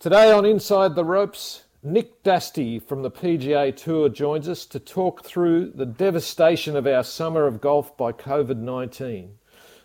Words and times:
Today 0.00 0.32
on 0.32 0.46
Inside 0.46 0.94
the 0.94 1.04
Ropes, 1.04 1.64
Nick 1.82 2.22
Dastey 2.22 2.82
from 2.82 3.02
the 3.02 3.10
PGA 3.10 3.76
Tour 3.76 4.08
joins 4.08 4.48
us 4.48 4.64
to 4.64 4.80
talk 4.80 5.22
through 5.22 5.72
the 5.74 5.84
devastation 5.84 6.74
of 6.74 6.86
our 6.86 7.04
summer 7.04 7.46
of 7.46 7.60
golf 7.60 7.94
by 7.98 8.10
COVID 8.10 8.56
19. 8.56 9.36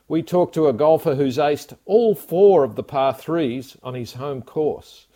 We 0.08 0.24
talk 0.24 0.54
to 0.54 0.70
a 0.70 0.74
golfer 0.74 1.16
who's 1.16 1.36
aced 1.36 1.78
all 1.84 2.16
four 2.16 2.64
of 2.64 2.78
the 2.78 2.82
par 2.84 3.14
threes 3.14 3.76
on 3.84 3.94
his 3.94 4.14
home 4.14 4.42
course. 4.42 5.08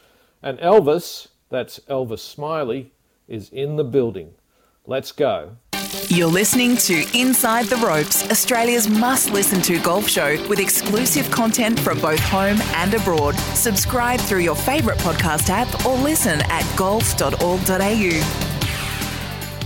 And 0.44 0.60
Elvis, 0.60 1.30
that's 1.48 1.80
Elvis 1.88 2.36
Smylie, 2.36 2.90
is 3.26 3.50
in 3.52 3.78
the 3.78 3.86
building. 3.86 4.34
Let's 4.86 5.14
go. 5.14 5.56
You're 6.10 6.28
listening 6.28 6.78
to 6.78 7.04
Inside 7.18 7.66
the 7.66 7.78
Ropes, 7.78 8.30
Australia's 8.30 8.88
must 8.88 9.32
listen 9.32 9.60
to 9.64 9.80
golf 9.80 10.08
show 10.08 10.38
with 10.48 10.60
exclusive 10.60 11.32
content 11.32 11.80
from 11.80 12.00
both 12.00 12.20
home 12.20 12.62
and 12.76 12.94
abroad. 12.94 13.34
Subscribe 13.56 14.20
through 14.20 14.42
your 14.42 14.56
favourite 14.56 15.00
podcast 15.00 15.50
app 15.50 15.88
or 15.88 15.98
listen 15.98 16.42
at 16.52 16.62
golf.org.au. 16.78 17.40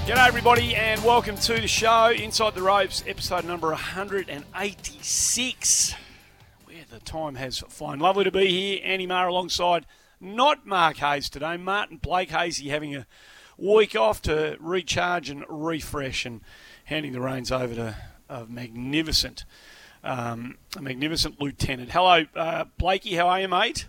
G'day, 0.06 0.28
everybody, 0.28 0.76
and 0.76 1.04
welcome 1.04 1.36
to 1.36 1.56
the 1.56 1.68
show, 1.68 2.12
Inside 2.12 2.56
the 2.56 2.62
Ropes, 2.62 3.04
episode 3.06 3.44
number 3.44 3.68
186. 3.68 5.96
Where 6.64 6.86
the 6.90 7.00
time 7.00 7.36
has 7.36 7.60
flown. 7.68 8.00
Lovely 8.00 8.24
to 8.24 8.32
be 8.32 8.48
here. 8.48 8.80
Andy 8.86 9.08
Maher 9.08 9.28
alongside, 9.28 9.86
not 10.22 10.66
Mark 10.66 10.96
Hayes 10.98 11.30
today, 11.30 11.58
Martin 11.58 11.98
Blake 11.98 12.32
Hazy 12.32 12.70
having 12.70 12.96
a 12.96 13.06
week 13.64 13.96
off 13.96 14.22
to 14.24 14.58
recharge 14.60 15.30
and 15.30 15.46
refresh 15.48 16.26
and 16.26 16.42
handing 16.86 17.14
the 17.14 17.22
reins 17.22 17.52
over 17.52 17.74
to 17.76 17.96
a 18.30 18.46
magnificent, 18.46 19.46
um, 20.04 20.58
a 20.76 20.82
magnificent 20.82 21.40
lieutenant. 21.40 21.92
Hello, 21.92 22.26
uh, 22.36 22.66
Blakey. 22.78 23.16
How 23.16 23.28
are 23.30 23.40
you, 23.40 23.48
mate? 23.48 23.88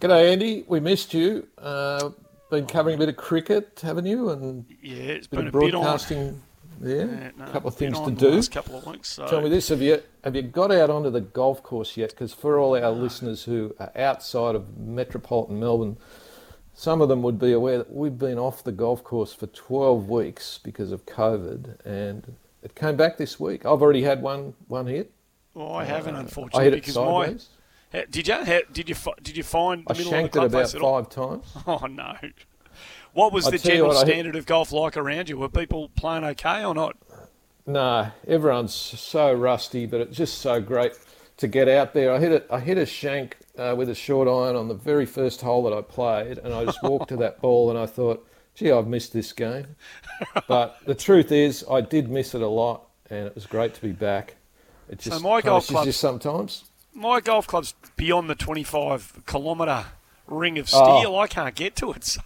G'day, 0.00 0.32
Andy. 0.32 0.64
We 0.68 0.78
missed 0.80 1.12
you. 1.14 1.48
Uh, 1.58 2.10
been 2.50 2.66
covering 2.66 2.94
a 2.94 2.98
bit 2.98 3.08
of 3.08 3.16
cricket, 3.16 3.80
haven't 3.82 4.06
you? 4.06 4.30
And 4.30 4.64
yeah, 4.80 4.96
it's 4.96 5.26
been, 5.26 5.40
been 5.40 5.48
a 5.48 5.50
broadcasting. 5.50 6.24
Bit 6.26 6.30
on. 6.30 6.42
Yeah, 6.80 7.30
no, 7.36 7.44
a 7.46 7.50
couple 7.50 7.68
of 7.68 7.74
things 7.74 7.98
to 7.98 8.12
do. 8.12 8.30
Last 8.30 8.52
couple 8.52 8.78
of 8.78 8.86
weeks. 8.86 9.08
So. 9.08 9.26
Tell 9.26 9.40
me 9.40 9.48
this: 9.48 9.68
Have 9.68 9.82
you 9.82 10.00
have 10.22 10.36
you 10.36 10.42
got 10.42 10.70
out 10.70 10.90
onto 10.90 11.10
the 11.10 11.20
golf 11.20 11.60
course 11.64 11.96
yet? 11.96 12.10
Because 12.10 12.32
for 12.32 12.56
all 12.60 12.76
our 12.76 12.92
listeners 12.92 13.42
who 13.42 13.74
are 13.80 13.90
outside 13.96 14.54
of 14.54 14.78
metropolitan 14.78 15.58
Melbourne, 15.58 15.96
some 16.80 17.00
of 17.00 17.08
them 17.08 17.22
would 17.24 17.40
be 17.40 17.50
aware 17.50 17.78
that 17.78 17.92
we've 17.92 18.16
been 18.16 18.38
off 18.38 18.62
the 18.62 18.70
golf 18.70 19.02
course 19.02 19.32
for 19.32 19.48
12 19.48 20.08
weeks 20.08 20.60
because 20.62 20.92
of 20.92 21.04
COVID, 21.06 21.84
and 21.84 22.36
it 22.62 22.76
came 22.76 22.94
back 22.96 23.16
this 23.16 23.40
week. 23.40 23.66
I've 23.66 23.82
already 23.82 24.02
had 24.04 24.22
one 24.22 24.54
one 24.68 24.86
hit. 24.86 25.10
Well, 25.54 25.72
I 25.72 25.82
haven't, 25.84 26.14
Uh, 26.14 26.20
unfortunately, 26.20 26.60
I 26.60 26.64
hit 26.64 26.74
it 26.74 26.76
because 26.82 26.94
sideways. 26.94 27.48
my. 27.92 28.04
Did 28.10 28.28
you? 28.28 28.34
ha- 28.34 28.60
Did 28.72 28.88
you? 28.88 28.94
Did 29.22 29.36
you 29.36 29.42
find 29.42 29.84
the 29.86 29.94
I 29.94 29.98
middle 29.98 30.12
shanked 30.12 30.36
of 30.36 30.44
it 30.44 30.50
the 30.50 30.58
about 30.58 30.74
at 30.76 30.80
all? 30.80 31.02
five 31.02 31.10
times. 31.10 31.44
Oh 31.66 31.86
no! 31.86 32.14
What 33.12 33.32
was 33.32 33.48
I 33.48 33.50
the 33.50 33.58
general 33.58 33.88
what, 33.88 33.96
I 33.96 34.00
hit- 34.00 34.12
standard 34.12 34.36
of 34.36 34.46
golf 34.46 34.70
like 34.70 34.96
around 34.96 35.28
you? 35.28 35.36
Were 35.36 35.48
people 35.48 35.88
playing 35.96 36.22
okay 36.22 36.64
or 36.64 36.74
not? 36.76 36.96
No, 37.66 38.10
everyone's 38.26 38.72
so 38.74 39.32
rusty, 39.32 39.84
but 39.86 40.00
it's 40.00 40.16
just 40.16 40.38
so 40.38 40.60
great 40.60 40.92
to 41.38 41.48
get 41.48 41.68
out 41.68 41.92
there. 41.92 42.12
I 42.12 42.20
hit 42.20 42.30
it. 42.32 42.46
I 42.52 42.60
hit 42.60 42.78
a 42.78 42.86
shank 42.86 43.36
uh, 43.58 43.74
with 43.76 43.88
a 43.88 43.94
short 43.94 44.28
iron 44.28 44.56
on 44.56 44.68
the 44.68 44.74
very 44.74 45.06
first 45.06 45.40
hole 45.40 45.62
that 45.64 45.72
I 45.76 45.82
played, 45.82 46.38
and 46.38 46.52
I 46.54 46.64
just 46.64 46.82
walked 46.82 47.08
to 47.10 47.16
that 47.16 47.40
ball, 47.42 47.70
and 47.70 47.78
I 47.78 47.86
thought, 47.86 48.26
"Gee, 48.54 48.70
I've 48.70 48.86
missed 48.86 49.12
this 49.12 49.32
game." 49.32 49.66
But 50.46 50.78
the 50.84 50.94
truth 50.94 51.32
is, 51.32 51.64
I 51.70 51.80
did 51.80 52.08
miss 52.10 52.34
it 52.34 52.42
a 52.42 52.48
lot, 52.48 52.86
and 53.10 53.26
it 53.26 53.34
was 53.34 53.46
great 53.46 53.74
to 53.74 53.80
be 53.80 53.92
back. 53.92 54.36
It 54.88 55.02
So 55.02 55.18
my 55.20 55.40
golf 55.40 55.70
you 55.70 55.92
sometimes. 55.92 56.64
My 56.94 57.20
golf 57.20 57.46
club's 57.46 57.74
beyond 57.96 58.28
the 58.30 58.34
25 58.34 59.22
kilometre 59.26 59.84
ring 60.26 60.58
of 60.58 60.68
Oh. 60.72 60.98
steel. 61.00 61.16
I 61.16 61.26
can't 61.26 61.54
get 61.54 61.76
to 61.76 61.92
it, 61.92 62.04
so 62.04 62.20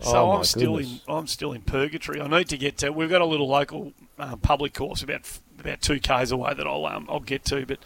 so 0.00 0.16
Oh, 0.16 0.32
I'm 0.32 0.44
still 0.44 0.76
goodness. 0.76 1.00
in 1.08 1.14
I'm 1.14 1.26
still 1.26 1.52
in 1.52 1.62
purgatory. 1.62 2.20
I 2.20 2.26
need 2.28 2.48
to 2.50 2.58
get 2.58 2.76
to. 2.78 2.90
We've 2.92 3.08
got 3.10 3.20
a 3.20 3.26
little 3.26 3.48
local 3.48 3.92
uh, 4.18 4.36
public 4.36 4.74
course 4.74 5.02
about 5.02 5.22
about 5.58 5.80
two 5.80 5.98
k's 6.00 6.30
away 6.30 6.54
that 6.54 6.66
I'll 6.66 6.84
um, 6.86 7.06
I'll 7.08 7.20
get 7.20 7.44
to, 7.46 7.64
but 7.66 7.78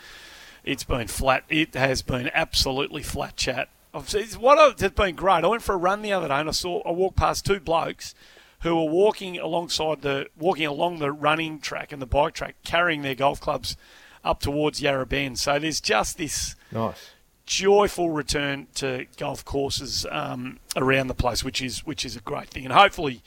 it's 0.65 0.85
been 0.85 1.09
flat. 1.09 1.45
It 1.49 1.75
has 1.75 2.03
been 2.03 2.31
absolutely 2.35 3.03
flat 3.03 3.37
chat. 3.37 3.69
It's 3.95 4.37
what 4.37 4.59
I- 4.59 4.71
it's 4.85 4.95
been 4.95 5.15
great. 5.15 5.45
I 5.45 5.49
went 5.49 5.63
for 5.63 5.75
a 5.75 5.79
run 5.79 6.03
the 6.03 6.13
other 6.13 6.29
day 6.29 6.35
and 6.41 6.49
I 6.49 6.53
saw 6.53 6.83
I 6.89 6.93
walked 6.93 7.17
past 7.17 7.45
two 7.45 7.61
blokes 7.61 8.15
who 8.61 8.77
were 8.77 8.91
walking 8.91 9.39
alongside 9.39 10.03
the 10.03 10.29
walking 10.39 10.67
along 10.67 10.99
the 10.99 11.13
running 11.13 11.59
track 11.61 11.93
and 11.93 12.01
the 12.01 12.07
bike 12.07 12.33
track, 12.35 12.55
carrying 12.65 13.03
their 13.03 13.15
golf 13.15 13.41
clubs 13.41 13.77
up 14.25 14.41
towards 14.41 14.81
Yarra 14.81 15.05
Bend. 15.05 15.39
So 15.39 15.59
there's 15.59 15.81
just 15.81 16.17
this 16.17 16.55
Nice. 16.71 17.11
joyful 17.45 18.11
return 18.11 18.69
to 18.77 19.07
golf 19.19 19.45
courses 19.45 20.07
um, 20.11 20.61
around 20.77 21.09
the 21.09 21.15
place, 21.15 21.43
which 21.45 21.61
is 21.61 21.85
which 21.85 22.05
is 22.05 22.17
a 22.17 22.21
great 22.21 22.49
thing, 22.49 22.65
and 22.65 22.73
hopefully 22.73 23.23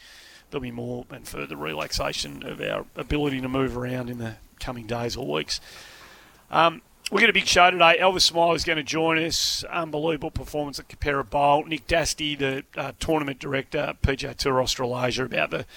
there'll 0.50 0.62
be 0.64 0.72
more 0.72 1.06
and 1.12 1.28
further 1.28 1.56
relaxation 1.58 2.42
of 2.44 2.62
our 2.62 2.86
ability 2.96 3.42
to 3.42 3.50
move 3.50 3.76
around 3.78 4.10
in 4.10 4.18
the 4.20 4.38
coming 4.60 4.88
days 4.88 5.18
or 5.18 5.28
weeks. 5.28 5.60
Um, 6.50 6.82
We've 7.12 7.22
got 7.22 7.30
a 7.30 7.34
big 7.34 7.46
show 7.46 7.70
today. 7.70 7.98
Elvis 8.02 8.32
Smylie 8.32 8.56
is 8.56 8.64
going 8.64 8.78
to 8.78 8.84
join 8.84 9.20
us. 9.20 9.64
Unbelievable 9.66 10.32
performance 10.32 10.80
at 10.80 10.88
Capera 10.88 11.30
Bowl. 11.30 11.64
Nick 11.66 11.86
Dastey, 11.86 12.36
the 12.36 12.64
uh, 12.76 12.94
tournament 13.00 13.38
director, 13.38 13.94
PGA 14.02 14.36
Tour 14.36 14.60
Australasia, 14.60 15.26
about 15.26 15.52
the 15.52 15.68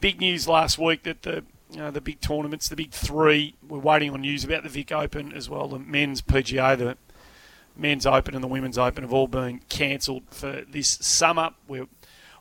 big 0.00 0.20
news 0.20 0.48
last 0.48 0.78
week 0.78 1.02
that 1.02 1.20
the 1.20 1.44
you 1.70 1.80
know, 1.80 1.90
the 1.90 2.00
big 2.00 2.22
tournaments, 2.22 2.70
the 2.70 2.76
big 2.76 2.92
three, 2.92 3.54
we're 3.68 3.78
waiting 3.78 4.10
on 4.12 4.22
news 4.22 4.42
about 4.42 4.62
the 4.62 4.70
Vic 4.70 4.90
Open 4.90 5.34
as 5.34 5.50
well, 5.50 5.68
the 5.68 5.78
men's 5.78 6.22
PGA, 6.22 6.78
the 6.78 6.96
men's 7.76 8.06
Open 8.06 8.34
and 8.34 8.42
the 8.42 8.48
women's 8.48 8.78
Open 8.78 9.04
have 9.04 9.12
all 9.12 9.28
been 9.28 9.60
cancelled 9.68 10.22
for 10.30 10.62
this 10.66 10.88
summer. 10.88 11.50
We're 11.68 11.88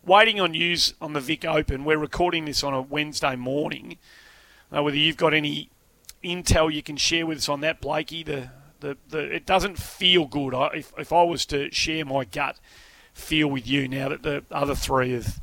waiting 0.06 0.40
on 0.40 0.52
news 0.52 0.94
on 1.02 1.12
the 1.12 1.20
Vic 1.20 1.44
Open. 1.44 1.84
We're 1.84 1.98
recording 1.98 2.46
this 2.46 2.64
on 2.64 2.74
a 2.74 2.82
Wednesday 2.82 3.36
morning. 3.36 3.98
Uh, 4.74 4.82
whether 4.82 4.98
you've 4.98 5.18
got 5.18 5.34
any 5.34 5.70
intel 6.24 6.72
you 6.74 6.84
can 6.84 6.98
share 6.98 7.26
with 7.26 7.38
us 7.40 7.50
on 7.50 7.62
that, 7.62 7.82
Blakey, 7.82 8.24
the, 8.24 8.50
the, 8.80 8.98
the 9.10 9.20
it 9.20 9.46
doesn't 9.46 9.78
feel 9.78 10.26
good. 10.26 10.54
I, 10.54 10.68
if, 10.76 10.94
if 10.98 11.14
I 11.14 11.24
was 11.24 11.46
to 11.48 11.72
share 11.72 12.06
my 12.06 12.26
gut 12.26 12.60
feel 13.14 13.48
with 13.48 13.68
you 13.68 13.88
now 13.88 14.10
that 14.10 14.24
the 14.24 14.44
other 14.52 14.76
three 14.76 15.12
have 15.12 15.40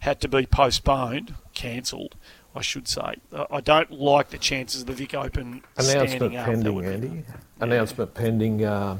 had 0.00 0.20
to 0.20 0.28
be 0.28 0.44
postponed, 0.44 1.34
cancelled, 1.54 2.14
I 2.54 2.60
should 2.60 2.86
say. 2.86 3.16
I 3.50 3.60
don't 3.60 3.90
like 3.90 4.28
the 4.28 4.38
chances 4.38 4.82
of 4.82 4.86
the 4.86 4.92
Vic 4.92 5.14
Open 5.14 5.62
Announcement 5.76 6.10
standing 6.10 6.36
up. 6.36 6.46
That 6.46 6.54
pending, 6.54 6.84
Andy. 6.84 7.24
Announcement 7.60 8.14
pending 8.14 8.64
uh, 8.64 8.98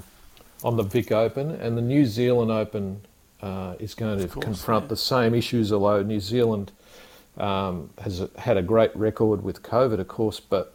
on 0.63 0.77
the 0.77 0.83
Vic 0.83 1.13
Open, 1.13 1.51
and 1.51 1.77
the 1.77 1.83
New 1.83 2.07
Zealand 2.07 2.51
Open 2.51 3.03
uh, 3.43 3.75
is 3.79 3.95
going 3.95 4.19
to 4.19 4.29
course, 4.29 4.45
confront 4.45 4.85
yeah. 4.85 4.89
the 4.89 4.97
same 4.97 5.35
issues. 5.35 5.73
Although 5.73 6.03
New 6.03 6.21
Zealand 6.21 6.73
um, 7.37 7.91
has 7.99 8.27
had 8.37 8.57
a 8.57 8.63
great 8.63 8.95
record 8.97 9.45
with 9.45 9.63
COVID, 9.63 10.01
of 10.01 10.09
course, 10.09 10.41
but 10.41 10.74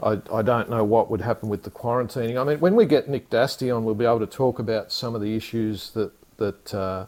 I, 0.00 0.20
I 0.32 0.42
don't 0.42 0.70
know 0.70 0.84
what 0.84 1.10
would 1.10 1.20
happen 1.20 1.48
with 1.48 1.64
the 1.64 1.70
quarantining. 1.70 2.40
I 2.40 2.44
mean, 2.44 2.60
when 2.60 2.76
we 2.76 2.86
get 2.86 3.08
Nick 3.08 3.30
Dastey 3.30 3.74
on, 3.74 3.84
we'll 3.84 3.94
be 3.96 4.04
able 4.04 4.20
to 4.20 4.26
talk 4.26 4.58
about 4.58 4.92
some 4.92 5.14
of 5.14 5.20
the 5.20 5.34
issues 5.34 5.90
that 5.90 6.12
that 6.36 6.72
uh, 6.74 7.06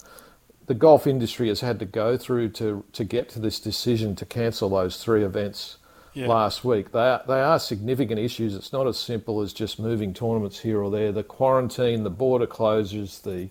the 0.67 0.75
golf 0.75 1.07
industry 1.07 1.47
has 1.49 1.61
had 1.61 1.79
to 1.79 1.85
go 1.85 2.17
through 2.17 2.49
to 2.51 2.85
to 2.93 3.05
get 3.05 3.29
to 3.31 3.39
this 3.39 3.61
decision 3.61 4.17
to 4.17 4.27
cancel 4.27 4.71
those 4.71 4.97
three 5.03 5.23
events 5.25 5.77
Yeah. 6.15 6.27
last 6.27 6.65
week. 6.65 6.91
They 6.91 6.99
are, 6.99 7.23
they 7.29 7.41
are 7.41 7.61
significant 7.61 8.19
issues. 8.19 8.57
It's 8.57 8.73
not 8.73 8.89
as 8.89 8.99
simple 8.99 9.41
as 9.41 9.53
just 9.53 9.79
moving 9.79 10.13
tournaments 10.13 10.59
here 10.59 10.83
or 10.83 10.91
there. 10.91 11.13
The 11.13 11.23
quarantine, 11.23 12.03
the 12.03 12.11
border 12.11 12.49
closures, 12.49 13.23
the 13.23 13.51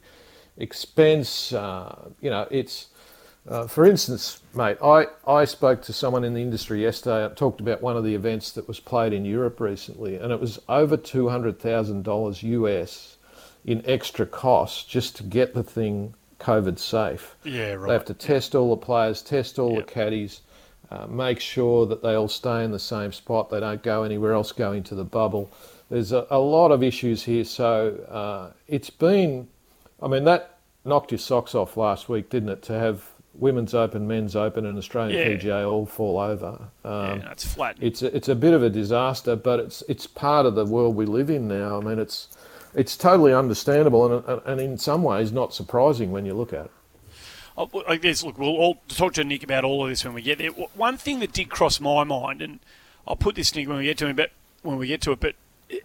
expense. 0.58 1.54
Uh, 1.54 2.10
you 2.22 2.30
know, 2.30 2.46
it's. 2.52 2.88
Uh, 3.48 3.66
for 3.66 3.86
instance, 3.86 4.42
mate, 4.54 4.78
I, 4.84 5.08
I 5.26 5.46
spoke 5.46 5.82
to 5.84 5.94
someone 5.94 6.24
in 6.24 6.34
the 6.34 6.42
industry 6.42 6.82
yesterday. 6.84 7.26
I 7.26 7.30
talked 7.30 7.62
about 7.62 7.82
one 7.82 7.98
of 7.98 8.04
the 8.04 8.14
events 8.14 8.52
that 8.52 8.68
was 8.68 8.80
played 8.80 9.12
in 9.14 9.26
Europe 9.26 9.60
recently, 9.60 10.18
and 10.18 10.32
it 10.32 10.40
was 10.40 10.60
over 10.70 10.98
two 10.98 11.30
hundred 11.30 11.60
thousand 11.60 12.04
dollars 12.04 12.44
US 12.44 13.18
in 13.66 13.82
extra 13.86 14.26
costs 14.26 14.84
just 14.84 15.16
to 15.18 15.24
get 15.24 15.54
the 15.54 15.64
thing 15.64 16.14
COVID 16.40 16.78
safe. 16.80 17.36
Yeah, 17.44 17.74
right. 17.74 17.88
They 17.88 17.94
have 17.94 18.06
to 18.06 18.14
test 18.14 18.56
all 18.56 18.70
the 18.70 18.86
players, 18.86 19.22
test 19.22 19.58
all 19.58 19.74
Yep. 19.76 19.88
the 19.88 19.94
caddies, 19.94 20.42
uh, 20.92 21.08
make 21.08 21.40
sure 21.40 21.86
that 21.88 22.02
they 22.04 22.14
all 22.16 22.28
stay 22.30 22.64
in 22.64 22.72
the 22.72 22.80
same 22.80 23.12
spot. 23.12 23.50
They 23.50 23.60
don't 23.60 23.82
go 23.84 24.04
anywhere 24.04 24.34
else, 24.34 24.52
go 24.52 24.72
into 24.74 24.96
the 24.96 25.04
bubble. 25.04 25.50
There's 25.90 26.12
a, 26.12 26.28
a 26.30 26.40
lot 26.40 26.72
of 26.72 26.84
issues 26.84 27.24
here. 27.24 27.44
So 27.46 27.96
uh, 28.10 28.54
it's 28.68 28.90
been, 28.92 29.48
I 30.02 30.08
mean, 30.08 30.24
that 30.26 30.58
knocked 30.86 31.12
your 31.12 31.20
socks 31.20 31.56
off 31.56 31.78
last 31.78 32.10
week, 32.10 32.30
didn't 32.30 32.50
it? 32.50 32.62
To 32.64 32.74
have 32.74 33.10
Women's 33.36 33.74
Open, 33.74 34.08
Men's 34.08 34.36
Open, 34.36 34.66
and 34.66 34.78
Australian 34.78 35.18
Yeah. 35.20 35.38
PGA 35.38 35.72
all 35.72 35.86
fall 35.86 36.20
over. 36.20 36.70
yeah, 36.84 36.90
Um, 36.90 37.20
that's 37.20 37.46
flat. 37.46 37.78
it's 37.80 38.02
a, 38.02 38.16
it's 38.16 38.28
a 38.28 38.36
bit 38.36 38.54
of 38.54 38.64
a 38.64 38.70
disaster, 38.70 39.36
but 39.36 39.60
it's 39.60 39.84
it's 39.88 40.08
part 40.08 40.46
of 40.46 40.56
the 40.56 40.66
world 40.66 40.96
we 40.96 41.06
live 41.06 41.30
in 41.30 41.48
now. 41.48 41.78
I 41.78 41.82
mean, 41.82 42.00
it's 42.00 42.28
it's 42.76 42.98
totally 42.98 43.34
understandable 43.34 44.24
and, 44.28 44.42
and 44.46 44.60
in 44.62 44.78
some 44.78 45.04
ways 45.04 45.32
not 45.32 45.54
surprising 45.54 46.12
when 46.12 46.26
you 46.26 46.34
look 46.34 46.54
at 46.54 46.66
it. 46.66 46.72
Oh, 47.58 47.70
I 47.88 47.98
guess, 47.98 48.24
look, 48.24 48.38
we'll 48.38 48.50
all 48.56 48.80
talk 48.88 49.14
to 49.16 49.24
Nick 49.24 49.44
about 49.44 49.64
all 49.66 49.84
of 49.84 49.90
this 49.90 50.06
when 50.06 50.14
we 50.14 50.22
get 50.22 50.38
there. 50.38 50.50
One 50.52 50.96
thing 50.98 51.20
that 51.20 51.34
did 51.34 51.50
cross 51.50 51.80
my 51.82 52.04
mind, 52.06 52.42
and 52.42 52.60
I'll 53.08 53.18
put 53.18 53.36
this, 53.36 53.54
Nick, 53.54 53.68
when 53.68 53.78
we 53.80 53.84
get 53.86 53.98
to 53.98 54.08
him, 54.08 54.16
but 54.16 54.32
when 54.62 54.78
we 54.78 54.88
get 54.88 55.02
to 55.02 55.12
it, 55.12 55.20
but 55.20 55.36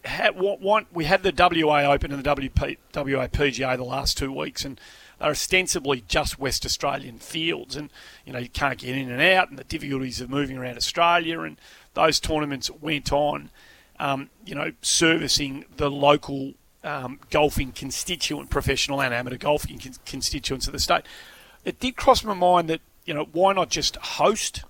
had, 0.04 0.38
one, 0.38 0.86
we 0.92 1.04
had 1.06 1.24
the 1.24 1.32
WA 1.36 1.80
Open 1.92 2.12
and 2.12 2.22
the 2.22 2.34
WP, 2.36 2.76
WA 2.94 3.26
PGA 3.26 3.76
the 3.76 3.82
last 3.84 4.16
two 4.16 4.30
weeks, 4.30 4.64
and 4.64 4.80
they're 5.18 5.30
ostensibly 5.30 6.04
just 6.08 6.38
West 6.38 6.64
Australian 6.64 7.18
fields, 7.18 7.76
and 7.76 7.90
you 8.24 8.32
know 8.32 8.38
you 8.38 8.48
can't 8.48 8.78
get 8.78 8.96
in 8.96 9.10
and 9.10 9.22
out, 9.22 9.50
and 9.50 9.58
the 9.58 9.64
difficulties 9.64 10.20
of 10.20 10.30
moving 10.30 10.58
around 10.58 10.76
Australia, 10.76 11.40
and 11.40 11.58
those 11.94 12.20
tournaments 12.20 12.70
went 12.70 13.12
on, 13.12 13.50
um, 13.98 14.30
you 14.44 14.54
know, 14.54 14.72
servicing 14.82 15.64
the 15.76 15.90
local 15.90 16.54
um, 16.82 17.18
golfing 17.30 17.72
constituent, 17.72 18.50
professional 18.50 19.00
and 19.00 19.14
amateur 19.14 19.38
golfing 19.38 19.78
con- 19.78 19.94
constituents 20.04 20.66
of 20.66 20.72
the 20.72 20.78
state. 20.78 21.02
It 21.64 21.80
did 21.80 21.96
cross 21.96 22.22
my 22.22 22.34
mind 22.34 22.68
that 22.68 22.80
you 23.04 23.14
know 23.14 23.28
why 23.32 23.52
not 23.52 23.70
just 23.70 23.96
host 23.96 24.64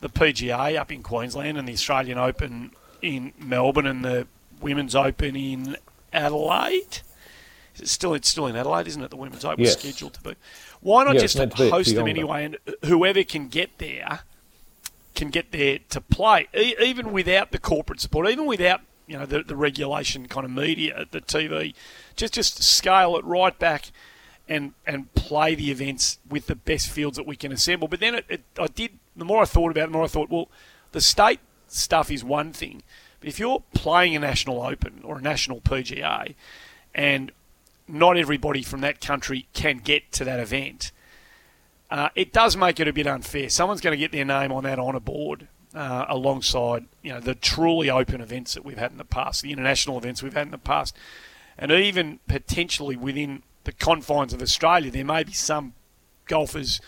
the 0.00 0.08
PGA 0.08 0.78
up 0.78 0.92
in 0.92 1.02
Queensland 1.02 1.56
and 1.56 1.66
the 1.66 1.72
Australian 1.72 2.18
Open 2.18 2.72
in 3.00 3.32
Melbourne 3.38 3.86
and 3.86 4.04
the 4.04 4.26
Women's 4.60 4.94
Open 4.94 5.36
in 5.36 5.76
Adelaide. 6.12 7.00
It's 7.78 7.92
still 7.92 8.14
it's 8.14 8.28
still 8.28 8.46
in 8.46 8.56
Adelaide, 8.56 8.88
isn't 8.88 9.02
it? 9.02 9.10
The 9.10 9.16
Women's 9.16 9.44
Open 9.44 9.64
yes. 9.64 9.78
scheduled 9.78 10.14
to 10.14 10.22
be. 10.22 10.34
Why 10.80 11.04
not 11.04 11.16
just 11.16 11.36
host 11.36 11.94
them 11.94 12.08
anyway, 12.08 12.44
and 12.44 12.58
whoever 12.84 13.22
can 13.24 13.48
get 13.48 13.78
there 13.78 14.20
can 15.16 15.30
get 15.30 15.50
there 15.50 15.78
to 15.88 16.00
play, 16.00 16.46
e- 16.54 16.74
even 16.80 17.10
without 17.12 17.50
the 17.50 17.58
corporate 17.58 18.00
support, 18.00 18.28
even 18.28 18.46
without 18.46 18.82
you 19.06 19.18
know 19.18 19.26
the, 19.26 19.42
the 19.42 19.56
regulation 19.56 20.28
kind 20.28 20.44
of 20.44 20.50
media, 20.52 21.06
the 21.10 21.20
TV, 21.20 21.74
just 22.14 22.34
just 22.34 22.62
scale 22.62 23.16
it 23.16 23.24
right 23.24 23.58
back 23.58 23.90
and 24.48 24.74
and 24.86 25.12
play 25.14 25.54
the 25.54 25.70
events 25.70 26.18
with 26.28 26.46
the 26.46 26.54
best 26.54 26.88
fields 26.88 27.16
that 27.16 27.26
we 27.26 27.34
can 27.34 27.50
assemble. 27.50 27.88
But 27.88 28.00
then 28.00 28.14
it, 28.14 28.24
it, 28.28 28.42
I 28.58 28.66
did. 28.66 28.98
The 29.16 29.24
more 29.24 29.42
I 29.42 29.46
thought 29.46 29.70
about 29.70 29.84
it, 29.84 29.86
the 29.86 29.92
more 29.92 30.04
I 30.04 30.08
thought, 30.08 30.30
well, 30.30 30.48
the 30.92 31.00
state 31.00 31.40
stuff 31.68 32.10
is 32.10 32.22
one 32.22 32.52
thing, 32.52 32.82
but 33.18 33.28
if 33.28 33.40
you're 33.40 33.62
playing 33.74 34.14
a 34.14 34.20
national 34.20 34.62
open 34.62 35.00
or 35.02 35.18
a 35.18 35.22
national 35.22 35.60
PGA, 35.60 36.34
and 36.94 37.32
not 37.88 38.16
everybody 38.16 38.62
from 38.62 38.80
that 38.80 39.00
country 39.00 39.46
can 39.52 39.78
get 39.78 40.12
to 40.12 40.24
that 40.24 40.40
event, 40.40 40.92
uh, 41.90 42.08
it 42.14 42.32
does 42.32 42.56
make 42.56 42.80
it 42.80 42.88
a 42.88 42.92
bit 42.92 43.06
unfair. 43.06 43.48
Someone's 43.48 43.80
going 43.80 43.92
to 43.92 43.98
get 43.98 44.12
their 44.12 44.24
name 44.24 44.50
on 44.50 44.64
that 44.64 44.78
honour 44.78 45.00
board 45.00 45.48
uh, 45.74 46.06
alongside 46.08 46.86
you 47.02 47.12
know 47.12 47.20
the 47.20 47.34
truly 47.34 47.90
open 47.90 48.20
events 48.20 48.54
that 48.54 48.64
we've 48.64 48.78
had 48.78 48.90
in 48.90 48.98
the 48.98 49.04
past, 49.04 49.42
the 49.42 49.52
international 49.52 49.98
events 49.98 50.22
we've 50.22 50.34
had 50.34 50.46
in 50.46 50.50
the 50.50 50.58
past, 50.58 50.96
and 51.58 51.70
even 51.70 52.18
potentially 52.26 52.96
within 52.96 53.42
the 53.64 53.72
confines 53.72 54.32
of 54.32 54.40
Australia, 54.40 54.90
there 54.90 55.04
may 55.04 55.22
be 55.22 55.32
some 55.32 55.74
golfers 56.26 56.80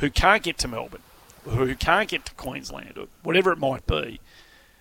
who 0.00 0.10
can't 0.10 0.42
get 0.42 0.58
to 0.58 0.68
Melbourne, 0.68 1.02
who 1.44 1.74
can't 1.74 2.08
get 2.08 2.26
to 2.26 2.34
Queensland, 2.34 2.98
or 2.98 3.06
whatever 3.22 3.50
it 3.50 3.58
might 3.58 3.86
be, 3.86 4.20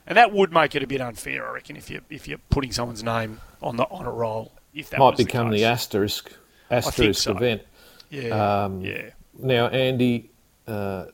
and 0.06 0.18
that 0.18 0.34
would 0.34 0.52
make 0.52 0.75
it 0.75 0.84
a 0.84 0.88
bit 0.88 1.02
unfair, 1.02 1.48
I 1.48 1.54
reckon, 1.54 1.78
if 1.78 1.90
you 1.90 2.02
if 2.10 2.28
you're 2.28 2.42
putting 2.50 2.72
someone's 2.72 3.04
name 3.04 3.40
on 3.62 3.78
the 3.78 3.86
on 3.86 4.06
a 4.06 4.12
roll. 4.12 4.52
If 4.74 4.90
that 4.90 5.00
might 5.00 5.18
become 5.18 5.50
the, 5.50 5.58
the, 5.58 5.66
asterisk 5.66 6.31
asterisk 6.70 7.22
so. 7.22 7.36
event. 7.36 7.62
Yeah, 8.10 8.64
um, 8.64 8.81
yeah. 8.81 9.12
Now, 9.38 9.68
Andy, 9.68 10.31
uh, 10.68 11.06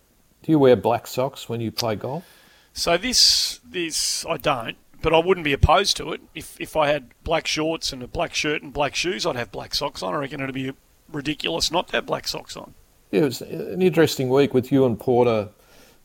do 0.43 0.51
you 0.51 0.59
wear 0.59 0.75
black 0.75 1.07
socks 1.07 1.47
when 1.49 1.61
you 1.61 1.71
play 1.71 1.95
golf? 1.95 2.25
So 2.73 2.97
this 2.97 3.59
this 3.63 4.25
I 4.25 4.37
don't 4.37 4.77
but 5.01 5.13
I 5.13 5.19
wouldn't 5.19 5.43
be 5.43 5.53
opposed 5.53 5.97
to 5.97 6.11
it. 6.13 6.21
If 6.35 6.59
if 6.59 6.75
I 6.75 6.87
had 6.87 7.11
black 7.23 7.47
shorts 7.47 7.93
and 7.93 8.03
a 8.03 8.07
black 8.07 8.33
shirt 8.33 8.61
and 8.61 8.73
black 8.73 8.95
shoes, 8.95 9.25
I'd 9.25 9.35
have 9.35 9.51
black 9.51 9.73
socks 9.73 10.03
on. 10.03 10.13
I 10.13 10.17
reckon 10.17 10.41
it'd 10.41 10.53
be 10.53 10.73
ridiculous 11.11 11.71
not 11.71 11.87
to 11.89 11.97
have 11.97 12.05
black 12.05 12.27
socks 12.27 12.57
on. 12.57 12.73
Yeah, 13.11 13.21
it 13.21 13.25
was 13.25 13.41
an 13.41 13.81
interesting 13.81 14.29
week 14.29 14.53
with 14.53 14.71
Ewan 14.71 14.97
Porter, 14.97 15.49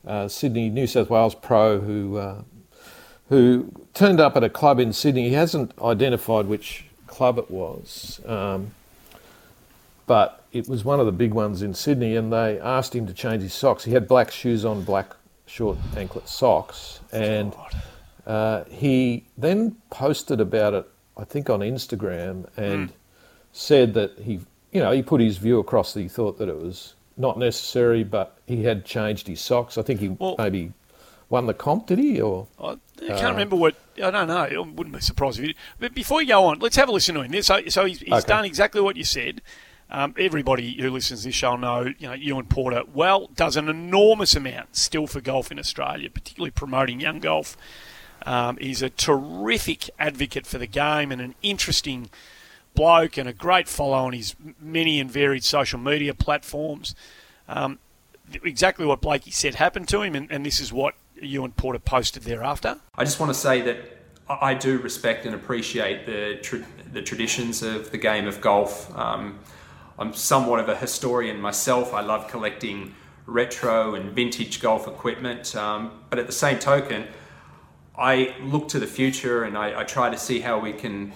uh, 0.07 0.29
Sydney, 0.29 0.71
New 0.71 0.87
South 0.87 1.11
Wales 1.11 1.35
pro, 1.35 1.81
who 1.81 2.17
uh, 2.17 2.43
who 3.29 3.73
turned 3.95 4.21
up 4.21 4.37
at 4.37 4.45
a 4.45 4.51
club 4.51 4.79
in 4.79 4.93
Sydney. 4.93 5.29
He 5.29 5.35
hasn't 5.35 5.73
identified 5.83 6.47
which 6.47 6.87
club 7.15 7.39
it 7.39 7.51
was, 7.51 8.21
um, 8.27 8.73
but 10.07 10.45
it 10.53 10.69
was 10.69 10.85
one 10.85 11.01
of 11.01 11.07
the 11.07 11.13
big 11.13 11.33
ones 11.33 11.63
in 11.63 11.75
Sydney, 11.75 12.17
and 12.17 12.33
they 12.33 12.59
asked 12.61 12.95
him 12.95 13.07
to 13.07 13.15
change 13.15 13.43
his 13.43 13.55
socks. 13.55 13.85
He 13.85 13.93
had 13.93 14.07
black 14.07 14.31
shoes 14.31 14.65
on, 14.65 14.83
black 14.83 15.15
short 15.47 15.79
anklet 15.97 16.29
socks, 16.29 17.01
and. 17.13 17.55
Uh, 18.27 18.65
he 18.71 19.25
then 19.37 19.77
posted 19.91 20.41
about 20.41 20.75
it, 20.75 20.89
I 21.17 21.25
think, 21.25 21.51
on 21.51 21.61
Instagram, 21.61 22.47
and 22.57 22.89
mm. 22.89 22.93
said 23.53 23.95
that 23.95 24.19
he, 24.19 24.41
you 24.73 24.81
know, 24.81 24.93
he 24.93 25.03
put 25.03 25.21
his 25.21 25.37
view 25.37 25.59
across 25.59 25.93
that 25.93 26.01
he 26.01 26.09
thought 26.09 26.39
that 26.39 26.49
it 26.49 26.57
was 26.57 26.95
not 27.17 27.39
necessary, 27.39 28.03
but 28.03 28.39
he 28.47 28.65
had 28.65 28.85
changed 28.85 29.29
his 29.29 29.41
socks. 29.41 29.79
I 29.79 29.83
think 29.83 30.01
he 30.01 30.09
well, 30.09 30.37
maybe 30.39 30.73
won 31.29 31.47
the 31.47 31.55
comp, 31.55 31.87
did 31.87 31.99
he? 31.99 32.21
Or 32.21 32.49
I 32.61 32.77
can't 32.99 33.25
uh, 33.25 33.31
remember 33.31 33.57
what. 33.57 33.77
I 34.03 34.11
don't 34.11 34.29
know. 34.29 34.39
I 34.39 34.59
wouldn't 34.59 34.95
be 34.95 35.01
surprised 35.01 35.39
if 35.39 35.43
he. 35.43 35.47
Did. 35.49 35.57
But 35.79 35.95
before 35.95 36.23
you 36.23 36.29
go 36.29 36.45
on, 36.47 36.59
let's 36.59 36.77
have 36.77 36.89
a 36.89 36.93
listen 36.93 37.15
to 37.15 37.23
him. 37.23 37.43
So, 37.43 37.61
so 37.69 37.85
he's, 37.85 38.01
he's 38.01 38.13
okay. 38.13 38.27
done 38.27 38.45
exactly 38.45 38.81
what 38.81 38.97
you 38.97 39.05
said. 39.05 39.41
Um, 39.91 40.15
everybody 40.19 40.81
who 40.81 40.91
listens 40.91 41.21
to 41.21 41.29
this 41.29 41.35
show 41.35 41.57
know, 41.57 41.93
you 41.99 42.09
know, 42.09 42.15
Ewan 42.15 42.47
Porter 42.47 42.83
well 42.93 43.29
does 43.37 43.57
an 43.57 43.69
enormous 43.69 44.35
amount 44.35 44.77
still 44.77 45.07
for 45.07 45.21
golf 45.21 45.53
in 45.53 45.59
Australia, 45.59 46.11
particularly 46.11 46.51
promoting 46.51 47.01
young 47.01 47.21
golf. 47.21 47.57
Um, 48.27 48.57
he's 48.57 48.83
a 48.83 48.91
terrific 48.91 49.91
advocate 49.99 50.47
for 50.47 50.59
the 50.59 50.67
game 50.67 51.13
and 51.13 51.21
an 51.21 51.35
interesting 51.43 52.11
bloke 52.75 53.17
and 53.17 53.29
a 53.29 53.33
great 53.33 53.69
follow 53.69 53.99
on 53.99 54.15
his 54.15 54.35
many 54.61 54.99
and 54.99 55.11
varied 55.11 55.45
social 55.45 55.79
media 55.79 56.15
platforms. 56.15 56.95
Um, 57.49 57.79
exactly 58.43 58.87
what 58.87 59.01
Blakey 59.01 59.31
said 59.31 59.57
happened 59.57 59.89
to 59.89 60.03
him, 60.03 60.15
and, 60.15 60.31
and 60.31 60.45
this 60.45 60.61
is 60.61 60.73
what 60.73 60.95
Ewan 61.21 61.53
Porter 61.53 61.79
posted 61.79 62.23
thereafter. 62.25 62.79
I 62.97 63.05
just 63.05 63.21
want 63.21 63.31
to 63.31 63.39
say 63.39 63.61
that 63.63 63.77
I 64.29 64.55
do 64.55 64.79
respect 64.79 65.27
and 65.27 65.35
appreciate 65.35 66.07
the 66.07 66.39
tra- 66.43 66.65
the 66.93 67.03
traditions 67.03 67.63
of 67.63 67.91
the 67.91 67.99
game 67.99 68.27
of 68.27 68.41
golf. 68.41 68.97
Um, 68.97 69.39
I'm 69.99 70.13
somewhat 70.15 70.61
of 70.61 70.69
a 70.69 70.77
historian 70.77 71.41
myself. 71.41 71.93
I 71.93 72.01
love 72.01 72.29
collecting 72.29 72.95
retro 73.27 73.95
and 73.95 74.13
vintage 74.13 74.61
golf 74.61 74.87
equipment, 74.87 75.55
um, 75.57 76.05
but 76.11 76.19
at 76.19 76.27
the 76.27 76.33
same 76.33 76.59
token, 76.59 77.07
I 77.97 78.35
look 78.41 78.69
to 78.69 78.79
the 78.79 78.87
future 78.87 79.45
and 79.45 79.57
I, 79.57 79.81
I, 79.81 79.85
try 79.85 80.11
to 80.11 80.19
see 80.19 80.41
how 80.41 80.59
we 80.59 80.73
can 80.73 81.13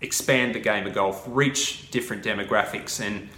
expand 0.00 0.54
the 0.54 0.58
game 0.58 0.86
of 0.86 0.94
golf, 0.94 1.22
reach 1.28 1.90
different 1.90 2.24
demographics, 2.24 3.00
and 3.00 3.28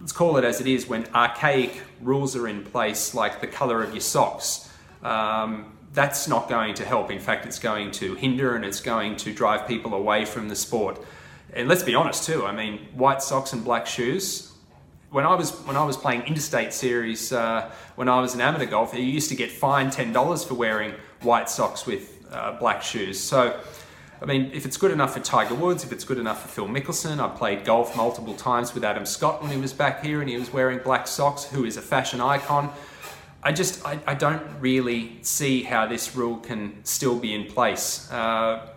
let's 0.00 0.12
call 0.12 0.36
it 0.36 0.44
as 0.44 0.60
it 0.60 0.66
is 0.66 0.88
when 0.88 1.06
archaic 1.14 1.80
rules 2.00 2.34
are 2.34 2.48
in 2.48 2.64
place, 2.64 3.14
like 3.14 3.40
the 3.40 3.46
color 3.46 3.82
of 3.82 3.92
your 3.92 4.00
socks. 4.00 4.69
Um, 5.02 5.76
that's 5.92 6.28
not 6.28 6.48
going 6.48 6.74
to 6.74 6.84
help. 6.84 7.10
In 7.10 7.18
fact, 7.18 7.46
it's 7.46 7.58
going 7.58 7.90
to 7.92 8.14
hinder 8.14 8.54
and 8.54 8.64
it's 8.64 8.80
going 8.80 9.16
to 9.16 9.34
drive 9.34 9.66
people 9.66 9.94
away 9.94 10.24
from 10.24 10.48
the 10.48 10.56
sport. 10.56 11.04
And 11.52 11.68
let's 11.68 11.82
be 11.82 11.94
honest 11.94 12.24
too. 12.24 12.46
I 12.46 12.52
mean, 12.52 12.78
white 12.94 13.22
socks 13.22 13.52
and 13.52 13.64
black 13.64 13.86
shoes. 13.86 14.52
When 15.10 15.26
I 15.26 15.34
was 15.34 15.50
when 15.66 15.76
I 15.76 15.82
was 15.82 15.96
playing 15.96 16.22
interstate 16.22 16.72
series, 16.72 17.32
uh, 17.32 17.68
when 17.96 18.08
I 18.08 18.20
was 18.20 18.34
an 18.34 18.40
amateur 18.40 18.66
golfer, 18.66 18.96
you 18.96 19.02
used 19.04 19.28
to 19.30 19.34
get 19.34 19.50
fined 19.50 19.90
ten 19.90 20.12
dollars 20.12 20.44
for 20.44 20.54
wearing 20.54 20.94
white 21.22 21.50
socks 21.50 21.84
with 21.84 22.24
uh, 22.30 22.52
black 22.60 22.80
shoes. 22.80 23.18
So, 23.18 23.58
I 24.22 24.24
mean, 24.26 24.52
if 24.54 24.64
it's 24.64 24.76
good 24.76 24.92
enough 24.92 25.14
for 25.14 25.20
Tiger 25.20 25.56
Woods, 25.56 25.82
if 25.82 25.90
it's 25.90 26.04
good 26.04 26.18
enough 26.18 26.42
for 26.42 26.48
Phil 26.48 26.68
Mickelson, 26.68 27.18
I 27.18 27.36
played 27.36 27.64
golf 27.64 27.96
multiple 27.96 28.34
times 28.34 28.72
with 28.72 28.84
Adam 28.84 29.04
Scott 29.04 29.42
when 29.42 29.50
he 29.50 29.56
was 29.56 29.72
back 29.72 30.04
here 30.04 30.20
and 30.20 30.30
he 30.30 30.36
was 30.36 30.52
wearing 30.52 30.78
black 30.78 31.08
socks, 31.08 31.42
who 31.44 31.64
is 31.64 31.76
a 31.76 31.82
fashion 31.82 32.20
icon. 32.20 32.72
I 33.42 33.52
just, 33.52 33.84
I, 33.86 33.98
I 34.06 34.14
don't 34.14 34.42
really 34.60 35.18
see 35.22 35.62
how 35.62 35.86
this 35.86 36.14
rule 36.14 36.36
can 36.38 36.84
still 36.84 37.18
be 37.18 37.34
in 37.34 37.46
place. 37.46 38.10
Uh, 38.10 38.68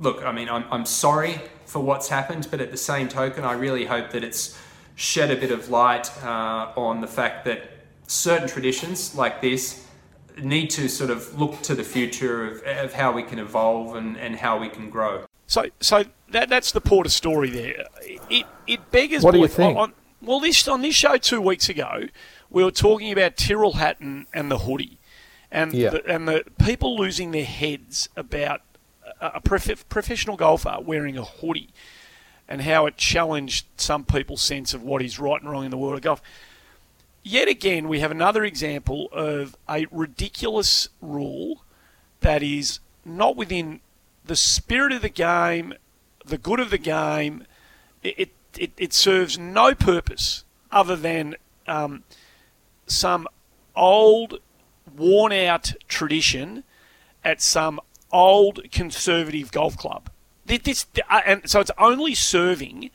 look, 0.00 0.24
I 0.24 0.32
mean, 0.32 0.48
I'm, 0.48 0.64
I'm 0.70 0.86
sorry 0.86 1.40
for 1.66 1.80
what's 1.80 2.08
happened, 2.08 2.48
but 2.50 2.60
at 2.60 2.70
the 2.70 2.76
same 2.76 3.08
token, 3.08 3.44
I 3.44 3.52
really 3.52 3.84
hope 3.84 4.10
that 4.10 4.24
it's 4.24 4.58
shed 4.94 5.30
a 5.30 5.36
bit 5.36 5.50
of 5.50 5.68
light 5.68 6.10
uh, 6.24 6.72
on 6.76 7.00
the 7.00 7.06
fact 7.06 7.44
that 7.44 7.70
certain 8.06 8.48
traditions 8.48 9.14
like 9.14 9.42
this 9.42 9.86
need 10.42 10.70
to 10.70 10.88
sort 10.88 11.10
of 11.10 11.38
look 11.38 11.60
to 11.62 11.74
the 11.74 11.84
future 11.84 12.46
of, 12.46 12.62
of 12.62 12.92
how 12.92 13.12
we 13.12 13.22
can 13.22 13.38
evolve 13.38 13.96
and, 13.96 14.16
and 14.16 14.36
how 14.36 14.58
we 14.58 14.68
can 14.68 14.90
grow. 14.90 15.24
So, 15.46 15.66
so 15.80 16.04
that 16.30 16.48
that's 16.48 16.72
the 16.72 16.80
Porter 16.80 17.08
story 17.10 17.50
there. 17.50 17.86
It 18.28 18.46
it 18.66 18.90
beggars. 18.90 19.22
What 19.22 19.32
do 19.32 19.38
you 19.38 19.48
think? 19.48 19.78
On, 19.78 19.92
well, 20.20 20.40
this 20.40 20.66
on 20.66 20.82
this 20.82 20.94
show 20.94 21.16
two 21.16 21.40
weeks 21.40 21.68
ago, 21.68 22.04
we 22.56 22.64
were 22.64 22.70
talking 22.70 23.12
about 23.12 23.36
Tyrrell 23.36 23.74
Hatton 23.74 24.26
and 24.32 24.50
the 24.50 24.60
hoodie, 24.60 24.96
and 25.50 25.74
yeah. 25.74 25.90
the, 25.90 26.06
and 26.06 26.26
the 26.26 26.42
people 26.58 26.96
losing 26.96 27.30
their 27.30 27.44
heads 27.44 28.08
about 28.16 28.62
a, 29.20 29.32
a 29.34 29.40
prof- 29.42 29.86
professional 29.90 30.38
golfer 30.38 30.78
wearing 30.82 31.18
a 31.18 31.24
hoodie, 31.24 31.68
and 32.48 32.62
how 32.62 32.86
it 32.86 32.96
challenged 32.96 33.66
some 33.76 34.06
people's 34.06 34.40
sense 34.40 34.72
of 34.72 34.82
what 34.82 35.02
is 35.02 35.18
right 35.18 35.38
and 35.38 35.50
wrong 35.50 35.66
in 35.66 35.70
the 35.70 35.76
world 35.76 35.96
of 35.96 36.00
golf 36.00 36.22
yet 37.26 37.46
again, 37.46 37.88
we 37.88 38.00
have 38.00 38.10
another 38.10 38.42
example 38.42 39.08
of 39.12 39.56
a 39.68 39.86
ridiculous 39.90 40.88
rule 41.02 41.64
that 42.20 42.42
is 42.42 42.78
not 43.04 43.36
within 43.36 43.80
the 44.24 44.36
spirit 44.36 44.92
of 44.92 45.02
the 45.02 45.10
game, 45.10 45.74
the 46.24 46.38
good 46.38 46.60
of 46.60 46.70
the 46.70 46.78
game. 46.78 47.44
It, 48.02 48.30
it, 48.56 48.72
it 48.78 48.92
serves 48.94 49.38
no 49.38 49.74
purpose 49.74 50.44
other 50.70 50.96
than 50.96 51.34
um, 51.66 52.04
some 52.86 53.26
old, 53.74 54.40
worn 54.96 55.32
out 55.32 55.74
tradition 55.88 56.64
at 57.24 57.40
some 57.40 57.80
old 58.12 58.70
conservative 58.70 59.50
golf 59.52 59.76
club. 59.76 60.10
This, 60.46 60.86
uh, 61.10 61.20
and 61.26 61.50
so 61.50 61.60
it's 61.60 61.72
only 61.76 62.14
serving 62.14 62.90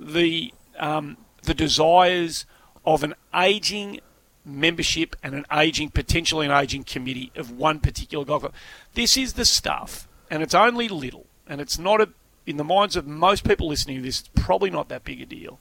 the 0.00 0.52
um, 0.78 1.16
the 1.42 1.54
desires 1.54 2.44
of 2.84 3.04
an 3.04 3.14
aging 3.34 4.00
membership 4.44 5.14
and 5.22 5.34
an 5.34 5.44
aging, 5.52 5.90
potentially 5.90 6.46
an 6.46 6.52
aging 6.52 6.84
committee 6.84 7.30
of 7.36 7.50
one 7.52 7.78
particular 7.78 8.24
golf 8.24 8.42
club. 8.42 8.54
This 8.94 9.16
is 9.16 9.34
the 9.34 9.44
stuff, 9.44 10.08
and 10.30 10.42
it's 10.42 10.54
only 10.54 10.88
little, 10.88 11.26
and 11.46 11.60
it's 11.60 11.78
not 11.78 12.00
a 12.00 12.08
in 12.46 12.56
the 12.56 12.64
minds 12.64 12.96
of 12.96 13.06
most 13.06 13.44
people 13.44 13.68
listening 13.68 13.98
to 13.98 14.02
this. 14.02 14.20
It's 14.20 14.30
probably 14.34 14.70
not 14.70 14.88
that 14.88 15.04
big 15.04 15.20
a 15.20 15.26
deal. 15.26 15.60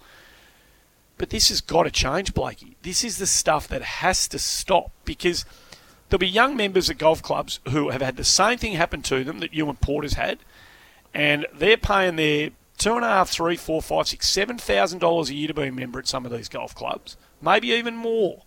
But 1.17 1.29
this 1.31 1.49
has 1.49 1.61
got 1.61 1.83
to 1.83 1.91
change, 1.91 2.33
Blakey. 2.33 2.77
This 2.83 3.03
is 3.03 3.17
the 3.17 3.25
stuff 3.25 3.67
that 3.69 3.81
has 3.81 4.27
to 4.29 4.39
stop 4.39 4.91
because 5.03 5.45
there'll 6.09 6.19
be 6.19 6.27
young 6.27 6.55
members 6.55 6.89
of 6.89 6.97
golf 6.97 7.21
clubs 7.21 7.59
who 7.69 7.89
have 7.89 8.01
had 8.01 8.17
the 8.17 8.23
same 8.23 8.57
thing 8.57 8.73
happen 8.73 9.01
to 9.03 9.23
them 9.23 9.39
that 9.39 9.53
Ewan 9.53 9.77
Porter's 9.77 10.13
had, 10.13 10.39
and 11.13 11.47
they're 11.53 11.77
paying 11.77 12.15
their 12.17 12.51
two 12.77 12.93
and 12.93 13.03
a 13.03 13.07
half, 13.07 13.29
three, 13.29 13.55
four, 13.55 13.81
five, 13.81 14.07
six, 14.07 14.29
seven 14.29 14.57
thousand 14.57 14.99
dollars 14.99 15.29
a 15.29 15.33
year 15.33 15.47
to 15.47 15.53
be 15.53 15.63
a 15.63 15.71
member 15.71 15.99
at 15.99 16.07
some 16.07 16.25
of 16.25 16.31
these 16.31 16.49
golf 16.49 16.75
clubs, 16.75 17.17
maybe 17.41 17.69
even 17.69 17.95
more. 17.95 18.43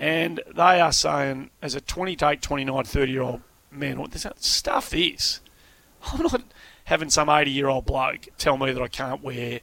And 0.00 0.40
they 0.54 0.80
are 0.80 0.92
saying, 0.92 1.50
as 1.60 1.74
a 1.74 1.80
28, 1.80 2.40
29, 2.40 2.84
30 2.84 3.12
year 3.12 3.22
old 3.22 3.42
man, 3.70 3.98
what 3.98 4.12
this 4.12 4.26
stuff 4.36 4.94
is. 4.94 5.40
I'm 6.12 6.22
not 6.22 6.42
having 6.84 7.10
some 7.10 7.28
80 7.28 7.50
year 7.50 7.68
old 7.68 7.84
bloke 7.84 8.28
tell 8.38 8.56
me 8.56 8.72
that 8.72 8.82
I 8.82 8.88
can't 8.88 9.22
wear. 9.22 9.60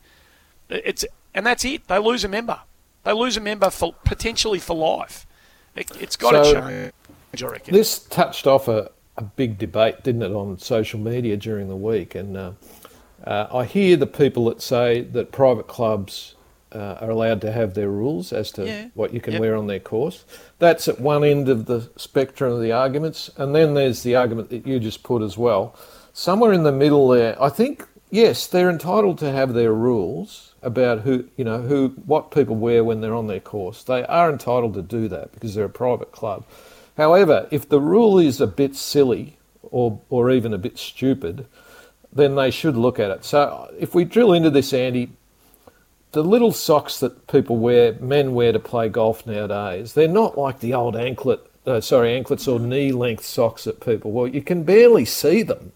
It's 0.69 1.05
and 1.35 1.45
that's 1.45 1.63
it. 1.65 1.87
They 1.87 1.99
lose 1.99 2.23
a 2.23 2.27
member. 2.27 2.61
They 3.03 3.13
lose 3.13 3.37
a 3.37 3.41
member 3.41 3.69
for 3.69 3.93
potentially 4.05 4.57
for 4.57 4.75
life. 4.75 5.27
It, 5.75 5.89
has 5.89 6.15
got 6.15 6.45
so, 6.45 6.53
to 6.53 6.61
change. 6.61 7.43
I 7.43 7.47
reckon. 7.47 7.73
This 7.73 7.99
touched 7.99 8.47
off 8.47 8.67
a, 8.69 8.89
a 9.17 9.21
big 9.21 9.57
debate, 9.57 10.03
didn't 10.03 10.23
it, 10.23 10.31
on 10.31 10.57
social 10.57 10.99
media 10.99 11.35
during 11.35 11.67
the 11.67 11.75
week? 11.75 12.15
And 12.15 12.37
uh, 12.37 12.51
uh, 13.25 13.47
I 13.53 13.65
hear 13.65 13.97
the 13.97 14.07
people 14.07 14.45
that 14.45 14.61
say 14.61 15.01
that 15.01 15.33
private 15.33 15.67
clubs 15.67 16.35
uh, 16.71 16.97
are 17.01 17.09
allowed 17.09 17.41
to 17.41 17.51
have 17.51 17.73
their 17.73 17.89
rules 17.89 18.31
as 18.31 18.51
to 18.51 18.65
yeah. 18.65 18.87
what 18.93 19.13
you 19.13 19.19
can 19.19 19.33
yep. 19.33 19.41
wear 19.41 19.55
on 19.55 19.67
their 19.67 19.79
course. 19.79 20.23
That's 20.59 20.87
at 20.87 20.99
one 20.99 21.25
end 21.25 21.49
of 21.49 21.65
the 21.65 21.89
spectrum 21.97 22.53
of 22.53 22.61
the 22.61 22.71
arguments. 22.71 23.29
And 23.35 23.53
then 23.53 23.73
there's 23.73 24.03
the 24.03 24.15
argument 24.15 24.49
that 24.49 24.65
you 24.65 24.79
just 24.79 25.03
put 25.03 25.21
as 25.21 25.37
well. 25.37 25.75
Somewhere 26.13 26.53
in 26.53 26.63
the 26.63 26.71
middle 26.71 27.09
there, 27.09 27.41
I 27.41 27.49
think, 27.49 27.85
yes, 28.09 28.47
they're 28.47 28.69
entitled 28.69 29.17
to 29.19 29.31
have 29.31 29.53
their 29.53 29.73
rules 29.73 30.54
about 30.65 31.01
who, 31.01 31.25
you 31.37 31.45
know, 31.45 31.61
who, 31.61 31.89
what 32.05 32.31
people 32.31 32.55
wear 32.55 32.83
when 32.83 32.99
they're 32.99 33.15
on 33.15 33.27
their 33.27 33.39
course. 33.39 33.83
They 33.83 34.03
are 34.05 34.29
entitled 34.29 34.73
to 34.73 34.81
do 34.81 35.07
that 35.07 35.31
because 35.31 35.55
they're 35.55 35.65
a 35.65 35.69
private 35.69 36.11
club. 36.11 36.43
However, 36.97 37.47
if 37.51 37.69
the 37.69 37.79
rule 37.79 38.19
is 38.19 38.41
a 38.41 38.47
bit 38.47 38.75
silly 38.75 39.37
or, 39.61 40.01
or 40.09 40.31
even 40.31 40.53
a 40.53 40.57
bit 40.57 40.77
stupid, 40.77 41.45
then 42.11 42.35
they 42.35 42.49
should 42.49 42.77
look 42.77 42.99
at 42.99 43.11
it. 43.11 43.25
So 43.25 43.73
if 43.79 43.93
we 43.93 44.05
drill 44.05 44.33
into 44.33 44.49
this, 44.49 44.73
Andy, 44.73 45.11
the 46.13 46.23
little 46.23 46.53
socks 46.53 46.99
that 47.01 47.27
people 47.27 47.57
wear, 47.57 47.93
men 47.99 48.33
wear 48.33 48.53
to 48.53 48.59
play 48.59 48.87
golf 48.87 49.27
nowadays, 49.27 49.93
they're 49.93 50.07
not 50.07 50.37
like 50.37 50.59
the 50.61 50.73
old 50.73 50.95
anklet, 50.95 51.41
uh, 51.65 51.81
sorry, 51.81 52.15
anklets 52.15 52.47
or 52.47 52.59
knee 52.59 52.93
length 52.93 53.25
socks 53.25 53.65
that 53.65 53.81
people 53.81 54.11
wear. 54.11 54.27
You 54.27 54.41
can 54.41 54.63
barely 54.63 55.03
see 55.05 55.43
them. 55.43 55.73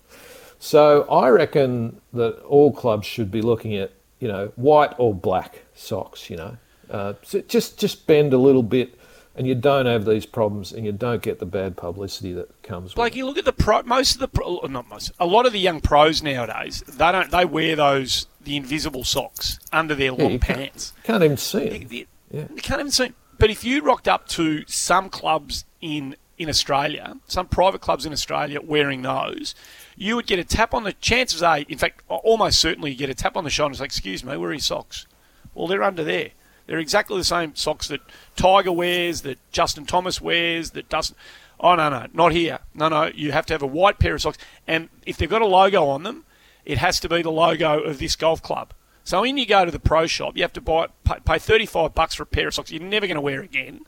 So 0.60 1.04
I 1.10 1.30
reckon 1.30 2.02
that 2.14 2.42
all 2.44 2.72
clubs 2.72 3.06
should 3.06 3.32
be 3.32 3.42
looking 3.42 3.76
at, 3.76 3.92
you 4.20 4.28
know, 4.28 4.52
white 4.56 4.94
or 4.98 5.14
black 5.14 5.66
socks. 5.74 6.30
You 6.30 6.38
know, 6.38 6.58
uh, 6.90 7.14
so 7.24 7.42
just 7.42 7.80
just 7.80 8.08
bend 8.08 8.34
a 8.34 8.38
little 8.38 8.64
bit 8.64 9.00
and 9.40 9.48
you 9.48 9.56
don't 9.56 9.86
have 9.86 10.06
these 10.06 10.26
problems 10.26 10.72
and 10.74 10.86
you 10.86 10.92
don't 10.92 11.22
get 11.22 11.40
the 11.40 11.46
bad 11.46 11.78
publicity 11.78 12.34
that 12.34 12.62
comes 12.62 12.96
like 12.98 13.16
you 13.16 13.26
look 13.26 13.38
at 13.38 13.46
the 13.46 13.54
pro 13.54 13.82
most 13.84 14.16
of 14.16 14.20
the 14.20 14.28
pro, 14.28 14.60
not 14.70 14.88
most 14.90 15.12
a 15.20 15.26
lot 15.26 15.46
of 15.46 15.54
the 15.54 15.60
young 15.60 15.80
pros 15.80 16.22
nowadays 16.22 16.84
they 16.88 17.12
don't 17.12 17.32
they 17.32 17.46
wear 17.46 17.76
those 17.76 18.28
the 18.42 18.58
invisible 18.58 19.04
socks 19.04 19.58
under 19.72 19.96
their 19.96 20.12
long 20.12 20.34
yeah, 20.34 20.38
pants 20.42 20.92
can't, 21.04 21.06
can't, 21.06 21.24
even 21.24 21.38
see 21.38 21.60
it 21.60 21.92
you, 21.92 22.06
yeah. 22.32 22.48
you 22.54 22.62
can't 22.62 22.80
even 22.80 22.92
see 22.92 23.06
it 23.06 23.14
but 23.38 23.50
if 23.50 23.64
you 23.64 23.82
rocked 23.82 24.08
up 24.08 24.28
to 24.28 24.64
some 24.68 25.10
clubs 25.10 25.66
in 25.82 26.16
in 26.38 26.50
Australia 26.50 27.16
some 27.28 27.48
private 27.48 27.82
clubs 27.82 28.06
in 28.06 28.12
Australia 28.12 28.60
wearing 28.62 29.02
those 29.04 29.56
you 30.00 30.16
would 30.16 30.26
get 30.26 30.40
a 30.40 30.44
tap 30.44 30.74
on 30.74 30.84
the 30.84 30.94
chances 30.94 31.44
are 31.44 31.60
in 31.60 31.78
fact 31.78 32.04
almost 32.08 32.60
certainly 32.60 32.92
you 32.92 32.98
get 32.98 33.10
a 33.10 33.14
tap 33.14 33.38
on 33.38 33.44
the 33.44 33.50
shoulder 33.50 33.72
and 33.72 33.78
say 33.78 33.86
excuse 33.86 34.24
me 34.24 34.36
where 34.38 34.50
are 34.50 34.54
your 34.54 34.60
socks 34.60 35.06
well 35.54 35.68
they're 35.68 35.84
under 35.84 36.04
there 36.04 36.32
they're 36.70 36.78
exactly 36.78 37.18
the 37.18 37.24
same 37.24 37.56
socks 37.56 37.88
that 37.88 38.02
Tiger 38.36 38.72
wears, 38.72 39.22
that 39.22 39.40
Justin 39.52 39.88
Thomas 39.88 40.22
wears, 40.22 40.70
that 40.72 40.88
doesn't. 40.88 41.18
Oh 41.60 41.74
no, 41.74 41.90
no, 41.90 42.06
not 42.14 42.32
here. 42.32 42.60
No, 42.76 42.90
no. 42.90 43.06
You 43.08 43.32
have 43.32 43.48
to 43.48 43.56
have 43.56 43.64
a 43.64 43.68
white 43.68 43.98
pair 43.98 44.14
of 44.14 44.22
socks, 44.22 44.38
and 44.68 44.90
if 45.04 45.18
they've 45.18 45.28
got 45.28 45.42
a 45.42 45.48
logo 45.48 45.88
on 45.88 46.04
them, 46.04 46.26
it 46.66 46.78
has 46.78 47.00
to 47.00 47.10
be 47.10 47.24
the 47.24 47.32
logo 47.32 47.80
of 47.80 47.98
this 47.98 48.16
golf 48.16 48.44
club. 48.44 48.72
So 49.04 49.22
when 49.22 49.40
you 49.40 49.48
go 49.48 49.66
to 49.66 49.72
the 49.72 49.80
pro 49.80 50.06
shop, 50.06 50.38
you 50.38 50.44
have 50.44 50.54
to 50.54 50.62
buy 50.62 50.90
pay 51.26 51.40
35 51.40 51.96
bucks 51.96 52.14
for 52.14 52.22
a 52.22 52.28
pair 52.28 52.50
of 52.50 52.54
socks 52.54 52.72
you're 52.72 52.84
never 52.84 53.08
going 53.08 53.16
to 53.16 53.22
wear 53.22 53.42
again, 53.42 53.82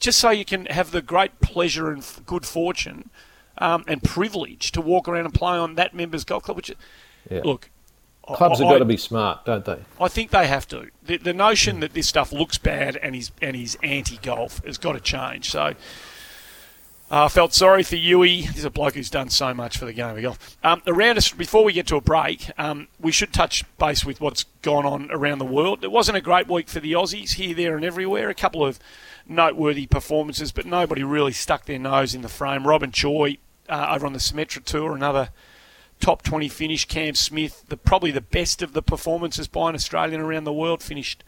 just 0.00 0.18
so 0.18 0.30
you 0.30 0.44
can 0.44 0.66
have 0.66 0.90
the 0.90 1.02
great 1.02 1.40
pleasure 1.40 1.92
and 1.92 2.04
good 2.26 2.44
fortune 2.44 3.10
um, 3.58 3.84
and 3.86 4.02
privilege 4.02 4.72
to 4.72 4.80
walk 4.80 5.08
around 5.08 5.26
and 5.26 5.34
play 5.34 5.56
on 5.56 5.74
that 5.76 5.94
member's 5.94 6.24
golf 6.24 6.44
club. 6.44 6.56
Which, 6.56 6.72
yeah. 7.30 7.40
look, 7.44 7.70
Clubs 8.26 8.60
have 8.60 8.68
got 8.68 8.78
to 8.78 8.84
be 8.84 8.96
smart, 8.96 9.44
don't 9.44 9.64
they? 9.64 9.78
I 10.00 10.08
think 10.08 10.30
they 10.30 10.46
have 10.46 10.68
to. 10.68 10.88
The, 11.02 11.16
the 11.16 11.32
notion 11.32 11.80
that 11.80 11.92
this 11.92 12.06
stuff 12.06 12.32
looks 12.32 12.56
bad 12.56 12.96
and 12.96 13.16
is 13.16 13.32
and 13.42 13.56
is 13.56 13.76
anti-golf 13.82 14.64
has 14.64 14.78
got 14.78 14.92
to 14.92 15.00
change. 15.00 15.50
So. 15.50 15.74
I 17.10 17.26
uh, 17.26 17.28
felt 17.28 17.52
sorry 17.52 17.82
for 17.82 17.96
Yui. 17.96 18.40
He's 18.40 18.64
a 18.64 18.70
bloke 18.70 18.94
who's 18.94 19.10
done 19.10 19.28
so 19.28 19.52
much 19.52 19.76
for 19.76 19.84
the 19.84 19.92
game 19.92 20.16
of 20.16 20.22
golf. 20.22 20.56
Um, 20.64 20.80
around 20.86 21.18
us, 21.18 21.30
before 21.30 21.62
we 21.62 21.74
get 21.74 21.86
to 21.88 21.96
a 21.96 22.00
break, 22.00 22.50
um, 22.56 22.88
we 22.98 23.12
should 23.12 23.34
touch 23.34 23.64
base 23.76 24.02
with 24.02 24.22
what's 24.22 24.44
gone 24.62 24.86
on 24.86 25.10
around 25.10 25.38
the 25.38 25.44
world. 25.44 25.84
It 25.84 25.92
wasn't 25.92 26.16
a 26.16 26.22
great 26.22 26.48
week 26.48 26.70
for 26.70 26.80
the 26.80 26.92
Aussies 26.92 27.32
here, 27.32 27.54
there, 27.54 27.76
and 27.76 27.84
everywhere. 27.84 28.30
A 28.30 28.34
couple 28.34 28.64
of 28.64 28.78
noteworthy 29.28 29.86
performances, 29.86 30.52
but 30.52 30.66
nobody 30.66 31.02
really 31.02 31.32
stuck 31.32 31.64
their 31.64 31.78
nose 31.78 32.14
in 32.14 32.22
the 32.22 32.28
frame. 32.28 32.66
Robyn 32.66 32.92
Choi 32.92 33.38
uh, 33.68 33.88
over 33.90 34.06
on 34.06 34.12
the 34.12 34.18
Symetra 34.18 34.64
Tour, 34.64 34.94
another 34.94 35.30
top 36.00 36.22
20 36.22 36.48
finish. 36.48 36.84
Cam 36.84 37.14
Smith, 37.14 37.64
the 37.68 37.76
probably 37.76 38.10
the 38.10 38.20
best 38.20 38.62
of 38.62 38.72
the 38.72 38.82
performances 38.82 39.48
by 39.48 39.68
an 39.68 39.74
Australian 39.74 40.20
around 40.20 40.44
the 40.44 40.52
world, 40.52 40.82
finished 40.82 41.24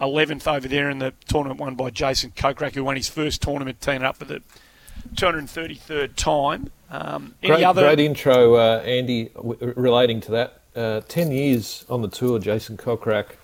11th 0.00 0.52
over 0.52 0.68
there 0.68 0.90
in 0.90 0.98
the 0.98 1.14
tournament 1.26 1.60
won 1.60 1.74
by 1.74 1.90
Jason 1.90 2.32
Kokrak, 2.32 2.74
who 2.74 2.84
won 2.84 2.96
his 2.96 3.08
first 3.08 3.40
tournament 3.40 3.80
teaming 3.80 4.02
up 4.02 4.16
for 4.16 4.24
the 4.24 4.42
233rd 5.14 6.16
time. 6.16 6.70
Um, 6.90 7.34
great, 7.42 7.64
other... 7.64 7.82
great 7.82 8.00
intro, 8.00 8.54
uh, 8.54 8.82
Andy, 8.84 9.30
w- 9.34 9.72
relating 9.76 10.20
to 10.22 10.30
that. 10.32 10.60
Uh, 10.74 11.00
10 11.08 11.32
years 11.32 11.84
on 11.88 12.02
the 12.02 12.08
tour, 12.08 12.38
Jason 12.38 12.76
Kokrak. 12.76 13.36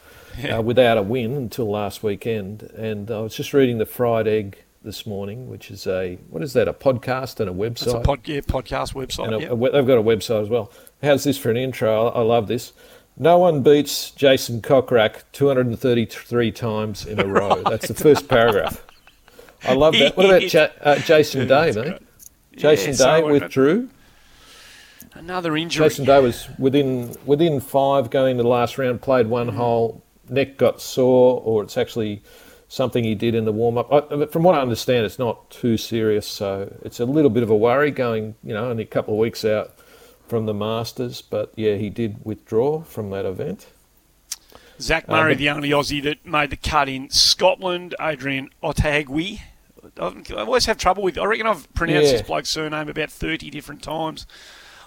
Uh, 0.45 0.63
without 0.65 0.99
a 0.99 1.03
win 1.03 1.35
until 1.35 1.71
last 1.71 2.03
weekend. 2.03 2.63
And 2.63 3.11
I 3.11 3.21
was 3.21 3.35
just 3.35 3.53
reading 3.53 3.79
the 3.79 3.87
Fried 3.87 4.29
Egg 4.29 4.59
this 4.83 5.07
morning, 5.07 5.49
which 5.49 5.71
is 5.71 5.87
a 5.87 6.19
what 6.31 6.43
is 6.43 6.53
that? 6.53 6.69
A 6.69 6.73
podcast 6.73 7.41
and 7.41 7.51
a 7.51 7.53
website. 7.53 7.83
It's 7.83 7.93
a 7.95 8.01
pod, 8.01 8.21
yeah, 8.25 8.41
podcast 8.41 8.95
website. 8.95 9.37
A, 9.37 9.41
yep. 9.41 9.73
they've 9.73 9.87
got 9.87 9.99
a 9.99 10.03
website 10.03 10.43
as 10.43 10.49
well. 10.49 10.73
How's 11.03 11.25
this 11.25 11.39
for 11.39 11.51
an 11.51 11.57
intro? 11.57 12.09
I, 12.09 12.21
I 12.21 12.23
love 12.23 12.49
this. 12.49 12.73
No 13.17 13.39
one 13.39 13.63
beats 13.63 14.13
Jason 14.13 14.63
Kokrak 14.63 15.25
233 15.33 16.53
times 16.53 17.05
in 17.05 17.19
a 17.19 17.27
row. 17.27 17.49
right. 17.49 17.65
That's 17.65 17.89
the 17.89 17.95
first 17.95 18.29
paragraph. 18.29 18.85
I 19.65 19.75
love 19.75 19.95
that. 19.99 20.17
What 20.17 20.27
about 20.27 20.53
ja- 20.53 20.69
uh, 20.81 20.99
Jason 21.01 21.49
Day, 21.49 21.73
mate? 21.73 21.99
Jason 22.57 22.93
yeah, 22.93 23.17
Day 23.17 23.21
so 23.21 23.27
withdrew. 23.27 23.89
Another 25.15 25.57
injury. 25.57 25.89
Jason 25.89 26.05
Day 26.05 26.21
was 26.21 26.49
within 26.59 27.17
within 27.25 27.61
five 27.61 28.11
going 28.11 28.37
to 28.37 28.43
the 28.43 28.49
last 28.49 28.79
round. 28.79 29.03
Played 29.03 29.27
one 29.27 29.51
mm. 29.51 29.55
hole. 29.55 30.05
Neck 30.31 30.57
got 30.57 30.81
sore, 30.81 31.41
or 31.45 31.63
it's 31.63 31.77
actually 31.77 32.23
something 32.69 33.03
he 33.03 33.15
did 33.15 33.35
in 33.35 33.45
the 33.45 33.53
warm 33.53 33.79
up. 33.79 34.33
From 34.33 34.43
what 34.43 34.55
I 34.55 34.61
understand, 34.61 35.07
it's 35.07 35.19
not 35.19 35.51
too 35.51 35.77
serious, 35.77 36.27
so 36.27 36.73
it's 36.83 37.01
a 37.01 37.07
little 37.07 37.31
bit 37.31 37.43
of 37.43 37.51
a 37.51 37.57
worry 37.57 37.91
going, 37.91 38.35
you 38.45 38.53
know, 38.53 38.71
only 38.71 38.83
a 38.83 38.87
couple 38.87 39.15
of 39.15 39.21
weeks 39.21 39.45
out 39.45 39.75
from 40.27 40.47
the 40.47 40.55
Masters. 40.55 41.23
But 41.23 41.53
yeah, 41.57 41.75
he 41.77 41.91
did 41.91 42.25
withdraw 42.25 42.83
from 42.83 43.11
that 43.11 43.25
event. 43.25 43.69
Zach 44.81 45.09
Murray, 45.09 45.33
um, 45.33 45.39
the 45.39 45.51
only 45.51 45.71
Aussie 45.71 46.03
that 46.05 46.25
made 46.25 46.51
the 46.51 46.57
cut 46.57 46.89
in 46.89 47.11
Scotland, 47.11 47.95
Adrian 48.01 48.51
Otaegui. 48.63 49.41
I 49.99 50.13
always 50.37 50.67
have 50.67 50.77
trouble 50.77 51.03
with. 51.03 51.19
I 51.19 51.25
reckon 51.25 51.47
I've 51.47 51.73
pronounced 51.75 52.07
yeah. 52.07 52.13
this 52.19 52.23
bloke's 52.23 52.51
surname 52.51 52.89
about 52.89 53.11
thirty 53.11 53.51
different 53.51 53.83
times 53.83 54.27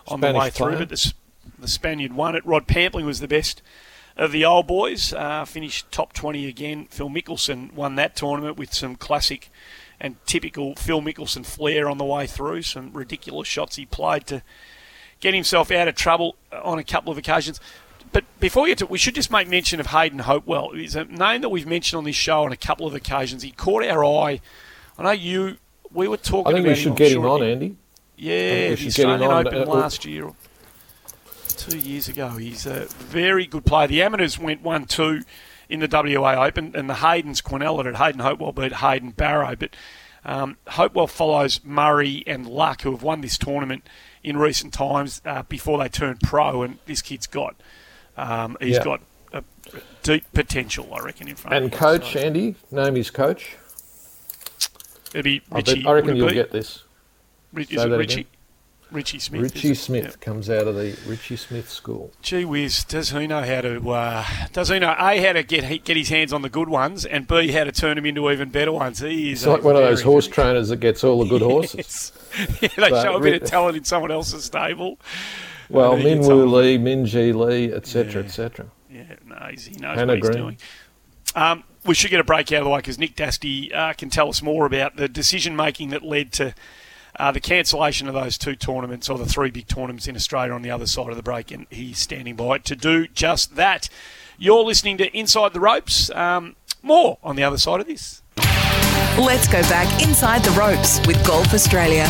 on 0.07 0.19
Spanish 0.19 0.33
the 0.33 0.39
way 0.39 0.50
through. 0.50 0.77
But 0.77 0.89
the, 0.89 1.13
the 1.60 1.67
Spaniard 1.67 2.13
won 2.13 2.36
it. 2.36 2.45
Rod 2.45 2.67
Pampling 2.67 3.05
was 3.05 3.19
the 3.19 3.27
best 3.27 3.62
of 4.18 4.32
the 4.32 4.46
old 4.46 4.68
boys. 4.68 5.13
Uh, 5.13 5.46
finished 5.46 5.91
top 5.91 6.13
20 6.13 6.48
again. 6.48 6.88
Phil 6.89 7.10
Mickelson 7.10 7.74
won 7.74 7.96
that 7.96 8.15
tournament 8.15 8.58
with 8.58 8.74
some 8.74 8.96
classic 8.96 9.50
and 10.00 10.15
typical 10.25 10.75
Phil 10.75 11.01
Mickelson 11.01 11.46
flair 11.46 11.89
on 11.89 11.98
the 11.98 12.06
way 12.06 12.27
through. 12.27 12.63
Some 12.63 12.91
ridiculous 12.94 13.48
shots 13.48 13.75
he 13.75 13.86
played 13.86 14.25
to 14.27 14.41
get 15.20 15.34
himself 15.34 15.72
out 15.72 15.88
of 15.88 15.96
trouble 15.96 16.36
on 16.51 16.80
a 16.80 16.84
couple 16.84 17.12
of 17.12 17.18
occasions. 17.18 17.60
But 18.12 18.25
before 18.39 18.63
we 18.63 18.70
get 18.70 18.80
to 18.80 18.88
we 18.88 18.98
should 18.98 19.15
just 19.15 19.32
make 19.32 19.48
mention 19.48 19.80
of 19.80 19.88
Hayden 19.88 20.20
Hopewell. 20.20 20.72
He's 20.74 20.96
a 20.96 21.06
name 21.06 21.41
that 21.41 21.50
we've 21.50 21.68
mentioned 21.68 22.00
on 22.00 22.03
this 22.03 22.15
show 22.15 22.44
on 22.44 22.51
a 22.51 22.58
couple 22.58 22.86
of 22.86 22.94
occasions. 22.94 23.44
He 23.44 23.51
caught 23.51 23.86
our 23.86 24.03
eye. 24.03 24.41
I 24.98 25.03
know 25.03 25.12
you. 25.12 25.58
We 25.94 26.08
were 26.08 26.18
talking. 26.18 26.51
I 26.51 26.56
think 26.56 26.68
we 26.68 26.75
should 26.75 26.96
get 26.96 27.12
him 27.12 27.25
on, 27.25 27.44
Andy. 27.44 27.75
Yeah, 28.18 28.75
the 28.75 28.88
Australian 28.88 29.32
Open 29.32 29.63
uh, 29.63 29.65
last 29.65 30.06
year, 30.06 30.32
two 31.63 31.77
years 31.77 32.08
ago. 32.08 32.30
He's 32.30 32.65
a 32.65 32.86
very 32.86 33.46
good 33.46 33.65
player. 33.65 33.88
The 33.88 34.01
amateurs 34.01 34.39
went 34.39 34.62
one 34.62 34.86
two 34.86 35.22
in 35.70 35.80
the 35.80 35.88
WA 36.20 36.46
Open, 36.46 36.74
and 36.75 36.89
the 36.89 36.96
Hayden's 36.96 37.41
Quinella 37.41 37.86
at 37.86 37.96
Hayden 37.96 38.22
Hopewell 38.22 38.51
beat 38.51 38.74
Hayden 38.74 39.12
Barrow, 39.12 39.56
but. 39.56 39.75
Um, 40.24 40.58
Hopewell 40.68 41.08
follows 41.08 41.62
Murray 41.63 42.24
and 42.27 42.46
Luck, 42.46 42.84
who 42.84 42.91
have 42.91 43.01
won 43.01 43.22
this 43.22 43.39
tournament 43.39 43.89
in 44.24 44.38
recent 44.38 44.72
times 44.72 45.20
uh, 45.25 45.41
before 45.41 45.80
they 45.80 45.89
turned 45.89 46.20
pro, 46.22 46.62
and 46.62 46.77
this 46.86 47.01
kid's 47.01 47.25
got 47.25 47.56
um, 48.18 48.58
he's 48.60 48.75
yeah. 48.75 48.84
got 48.84 49.01
a 49.34 49.44
deep 50.03 50.25
potential, 50.34 50.94
I 50.94 51.00
reckon, 51.00 51.27
in 51.27 51.36
front. 51.36 51.56
And 51.56 51.72
coach 51.72 52.13
so. 52.13 52.20
Andy, 52.20 52.56
name 52.72 52.96
his 52.96 53.10
coach. 53.10 53.56
It'd 55.13 55.24
be 55.24 55.41
Richie. 55.51 55.86
I, 55.86 55.89
I 55.89 55.94
reckon 55.94 56.15
you'll 56.15 56.30
be? 56.30 56.34
get 56.34 56.51
this. 56.51 56.84
Rich, 57.53 57.72
is 57.74 57.84
it 57.84 57.89
Richie? 57.89 58.22
Again? 58.22 58.32
Ritchie 58.91 59.19
Smith. 59.19 59.41
Ritchie 59.41 59.75
Smith 59.75 60.03
yep. 60.03 60.21
comes 60.21 60.50
out 60.50 60.67
of 60.67 60.75
the 60.75 60.98
Ritchie 61.07 61.38
Smith 61.38 61.69
school. 61.69 62.12
Gee 62.21 62.43
whiz, 62.43 62.83
does 62.83 63.12
he 63.12 63.25
know 63.25 63.41
how 63.41 63.62
to? 63.62 63.89
Uh, 63.89 64.25
does 64.51 64.69
he 64.69 64.79
know 64.79 64.93
a 64.98 65.21
how 65.21 65.33
to 65.33 65.43
get 65.43 65.83
get 65.83 65.95
his 65.95 66.10
hands 66.10 66.33
on 66.33 66.41
the 66.41 66.50
good 66.50 66.67
ones, 66.67 67.05
and 67.05 67.27
b 67.27 67.51
how 67.51 67.63
to 67.63 67.71
turn 67.71 67.95
them 67.95 68.05
into 68.05 68.29
even 68.29 68.50
better 68.50 68.71
ones? 68.71 69.00
He 69.00 69.31
is. 69.31 69.43
It's 69.43 69.48
like 69.48 69.63
one 69.63 69.75
of 69.75 69.81
those 69.81 70.01
horse 70.01 70.27
trainers 70.27 70.69
that 70.69 70.77
gets 70.77 71.03
all 71.03 71.24
the 71.24 71.29
good 71.29 71.41
horses. 71.51 72.12
yeah, 72.62 72.69
they 72.75 72.89
but 72.89 73.03
show 73.03 73.15
a 73.15 73.21
bit 73.21 73.41
of 73.41 73.50
talent 73.50 73.77
in 73.77 73.83
someone 73.86 74.12
else's 74.12 74.43
stable. 74.43 75.00
Well, 75.69 75.95
Min 75.95 76.19
Woo 76.19 76.45
Lee, 76.45 76.77
Minjee 76.77 77.33
Lee, 77.33 77.71
etc., 77.71 78.24
etc. 78.24 78.67
Yeah, 78.89 79.15
no, 79.25 79.36
he 79.57 79.71
knows 79.77 79.98
Hannah 79.98 80.07
what 80.07 80.17
he's 80.17 80.29
Green. 80.29 80.38
doing. 80.38 80.57
Um, 81.33 81.63
we 81.86 81.95
should 81.95 82.12
get 82.12 82.19
a 82.19 82.25
break 82.25 82.51
out 82.51 82.60
of 82.60 82.65
the 82.65 82.69
way 82.69 82.79
because 82.79 83.00
Nick 83.00 83.15
Dastey 83.15 83.74
uh, 83.74 83.93
can 83.93 84.10
tell 84.10 84.27
us 84.27 84.41
more 84.41 84.65
about 84.65 84.98
the 84.98 85.07
decision 85.07 85.55
making 85.55 85.89
that 85.89 86.03
led 86.03 86.33
to 86.33 86.53
uh, 87.18 87.32
the 87.32 87.39
cancellation 87.39 88.08
of 88.08 88.13
those 88.13 88.38
two 88.38 88.56
tournaments 88.56 89.10
or 89.10 89.18
the 89.18 89.25
three 89.25 89.51
big 89.51 89.68
tournaments 89.68 90.08
in 90.08 90.15
Australia 90.15 90.53
on 90.53 90.62
the 90.62 90.72
other 90.72 90.88
side 90.88 91.10
of 91.10 91.15
the 91.15 91.24
break, 91.24 91.51
and 91.51 91.68
he's 91.70 92.00
standing 92.00 92.36
by 92.36 92.58
to 92.60 92.75
do 92.75 93.08
just 93.08 93.56
that. 93.56 93.89
You're 94.38 94.63
listening 94.63 94.98
to 94.98 95.15
Inside 95.15 95.53
the 95.53 95.60
Ropes. 95.60 96.10
Um, 96.12 96.56
more 96.84 97.18
on 97.24 97.36
the 97.36 97.44
other 97.44 97.58
side 97.58 97.80
of 97.80 97.88
this. 97.88 98.22
Let's 99.20 99.48
go 99.48 99.62
back 99.63 100.01
inside 100.01 100.44
the 100.44 100.51
ropes 100.51 101.06
with 101.06 101.24
Golf 101.25 101.53
Australia. 101.53 102.08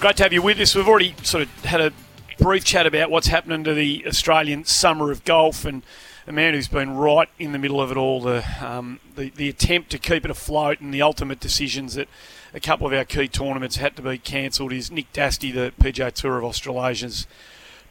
Great 0.00 0.16
to 0.16 0.22
have 0.22 0.32
you 0.32 0.40
with 0.40 0.58
us. 0.60 0.74
We've 0.74 0.88
already 0.88 1.14
sort 1.22 1.44
of 1.44 1.64
had 1.64 1.80
a 1.80 1.92
brief 2.38 2.64
chat 2.64 2.86
about 2.86 3.10
what's 3.10 3.26
happening 3.26 3.64
to 3.64 3.74
the 3.74 4.04
Australian 4.06 4.64
summer 4.64 5.10
of 5.10 5.24
golf 5.24 5.64
and 5.64 5.82
a 6.26 6.32
man 6.32 6.54
who's 6.54 6.68
been 6.68 6.96
right 6.96 7.28
in 7.38 7.52
the 7.52 7.58
middle 7.58 7.80
of 7.80 7.90
it 7.90 7.96
all, 7.96 8.20
the, 8.20 8.44
um, 8.60 9.00
the, 9.16 9.30
the 9.30 9.48
attempt 9.48 9.90
to 9.90 9.98
keep 9.98 10.24
it 10.24 10.30
afloat 10.30 10.80
and 10.80 10.94
the 10.94 11.02
ultimate 11.02 11.40
decisions 11.40 11.94
that 11.94 12.08
a 12.54 12.60
couple 12.60 12.86
of 12.86 12.92
our 12.92 13.04
key 13.04 13.28
tournaments 13.28 13.76
had 13.76 13.96
to 13.96 14.02
be 14.02 14.18
cancelled 14.18 14.72
is 14.72 14.90
Nick 14.90 15.12
Dastey, 15.12 15.52
the 15.52 15.72
PGA 15.80 16.12
Tour 16.12 16.38
of 16.38 16.44
Australasia's 16.44 17.26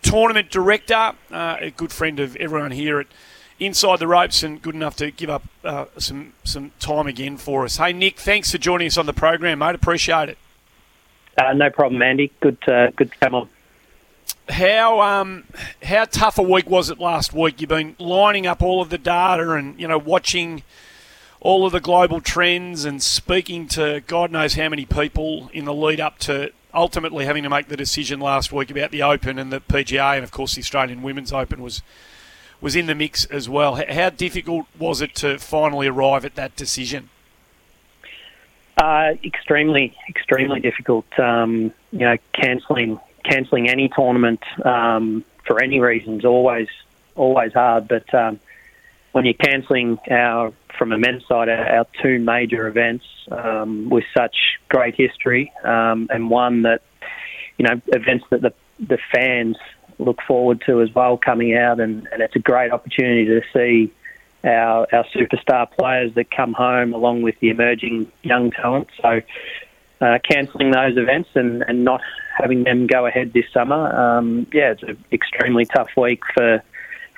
tournament 0.02 0.50
director, 0.50 1.14
uh, 1.32 1.58
a 1.60 1.72
good 1.72 1.92
friend 1.92 2.20
of 2.20 2.36
everyone 2.38 2.72
here 2.72 3.00
at 3.00 3.08
Inside 3.60 4.00
the 4.00 4.08
Ropes 4.08 4.42
and 4.42 4.60
good 4.60 4.74
enough 4.74 4.96
to 4.96 5.12
give 5.12 5.30
up 5.30 5.44
uh, 5.64 5.86
some 6.00 6.34
some 6.44 6.72
time 6.80 7.06
again 7.06 7.38
for 7.38 7.64
us. 7.64 7.78
Hey 7.78 7.94
Nick, 7.94 8.18
thanks 8.18 8.52
for 8.52 8.58
joining 8.58 8.88
us 8.88 8.98
on 8.98 9.06
the 9.06 9.14
program, 9.14 9.60
mate. 9.60 9.76
Appreciate 9.76 10.30
it. 10.30 10.38
Uh, 11.38 11.54
no 11.54 11.70
problem, 11.70 12.02
Andy. 12.02 12.32
Good, 12.40 12.58
uh, 12.68 12.90
good 12.96 13.12
to 13.12 13.18
come 13.20 13.36
on. 13.36 13.50
How 14.50 15.02
um 15.02 15.44
how 15.84 16.06
tough 16.06 16.40
a 16.40 16.44
week 16.44 16.70
was 16.70 16.90
it 16.90 17.00
last 17.00 17.34
week? 17.34 17.62
You've 17.62 17.70
been 17.70 17.96
lining 18.00 18.48
up 18.48 18.64
all 18.64 18.82
of 18.82 18.90
the 18.90 18.98
data 18.98 19.52
and 19.52 19.80
you 19.80 19.88
know 19.88 20.00
watching 20.00 20.64
all 21.42 21.66
of 21.66 21.72
the 21.72 21.82
global 21.82 22.22
trends 22.22 22.86
and 22.86 23.02
speaking 23.02 23.68
to 23.68 24.02
God 24.06 24.32
knows 24.32 24.54
how 24.54 24.70
many 24.70 24.86
people 24.86 25.50
in 25.54 25.66
the 25.66 25.74
lead 25.74 26.00
up 26.00 26.20
to 26.20 26.52
ultimately 26.74 27.26
having 27.26 27.44
to 27.44 27.50
make 27.50 27.68
the 27.68 27.76
decision 27.76 28.20
last 28.20 28.52
week 28.52 28.72
about 28.72 28.92
the 28.92 29.02
Open 29.02 29.38
and 29.38 29.52
the 29.52 29.60
PGA, 29.60 30.16
and 30.16 30.24
of 30.24 30.32
course 30.32 30.56
the 30.56 30.62
Australian 30.62 31.02
Women's 31.02 31.34
Open 31.34 31.62
was 31.62 31.82
was 32.62 32.76
in 32.76 32.86
the 32.86 32.94
mix 32.94 33.26
as 33.26 33.50
well. 33.50 33.76
How 33.76 34.12
difficult 34.12 34.68
was 34.78 35.02
it 35.02 35.16
to 35.16 35.40
finally 35.40 35.88
arrive 35.88 36.24
at 36.26 36.36
that 36.36 36.56
decision? 36.56 37.10
Uh, 38.78 39.16
extremely, 39.24 39.98
extremely 40.08 40.60
difficult. 40.60 41.06
Um, 41.20 41.74
you 41.92 42.00
know, 42.00 42.18
cancelling 42.34 43.00
cancelling 43.24 43.68
any 43.68 43.90
tournament 43.90 44.44
um, 44.64 45.24
for 45.44 45.62
any 45.62 45.80
reasons 45.80 46.24
always 46.24 46.70
always 47.16 47.54
hard. 47.54 47.88
But 47.88 48.14
um, 48.14 48.40
when 49.12 49.26
you're 49.26 49.34
cancelling 49.34 50.00
our 50.10 50.54
from 50.78 50.92
a 50.92 50.98
men's 50.98 51.26
side 51.28 51.50
our, 51.50 51.86
two 52.02 52.20
major 52.20 52.68
events 52.68 53.06
um, 53.32 53.90
with 53.90 54.06
such 54.16 54.36
great 54.70 54.96
history 54.96 55.52
um, 55.64 56.08
and 56.10 56.30
one 56.30 56.64
that 56.64 56.82
you 57.58 57.66
know 57.66 57.82
events 57.88 58.26
that 58.30 58.42
the 58.42 58.54
the 58.80 58.98
fans 59.14 59.58
look 60.00 60.20
forward 60.28 60.62
to 60.66 60.82
as 60.82 60.94
well 60.96 61.18
coming 61.18 61.56
out 61.56 61.80
and, 61.80 62.08
and 62.12 62.22
it's 62.22 62.36
a 62.36 62.40
great 62.40 62.72
opportunity 62.72 63.26
to 63.26 63.42
see 63.54 63.94
our 64.44 64.88
our 64.92 65.06
superstar 65.16 65.70
players 65.72 66.14
that 66.16 66.32
come 66.32 66.54
home 66.54 66.94
along 66.94 67.22
with 67.22 67.40
the 67.40 67.50
emerging 67.50 68.12
young 68.24 68.52
talent. 68.52 68.88
So 69.02 69.22
uh, 70.02 70.18
cancelling 70.28 70.72
those 70.72 70.98
events 70.98 71.30
and, 71.36 71.64
and 71.68 71.84
not 71.84 72.02
having 72.38 72.64
them 72.64 72.88
go 72.88 73.06
ahead 73.06 73.34
this 73.34 73.46
summer, 73.54 73.96
um, 73.96 74.48
yeah, 74.52 74.72
it's 74.72 74.84
an 74.84 75.04
extremely 75.12 75.66
tough 75.66 75.90
week 75.96 76.24
for 76.34 76.64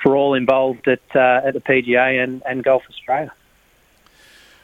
for 0.03 0.15
all 0.15 0.35
involved 0.35 0.87
at 0.87 1.01
uh, 1.15 1.41
at 1.47 1.53
the 1.53 1.61
PGA 1.61 2.21
and, 2.21 2.43
and 2.45 2.63
Golf 2.63 2.83
Australia. 2.89 3.33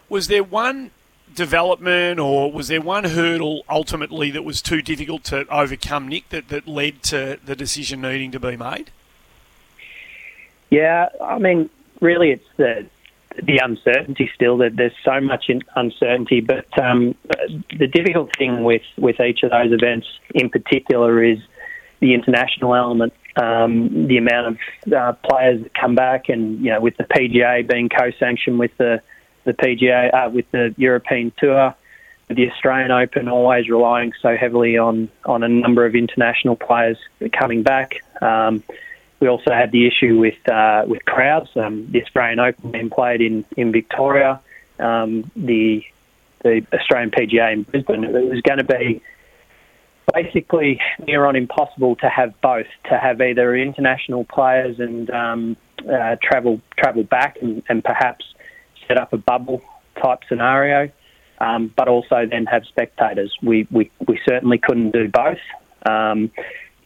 Was 0.10 0.28
there 0.28 0.44
one 0.44 0.92
development 1.34 2.20
or 2.20 2.52
was 2.52 2.68
there 2.68 2.82
one 2.82 3.06
hurdle 3.06 3.64
ultimately 3.70 4.32
that 4.32 4.44
was 4.44 4.62
too 4.62 4.82
difficult 4.82 5.24
to 5.24 5.48
overcome, 5.48 6.08
Nick, 6.08 6.30
that, 6.30 6.50
that 6.50 6.68
led 6.68 7.04
to 7.04 7.40
the 7.46 7.56
decision 7.56 8.02
needing 8.02 8.32
to 8.32 8.40
be 8.40 8.58
made? 8.58 8.92
Yeah, 10.70 11.10
I 11.24 11.40
mean, 11.40 11.70
really, 12.02 12.32
it's 12.32 12.48
the 12.58 12.86
the 13.42 13.60
uncertainty 13.60 14.30
still. 14.36 14.58
That 14.58 14.76
there's 14.76 14.94
so 15.04 15.20
much 15.22 15.50
uncertainty, 15.76 16.42
but 16.42 16.66
um, 16.78 17.16
the 17.78 17.88
difficult 17.88 18.36
thing 18.36 18.64
with 18.64 18.84
with 18.98 19.20
each 19.20 19.44
of 19.44 19.52
those 19.52 19.72
events 19.72 20.08
in 20.36 20.50
particular 20.50 21.24
is 21.24 21.40
the 22.02 22.14
international 22.14 22.76
element. 22.76 23.14
Um, 23.40 24.08
the 24.08 24.18
amount 24.18 24.48
of 24.48 24.94
uh, 24.94 25.14
players 25.14 25.64
that 25.64 25.74
come 25.74 25.96
back, 25.96 26.28
and 26.28 26.60
you 26.60 26.72
know, 26.72 26.82
with 26.82 26.98
the 26.98 27.06
PGA 27.06 27.66
being 27.66 27.88
co-sanctioned 27.88 28.60
with 28.60 28.76
the 28.78 29.02
the 29.46 29.54
PGA 29.54 30.14
uh, 30.14 30.30
with 30.30 30.50
the 30.52 30.76
European 30.78 31.32
Tour, 31.38 31.74
the 32.28 32.52
Australian 32.52 32.92
Open 32.92 33.30
always 33.30 33.70
relying 33.70 34.12
so 34.22 34.36
heavily 34.36 34.78
on 34.78 35.10
on 35.26 35.44
a 35.44 35.48
number 35.48 35.86
of 35.86 35.96
international 35.96 36.58
players 36.58 36.98
coming 37.32 37.64
back. 37.64 38.04
Um, 38.22 38.62
we 39.20 39.28
also 39.28 39.52
had 39.52 39.72
the 39.72 39.88
issue 39.88 40.20
with 40.20 40.50
uh, 40.50 40.84
with 40.88 41.06
crowds. 41.06 41.50
Um, 41.56 41.90
the 41.92 42.04
Australian 42.04 42.40
Open 42.40 42.72
being 42.72 42.90
played 42.90 43.22
in 43.22 43.46
in 43.58 43.72
Victoria, 43.72 44.42
um, 44.80 45.32
the 45.36 45.86
the 46.44 46.66
Australian 46.74 47.12
PGA 47.12 47.54
in 47.54 47.64
Brisbane. 47.64 48.04
It 48.04 48.30
was 48.30 48.42
going 48.42 48.60
to 48.60 48.64
be 48.64 49.02
basically 50.14 50.80
near 51.06 51.26
on 51.26 51.36
impossible 51.36 51.96
to 51.98 52.10
have 52.10 52.40
both. 52.42 52.68
To 52.90 52.98
have 52.98 53.22
either 53.22 53.56
international 53.56 54.24
players 54.24 54.80
and 54.80 55.10
um, 55.10 55.58
uh, 55.80 56.16
travel 56.22 56.62
travel 56.78 57.04
back 57.04 57.38
and, 57.42 57.64
and 57.70 57.84
perhaps 57.84 58.26
set 58.88 58.98
up 58.98 59.14
a 59.14 59.18
bubble 59.18 59.62
type 60.02 60.20
scenario, 60.28 60.90
um, 61.40 61.72
but 61.76 61.88
also 61.88 62.26
then 62.26 62.46
have 62.46 62.66
spectators. 62.66 63.36
We, 63.42 63.68
we, 63.72 63.92
we 64.08 64.20
certainly 64.28 64.58
couldn't 64.58 64.92
do 64.92 65.08
both. 65.08 65.40
Um, 65.86 66.32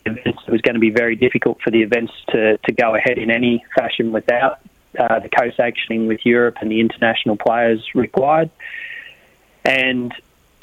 it 0.06 0.36
was 0.50 0.62
going 0.62 0.74
to 0.74 0.80
be 0.82 0.90
very 0.90 1.16
difficult 1.16 1.62
for 1.62 1.72
the 1.72 1.82
events 1.82 2.12
to, 2.30 2.58
to 2.58 2.72
go 2.74 2.96
ahead 2.96 3.18
in 3.18 3.32
any 3.32 3.64
fashion 3.74 4.12
without 4.12 4.60
uh, 5.00 5.20
the 5.20 5.30
co-sanctioning 5.30 6.08
with 6.08 6.26
Europe 6.26 6.58
and 6.62 6.70
the 6.70 6.82
international 6.82 7.38
players 7.38 7.82
required. 7.96 8.50
And 9.64 10.14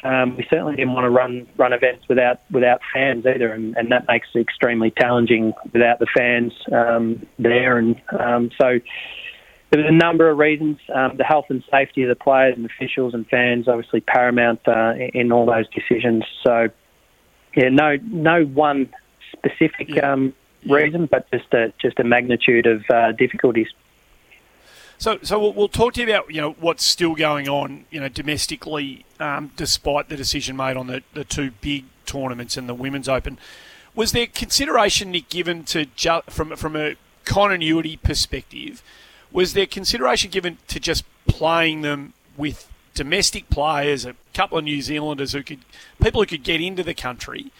um, 0.02 0.36
we 0.36 0.46
certainly 0.50 0.76
didn't 0.76 0.92
want 0.92 1.04
to 1.04 1.10
run 1.10 1.46
run 1.56 1.72
events 1.72 2.08
without 2.08 2.40
without 2.50 2.80
fans 2.92 3.24
either, 3.26 3.52
and, 3.52 3.76
and 3.76 3.92
that 3.92 4.06
makes 4.08 4.28
it 4.34 4.40
extremely 4.40 4.90
challenging 4.90 5.52
without 5.72 5.98
the 5.98 6.06
fans 6.16 6.52
um, 6.72 7.26
there. 7.38 7.78
And 7.78 8.00
um, 8.18 8.50
so 8.60 8.80
there 9.70 9.82
was 9.82 9.88
a 9.88 9.92
number 9.92 10.30
of 10.30 10.38
reasons. 10.38 10.78
Um, 10.94 11.16
the 11.16 11.24
health 11.24 11.46
and 11.48 11.62
safety 11.70 12.02
of 12.02 12.08
the 12.08 12.16
players 12.16 12.56
and 12.56 12.66
officials 12.66 13.14
and 13.14 13.26
fans, 13.28 13.68
obviously 13.68 14.00
paramount 14.00 14.60
uh, 14.66 14.94
in 14.96 15.32
all 15.32 15.46
those 15.46 15.66
decisions. 15.68 16.24
So, 16.44 16.68
yeah, 17.56 17.68
no, 17.70 17.96
no 18.02 18.44
one 18.44 18.90
specific. 19.32 20.02
Um, 20.02 20.34
reason, 20.68 21.06
but 21.06 21.30
just 21.30 21.52
a 21.54 21.72
just 21.80 21.98
a 21.98 22.04
magnitude 22.04 22.66
of 22.66 22.84
uh, 22.90 23.12
difficulties. 23.12 23.68
So, 25.00 25.18
so 25.22 25.40
we'll, 25.40 25.54
we'll, 25.54 25.68
talk 25.68 25.94
to 25.94 26.02
you 26.02 26.08
about 26.08 26.32
you 26.32 26.40
know 26.40 26.52
what's 26.60 26.84
still 26.84 27.14
going 27.14 27.48
on, 27.48 27.86
you 27.90 27.98
know, 27.98 28.08
domestically, 28.08 29.04
um, 29.18 29.50
despite 29.56 30.08
the 30.08 30.16
decision 30.16 30.56
made 30.56 30.76
on 30.76 30.86
the, 30.86 31.02
the 31.14 31.24
two 31.24 31.50
big 31.60 31.86
tournaments 32.06 32.56
and 32.56 32.68
the 32.68 32.74
Women's 32.74 33.08
Open. 33.08 33.38
Was 33.94 34.12
there 34.12 34.26
consideration, 34.26 35.10
Nick, 35.10 35.28
given 35.30 35.64
to 35.64 35.86
ju- 35.86 36.22
from 36.28 36.54
from 36.54 36.76
a 36.76 36.94
continuity 37.24 37.96
perspective? 37.96 38.82
was 39.32 39.52
there 39.52 39.66
consideration 39.66 40.30
given 40.30 40.58
to 40.68 40.80
just 40.80 41.04
playing 41.26 41.82
them 41.82 42.12
with 42.36 42.68
domestic 42.94 43.48
players, 43.50 44.04
a 44.04 44.14
couple 44.34 44.58
of 44.58 44.64
New 44.64 44.82
Zealanders 44.82 45.32
who 45.32 45.42
could, 45.42 45.60
people 46.02 46.20
who 46.20 46.26
could 46.26 46.42
get 46.42 46.60
into 46.60 46.82
the 46.82 46.94
country, 46.94 47.52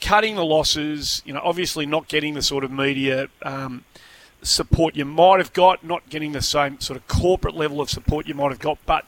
cutting 0.00 0.36
the 0.36 0.44
losses. 0.44 1.22
You 1.24 1.34
know, 1.34 1.40
obviously 1.42 1.86
not 1.86 2.08
getting 2.08 2.34
the 2.34 2.42
sort 2.42 2.64
of 2.64 2.70
media 2.70 3.28
um, 3.42 3.84
support 4.42 4.96
you 4.96 5.04
might 5.04 5.38
have 5.38 5.52
got, 5.52 5.84
not 5.84 6.08
getting 6.08 6.32
the 6.32 6.42
same 6.42 6.80
sort 6.80 6.96
of 6.96 7.06
corporate 7.06 7.54
level 7.54 7.80
of 7.80 7.90
support 7.90 8.26
you 8.26 8.34
might 8.34 8.50
have 8.50 8.58
got, 8.58 8.78
but 8.86 9.06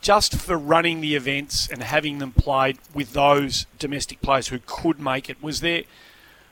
just 0.00 0.34
for 0.36 0.56
running 0.56 1.00
the 1.00 1.14
events 1.14 1.68
and 1.68 1.82
having 1.82 2.18
them 2.18 2.32
played 2.32 2.78
with 2.94 3.12
those 3.12 3.66
domestic 3.78 4.22
players 4.22 4.48
who 4.48 4.58
could 4.66 4.98
make 4.98 5.28
it. 5.28 5.42
Was 5.42 5.60
there 5.60 5.82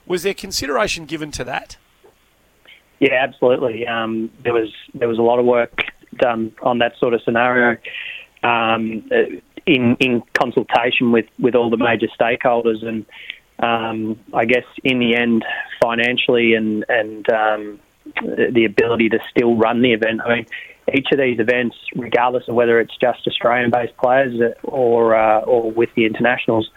was 0.05 0.23
there 0.23 0.33
consideration 0.33 1.05
given 1.05 1.31
to 1.31 1.43
that? 1.43 1.77
Yeah, 2.99 3.13
absolutely. 3.13 3.87
Um, 3.87 4.31
there 4.43 4.53
was 4.53 4.73
there 4.93 5.07
was 5.07 5.17
a 5.17 5.21
lot 5.21 5.39
of 5.39 5.45
work 5.45 5.83
done 6.15 6.53
on 6.61 6.79
that 6.79 6.97
sort 6.97 7.13
of 7.13 7.21
scenario 7.23 7.77
um, 8.43 9.09
in 9.65 9.95
in 9.99 10.23
consultation 10.33 11.11
with, 11.11 11.27
with 11.39 11.55
all 11.55 11.69
the 11.69 11.77
major 11.77 12.07
stakeholders, 12.19 12.85
and 12.85 13.05
um, 13.59 14.19
I 14.33 14.45
guess 14.45 14.65
in 14.83 14.99
the 14.99 15.15
end, 15.15 15.45
financially 15.81 16.53
and 16.53 16.85
and 16.89 17.29
um, 17.31 17.79
the 18.21 18.65
ability 18.65 19.09
to 19.09 19.19
still 19.29 19.55
run 19.55 19.81
the 19.81 19.93
event. 19.93 20.21
I 20.25 20.35
mean, 20.35 20.45
each 20.93 21.07
of 21.11 21.19
these 21.19 21.39
events, 21.39 21.75
regardless 21.95 22.47
of 22.47 22.55
whether 22.55 22.79
it's 22.79 22.95
just 22.97 23.27
Australian-based 23.27 23.97
players 23.97 24.53
or 24.63 25.15
uh, 25.15 25.41
or 25.41 25.71
with 25.71 25.89
the 25.95 26.05
internationals, 26.05 26.69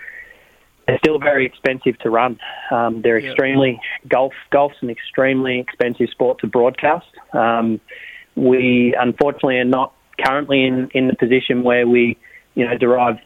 they're 0.86 0.98
still 0.98 1.18
very 1.18 1.46
expensive 1.46 1.98
to 2.00 2.10
run. 2.10 2.38
Um, 2.70 3.02
they're 3.02 3.18
extremely 3.18 3.80
golf. 4.08 4.32
Golf's 4.50 4.76
an 4.80 4.90
extremely 4.90 5.60
expensive 5.60 6.08
sport 6.10 6.40
to 6.40 6.46
broadcast. 6.46 7.06
Um, 7.32 7.80
we 8.34 8.94
unfortunately 8.98 9.58
are 9.58 9.64
not 9.64 9.94
currently 10.18 10.64
in, 10.64 10.90
in 10.94 11.08
the 11.08 11.14
position 11.14 11.62
where 11.62 11.86
we, 11.86 12.16
you 12.54 12.66
know, 12.66 12.76
derive 12.76 13.16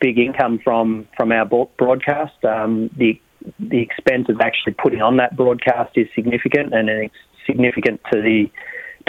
big 0.00 0.18
income 0.18 0.58
from 0.62 1.06
from 1.16 1.32
our 1.32 1.44
broadcast. 1.46 2.44
Um, 2.44 2.90
the 2.96 3.20
the 3.58 3.80
expense 3.80 4.28
of 4.28 4.40
actually 4.40 4.74
putting 4.74 5.02
on 5.02 5.16
that 5.18 5.36
broadcast 5.36 5.92
is 5.96 6.06
significant, 6.14 6.74
and 6.74 6.88
it's 6.88 7.14
significant 7.46 8.00
to 8.12 8.20
the 8.20 8.50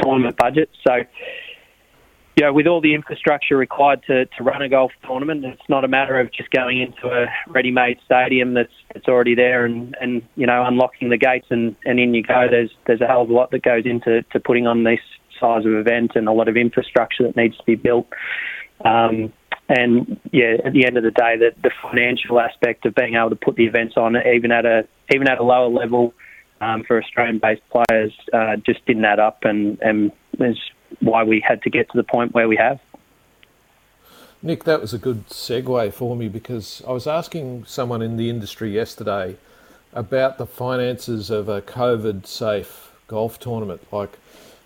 tournament 0.01 0.37
budget. 0.37 0.69
So, 0.87 0.95
you 2.35 2.45
know, 2.45 2.53
with 2.53 2.67
all 2.67 2.81
the 2.81 2.93
infrastructure 2.93 3.57
required 3.57 4.03
to, 4.07 4.25
to 4.25 4.43
run 4.43 4.61
a 4.61 4.69
golf 4.69 4.91
tournament, 5.07 5.43
it's 5.43 5.69
not 5.69 5.83
a 5.83 5.87
matter 5.87 6.19
of 6.19 6.31
just 6.31 6.51
going 6.51 6.81
into 6.81 7.07
a 7.07 7.25
ready-made 7.47 7.97
stadium 8.05 8.53
that's 8.53 8.73
that's 8.93 9.07
already 9.07 9.33
there 9.33 9.65
and, 9.65 9.95
and 9.99 10.21
you 10.35 10.45
know 10.45 10.63
unlocking 10.65 11.09
the 11.09 11.17
gates 11.17 11.47
and, 11.49 11.75
and 11.85 11.99
in 11.99 12.13
you 12.13 12.21
go. 12.21 12.47
There's 12.49 12.69
there's 12.85 13.01
a 13.01 13.07
hell 13.07 13.23
of 13.23 13.29
a 13.29 13.33
lot 13.33 13.51
that 13.51 13.63
goes 13.63 13.83
into 13.85 14.21
to 14.33 14.39
putting 14.39 14.67
on 14.67 14.83
this 14.83 14.99
size 15.39 15.65
of 15.65 15.73
event 15.73 16.11
and 16.15 16.27
a 16.27 16.31
lot 16.31 16.47
of 16.47 16.57
infrastructure 16.57 17.23
that 17.23 17.35
needs 17.35 17.57
to 17.57 17.63
be 17.63 17.75
built. 17.75 18.07
Um, 18.85 19.33
and 19.69 20.19
yeah, 20.31 20.57
at 20.63 20.73
the 20.73 20.85
end 20.85 20.97
of 20.97 21.03
the 21.03 21.11
day, 21.11 21.37
the, 21.37 21.53
the 21.61 21.71
financial 21.81 22.39
aspect 22.39 22.85
of 22.85 22.95
being 22.95 23.15
able 23.15 23.29
to 23.29 23.35
put 23.35 23.55
the 23.55 23.65
events 23.65 23.97
on, 23.97 24.15
even 24.15 24.51
at 24.51 24.65
a 24.65 24.87
even 25.13 25.27
at 25.27 25.39
a 25.39 25.43
lower 25.43 25.67
level, 25.67 26.13
um, 26.61 26.83
for 26.83 27.01
Australian-based 27.01 27.63
players, 27.69 28.13
uh, 28.33 28.55
just 28.57 28.85
didn't 28.85 29.05
add 29.05 29.19
up, 29.19 29.43
and 29.43 29.79
and 29.81 30.11
is 30.39 30.57
why 30.99 31.23
we 31.23 31.39
had 31.39 31.61
to 31.63 31.69
get 31.69 31.89
to 31.89 31.97
the 31.97 32.03
point 32.03 32.33
where 32.33 32.47
we 32.47 32.55
have. 32.55 32.79
Nick, 34.41 34.63
that 34.65 34.79
was 34.79 34.93
a 34.93 34.99
good 34.99 35.27
segue 35.27 35.93
for 35.93 36.15
me 36.15 36.27
because 36.27 36.83
I 36.87 36.91
was 36.91 37.07
asking 37.07 37.65
someone 37.65 38.01
in 38.01 38.17
the 38.17 38.29
industry 38.29 38.71
yesterday 38.71 39.35
about 39.93 40.37
the 40.37 40.45
finances 40.45 41.31
of 41.31 41.49
a 41.49 41.61
COVID-safe 41.61 42.91
golf 43.07 43.39
tournament, 43.39 43.81
like 43.91 44.17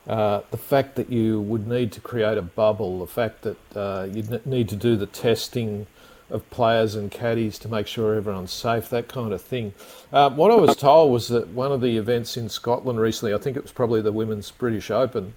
uh, 0.08 0.42
the 0.52 0.58
fact 0.58 0.96
that 0.96 1.10
you 1.10 1.42
would 1.42 1.68
need 1.68 1.92
to 1.94 2.02
create 2.02 2.38
a 2.38 2.42
bubble, 2.42 3.00
the 3.00 3.08
fact 3.08 3.44
that 3.44 3.58
uh, 3.76 4.08
you 4.12 4.24
need 4.46 4.68
to 4.70 4.76
do 4.76 4.96
the 4.96 5.06
testing 5.06 5.88
of 6.30 6.50
players 6.50 6.96
and 6.96 7.12
caddies 7.12 7.60
to 7.60 7.68
make 7.68 7.88
sure 7.88 8.16
everyone's 8.16 8.54
safe, 8.54 8.90
that 8.90 9.08
kind 9.08 9.34
of 9.34 9.42
thing. 9.42 9.74
Uh, 10.12 10.30
what 10.30 10.50
I 10.50 10.56
was 10.56 10.76
told 10.76 11.12
was 11.12 11.28
that 11.28 11.50
one 11.50 11.72
of 11.72 11.82
the 11.82 11.98
events 11.98 12.38
in 12.38 12.50
Scotland 12.50 13.00
recently, 13.00 13.34
I 13.34 13.38
think 13.38 13.58
it 13.58 13.64
was 13.64 13.72
probably 13.72 14.02
the 14.02 14.12
Women's 14.12 14.50
British 14.50 14.90
Open, 14.90 15.34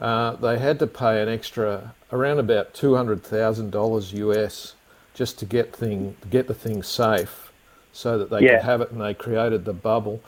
uh, 0.00 0.32
they 0.36 0.58
had 0.58 0.78
to 0.78 0.86
pay 0.86 1.22
an 1.22 1.28
extra 1.28 1.94
around 2.12 2.38
about 2.38 2.72
two 2.72 2.94
hundred 2.94 3.22
thousand 3.22 3.70
dollars 3.70 4.12
US 4.12 4.74
just 5.12 5.38
to 5.40 5.44
get 5.44 5.74
thing 5.74 6.16
get 6.30 6.46
the 6.46 6.54
thing 6.54 6.82
safe, 6.82 7.52
so 7.92 8.16
that 8.16 8.30
they 8.30 8.40
yeah. 8.40 8.58
could 8.58 8.64
have 8.64 8.80
it, 8.80 8.90
and 8.92 9.00
they 9.00 9.12
created 9.12 9.64
the 9.64 9.72
bubble. 9.72 10.22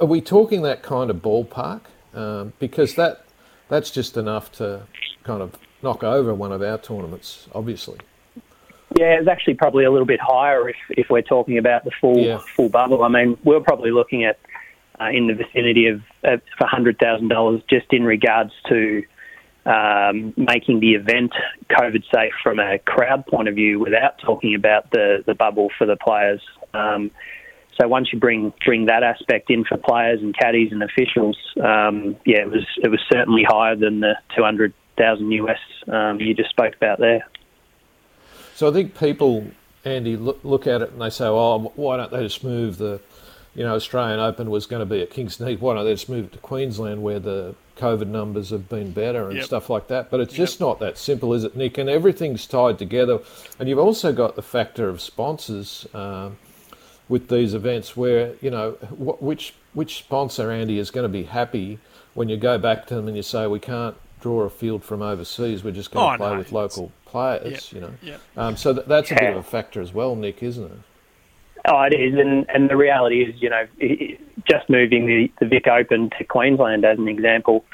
Are 0.00 0.06
we 0.06 0.20
talking 0.20 0.62
that 0.62 0.82
kind 0.82 1.08
of 1.08 1.18
ballpark? 1.18 1.82
Um, 2.14 2.52
because 2.58 2.96
that 2.96 3.24
that's 3.68 3.90
just 3.90 4.16
enough 4.16 4.52
to 4.52 4.82
kind 5.24 5.42
of 5.42 5.56
knock 5.82 6.04
over 6.04 6.34
one 6.34 6.52
of 6.52 6.62
our 6.62 6.78
tournaments, 6.78 7.48
obviously. 7.54 7.98
Yeah, 8.98 9.18
it's 9.18 9.28
actually 9.28 9.54
probably 9.54 9.84
a 9.84 9.90
little 9.90 10.06
bit 10.06 10.20
higher 10.20 10.68
if, 10.68 10.76
if 10.90 11.08
we're 11.08 11.22
talking 11.22 11.58
about 11.58 11.84
the 11.84 11.90
full 12.00 12.18
yeah. 12.18 12.40
full 12.56 12.68
bubble. 12.68 13.02
I 13.04 13.08
mean, 13.08 13.38
we're 13.42 13.60
probably 13.60 13.90
looking 13.90 14.24
at 14.24 14.38
uh, 15.00 15.08
in 15.08 15.26
the 15.26 15.34
vicinity 15.34 15.86
of, 15.86 16.02
of 16.24 16.42
hundred 16.60 16.98
thousand 16.98 17.28
dollars 17.28 17.62
just 17.70 17.86
in 17.92 18.04
regards 18.04 18.52
to 18.68 19.02
um, 19.64 20.34
making 20.36 20.80
the 20.80 20.94
event 20.94 21.32
COVID 21.70 22.02
safe 22.12 22.32
from 22.42 22.58
a 22.58 22.78
crowd 22.80 23.26
point 23.26 23.48
of 23.48 23.54
view, 23.54 23.78
without 23.78 24.18
talking 24.18 24.54
about 24.54 24.90
the 24.90 25.22
the 25.26 25.34
bubble 25.34 25.70
for 25.78 25.86
the 25.86 25.96
players. 25.96 26.42
Um, 26.74 27.10
so 27.80 27.88
once 27.88 28.12
you 28.12 28.18
bring 28.18 28.52
bring 28.64 28.86
that 28.86 29.02
aspect 29.02 29.50
in 29.50 29.64
for 29.64 29.76
players 29.78 30.20
and 30.20 30.36
caddies 30.36 30.72
and 30.72 30.82
officials, 30.82 31.38
um, 31.62 32.16
yeah, 32.26 32.38
it 32.38 32.50
was 32.50 32.66
it 32.82 32.88
was 32.88 33.00
certainly 33.10 33.44
higher 33.44 33.76
than 33.76 34.00
the 34.00 34.14
two 34.36 34.42
hundred 34.42 34.74
thousand 34.96 35.30
US 35.32 35.58
um, 35.88 36.20
you 36.20 36.34
just 36.34 36.50
spoke 36.50 36.74
about 36.74 36.98
there. 36.98 37.26
So 38.54 38.68
I 38.68 38.72
think 38.72 38.98
people, 38.98 39.46
Andy, 39.84 40.16
look, 40.16 40.40
look 40.44 40.66
at 40.66 40.82
it 40.82 40.92
and 40.92 41.00
they 41.00 41.10
say, 41.10 41.26
"Oh, 41.26 41.72
why 41.76 41.96
don't 41.96 42.10
they 42.10 42.22
just 42.22 42.44
move 42.44 42.78
the, 42.78 43.00
you 43.54 43.64
know, 43.64 43.74
Australian 43.74 44.20
Open 44.20 44.50
was 44.50 44.66
going 44.66 44.80
to 44.80 44.86
be 44.86 45.00
at 45.00 45.10
Kingston 45.10 45.46
Heath. 45.48 45.60
Why 45.60 45.74
don't 45.74 45.84
they 45.84 45.94
just 45.94 46.08
move 46.08 46.26
it 46.26 46.32
to 46.32 46.38
Queensland 46.38 47.02
where 47.02 47.18
the 47.18 47.54
COVID 47.78 48.08
numbers 48.08 48.50
have 48.50 48.68
been 48.68 48.92
better 48.92 49.28
and 49.28 49.38
yep. 49.38 49.46
stuff 49.46 49.70
like 49.70 49.88
that?" 49.88 50.10
But 50.10 50.20
it's 50.20 50.34
just 50.34 50.60
yep. 50.60 50.68
not 50.68 50.78
that 50.80 50.98
simple, 50.98 51.32
is 51.32 51.44
it, 51.44 51.56
Nick? 51.56 51.78
And 51.78 51.88
everything's 51.88 52.46
tied 52.46 52.78
together. 52.78 53.20
And 53.58 53.68
you've 53.68 53.78
also 53.78 54.12
got 54.12 54.36
the 54.36 54.42
factor 54.42 54.88
of 54.88 55.00
sponsors. 55.00 55.86
Um, 55.94 56.36
with 57.12 57.28
these 57.28 57.52
events 57.52 57.94
where 57.94 58.34
you 58.40 58.50
know 58.50 58.70
which 58.96 59.52
which 59.74 59.98
sponsor 59.98 60.50
Andy 60.50 60.78
is 60.78 60.90
going 60.90 61.04
to 61.04 61.10
be 61.10 61.24
happy 61.24 61.78
when 62.14 62.30
you 62.30 62.38
go 62.38 62.56
back 62.56 62.86
to 62.86 62.94
them 62.94 63.06
and 63.06 63.14
you 63.14 63.22
say 63.22 63.46
we 63.46 63.60
can't 63.60 63.94
draw 64.22 64.40
a 64.40 64.50
field 64.50 64.82
from 64.82 65.02
overseas 65.02 65.62
we're 65.62 65.72
just 65.72 65.90
going 65.90 66.08
to 66.08 66.14
oh, 66.14 66.16
play 66.16 66.32
no, 66.32 66.38
with 66.38 66.52
local 66.52 66.90
players 67.04 67.70
you 67.70 67.80
know? 67.80 67.92
um, 68.38 68.56
so 68.56 68.72
that, 68.72 68.88
that's 68.88 69.10
a 69.10 69.14
bit 69.14 69.30
of 69.30 69.36
a 69.36 69.42
factor 69.42 69.82
as 69.82 69.92
well 69.92 70.16
Nick 70.16 70.42
isn't 70.42 70.64
it? 70.64 70.78
Oh, 71.64 71.82
it 71.82 71.94
is, 71.94 72.18
and 72.18 72.44
and 72.48 72.68
the 72.68 72.76
reality 72.76 73.22
is, 73.22 73.40
you 73.40 73.48
know, 73.48 73.68
just 74.50 74.68
moving 74.68 75.06
the, 75.06 75.30
the 75.38 75.46
Vic 75.46 75.68
Open 75.68 76.10
to 76.18 76.24
Queensland 76.24 76.84
as 76.84 76.98
an 76.98 77.06
example, 77.06 77.64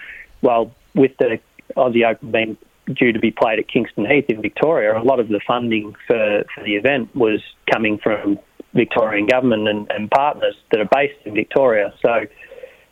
well, 0.43 0.75
with 0.95 1.17
the 1.17 1.41
Aussie 1.75 2.07
Open 2.07 2.31
being 2.31 2.59
due 2.93 3.15
to 3.15 3.19
be 3.19 3.31
played 3.31 3.59
at 3.59 3.67
Kingston 3.67 4.05
Heath 4.05 4.27
in 4.29 4.43
Victoria, 4.43 5.01
a 5.01 5.01
lot 5.01 5.21
of 5.21 5.29
the 5.29 5.41
funding 5.47 5.95
for, 6.07 6.45
for 6.55 6.65
the 6.65 6.77
event 6.77 7.17
was 7.17 7.41
coming 7.73 7.97
from 7.97 8.39
Victorian 8.75 9.27
government 9.27 9.69
and, 9.69 9.91
and 9.91 10.11
partners 10.11 10.57
that 10.71 10.81
are 10.81 10.89
based 10.93 11.19
in 11.25 11.35
Victoria. 11.35 11.95
So 12.03 12.27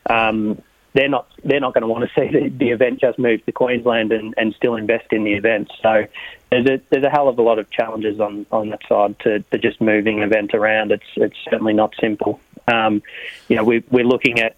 um, 0.09 0.63
they're 0.95 1.09
not 1.09 1.29
they're 1.45 1.61
not 1.61 1.75
going 1.75 1.83
to 1.83 1.89
want 1.89 2.09
to 2.09 2.21
see 2.21 2.29
the, 2.33 2.49
the 2.49 2.71
event 2.71 3.01
just 3.01 3.19
move 3.19 3.45
to 3.45 3.53
Queensland 3.53 4.13
and, 4.13 4.35
and 4.39 4.55
still 4.55 4.77
invest 4.77 5.13
in 5.13 5.25
the 5.25 5.35
event. 5.35 5.71
So 5.83 6.07
there's 6.51 6.67
a 6.67 6.81
there's 6.91 7.05
a 7.05 7.11
hell 7.11 7.29
of 7.29 7.39
a 7.39 7.43
lot 7.43 7.59
of 7.59 7.71
challenges 7.71 8.19
on, 8.19 8.47
on 8.51 8.71
that 8.71 8.81
side 8.89 9.19
to, 9.21 9.41
to 9.41 9.59
just 9.59 9.81
moving 9.81 10.19
an 10.19 10.25
event 10.25 10.55
around. 10.55 10.93
It's 10.93 11.05
it's 11.17 11.37
certainly 11.51 11.75
not 11.75 11.95
simple. 12.01 12.41
Um, 12.67 13.03
you 13.49 13.57
know, 13.57 13.63
we, 13.63 13.85
we're 13.91 14.07
looking 14.07 14.41
at 14.41 14.57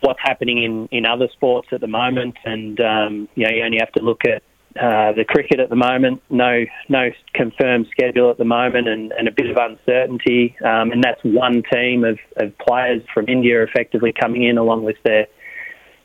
what's 0.00 0.20
happening 0.20 0.62
in, 0.62 0.88
in 0.90 1.06
other 1.06 1.28
sports 1.28 1.68
at 1.72 1.80
the 1.80 1.86
moment, 1.86 2.36
and 2.44 2.80
um, 2.80 3.28
you 3.34 3.44
know, 3.44 3.50
you 3.50 3.62
only 3.62 3.78
have 3.78 3.92
to 3.92 4.02
look 4.02 4.24
at 4.24 4.42
uh, 4.80 5.12
the 5.12 5.24
cricket 5.24 5.58
at 5.60 5.70
the 5.70 5.76
moment, 5.76 6.22
no 6.30 6.64
no 6.88 7.10
confirmed 7.34 7.88
schedule 7.90 8.30
at 8.30 8.38
the 8.38 8.44
moment, 8.44 8.86
and, 8.88 9.12
and 9.12 9.26
a 9.26 9.32
bit 9.32 9.50
of 9.50 9.56
uncertainty. 9.56 10.56
Um, 10.64 10.92
and 10.92 11.02
that's 11.02 11.22
one 11.24 11.62
team 11.72 12.04
of, 12.04 12.18
of 12.36 12.56
players 12.58 13.02
from 13.12 13.28
India 13.28 13.62
effectively 13.62 14.12
coming 14.12 14.44
in 14.44 14.56
along 14.56 14.84
with 14.84 14.96
their 15.02 15.26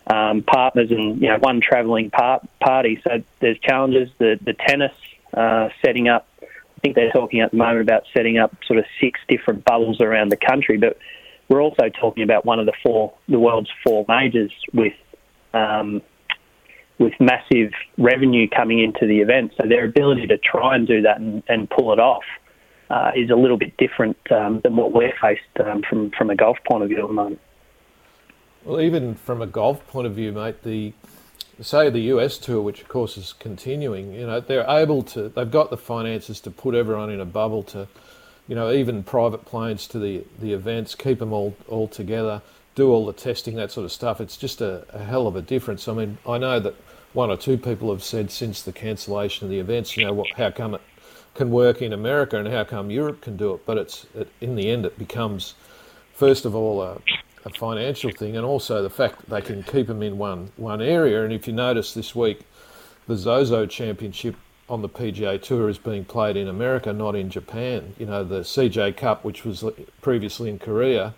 um, 0.07 0.41
partners, 0.41 0.89
and 0.91 1.21
you 1.21 1.27
know 1.27 1.37
one 1.39 1.61
travelling 1.61 2.09
part, 2.09 2.47
party. 2.59 2.99
So 3.03 3.21
there's 3.39 3.59
challenges. 3.59 4.09
The 4.17 4.39
the 4.43 4.53
tennis 4.53 4.93
uh, 5.33 5.69
setting 5.85 6.07
up. 6.07 6.27
I 6.41 6.79
think 6.81 6.95
they're 6.95 7.11
talking 7.11 7.39
at 7.39 7.51
the 7.51 7.57
moment 7.57 7.81
about 7.81 8.03
setting 8.13 8.37
up 8.37 8.55
sort 8.65 8.79
of 8.79 8.85
six 8.99 9.19
different 9.29 9.63
bubbles 9.63 10.01
around 10.01 10.29
the 10.29 10.37
country, 10.37 10.77
but 10.77 10.97
we're 11.47 11.61
also 11.61 11.89
talking 11.89 12.23
about 12.23 12.43
one 12.43 12.59
of 12.59 12.65
the 12.65 12.73
four, 12.83 13.13
the 13.29 13.39
world's 13.39 13.69
four 13.85 14.05
majors 14.09 14.51
with 14.73 14.93
um, 15.53 16.01
with 16.99 17.13
massive 17.19 17.71
revenue 17.97 18.47
coming 18.47 18.79
into 18.79 19.07
the 19.07 19.19
event. 19.19 19.53
So 19.59 19.67
their 19.67 19.85
ability 19.85 20.27
to 20.27 20.37
try 20.37 20.75
and 20.75 20.87
do 20.87 21.01
that 21.01 21.19
and, 21.19 21.43
and 21.47 21.69
pull 21.69 21.91
it 21.93 21.99
off 21.99 22.23
uh, 22.89 23.11
is 23.15 23.29
a 23.29 23.35
little 23.35 23.57
bit 23.57 23.75
different 23.77 24.17
um, 24.31 24.61
than 24.63 24.75
what 24.75 24.93
we're 24.93 25.13
faced 25.21 25.41
um, 25.65 25.81
from 25.89 26.11
from 26.11 26.29
a 26.29 26.35
golf 26.35 26.57
point 26.69 26.83
of 26.83 26.89
view 26.89 27.01
at 27.01 27.07
the 27.07 27.13
moment. 27.13 27.39
Well, 28.63 28.79
even 28.79 29.15
from 29.15 29.41
a 29.41 29.47
golf 29.47 29.85
point 29.87 30.07
of 30.07 30.13
view, 30.13 30.31
mate, 30.31 30.63
the 30.63 30.93
say 31.61 31.89
the 31.89 31.99
US 31.99 32.37
tour, 32.37 32.61
which 32.61 32.81
of 32.81 32.87
course 32.87 33.17
is 33.17 33.33
continuing, 33.33 34.13
you 34.13 34.25
know, 34.25 34.39
they're 34.39 34.65
able 34.67 35.03
to, 35.03 35.29
they've 35.29 35.51
got 35.51 35.69
the 35.69 35.77
finances 35.77 36.39
to 36.41 36.51
put 36.51 36.75
everyone 36.75 37.09
in 37.09 37.19
a 37.19 37.25
bubble 37.25 37.63
to, 37.63 37.87
you 38.47 38.55
know, 38.55 38.71
even 38.71 39.03
private 39.03 39.45
planes 39.45 39.87
to 39.87 39.99
the, 39.99 40.23
the 40.39 40.53
events, 40.53 40.95
keep 40.95 41.19
them 41.19 41.31
all, 41.31 41.55
all 41.67 41.87
together, 41.87 42.41
do 42.75 42.91
all 42.91 43.05
the 43.05 43.13
testing, 43.13 43.55
that 43.55 43.71
sort 43.71 43.85
of 43.85 43.91
stuff. 43.91 44.19
It's 44.19 44.37
just 44.37 44.61
a, 44.61 44.85
a 44.89 45.03
hell 45.03 45.27
of 45.27 45.35
a 45.35 45.41
difference. 45.41 45.87
I 45.87 45.93
mean, 45.93 46.17
I 46.27 46.37
know 46.37 46.59
that 46.59 46.75
one 47.13 47.29
or 47.29 47.37
two 47.37 47.57
people 47.57 47.91
have 47.91 48.03
said 48.03 48.31
since 48.31 48.61
the 48.61 48.73
cancellation 48.73 49.45
of 49.45 49.51
the 49.51 49.59
events, 49.59 49.95
you 49.95 50.05
know, 50.05 50.13
what, 50.13 50.27
how 50.35 50.49
come 50.49 50.73
it 50.75 50.81
can 51.35 51.51
work 51.51 51.81
in 51.81 51.93
America 51.93 52.37
and 52.37 52.47
how 52.47 52.63
come 52.63 52.89
Europe 52.89 53.21
can 53.21 53.37
do 53.37 53.53
it? 53.53 53.65
But 53.65 53.77
it's 53.77 54.05
it, 54.15 54.29
in 54.41 54.55
the 54.55 54.69
end, 54.69 54.85
it 54.85 54.97
becomes 54.97 55.53
first 56.13 56.45
of 56.45 56.55
all 56.55 56.81
a, 56.81 56.99
a, 57.45 57.49
financial 57.51 58.11
thing, 58.11 58.35
and 58.35 58.45
also 58.45 58.81
the 58.81 58.89
fact 58.89 59.19
that 59.19 59.29
they 59.29 59.41
can 59.41 59.63
keep 59.63 59.87
them 59.87 60.01
in 60.01 60.17
one 60.17 60.51
one 60.57 60.81
area. 60.81 61.23
And 61.23 61.33
if 61.33 61.47
you 61.47 61.53
notice 61.53 61.93
this 61.93 62.15
week, 62.15 62.41
the 63.07 63.15
Zozo 63.15 63.65
Championship 63.65 64.35
on 64.69 64.81
the 64.81 64.89
PGA 64.89 65.41
Tour 65.41 65.69
is 65.69 65.77
being 65.77 66.05
played 66.05 66.37
in 66.37 66.47
America, 66.47 66.93
not 66.93 67.15
in 67.15 67.29
Japan. 67.29 67.93
You 67.99 68.05
know, 68.05 68.23
the 68.23 68.39
CJ 68.39 68.97
Cup, 68.97 69.23
which 69.23 69.43
was 69.43 69.63
previously 70.01 70.49
in 70.49 70.57
Korea, 70.57 71.13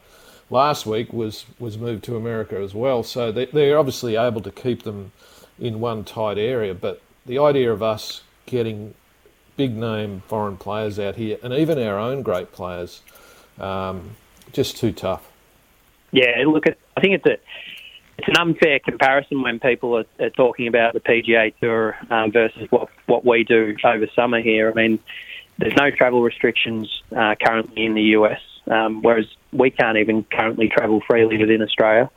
last 0.49 0.85
week 0.85 1.11
was 1.11 1.45
was 1.59 1.77
moved 1.77 2.03
to 2.05 2.15
America 2.15 2.57
as 2.57 2.73
well. 2.73 3.03
So 3.03 3.31
they, 3.31 3.45
they're 3.45 3.77
obviously 3.77 4.15
able 4.15 4.41
to 4.41 4.51
keep 4.51 4.83
them 4.83 5.11
in 5.59 5.79
one 5.79 6.03
tight 6.03 6.37
area. 6.37 6.73
But 6.73 7.01
the 7.25 7.39
idea 7.39 7.71
of 7.71 7.81
us 7.81 8.21
getting 8.45 8.93
big 9.57 9.75
name 9.75 10.21
foreign 10.27 10.57
players 10.57 10.99
out 10.99 11.15
here, 11.15 11.37
and 11.43 11.53
even 11.53 11.79
our 11.79 11.97
own 11.97 12.21
great 12.21 12.51
players, 12.51 13.01
um, 13.59 14.11
just 14.51 14.77
too 14.77 14.91
tough. 14.91 15.29
Yeah, 16.11 16.43
look, 16.45 16.65
I 16.67 17.01
think 17.01 17.15
it's 17.15 17.25
a 17.25 17.37
it's 18.17 18.27
an 18.29 18.37
unfair 18.37 18.79
comparison 18.79 19.41
when 19.41 19.59
people 19.59 19.97
are, 19.97 20.05
are 20.19 20.29
talking 20.29 20.67
about 20.67 20.93
the 20.93 21.01
PGA 21.01 21.53
Tour 21.59 21.97
um, 22.09 22.31
versus 22.31 22.69
what 22.69 22.89
what 23.07 23.25
we 23.25 23.43
do 23.43 23.75
over 23.83 24.07
summer 24.15 24.41
here. 24.41 24.69
I 24.69 24.73
mean, 24.73 24.99
there's 25.57 25.75
no 25.75 25.91
travel 25.91 26.21
restrictions 26.21 27.03
uh, 27.15 27.35
currently 27.35 27.85
in 27.85 27.93
the 27.93 28.03
US, 28.17 28.39
um, 28.69 29.01
whereas 29.01 29.25
we 29.51 29.69
can't 29.71 29.97
even 29.97 30.23
currently 30.31 30.69
travel 30.69 31.01
freely 31.07 31.37
within 31.37 31.61
Australia. 31.61 32.09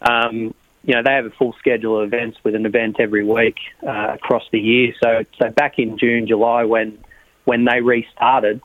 Um, 0.00 0.54
you 0.82 0.94
know, 0.94 1.02
they 1.04 1.12
have 1.12 1.26
a 1.26 1.30
full 1.30 1.54
schedule 1.58 2.00
of 2.00 2.06
events 2.06 2.38
with 2.42 2.54
an 2.54 2.64
event 2.64 2.96
every 2.98 3.24
week 3.24 3.56
uh, 3.86 4.14
across 4.14 4.44
the 4.50 4.58
year. 4.58 4.94
So, 5.02 5.24
so 5.40 5.50
back 5.50 5.78
in 5.78 5.98
June, 5.98 6.26
July, 6.26 6.64
when 6.64 6.98
when 7.44 7.64
they 7.64 7.80
restarted 7.80 8.60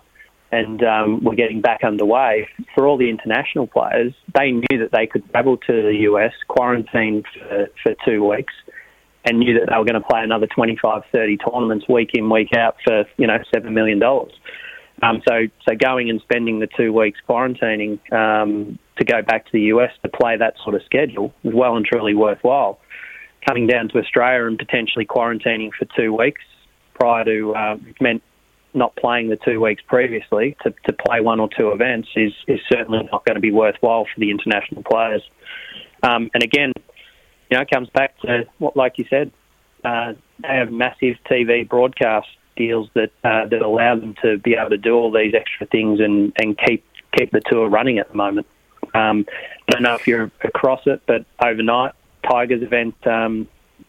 and 0.51 0.83
um, 0.83 1.23
were 1.23 1.35
getting 1.35 1.59
back 1.59 1.83
underway, 1.83 2.47
for 2.73 2.87
all 2.87 2.97
the 2.97 3.09
international 3.09 3.67
players, 3.67 4.13
they 4.37 4.51
knew 4.51 4.79
that 4.79 4.91
they 4.91 5.07
could 5.07 5.29
travel 5.31 5.57
to 5.57 5.81
the 5.81 5.95
US, 6.11 6.33
quarantine 6.47 7.23
for, 7.33 7.67
for 7.81 7.95
two 8.05 8.23
weeks, 8.23 8.53
and 9.25 9.39
knew 9.39 9.59
that 9.59 9.67
they 9.69 9.77
were 9.77 9.85
going 9.85 10.01
to 10.01 10.07
play 10.07 10.21
another 10.23 10.47
25, 10.47 11.03
30 11.11 11.37
tournaments 11.37 11.85
week 11.89 12.11
in, 12.13 12.29
week 12.29 12.53
out 12.55 12.77
for, 12.85 13.05
you 13.17 13.27
know, 13.27 13.39
$7 13.53 13.71
million. 13.71 13.99
Um, 15.01 15.21
so, 15.27 15.47
so 15.67 15.75
going 15.75 16.09
and 16.09 16.21
spending 16.21 16.59
the 16.59 16.67
two 16.67 16.93
weeks 16.93 17.19
quarantining 17.27 17.99
um, 18.13 18.79
to 18.97 19.05
go 19.05 19.21
back 19.21 19.45
to 19.45 19.51
the 19.51 19.61
US 19.63 19.91
to 20.03 20.09
play 20.09 20.37
that 20.37 20.55
sort 20.63 20.75
of 20.75 20.83
schedule 20.83 21.33
was 21.43 21.53
well 21.53 21.75
and 21.75 21.85
truly 21.85 22.13
worthwhile. 22.13 22.79
Coming 23.45 23.67
down 23.67 23.89
to 23.89 23.99
Australia 23.99 24.47
and 24.47 24.57
potentially 24.57 25.05
quarantining 25.05 25.71
for 25.77 25.85
two 25.95 26.13
weeks 26.13 26.41
prior 26.93 27.25
to 27.25 27.53
uh, 27.53 27.77
meant 27.99 28.23
not 28.73 28.95
playing 28.95 29.29
the 29.29 29.37
two 29.37 29.61
weeks 29.61 29.81
previously 29.87 30.55
to, 30.63 30.73
to 30.85 30.93
play 30.93 31.21
one 31.21 31.39
or 31.39 31.49
two 31.57 31.71
events 31.71 32.09
is, 32.15 32.33
is 32.47 32.59
certainly 32.69 33.07
not 33.11 33.25
going 33.25 33.35
to 33.35 33.41
be 33.41 33.51
worthwhile 33.51 34.05
for 34.05 34.19
the 34.19 34.29
international 34.29 34.83
players. 34.83 35.21
Um, 36.03 36.29
and 36.33 36.43
again, 36.43 36.73
you 37.49 37.57
know, 37.57 37.61
it 37.61 37.69
comes 37.69 37.89
back 37.89 38.19
to 38.21 38.45
what, 38.57 38.75
like 38.75 38.97
you 38.97 39.05
said, 39.09 39.31
uh, 39.83 40.13
they 40.41 40.55
have 40.55 40.71
massive 40.71 41.15
TV 41.29 41.67
broadcast 41.67 42.27
deals 42.55 42.89
that 42.93 43.11
uh, 43.23 43.45
that 43.47 43.61
allow 43.61 43.95
them 43.95 44.15
to 44.21 44.37
be 44.37 44.55
able 44.55 44.69
to 44.69 44.77
do 44.77 44.95
all 44.95 45.11
these 45.11 45.33
extra 45.33 45.67
things 45.67 45.99
and, 45.99 46.33
and 46.37 46.57
keep 46.57 46.83
keep 47.15 47.31
the 47.31 47.41
tour 47.41 47.69
running 47.69 47.99
at 47.99 48.09
the 48.09 48.15
moment. 48.15 48.47
Um, 48.93 49.25
don't 49.69 49.81
know 49.81 49.95
if 49.95 50.07
you're 50.07 50.31
across 50.41 50.81
it, 50.85 51.01
but 51.05 51.25
overnight, 51.43 51.93
Tiger's 52.29 52.61
event 52.61 52.95
um, 53.07 53.47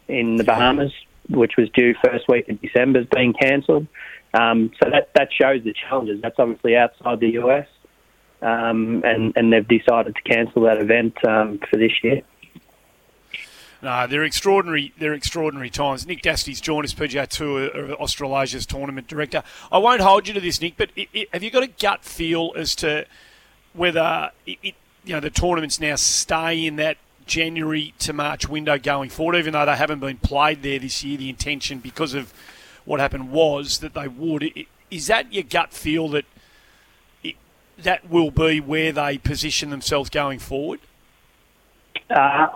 in 0.09 0.37
the 0.37 0.45
Bahamas, 0.45 0.93
which 1.29 1.53
was 1.57 1.69
due 1.71 1.95
first 2.05 2.29
week 2.29 2.49
of 2.49 2.61
December, 2.61 3.01
is 3.01 3.07
being 3.15 3.33
cancelled. 3.33 3.87
Um, 4.35 4.73
so 4.83 4.91
that 4.91 5.11
that 5.15 5.29
shows 5.33 5.65
the 5.65 5.73
challenges. 5.73 6.21
That's 6.21 6.39
obviously 6.39 6.77
outside 6.77 7.21
the 7.21 7.39
US, 7.41 7.69
um, 8.43 9.03
and 9.05 9.33
and 9.37 9.53
they've 9.53 9.67
decided 9.67 10.17
to 10.17 10.23
cancel 10.23 10.63
that 10.63 10.79
event 10.79 11.17
um, 11.27 11.59
for 11.71 11.77
this 11.77 11.93
year. 12.03 12.23
No, 13.83 14.07
they're 14.07 14.25
extraordinary. 14.25 14.93
They're 14.99 15.15
extraordinary 15.15 15.71
times. 15.71 16.07
Nick 16.07 16.23
Dastey's 16.23 16.61
joined 16.61 16.87
us, 16.87 16.95
PGA 16.95 17.27
Tour 17.27 17.93
Australasia's 17.95 18.67
tournament 18.67 19.07
director. 19.07 19.43
I 19.71 19.79
won't 19.79 20.01
hold 20.01 20.27
you 20.29 20.35
to 20.35 20.41
this, 20.41 20.61
Nick, 20.61 20.77
but 20.77 20.91
it, 20.97 21.09
it, 21.13 21.29
have 21.33 21.43
you 21.43 21.51
got 21.51 21.63
a 21.63 21.69
gut 21.69 22.05
feel 22.05 22.53
as 22.57 22.75
to 22.77 23.07
whether 23.75 24.31
it, 24.47 24.75
you 25.05 25.13
know 25.13 25.21
the 25.21 25.31
tournaments 25.31 25.79
now 25.79 25.95
stay 25.97 26.65
in 26.67 26.77
that 26.77 26.97
January 27.27 27.93
to 27.99 28.13
March 28.13 28.49
window 28.49 28.79
going 28.79 29.11
forward, 29.11 29.37
even 29.37 29.53
though 29.53 29.67
they 29.67 29.77
haven't 29.77 30.01
been 30.01 30.19
played 30.19 30.63
there 30.63 30.79
this 30.79 31.05
year? 31.05 31.19
The 31.19 31.29
intention, 31.29 31.79
because 31.79 32.15
of 32.15 32.33
what 32.85 32.99
happened, 32.99 33.31
was 33.31 33.79
that 33.79 33.95
they 33.95 34.09
would. 34.09 34.51
Is 34.91 35.09
that 35.09 35.33
your 35.33 35.43
gut 35.43 35.73
feel 35.73 36.09
that 36.11 36.25
that 37.79 38.09
will 38.09 38.31
be 38.31 38.61
where 38.61 38.93
they 38.93 39.19
position 39.19 39.71
themselves 39.71 40.09
going 40.09 40.39
forward? 40.39 40.81
Uh, 42.09 42.47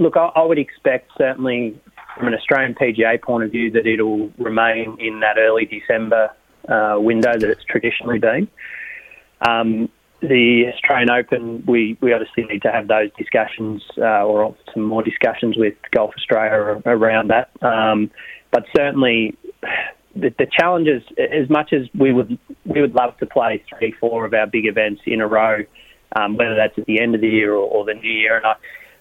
look, 0.00 0.16
I, 0.16 0.30
I, 0.34 0.44
would 0.44 0.58
expect 0.58 1.12
certainly 1.16 1.78
from 2.16 2.28
an 2.28 2.34
Australian 2.34 2.74
PGA 2.74 3.20
point 3.22 3.44
of 3.44 3.52
view 3.52 3.70
that 3.72 3.86
it'll 3.86 4.30
remain 4.38 4.96
in 4.98 5.20
that 5.20 5.38
early 5.38 5.66
December 5.66 6.30
uh, 6.68 6.96
window 6.98 7.38
that 7.38 7.48
it's 7.48 7.64
traditionally 7.64 8.18
been. 8.18 8.48
Um, 9.46 9.88
the 10.20 10.64
Australian 10.74 11.10
Open, 11.10 11.64
we, 11.66 11.96
we 12.00 12.12
obviously 12.12 12.44
need 12.44 12.62
to 12.62 12.72
have 12.72 12.88
those 12.88 13.10
discussions 13.16 13.82
uh, 13.98 14.24
or 14.24 14.54
some 14.74 14.82
more 14.82 15.02
discussions 15.02 15.56
with 15.56 15.74
Golf 15.92 16.12
Australia 16.16 16.82
around 16.84 17.30
that. 17.30 17.50
Um, 17.62 18.10
but 18.50 18.64
certainly, 18.76 19.36
the, 20.14 20.34
the 20.38 20.46
challenges, 20.50 21.02
as 21.16 21.48
much 21.48 21.72
as 21.72 21.86
we 21.98 22.12
would 22.12 22.38
we 22.66 22.80
would 22.80 22.94
love 22.94 23.16
to 23.18 23.26
play 23.26 23.62
three, 23.68 23.94
four 23.98 24.26
of 24.26 24.34
our 24.34 24.46
big 24.46 24.66
events 24.66 25.02
in 25.06 25.20
a 25.20 25.26
row, 25.26 25.64
um, 26.16 26.36
whether 26.36 26.54
that's 26.54 26.76
at 26.78 26.84
the 26.86 27.00
end 27.00 27.14
of 27.14 27.20
the 27.20 27.28
year 27.28 27.54
or, 27.54 27.66
or 27.66 27.84
the 27.84 27.94
new 27.94 28.10
year, 28.10 28.36
and 28.36 28.44
I, 28.44 28.56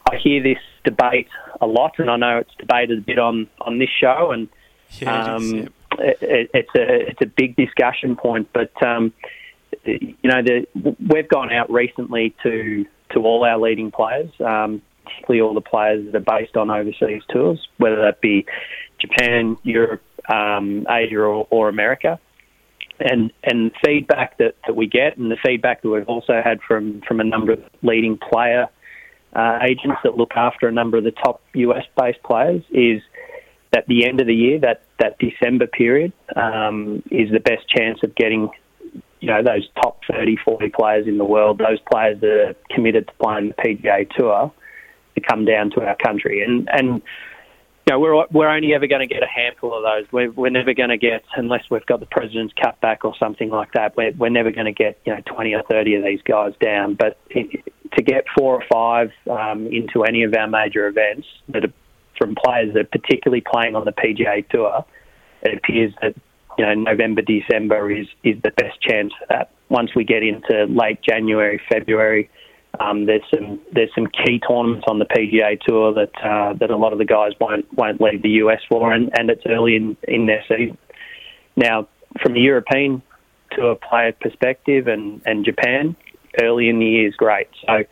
I 0.09 0.17
hear 0.17 0.41
this 0.41 0.59
debate 0.83 1.27
a 1.61 1.67
lot, 1.67 1.99
and 1.99 2.09
I 2.09 2.17
know 2.17 2.37
it's 2.37 2.53
debated 2.57 2.99
a 2.99 3.01
bit 3.01 3.19
on, 3.19 3.47
on 3.61 3.79
this 3.79 3.89
show, 3.89 4.31
and 4.31 4.47
yeah, 4.99 5.35
um, 5.35 5.43
it 5.43 5.47
is, 5.47 5.67
yeah. 5.97 6.27
it, 6.27 6.51
it's 6.53 6.75
a 6.75 7.09
it's 7.09 7.21
a 7.21 7.25
big 7.25 7.55
discussion 7.55 8.15
point. 8.15 8.49
But 8.53 8.71
um, 8.83 9.13
you 9.83 10.15
know, 10.23 10.41
the, 10.41 10.65
we've 11.13 11.27
gone 11.27 11.51
out 11.51 11.71
recently 11.71 12.35
to 12.43 12.85
to 13.11 13.19
all 13.19 13.43
our 13.43 13.59
leading 13.59 13.91
players, 13.91 14.29
um, 14.39 14.81
particularly 15.05 15.41
all 15.41 15.53
the 15.53 15.61
players 15.61 16.05
that 16.05 16.15
are 16.15 16.39
based 16.39 16.55
on 16.57 16.69
overseas 16.69 17.23
tours, 17.29 17.67
whether 17.77 18.01
that 18.01 18.21
be 18.21 18.45
Japan, 18.99 19.57
Europe, 19.63 20.03
um, 20.31 20.85
Asia, 20.89 21.19
or, 21.19 21.47
or 21.49 21.69
America 21.69 22.19
and 22.99 23.31
and 23.43 23.71
feedback 23.83 24.37
that, 24.37 24.55
that 24.67 24.75
we 24.75 24.87
get, 24.87 25.17
and 25.17 25.31
the 25.31 25.37
feedback 25.45 25.81
that 25.81 25.89
we've 25.89 26.07
also 26.07 26.41
had 26.43 26.59
from 26.61 27.01
from 27.07 27.19
a 27.19 27.23
number 27.23 27.53
of 27.53 27.63
leading 27.81 28.17
player 28.17 28.67
uh, 29.33 29.59
agents 29.61 29.97
that 30.03 30.17
look 30.17 30.31
after 30.35 30.67
a 30.67 30.71
number 30.71 30.97
of 30.97 31.03
the 31.03 31.11
top 31.11 31.41
US 31.53 31.85
based 31.97 32.21
players 32.23 32.63
is 32.71 33.01
that 33.71 33.85
the 33.87 34.07
end 34.07 34.19
of 34.19 34.27
the 34.27 34.33
year, 34.33 34.59
that, 34.59 34.83
that 34.99 35.17
December 35.19 35.67
period, 35.67 36.11
um, 36.35 37.03
is 37.11 37.31
the 37.31 37.39
best 37.39 37.67
chance 37.69 37.99
of 38.03 38.15
getting 38.15 38.49
you 39.19 39.27
know 39.27 39.43
those 39.43 39.67
top 39.75 39.99
30, 40.09 40.37
40 40.43 40.69
players 40.69 41.07
in 41.07 41.17
the 41.17 41.25
world, 41.25 41.57
those 41.57 41.79
players 41.91 42.19
that 42.21 42.29
are 42.29 42.55
committed 42.73 43.07
to 43.07 43.13
playing 43.21 43.49
the 43.49 43.61
PGA 43.61 44.09
Tour, 44.11 44.51
to 45.15 45.21
come 45.21 45.45
down 45.45 45.71
to 45.71 45.81
our 45.81 45.95
country. 45.97 46.41
And 46.41 46.69
and 46.71 47.01
you 47.87 47.95
know, 47.95 47.99
we're 47.99 48.25
we're 48.31 48.47
only 48.47 48.73
ever 48.73 48.87
going 48.87 49.07
to 49.07 49.13
get 49.13 49.23
a 49.23 49.27
handful 49.27 49.75
of 49.75 49.83
those. 49.83 50.11
We're 50.11 50.31
we're 50.31 50.49
never 50.49 50.73
going 50.73 50.89
to 50.89 50.97
get 50.97 51.23
unless 51.35 51.63
we've 51.69 51.85
got 51.85 51.99
the 51.99 52.05
president's 52.05 52.53
cutback 52.53 52.99
or 53.03 53.15
something 53.17 53.49
like 53.49 53.73
that. 53.73 53.97
We're 53.97 54.13
we're 54.13 54.29
never 54.29 54.51
going 54.51 54.67
to 54.67 54.71
get 54.71 54.99
you 55.05 55.13
know 55.13 55.21
twenty 55.25 55.53
or 55.53 55.63
thirty 55.63 55.95
of 55.95 56.03
these 56.03 56.21
guys 56.23 56.53
down. 56.61 56.95
But 56.95 57.17
to 57.97 58.03
get 58.03 58.25
four 58.37 58.55
or 58.55 58.63
five 58.71 59.11
um, 59.29 59.67
into 59.67 60.03
any 60.03 60.23
of 60.23 60.33
our 60.33 60.47
major 60.47 60.87
events 60.87 61.27
that 61.49 61.65
are 61.65 61.73
from 62.17 62.35
players 62.35 62.73
that 62.73 62.81
are 62.81 62.99
particularly 62.99 63.41
playing 63.41 63.75
on 63.75 63.85
the 63.85 63.93
PGA 63.93 64.47
Tour, 64.49 64.85
it 65.41 65.57
appears 65.57 65.93
that 66.01 66.15
you 66.57 66.65
know 66.65 66.73
November 66.73 67.21
December 67.21 67.91
is 67.91 68.07
is 68.23 68.35
the 68.43 68.51
best 68.51 68.81
chance 68.81 69.13
for 69.19 69.25
that. 69.29 69.51
Once 69.69 69.91
we 69.95 70.03
get 70.03 70.23
into 70.23 70.65
late 70.65 71.01
January 71.01 71.61
February 71.69 72.29
um, 72.79 73.05
there's 73.05 73.23
some 73.33 73.59
there's 73.73 73.89
some 73.95 74.07
key 74.07 74.39
tournaments 74.39 74.85
on 74.87 74.99
the 74.99 75.05
PGA 75.05 75.59
Tour 75.59 75.93
that 75.93 76.11
uh, 76.23 76.53
that 76.53 76.69
a 76.69 76.77
lot 76.77 76.93
of 76.93 76.99
the 76.99 77.05
guys 77.05 77.33
won't 77.39 77.65
won't 77.73 77.99
leave 77.99 78.21
the 78.21 78.29
US 78.43 78.61
for, 78.69 78.93
and, 78.93 79.09
and 79.17 79.29
it's 79.29 79.43
early 79.47 79.75
in, 79.75 79.97
in 80.07 80.27
their 80.27 80.43
season. 80.47 80.77
Now, 81.55 81.87
from 82.21 82.35
a 82.35 82.39
European 82.39 83.01
Tour 83.51 83.75
player 83.75 84.13
perspective, 84.13 84.87
and, 84.87 85.21
and 85.25 85.43
Japan, 85.43 85.95
early 86.41 86.69
in 86.69 86.79
the 86.79 86.85
year 86.85 87.07
is 87.07 87.15
great. 87.15 87.47
So, 87.65 87.83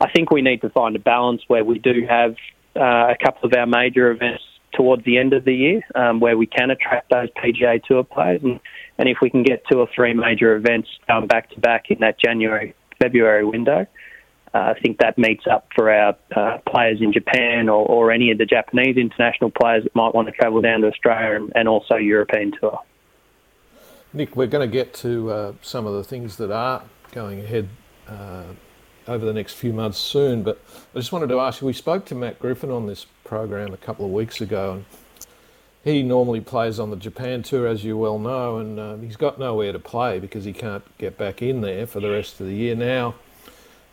I 0.00 0.10
think 0.10 0.30
we 0.30 0.42
need 0.42 0.60
to 0.62 0.70
find 0.70 0.94
a 0.96 0.98
balance 0.98 1.42
where 1.48 1.64
we 1.64 1.78
do 1.78 2.06
have 2.08 2.36
uh, 2.76 3.12
a 3.12 3.16
couple 3.22 3.48
of 3.48 3.54
our 3.56 3.66
major 3.66 4.10
events 4.10 4.42
towards 4.76 5.04
the 5.04 5.18
end 5.18 5.32
of 5.32 5.44
the 5.44 5.54
year, 5.54 5.80
um, 5.94 6.20
where 6.20 6.36
we 6.36 6.46
can 6.46 6.70
attract 6.70 7.10
those 7.10 7.28
PGA 7.30 7.82
Tour 7.82 8.04
players, 8.04 8.42
and, 8.42 8.60
and 8.98 9.08
if 9.08 9.18
we 9.22 9.30
can 9.30 9.42
get 9.42 9.62
two 9.70 9.78
or 9.78 9.88
three 9.94 10.12
major 10.12 10.54
events 10.54 10.88
back 11.28 11.50
to 11.50 11.60
back 11.60 11.90
in 11.90 11.98
that 12.00 12.20
January 12.20 12.74
February 13.00 13.44
window, 13.44 13.86
uh, 14.54 14.74
I 14.76 14.80
think 14.80 14.98
that 14.98 15.18
meets 15.18 15.44
up 15.50 15.68
for 15.74 15.90
our 15.90 16.16
uh, 16.34 16.58
players 16.66 16.98
in 17.00 17.12
Japan 17.12 17.68
or, 17.68 17.86
or 17.86 18.12
any 18.12 18.30
of 18.30 18.38
the 18.38 18.46
Japanese 18.46 18.96
international 18.96 19.50
players 19.50 19.84
that 19.84 19.94
might 19.94 20.14
want 20.14 20.28
to 20.28 20.32
travel 20.32 20.60
down 20.60 20.80
to 20.82 20.88
Australia 20.88 21.36
and, 21.36 21.52
and 21.54 21.68
also 21.68 21.96
European 21.96 22.52
tour. 22.58 22.78
Nick, 24.12 24.36
we're 24.36 24.46
going 24.46 24.66
to 24.66 24.72
get 24.72 24.94
to 24.94 25.30
uh, 25.30 25.52
some 25.60 25.86
of 25.86 25.94
the 25.94 26.04
things 26.04 26.36
that 26.36 26.50
are 26.50 26.84
going 27.12 27.40
ahead 27.40 27.68
uh, 28.08 28.44
over 29.08 29.24
the 29.24 29.32
next 29.32 29.54
few 29.54 29.72
months 29.72 29.98
soon, 29.98 30.42
but 30.42 30.60
I 30.94 30.98
just 30.98 31.12
wanted 31.12 31.28
to 31.28 31.40
ask 31.40 31.60
you 31.60 31.66
we 31.66 31.72
spoke 31.72 32.04
to 32.06 32.14
Matt 32.14 32.38
Griffin 32.38 32.70
on 32.70 32.86
this 32.86 33.06
program 33.24 33.72
a 33.72 33.76
couple 33.76 34.04
of 34.04 34.10
weeks 34.10 34.40
ago, 34.40 34.72
and 34.72 34.84
he 35.84 36.02
normally 36.02 36.40
plays 36.40 36.80
on 36.80 36.90
the 36.90 36.96
Japan 36.96 37.42
tour, 37.42 37.66
as 37.66 37.84
you 37.84 37.96
well 37.96 38.18
know, 38.18 38.58
and 38.58 38.80
uh, 38.80 38.96
he's 38.96 39.16
got 39.16 39.38
nowhere 39.38 39.72
to 39.72 39.78
play 39.78 40.18
because 40.18 40.44
he 40.44 40.52
can't 40.52 40.82
get 40.98 41.16
back 41.16 41.42
in 41.42 41.60
there 41.60 41.86
for 41.86 42.00
the 42.00 42.10
rest 42.10 42.40
of 42.40 42.46
the 42.46 42.54
year. 42.54 42.74
Now 42.74 43.14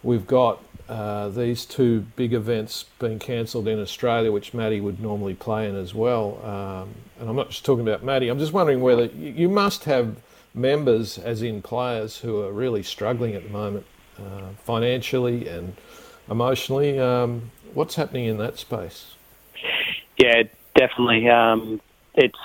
we've 0.01 0.25
got 0.25 0.63
uh, 0.89 1.29
these 1.29 1.65
two 1.65 2.01
big 2.15 2.33
events 2.33 2.85
being 2.99 3.19
cancelled 3.19 3.67
in 3.67 3.79
Australia, 3.79 4.31
which 4.31 4.53
Matty 4.53 4.81
would 4.81 4.99
normally 4.99 5.33
play 5.33 5.69
in 5.69 5.75
as 5.75 5.93
well. 5.93 6.43
Um, 6.43 6.93
and 7.19 7.29
I'm 7.29 7.35
not 7.35 7.49
just 7.49 7.63
talking 7.63 7.87
about 7.87 8.03
Matty. 8.03 8.27
I'm 8.27 8.39
just 8.39 8.53
wondering 8.53 8.81
whether 8.81 9.05
you 9.05 9.47
must 9.47 9.85
have 9.85 10.17
members, 10.53 11.17
as 11.17 11.41
in 11.41 11.61
players, 11.61 12.17
who 12.17 12.41
are 12.41 12.51
really 12.51 12.83
struggling 12.83 13.33
at 13.33 13.43
the 13.43 13.49
moment, 13.49 13.85
uh, 14.19 14.49
financially 14.63 15.47
and 15.47 15.75
emotionally. 16.29 16.99
Um, 16.99 17.51
what's 17.73 17.95
happening 17.95 18.25
in 18.25 18.37
that 18.37 18.57
space? 18.57 19.15
Yeah, 20.17 20.43
definitely. 20.75 21.29
Um, 21.29 21.81
it's 22.15 22.37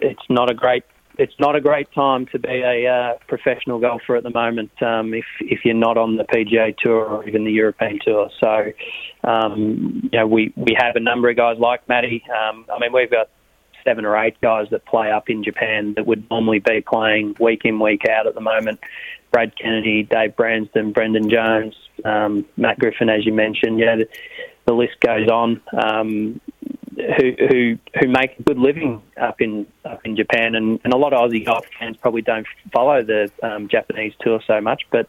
it's 0.00 0.22
not 0.28 0.50
a 0.50 0.54
great 0.54 0.84
it's 1.18 1.38
not 1.38 1.54
a 1.54 1.60
great 1.60 1.92
time 1.92 2.26
to 2.26 2.38
be 2.38 2.62
a 2.62 2.86
uh, 2.86 3.14
professional 3.28 3.78
golfer 3.78 4.16
at 4.16 4.22
the 4.22 4.30
moment 4.30 4.70
um, 4.82 5.12
if 5.12 5.26
if 5.40 5.64
you're 5.64 5.74
not 5.74 5.96
on 5.96 6.16
the 6.16 6.24
PGA 6.24 6.76
Tour 6.76 7.04
or 7.04 7.28
even 7.28 7.44
the 7.44 7.52
European 7.52 7.98
Tour. 8.02 8.30
So, 8.40 8.72
um, 9.24 10.08
you 10.10 10.18
know, 10.18 10.26
we 10.26 10.52
we 10.56 10.74
have 10.78 10.96
a 10.96 11.00
number 11.00 11.28
of 11.28 11.36
guys 11.36 11.58
like 11.58 11.86
Matty. 11.88 12.24
Um, 12.30 12.66
I 12.74 12.78
mean, 12.78 12.92
we've 12.92 13.10
got 13.10 13.28
seven 13.84 14.04
or 14.04 14.16
eight 14.16 14.40
guys 14.40 14.68
that 14.70 14.84
play 14.86 15.10
up 15.10 15.28
in 15.28 15.44
Japan 15.44 15.94
that 15.94 16.06
would 16.06 16.28
normally 16.30 16.60
be 16.60 16.80
playing 16.80 17.36
week 17.38 17.62
in 17.64 17.78
week 17.78 18.08
out 18.08 18.26
at 18.26 18.34
the 18.34 18.40
moment. 18.40 18.80
Brad 19.32 19.56
Kennedy, 19.56 20.02
Dave 20.04 20.36
Branston, 20.36 20.92
Brendan 20.92 21.30
Jones, 21.30 21.74
um, 22.04 22.44
Matt 22.56 22.78
Griffin, 22.78 23.08
as 23.08 23.24
you 23.26 23.32
mentioned. 23.32 23.78
Yeah, 23.78 23.96
the, 23.96 24.08
the 24.66 24.74
list 24.74 25.00
goes 25.00 25.28
on. 25.28 25.60
Um, 25.72 26.40
who 26.94 27.32
who 27.48 27.78
who 27.98 28.08
make 28.08 28.38
a 28.38 28.42
good 28.42 28.58
living 28.58 29.02
up 29.20 29.40
in 29.40 29.66
up 29.84 30.04
in 30.04 30.16
Japan, 30.16 30.54
and, 30.54 30.78
and 30.84 30.92
a 30.92 30.96
lot 30.96 31.12
of 31.12 31.30
Aussie 31.30 31.44
golf 31.44 31.64
fans 31.78 31.96
probably 31.96 32.22
don't 32.22 32.46
follow 32.72 33.02
the 33.02 33.30
um, 33.42 33.68
Japanese 33.68 34.12
tour 34.20 34.40
so 34.46 34.60
much, 34.60 34.82
but 34.90 35.08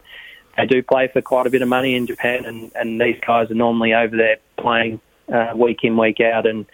they 0.58 0.66
do 0.66 0.82
play 0.84 1.10
for 1.12 1.22
quite 1.22 1.48
a 1.48 1.50
bit 1.50 1.62
of 1.62 1.68
money 1.68 1.96
in 1.96 2.08
Japan, 2.08 2.46
and, 2.46 2.72
and 2.76 3.02
these 3.02 3.20
guys 3.26 3.50
are 3.52 3.56
normally 3.56 3.94
over 3.94 4.16
there 4.16 4.38
playing 4.58 5.02
uh, 5.34 5.52
week 5.56 5.80
in 5.84 5.98
week 5.98 6.20
out 6.22 6.46
and, 6.46 6.66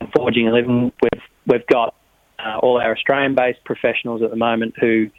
and 0.00 0.10
forging 0.12 0.48
a 0.48 0.52
living. 0.52 0.92
We've 1.02 1.22
we've 1.46 1.66
got 1.66 1.94
uh, 2.38 2.58
all 2.58 2.80
our 2.80 2.92
Australian-based 2.92 3.64
professionals 3.64 4.22
at 4.22 4.30
the 4.30 4.36
moment 4.36 4.74
who, 4.78 5.10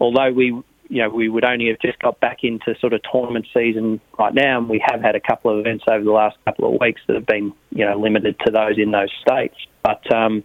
although 0.00 0.32
we 0.32 0.60
you 0.92 0.98
know, 0.98 1.08
we 1.08 1.30
would 1.30 1.42
only 1.42 1.68
have 1.68 1.78
just 1.78 1.98
got 2.00 2.20
back 2.20 2.44
into 2.44 2.78
sort 2.78 2.92
of 2.92 3.00
tournament 3.10 3.46
season 3.54 3.98
right 4.18 4.34
now, 4.34 4.58
and 4.58 4.68
we 4.68 4.78
have 4.86 5.00
had 5.00 5.16
a 5.16 5.20
couple 5.20 5.50
of 5.50 5.58
events 5.58 5.84
over 5.90 6.04
the 6.04 6.12
last 6.12 6.36
couple 6.44 6.70
of 6.70 6.78
weeks 6.78 7.00
that 7.06 7.14
have 7.16 7.24
been, 7.24 7.54
you 7.70 7.86
know, 7.86 7.98
limited 7.98 8.38
to 8.44 8.52
those 8.52 8.76
in 8.76 8.90
those 8.90 9.08
states. 9.26 9.54
But 9.82 10.12
um, 10.12 10.44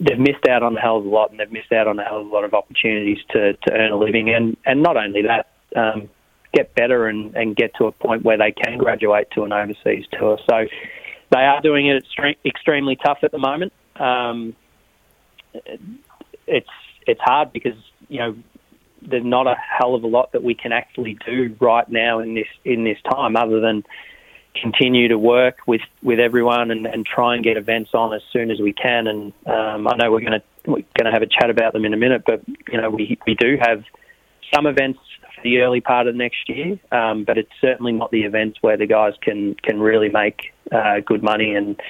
they've 0.00 0.18
missed 0.18 0.48
out 0.48 0.62
on 0.62 0.74
a 0.74 0.80
hell 0.80 0.96
of 0.96 1.04
a 1.04 1.08
lot, 1.10 1.32
and 1.32 1.38
they've 1.38 1.52
missed 1.52 1.70
out 1.70 1.86
on 1.86 1.98
a 1.98 2.02
hell 2.02 2.22
of 2.22 2.28
a 2.28 2.30
lot 2.30 2.44
of 2.44 2.54
opportunities 2.54 3.18
to, 3.32 3.52
to 3.52 3.72
earn 3.74 3.92
a 3.92 3.96
living, 3.96 4.30
and 4.30 4.56
and 4.64 4.82
not 4.82 4.96
only 4.96 5.20
that, 5.20 5.50
um, 5.76 6.08
get 6.54 6.74
better 6.74 7.06
and, 7.06 7.36
and 7.36 7.54
get 7.54 7.74
to 7.74 7.84
a 7.84 7.92
point 7.92 8.22
where 8.22 8.38
they 8.38 8.52
can 8.52 8.78
graduate 8.78 9.30
to 9.32 9.44
an 9.44 9.52
overseas 9.52 10.06
tour. 10.12 10.38
So 10.48 10.64
they 11.30 11.40
are 11.40 11.60
doing 11.60 11.88
it 11.88 12.06
extremely 12.42 12.96
tough 12.96 13.18
at 13.22 13.32
the 13.32 13.38
moment. 13.38 13.74
Um, 13.96 14.56
it's 16.46 16.70
it's 17.06 17.20
hard 17.20 17.52
because 17.52 17.76
you 18.08 18.18
know 18.18 18.34
there's 19.08 19.24
not 19.24 19.46
a 19.46 19.54
hell 19.56 19.94
of 19.94 20.04
a 20.04 20.06
lot 20.06 20.32
that 20.32 20.42
we 20.42 20.54
can 20.54 20.72
actually 20.72 21.18
do 21.26 21.54
right 21.60 21.88
now 21.88 22.20
in 22.20 22.34
this 22.34 22.48
in 22.64 22.84
this 22.84 22.98
time, 23.10 23.36
other 23.36 23.60
than 23.60 23.84
continue 24.54 25.08
to 25.08 25.18
work 25.18 25.58
with, 25.66 25.80
with 26.02 26.20
everyone 26.20 26.70
and, 26.70 26.86
and 26.86 27.06
try 27.06 27.34
and 27.34 27.44
get 27.44 27.56
events 27.56 27.90
on 27.94 28.12
as 28.12 28.20
soon 28.32 28.50
as 28.50 28.60
we 28.60 28.72
can. 28.72 29.06
And 29.06 29.32
um, 29.46 29.88
I 29.88 29.96
know 29.96 30.10
we're 30.10 30.20
going 30.20 30.32
to 30.32 30.42
we're 30.66 30.84
going 30.96 31.06
to 31.06 31.10
have 31.10 31.22
a 31.22 31.26
chat 31.26 31.50
about 31.50 31.72
them 31.72 31.84
in 31.84 31.94
a 31.94 31.96
minute, 31.96 32.22
but 32.24 32.42
you 32.70 32.80
know 32.80 32.90
we 32.90 33.18
we 33.26 33.34
do 33.34 33.58
have 33.60 33.84
some 34.54 34.66
events 34.66 35.00
for 35.34 35.42
the 35.42 35.58
early 35.58 35.80
part 35.80 36.06
of 36.06 36.14
next 36.14 36.48
year, 36.48 36.78
um, 36.92 37.24
but 37.24 37.38
it's 37.38 37.50
certainly 37.60 37.92
not 37.92 38.10
the 38.10 38.22
events 38.22 38.58
where 38.60 38.76
the 38.76 38.86
guys 38.86 39.14
can 39.20 39.54
can 39.54 39.80
really 39.80 40.08
make 40.08 40.52
uh, 40.70 41.00
good 41.00 41.22
money 41.22 41.54
and 41.54 41.80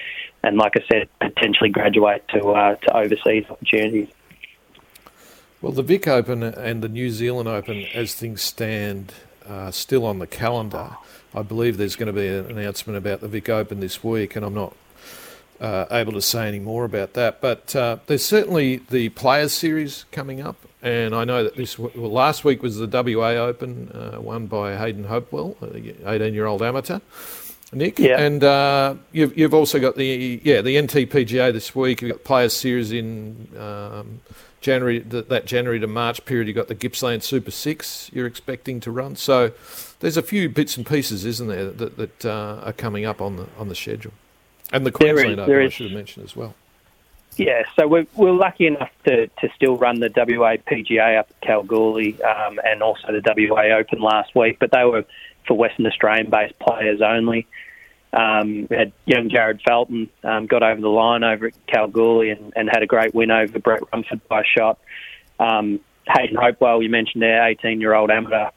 and 0.42 0.56
like 0.56 0.72
I 0.76 0.84
said, 0.90 1.08
potentially 1.20 1.70
graduate 1.70 2.24
to 2.28 2.50
uh, 2.50 2.74
to 2.76 2.96
overseas 2.96 3.44
opportunities. 3.50 4.08
Well, 5.62 5.70
the 5.70 5.84
Vic 5.84 6.08
Open 6.08 6.42
and 6.42 6.82
the 6.82 6.88
New 6.88 7.08
Zealand 7.08 7.48
Open, 7.48 7.86
as 7.94 8.16
things 8.16 8.42
stand, 8.42 9.12
are 9.48 9.70
still 9.70 10.04
on 10.04 10.18
the 10.18 10.26
calendar. 10.26 10.96
I 11.36 11.42
believe 11.42 11.76
there's 11.76 11.94
going 11.94 12.08
to 12.08 12.12
be 12.12 12.26
an 12.26 12.58
announcement 12.58 12.96
about 12.96 13.20
the 13.20 13.28
Vic 13.28 13.48
Open 13.48 13.78
this 13.78 14.02
week, 14.02 14.34
and 14.34 14.44
I'm 14.44 14.54
not 14.54 14.74
uh, 15.60 15.86
able 15.92 16.14
to 16.14 16.20
say 16.20 16.48
any 16.48 16.58
more 16.58 16.84
about 16.84 17.12
that. 17.12 17.40
But 17.40 17.76
uh, 17.76 17.98
there's 18.06 18.24
certainly 18.24 18.78
the 18.90 19.10
Players 19.10 19.52
Series 19.52 20.04
coming 20.10 20.40
up, 20.40 20.56
and 20.82 21.14
I 21.14 21.22
know 21.22 21.44
that 21.44 21.54
this 21.54 21.78
well, 21.78 22.10
last 22.10 22.44
week 22.44 22.60
was 22.60 22.78
the 22.78 22.88
WA 22.88 23.28
Open, 23.34 23.88
uh, 23.94 24.20
won 24.20 24.48
by 24.48 24.76
Hayden 24.76 25.04
Hopewell, 25.04 25.56
18-year-old 25.60 26.60
amateur. 26.60 26.98
Nick, 27.72 28.00
yeah. 28.00 28.20
and 28.20 28.42
uh, 28.42 28.96
you've 29.12 29.38
you've 29.38 29.54
also 29.54 29.78
got 29.78 29.94
the 29.94 30.40
yeah 30.42 30.60
the 30.60 30.74
NTPGA 30.74 31.52
this 31.52 31.72
week. 31.72 32.02
You've 32.02 32.10
got 32.10 32.24
Players 32.24 32.52
Series 32.52 32.90
in 32.90 33.48
um, 33.56 34.20
January, 34.62 35.00
that 35.00 35.44
January 35.44 35.80
to 35.80 35.86
March 35.86 36.24
period, 36.24 36.46
you've 36.48 36.56
got 36.56 36.68
the 36.68 36.74
Gippsland 36.74 37.22
Super 37.22 37.50
Six 37.50 38.10
you're 38.12 38.26
expecting 38.26 38.80
to 38.80 38.90
run. 38.90 39.16
So 39.16 39.52
there's 40.00 40.16
a 40.16 40.22
few 40.22 40.48
bits 40.48 40.76
and 40.76 40.86
pieces, 40.86 41.24
isn't 41.24 41.48
there, 41.48 41.70
that, 41.70 41.96
that 41.96 42.24
uh, 42.24 42.62
are 42.64 42.72
coming 42.72 43.04
up 43.04 43.20
on 43.20 43.36
the 43.36 43.46
on 43.58 43.68
the 43.68 43.74
schedule, 43.74 44.12
and 44.72 44.86
the 44.86 44.92
Queensland 44.92 45.40
Open 45.40 45.62
I 45.62 45.68
should 45.68 45.86
have 45.86 45.96
mentioned 45.96 46.24
as 46.24 46.34
well. 46.34 46.54
Yeah, 47.36 47.62
so 47.76 47.88
we're, 47.88 48.06
we're 48.14 48.32
lucky 48.32 48.66
enough 48.66 48.90
to, 49.06 49.26
to 49.26 49.48
still 49.56 49.76
run 49.76 50.00
the 50.00 50.10
WA 50.14 50.56
PGA 50.56 51.18
up 51.18 51.30
at 51.30 51.40
Kalgoorlie 51.40 52.22
um, 52.22 52.60
and 52.62 52.82
also 52.82 53.08
the 53.08 53.22
WA 53.24 53.74
Open 53.74 54.00
last 54.00 54.34
week, 54.34 54.58
but 54.58 54.70
they 54.70 54.84
were 54.84 55.06
for 55.46 55.54
Western 55.54 55.86
Australian 55.86 56.28
based 56.28 56.58
players 56.58 57.00
only. 57.00 57.46
Um, 58.12 58.66
we 58.68 58.76
had 58.76 58.92
young 59.06 59.30
Jarryd 59.30 59.62
Felton 59.62 60.10
um, 60.22 60.46
got 60.46 60.62
over 60.62 60.80
the 60.80 60.88
line 60.88 61.24
over 61.24 61.46
at 61.46 61.66
Kalgoorlie 61.66 62.30
and, 62.30 62.52
and, 62.54 62.68
had 62.70 62.82
a 62.82 62.86
great 62.86 63.14
win 63.14 63.30
over 63.30 63.58
Brett 63.58 63.80
Rumford 63.90 64.20
by 64.28 64.42
a 64.42 64.44
shot. 64.44 64.78
Um, 65.38 65.80
Hayden 66.06 66.36
Hopewell, 66.36 66.82
you 66.82 66.90
mentioned 66.90 67.22
there, 67.22 67.46
18 67.48 67.80
year 67.80 67.94
old 67.94 68.10
amateur. 68.10 68.50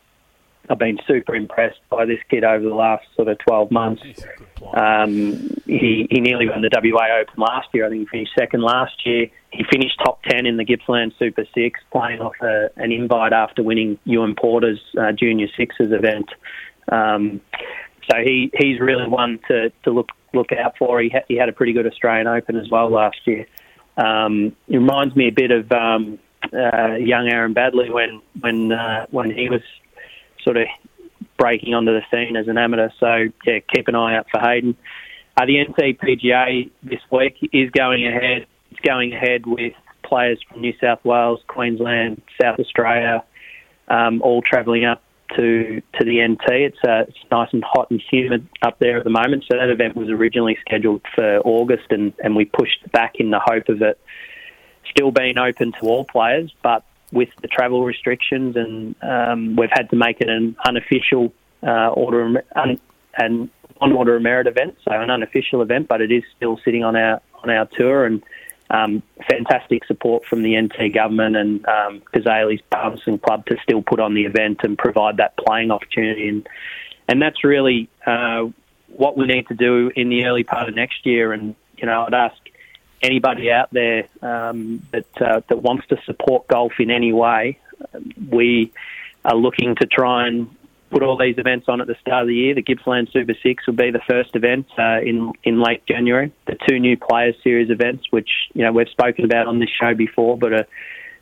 I've 0.69 0.79
been 0.79 0.99
super 1.07 1.35
impressed 1.35 1.79
by 1.89 2.05
this 2.05 2.19
kid 2.29 2.43
over 2.43 2.67
the 2.67 2.73
last 2.73 3.05
sort 3.15 3.27
of 3.27 3.37
12 3.39 3.71
months. 3.71 4.01
Um, 4.73 5.55
he, 5.65 6.07
he 6.09 6.19
nearly 6.19 6.49
won 6.49 6.61
the 6.61 6.69
WA 6.73 7.19
Open 7.19 7.35
last 7.37 7.67
year. 7.73 7.85
I 7.85 7.89
think 7.89 8.01
he 8.01 8.07
finished 8.07 8.33
second 8.37 8.61
last 8.61 9.05
year. 9.05 9.27
He 9.51 9.63
finished 9.71 9.99
top 10.03 10.23
10 10.23 10.45
in 10.45 10.57
the 10.57 10.63
Gippsland 10.63 11.13
Super 11.19 11.45
Six, 11.53 11.79
playing 11.91 12.19
off 12.19 12.33
a, 12.41 12.69
an 12.77 12.91
invite 12.91 13.31
after 13.31 13.61
winning 13.63 13.99
Ewan 14.05 14.35
Porter's 14.35 14.81
uh, 14.99 15.11
Junior 15.11 15.47
Sixes 15.55 15.91
event. 15.91 16.29
Um, 16.91 17.41
so 18.09 18.17
he 18.23 18.51
he's 18.57 18.79
really 18.79 19.07
one 19.07 19.39
to, 19.47 19.71
to 19.83 19.91
look 19.91 20.09
look 20.33 20.51
out 20.51 20.77
for. 20.77 21.01
He 21.01 21.09
ha- 21.09 21.25
he 21.27 21.35
had 21.35 21.49
a 21.49 21.53
pretty 21.53 21.73
good 21.73 21.87
Australian 21.87 22.27
Open 22.27 22.57
as 22.57 22.69
well 22.69 22.89
last 22.89 23.17
year. 23.25 23.45
Um, 23.97 24.55
it 24.67 24.77
reminds 24.77 25.15
me 25.15 25.27
a 25.27 25.31
bit 25.31 25.51
of 25.51 25.71
um, 25.71 26.19
uh, 26.53 26.95
young 26.95 27.29
Aaron 27.29 27.53
Baddeley 27.53 27.91
when 27.91 28.21
when 28.39 28.71
uh, 28.71 29.05
when 29.11 29.31
he 29.31 29.49
was 29.49 29.61
sort 30.43 30.57
of 30.57 30.67
breaking 31.37 31.73
onto 31.73 31.91
the 31.91 32.01
scene 32.11 32.35
as 32.35 32.47
an 32.47 32.57
amateur. 32.57 32.89
So 32.99 33.25
yeah, 33.45 33.59
keep 33.73 33.87
an 33.87 33.95
eye 33.95 34.17
out 34.17 34.27
for 34.31 34.39
Hayden. 34.39 34.75
Uh, 35.37 35.45
the 35.45 35.65
NTPGA 35.65 36.69
this 36.83 37.01
week 37.11 37.37
is 37.51 37.69
going 37.71 38.07
ahead. 38.07 38.45
It's 38.71 38.79
going 38.81 39.13
ahead 39.13 39.45
with 39.45 39.73
players 40.03 40.39
from 40.47 40.61
New 40.61 40.73
South 40.81 41.03
Wales, 41.03 41.41
Queensland, 41.47 42.21
South 42.41 42.59
Australia, 42.59 43.23
um, 43.87 44.21
all 44.21 44.41
travelling 44.41 44.85
up 44.85 45.01
to 45.35 45.81
to 45.99 46.05
the 46.05 46.25
NT. 46.25 46.43
It's 46.47 46.77
uh, 46.87 47.05
it's 47.07 47.17
nice 47.31 47.49
and 47.51 47.63
hot 47.63 47.91
and 47.91 48.01
humid 48.11 48.47
up 48.61 48.79
there 48.79 48.97
at 48.97 49.03
the 49.03 49.09
moment. 49.09 49.45
So 49.49 49.57
that 49.57 49.69
event 49.69 49.95
was 49.95 50.09
originally 50.09 50.57
scheduled 50.61 51.01
for 51.15 51.39
August, 51.39 51.91
and 51.91 52.13
and 52.23 52.35
we 52.35 52.45
pushed 52.45 52.89
back 52.91 53.15
in 53.15 53.31
the 53.31 53.39
hope 53.39 53.69
of 53.69 53.81
it 53.81 53.99
still 54.89 55.11
being 55.11 55.37
open 55.37 55.73
to 55.73 55.79
all 55.81 56.05
players, 56.05 56.53
but 56.63 56.83
with 57.11 57.29
the 57.41 57.47
travel 57.47 57.83
restrictions, 57.83 58.55
and 58.55 58.95
um, 59.01 59.55
we've 59.55 59.69
had 59.71 59.89
to 59.89 59.95
make 59.95 60.21
it 60.21 60.29
an 60.29 60.55
unofficial 60.65 61.33
uh, 61.63 61.89
order 61.89 62.43
un, 62.55 62.79
an 63.17 63.49
on 63.81 63.91
order 63.91 64.15
of 64.15 64.21
merit 64.21 64.47
event, 64.47 64.77
so 64.83 64.91
an 64.91 65.09
unofficial 65.09 65.61
event, 65.61 65.87
but 65.87 66.01
it 66.01 66.11
is 66.11 66.23
still 66.35 66.59
sitting 66.63 66.83
on 66.83 66.95
our 66.95 67.21
on 67.43 67.49
our 67.49 67.67
tour, 67.77 68.05
and 68.05 68.23
um, 68.69 69.03
fantastic 69.29 69.85
support 69.85 70.25
from 70.25 70.41
the 70.41 70.59
NT 70.59 70.93
government 70.93 71.35
and 71.35 71.65
um, 71.67 72.01
Cazaly's 72.13 72.61
Palmerston 72.71 73.19
Club 73.19 73.45
to 73.47 73.57
still 73.63 73.81
put 73.81 73.99
on 73.99 74.13
the 74.13 74.25
event 74.25 74.61
and 74.63 74.77
provide 74.77 75.17
that 75.17 75.37
playing 75.37 75.71
opportunity. 75.71 76.27
And, 76.29 76.47
and 77.07 77.21
that's 77.21 77.43
really 77.43 77.89
uh, 78.05 78.45
what 78.87 79.17
we 79.17 79.27
need 79.27 79.47
to 79.47 79.53
do 79.53 79.91
in 79.95 80.09
the 80.09 80.25
early 80.25 80.43
part 80.43 80.67
of 80.67 80.75
next 80.75 81.05
year. 81.05 81.31
And, 81.31 81.55
you 81.77 81.85
know, 81.85 82.05
I'd 82.07 82.13
ask 82.13 82.37
anybody 83.01 83.51
out 83.51 83.69
there 83.71 84.07
um, 84.21 84.85
that, 84.91 85.21
uh, 85.21 85.41
that 85.47 85.61
wants 85.61 85.87
to 85.87 85.97
support 86.05 86.47
golf 86.47 86.73
in 86.79 86.89
any 86.89 87.13
way, 87.13 87.59
we 88.29 88.71
are 89.23 89.35
looking 89.35 89.75
to 89.75 89.85
try 89.85 90.27
and 90.27 90.49
put 90.89 91.03
all 91.03 91.17
these 91.17 91.37
events 91.37 91.67
on 91.67 91.81
at 91.81 91.87
the 91.87 91.95
start 92.01 92.23
of 92.23 92.27
the 92.27 92.35
year. 92.35 92.55
The 92.55 92.61
Gippsland 92.61 93.09
Super 93.11 93.33
Six 93.41 93.65
will 93.67 93.75
be 93.75 93.91
the 93.91 94.01
first 94.07 94.35
event 94.35 94.67
uh, 94.77 95.01
in 95.01 95.33
in 95.43 95.61
late 95.61 95.85
January. 95.87 96.31
The 96.47 96.57
two 96.67 96.79
new 96.79 96.97
Players 96.97 97.35
Series 97.43 97.69
events, 97.69 98.05
which 98.11 98.29
you 98.53 98.63
know 98.63 98.71
we've 98.71 98.89
spoken 98.89 99.25
about 99.25 99.47
on 99.47 99.59
this 99.59 99.69
show 99.69 99.93
before, 99.93 100.37
but 100.37 100.53
a, 100.53 100.67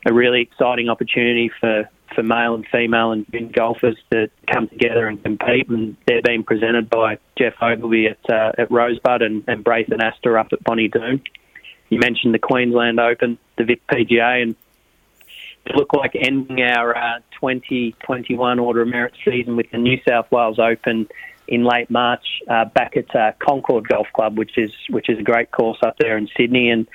a 0.06 0.14
really 0.14 0.42
exciting 0.42 0.90
opportunity 0.90 1.52
for, 1.60 1.90
for 2.14 2.24
male 2.24 2.56
and 2.56 2.66
female 2.72 3.12
and 3.12 3.26
golfers 3.54 3.98
to 4.12 4.30
come 4.52 4.68
together 4.68 5.08
and 5.08 5.24
compete. 5.24 5.70
And 5.70 5.96
they're 6.06 6.22
being 6.22 6.44
presented 6.44 6.90
by 6.90 7.18
Geoff 7.38 7.54
Ogilvy 7.62 8.08
at 8.08 8.30
uh, 8.30 8.52
at 8.58 8.70
Rosebud 8.70 9.22
and, 9.22 9.44
and 9.48 9.64
Braith 9.64 9.88
Anasta 9.88 10.40
up 10.40 10.52
at 10.52 10.64
Bonnie 10.64 10.90
Doon. 10.90 11.22
You 11.90 12.00
mentioned 12.00 12.34
the 12.34 12.40
Queensland 12.40 13.00
Open, 13.00 13.38
the 13.58 13.66
Vic 13.66 13.82
PGA, 13.88 14.42
and 14.42 14.56
it 15.66 15.76
looked 15.76 15.96
like 15.96 16.12
ending 16.16 16.62
our 16.62 16.96
uh, 16.96 17.20
2021 17.40 18.60
Order 18.60 18.82
of 18.82 18.88
Merit 18.88 19.14
season 19.24 19.56
with 19.56 19.72
the 19.72 19.78
New 19.78 19.98
South 20.08 20.32
Wales 20.32 20.60
Open 20.60 21.08
in 21.48 21.64
late 21.64 21.90
March 21.90 22.26
uh, 22.50 22.66
back 22.66 22.98
at 22.98 23.16
uh, 23.16 23.32
Concord 23.40 23.88
Golf 23.88 24.08
Club, 24.14 24.38
which 24.38 24.58
is 24.58 24.72
which 24.90 25.10
is 25.10 25.20
a 25.20 25.24
great 25.24 25.52
course 25.52 25.78
up 25.84 25.98
there 25.98 26.18
in 26.18 26.28
Sydney, 26.38 26.70
and 26.70 26.88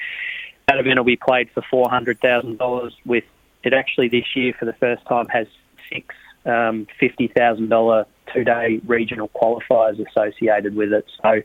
that 0.67 0.79
event 0.79 0.99
will 0.99 1.05
be 1.05 1.17
played 1.17 1.51
for 1.51 1.63
four 1.71 1.89
hundred 1.89 2.21
thousand 2.21 2.59
dollars. 2.59 2.95
With 3.05 3.25
it 3.63 3.73
actually 3.73 4.09
this 4.09 4.37
year 4.37 4.55
for 4.59 4.65
the 4.65 4.75
first 4.75 5.05
time 5.07 5.27
has 5.29 5.47
six 5.93 6.15
um, 6.45 6.87
fifty 7.01 7.29
thousand 7.29 7.69
dollar 7.69 8.07
two 8.35 8.45
day 8.45 8.81
regional 8.87 9.29
qualifiers 9.29 10.05
associated 10.07 10.75
with 10.75 10.93
it. 10.93 11.07
So 11.23 11.43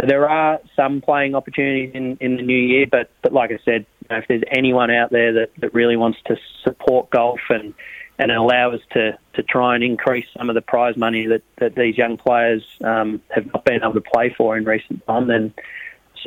so 0.00 0.06
there 0.06 0.28
are 0.28 0.60
some 0.74 1.00
playing 1.00 1.34
opportunities 1.34 1.90
in, 1.94 2.16
in 2.20 2.36
the 2.36 2.42
new 2.42 2.56
year, 2.56 2.86
but, 2.90 3.10
but 3.20 3.32
like 3.32 3.50
I 3.52 3.58
said, 3.64 3.84
know, 4.10 4.18
if 4.18 4.28
there's 4.28 4.42
anyone 4.50 4.90
out 4.90 5.10
there 5.10 5.32
that, 5.32 5.50
that 5.58 5.74
really 5.74 5.96
wants 5.96 6.18
to 6.26 6.36
support 6.62 7.10
golf 7.10 7.40
and, 7.48 7.74
and 8.18 8.30
allow 8.30 8.72
us 8.72 8.80
to, 8.92 9.18
to 9.34 9.42
try 9.42 9.74
and 9.74 9.84
increase 9.84 10.26
some 10.36 10.48
of 10.48 10.54
the 10.54 10.62
prize 10.62 10.96
money 10.96 11.26
that, 11.26 11.42
that 11.56 11.74
these 11.74 11.96
young 11.96 12.16
players 12.16 12.64
um, 12.84 13.20
have 13.30 13.46
not 13.52 13.64
been 13.64 13.82
able 13.82 13.94
to 13.94 14.00
play 14.00 14.34
for 14.36 14.56
in 14.56 14.64
recent 14.64 15.04
time, 15.06 15.26
then 15.26 15.52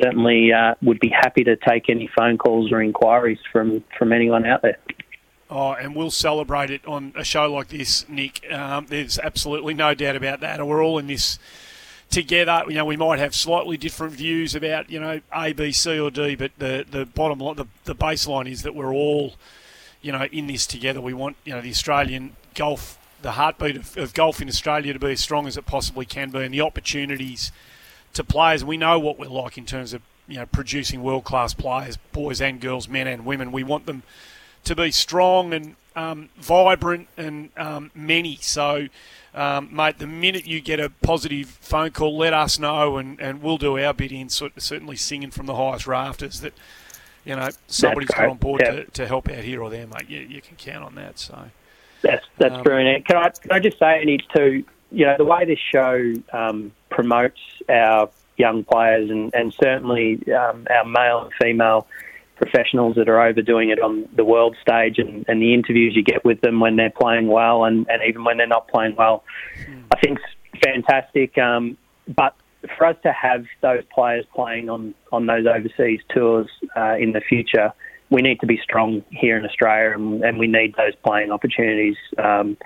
certainly 0.00 0.52
uh, 0.52 0.74
would 0.82 1.00
be 1.00 1.08
happy 1.08 1.44
to 1.44 1.56
take 1.56 1.88
any 1.88 2.08
phone 2.16 2.38
calls 2.38 2.70
or 2.72 2.82
inquiries 2.82 3.38
from, 3.52 3.82
from 3.98 4.12
anyone 4.12 4.44
out 4.44 4.62
there. 4.62 4.78
Oh, 5.48 5.72
and 5.72 5.94
we'll 5.94 6.10
celebrate 6.10 6.70
it 6.70 6.84
on 6.86 7.12
a 7.16 7.22
show 7.22 7.52
like 7.52 7.68
this, 7.68 8.08
Nick. 8.08 8.44
Um, 8.50 8.86
there's 8.88 9.18
absolutely 9.18 9.74
no 9.74 9.94
doubt 9.94 10.16
about 10.16 10.40
that. 10.40 10.64
We're 10.66 10.84
all 10.84 10.98
in 10.98 11.06
this 11.06 11.38
together. 12.10 12.64
You 12.68 12.74
know, 12.74 12.84
we 12.84 12.96
might 12.96 13.18
have 13.18 13.34
slightly 13.34 13.76
different 13.76 14.14
views 14.14 14.54
about 14.54 14.90
you 14.90 15.00
know 15.00 15.20
A, 15.34 15.52
B, 15.52 15.72
C, 15.72 15.98
or 15.98 16.10
D, 16.10 16.34
but 16.34 16.52
the 16.58 16.84
the 16.88 17.06
bottom 17.06 17.38
line, 17.38 17.56
the 17.56 17.66
the 17.84 17.94
baseline 17.94 18.50
is 18.50 18.62
that 18.62 18.74
we're 18.74 18.92
all 18.92 19.34
you 20.02 20.12
know 20.12 20.24
in 20.32 20.46
this 20.46 20.66
together. 20.66 21.00
We 21.00 21.14
want 21.14 21.36
you 21.44 21.54
know 21.54 21.60
the 21.60 21.70
Australian 21.70 22.36
golf, 22.54 22.98
the 23.22 23.32
heartbeat 23.32 23.76
of, 23.76 23.96
of 23.96 24.14
golf 24.14 24.40
in 24.40 24.48
Australia 24.48 24.92
to 24.92 24.98
be 24.98 25.12
as 25.12 25.20
strong 25.20 25.46
as 25.46 25.56
it 25.56 25.66
possibly 25.66 26.06
can 26.06 26.30
be, 26.30 26.42
and 26.42 26.52
the 26.52 26.60
opportunities 26.60 27.52
to 28.14 28.24
players. 28.24 28.64
We 28.64 28.76
know 28.76 28.98
what 28.98 29.18
we're 29.18 29.26
like 29.28 29.58
in 29.58 29.66
terms 29.66 29.92
of 29.92 30.02
you 30.28 30.36
know 30.36 30.46
producing 30.46 31.02
world 31.02 31.24
class 31.24 31.54
players, 31.54 31.96
boys 32.12 32.40
and 32.40 32.60
girls, 32.60 32.88
men 32.88 33.06
and 33.06 33.24
women. 33.24 33.52
We 33.52 33.64
want 33.64 33.86
them 33.86 34.02
to 34.64 34.74
be 34.74 34.90
strong 34.90 35.52
and 35.52 35.76
um, 35.94 36.28
vibrant 36.36 37.08
and 37.16 37.50
um, 37.56 37.90
many. 37.94 38.38
So 38.40 38.88
um, 39.36 39.68
mate, 39.70 39.98
the 39.98 40.06
minute 40.06 40.46
you 40.46 40.62
get 40.62 40.80
a 40.80 40.88
positive 40.88 41.46
phone 41.46 41.90
call, 41.90 42.16
let 42.16 42.32
us 42.32 42.58
know, 42.58 42.96
and, 42.96 43.20
and 43.20 43.42
we'll 43.42 43.58
do 43.58 43.78
our 43.78 43.92
bit 43.92 44.10
in 44.10 44.30
certainly 44.30 44.96
singing 44.96 45.30
from 45.30 45.44
the 45.44 45.54
highest 45.54 45.86
rafters 45.86 46.40
that 46.40 46.54
you 47.22 47.36
know 47.36 47.50
somebody's 47.66 48.08
got 48.08 48.30
on 48.30 48.38
board 48.38 48.60
to, 48.60 48.84
to 48.84 49.06
help 49.06 49.28
out 49.28 49.44
here 49.44 49.62
or 49.62 49.68
there, 49.68 49.86
mate. 49.86 50.08
You, 50.08 50.20
you 50.20 50.40
can 50.40 50.56
count 50.56 50.84
on 50.84 50.94
that. 50.94 51.18
So 51.18 51.50
that's 52.00 52.24
that's 52.38 52.54
um, 52.54 52.62
brilliant. 52.62 53.06
Can 53.06 53.18
I 53.18 53.28
can 53.28 53.52
I 53.52 53.60
just 53.60 53.78
say, 53.78 54.02
Nick, 54.04 54.26
to 54.30 54.64
You 54.90 55.04
know 55.04 55.16
the 55.18 55.24
way 55.26 55.44
this 55.44 55.58
show 55.58 56.14
um, 56.32 56.72
promotes 56.88 57.40
our 57.68 58.08
young 58.38 58.64
players 58.64 59.10
and 59.10 59.34
and 59.34 59.52
certainly 59.52 60.18
um, 60.32 60.66
our 60.70 60.86
male 60.86 61.24
and 61.24 61.32
female 61.34 61.86
professionals 62.36 62.96
that 62.96 63.08
are 63.08 63.20
overdoing 63.20 63.70
it 63.70 63.80
on 63.80 64.08
the 64.14 64.24
world 64.24 64.56
stage 64.60 64.98
and, 64.98 65.24
and 65.28 65.40
the 65.40 65.54
interviews 65.54 65.94
you 65.96 66.02
get 66.02 66.24
with 66.24 66.40
them 66.42 66.60
when 66.60 66.76
they're 66.76 66.90
playing 66.90 67.26
well 67.28 67.64
and, 67.64 67.86
and 67.88 68.02
even 68.06 68.24
when 68.24 68.36
they're 68.36 68.46
not 68.46 68.68
playing 68.68 68.94
well, 68.96 69.24
mm. 69.68 69.82
I 69.92 70.00
think 70.00 70.18
it's 70.52 70.64
fantastic. 70.64 71.36
Um, 71.38 71.76
but 72.08 72.34
for 72.76 72.86
us 72.86 72.96
to 73.02 73.12
have 73.12 73.44
those 73.62 73.82
players 73.94 74.24
playing 74.34 74.68
on, 74.68 74.94
on 75.12 75.26
those 75.26 75.46
overseas 75.46 76.00
tours 76.14 76.48
uh, 76.76 76.96
in 76.96 77.12
the 77.12 77.20
future, 77.20 77.72
we 78.10 78.22
need 78.22 78.40
to 78.40 78.46
be 78.46 78.60
strong 78.62 79.02
here 79.10 79.36
in 79.36 79.44
Australia 79.44 79.94
and, 79.94 80.22
and 80.22 80.38
we 80.38 80.46
need 80.46 80.74
those 80.76 80.94
playing 81.04 81.30
opportunities 81.30 81.96
um, 82.18 82.56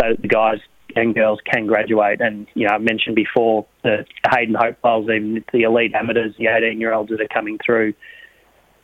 so 0.00 0.10
that 0.10 0.22
the 0.22 0.28
guys 0.28 0.58
and 0.96 1.14
girls 1.14 1.38
can 1.44 1.66
graduate. 1.66 2.20
And, 2.20 2.46
you 2.54 2.66
know, 2.66 2.74
I 2.74 2.78
mentioned 2.78 3.16
before 3.16 3.66
the 3.82 4.04
Hayden 4.32 4.54
Hopewells, 4.54 5.04
even 5.04 5.44
the 5.52 5.62
elite 5.62 5.94
amateurs, 5.94 6.34
the 6.38 6.46
18 6.46 6.80
year 6.80 6.92
olds 6.92 7.10
that 7.10 7.20
are 7.20 7.28
coming 7.28 7.58
through 7.64 7.94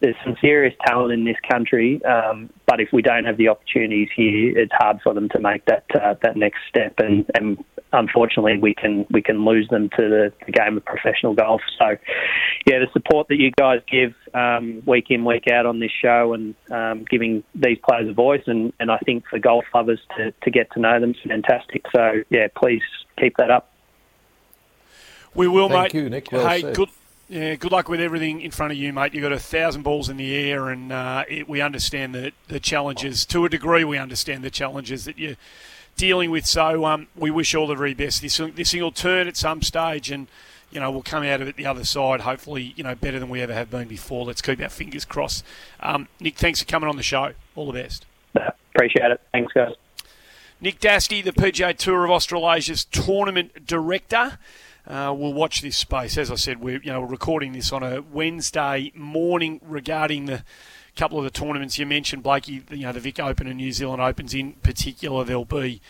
there's 0.00 0.16
some 0.24 0.36
serious 0.40 0.74
talent 0.86 1.12
in 1.12 1.24
this 1.24 1.36
country, 1.50 2.04
um, 2.04 2.50
but 2.66 2.80
if 2.80 2.88
we 2.92 3.02
don't 3.02 3.24
have 3.24 3.36
the 3.36 3.48
opportunities 3.48 4.08
here, 4.14 4.56
it's 4.58 4.72
hard 4.74 5.00
for 5.02 5.14
them 5.14 5.28
to 5.30 5.40
make 5.40 5.64
that 5.66 5.84
uh, 5.94 6.14
that 6.22 6.36
next 6.36 6.58
step. 6.68 6.94
And, 6.98 7.24
and 7.34 7.64
unfortunately, 7.92 8.58
we 8.58 8.74
can 8.74 9.06
we 9.10 9.22
can 9.22 9.44
lose 9.44 9.68
them 9.68 9.88
to 9.90 10.02
the, 10.08 10.32
the 10.44 10.52
game 10.52 10.76
of 10.76 10.84
professional 10.84 11.34
golf. 11.34 11.62
So, 11.78 11.96
yeah, 12.66 12.78
the 12.78 12.88
support 12.92 13.28
that 13.28 13.36
you 13.36 13.50
guys 13.56 13.80
give 13.90 14.14
um, 14.34 14.82
week 14.86 15.06
in 15.10 15.24
week 15.24 15.44
out 15.50 15.64
on 15.66 15.80
this 15.80 15.92
show 16.02 16.34
and 16.34 16.54
um, 16.70 17.04
giving 17.08 17.42
these 17.54 17.78
players 17.88 18.08
a 18.08 18.12
voice, 18.12 18.42
and, 18.46 18.72
and 18.78 18.90
I 18.90 18.98
think 18.98 19.24
for 19.28 19.38
golf 19.38 19.64
lovers 19.74 20.00
to, 20.16 20.32
to 20.32 20.50
get 20.50 20.70
to 20.72 20.80
know 20.80 21.00
them 21.00 21.10
is 21.10 21.16
fantastic. 21.26 21.84
So, 21.94 22.22
yeah, 22.28 22.48
please 22.54 22.82
keep 23.18 23.36
that 23.38 23.50
up. 23.50 23.72
We 25.34 25.48
will, 25.48 25.68
Thank 25.68 25.94
mate. 25.94 26.02
You, 26.02 26.10
Nick. 26.10 26.32
Well 26.32 26.48
hey, 26.48 26.60
said. 26.62 26.76
good 26.76 26.88
yeah, 27.28 27.56
good 27.56 27.72
luck 27.72 27.88
with 27.88 28.00
everything 28.00 28.40
in 28.40 28.50
front 28.50 28.72
of 28.72 28.78
you, 28.78 28.92
mate. 28.92 29.12
You've 29.12 29.22
got 29.22 29.32
a 29.32 29.38
thousand 29.38 29.82
balls 29.82 30.08
in 30.08 30.16
the 30.16 30.34
air, 30.34 30.68
and 30.68 30.92
uh, 30.92 31.24
it, 31.28 31.48
we 31.48 31.60
understand 31.60 32.14
the, 32.14 32.32
the 32.46 32.60
challenges. 32.60 33.26
To 33.26 33.44
a 33.44 33.48
degree, 33.48 33.82
we 33.82 33.98
understand 33.98 34.44
the 34.44 34.50
challenges 34.50 35.04
that 35.06 35.18
you're 35.18 35.36
dealing 35.96 36.30
with. 36.30 36.46
So 36.46 36.84
um, 36.84 37.08
we 37.16 37.30
wish 37.30 37.54
all 37.54 37.66
the 37.66 37.74
very 37.74 37.94
best. 37.94 38.22
This, 38.22 38.40
this 38.54 38.70
thing 38.70 38.82
will 38.82 38.92
turn 38.92 39.26
at 39.26 39.36
some 39.36 39.60
stage, 39.62 40.10
and 40.10 40.28
you 40.70 40.78
know 40.78 40.90
we'll 40.92 41.02
come 41.02 41.24
out 41.24 41.40
of 41.40 41.48
it 41.48 41.56
the 41.56 41.66
other 41.66 41.84
side, 41.84 42.20
hopefully, 42.20 42.72
you 42.76 42.84
know, 42.84 42.94
better 42.94 43.18
than 43.18 43.28
we 43.28 43.40
ever 43.40 43.54
have 43.54 43.70
been 43.70 43.88
before. 43.88 44.24
Let's 44.24 44.42
keep 44.42 44.60
our 44.60 44.68
fingers 44.68 45.04
crossed. 45.04 45.44
Um, 45.80 46.06
Nick, 46.20 46.36
thanks 46.36 46.60
for 46.60 46.66
coming 46.66 46.88
on 46.88 46.96
the 46.96 47.02
show. 47.02 47.32
All 47.56 47.66
the 47.66 47.82
best. 47.82 48.06
Appreciate 48.74 49.10
it. 49.10 49.20
Thanks, 49.32 49.52
guys. 49.52 49.72
Nick 50.60 50.80
Dastey, 50.80 51.22
the 51.22 51.32
PGA 51.32 51.76
Tour 51.76 52.04
of 52.04 52.10
Australasia's 52.10 52.84
tournament 52.84 53.66
director. 53.66 54.38
Uh, 54.86 55.12
we'll 55.16 55.32
watch 55.32 55.62
this 55.62 55.76
space. 55.76 56.16
As 56.16 56.30
I 56.30 56.36
said, 56.36 56.60
we're 56.60 56.80
you 56.80 56.92
know 56.92 57.02
recording 57.02 57.52
this 57.52 57.72
on 57.72 57.82
a 57.82 58.02
Wednesday 58.02 58.92
morning 58.94 59.60
regarding 59.64 60.26
the 60.26 60.44
couple 60.94 61.18
of 61.18 61.24
the 61.24 61.30
tournaments 61.30 61.78
you 61.78 61.86
mentioned, 61.86 62.22
Blakey. 62.22 62.62
You 62.70 62.82
know 62.86 62.92
the 62.92 63.00
Vic 63.00 63.18
Open 63.18 63.48
and 63.48 63.56
New 63.56 63.72
Zealand 63.72 64.00
Opens 64.00 64.32
in 64.32 64.52
particular. 64.54 65.24
There'll 65.24 65.44
be 65.44 65.80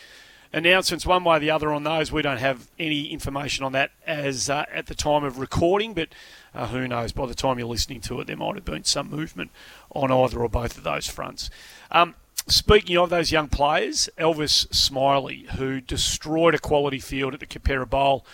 announcements 0.52 1.04
one 1.04 1.24
way 1.24 1.36
or 1.36 1.40
the 1.40 1.50
other 1.50 1.72
on 1.72 1.84
those. 1.84 2.10
We 2.10 2.22
don't 2.22 2.38
have 2.38 2.70
any 2.78 3.08
information 3.08 3.64
on 3.64 3.72
that 3.72 3.90
as 4.06 4.48
uh, 4.48 4.64
at 4.72 4.86
the 4.86 4.94
time 4.94 5.24
of 5.24 5.38
recording, 5.38 5.92
but 5.92 6.08
uh, 6.54 6.68
who 6.68 6.88
knows? 6.88 7.12
By 7.12 7.26
the 7.26 7.34
time 7.34 7.58
you're 7.58 7.68
listening 7.68 8.00
to 8.02 8.20
it, 8.20 8.26
there 8.26 8.36
might 8.36 8.54
have 8.54 8.64
been 8.64 8.84
some 8.84 9.10
movement 9.10 9.50
on 9.94 10.10
either 10.10 10.40
or 10.40 10.48
both 10.48 10.78
of 10.78 10.84
those 10.84 11.06
fronts. 11.06 11.50
Um, 11.90 12.14
Speaking 12.48 12.96
of 12.96 13.10
those 13.10 13.32
young 13.32 13.48
players, 13.48 14.08
Elvis 14.16 14.68
Smylie, 14.68 15.48
who 15.52 15.80
destroyed 15.80 16.54
a 16.54 16.60
quality 16.60 17.00
field 17.00 17.34
at 17.34 17.40
the 17.40 17.46
Keperra 17.46 17.90
Bowl 17.90 18.24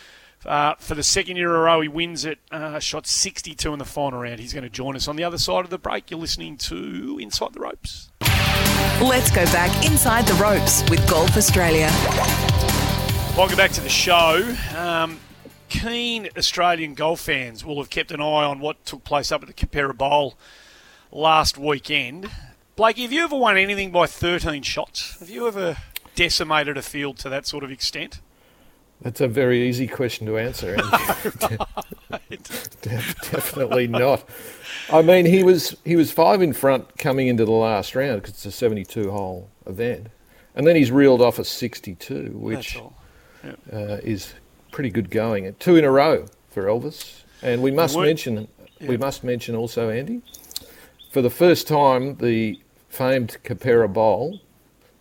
uh, 0.45 0.75
for 0.79 0.95
the 0.95 1.03
second 1.03 1.37
year 1.37 1.51
in 1.51 1.57
a 1.57 1.59
row, 1.59 1.81
he 1.81 1.89
wins 1.89 2.25
it. 2.25 2.39
Uh, 2.51 2.79
shot 2.79 3.07
62 3.07 3.73
in 3.73 3.79
the 3.79 3.85
final 3.85 4.21
round. 4.21 4.41
He's 4.41 4.53
going 4.53 4.65
to 4.65 4.71
join 4.71 4.97
us 4.97 5.09
on 5.09 5.17
the 5.17 5.25
other 5.25 5.39
side 5.39 5.65
of 5.65 5.71
the 5.71 5.79
break. 5.79 6.11
You're 6.11 6.21
listening 6.21 6.57
to 6.59 7.19
Inside 7.21 7.53
the 7.55 7.61
Ropes. 7.61 8.11
Let's 9.01 9.31
go 9.31 9.45
back 9.47 9.85
inside 9.87 10.27
the 10.27 10.35
ropes 10.35 10.89
with 10.91 11.09
Golf 11.09 11.37
Australia. 11.37 11.89
Welcome 13.37 13.57
back 13.57 13.73
to 13.73 13.81
the 13.81 13.89
show. 13.89 14.55
Um, 14.77 15.19
keen 15.69 16.29
Australian 16.37 16.95
golf 16.95 17.21
fans 17.21 17.65
will 17.65 17.79
have 17.79 17.91
kept 17.91 18.13
an 18.13 18.21
eye 18.21 18.45
on 18.45 18.61
what 18.61 18.85
took 18.85 19.05
place 19.05 19.33
up 19.33 19.43
at 19.43 19.49
the 19.49 19.55
Keperra 19.55 19.97
Bowl 19.97 20.35
last 21.11 21.57
weekend. 21.57 22.31
Blake, 22.77 22.99
have 22.99 23.13
you 23.13 23.25
ever 23.25 23.37
won 23.37 23.57
anything 23.57 23.91
by 23.91 24.07
13 24.07 24.63
shots? 24.63 25.19
Have 25.19 25.31
you 25.31 25.47
ever 25.47 25.77
decimated 26.15 26.77
a 26.77 26.83
field 26.83 27.19
to 27.19 27.29
that 27.29 27.47
sort 27.47 27.65
of 27.65 27.71
extent? 27.71 28.21
That's 29.03 29.21
a 29.21 29.29
very 29.29 29.69
easy 29.69 29.89
question 29.89 30.27
to 30.29 30.39
answer. 30.39 30.77
Definitely 32.83 33.89
not. 33.89 34.25
I 34.91 35.03
mean, 35.03 35.27
he 35.27 35.43
was 35.43 35.77
he 35.85 35.97
was 35.97 36.13
five 36.13 36.41
in 36.41 36.53
front 36.53 36.99
coming 36.99 37.27
into 37.27 37.45
the 37.45 37.51
last 37.53 37.95
round 37.95 38.23
because 38.23 38.35
it's 38.35 38.47
a 38.47 38.53
72 38.53 39.11
hole 39.11 39.51
event, 39.67 40.09
and 40.55 40.67
then 40.67 40.77
he's 40.77 40.91
reeled 40.91 41.21
off 41.21 41.39
a 41.39 41.45
62, 41.45 42.31
which 42.35 42.77
yep. 43.45 43.59
uh, 43.73 43.99
is 44.03 44.35
pretty 44.71 44.91
good 44.91 45.11
going. 45.11 45.53
Two 45.59 45.77
in 45.77 45.85
a 45.85 45.91
row 45.91 46.27
for 46.51 46.65
Elvis, 46.65 47.23
and 47.43 47.61
we 47.61 47.71
must 47.71 47.99
mention 47.99 48.47
we 48.81 48.97
must 48.97 49.25
mention 49.25 49.57
also 49.57 49.91
Andy, 49.91 50.23
for 51.11 51.23
the 51.23 51.31
first 51.31 51.67
time 51.67 52.17
the 52.17 52.61
famed 52.89 53.39
Keperra 53.43 53.93
Bowl 53.93 54.41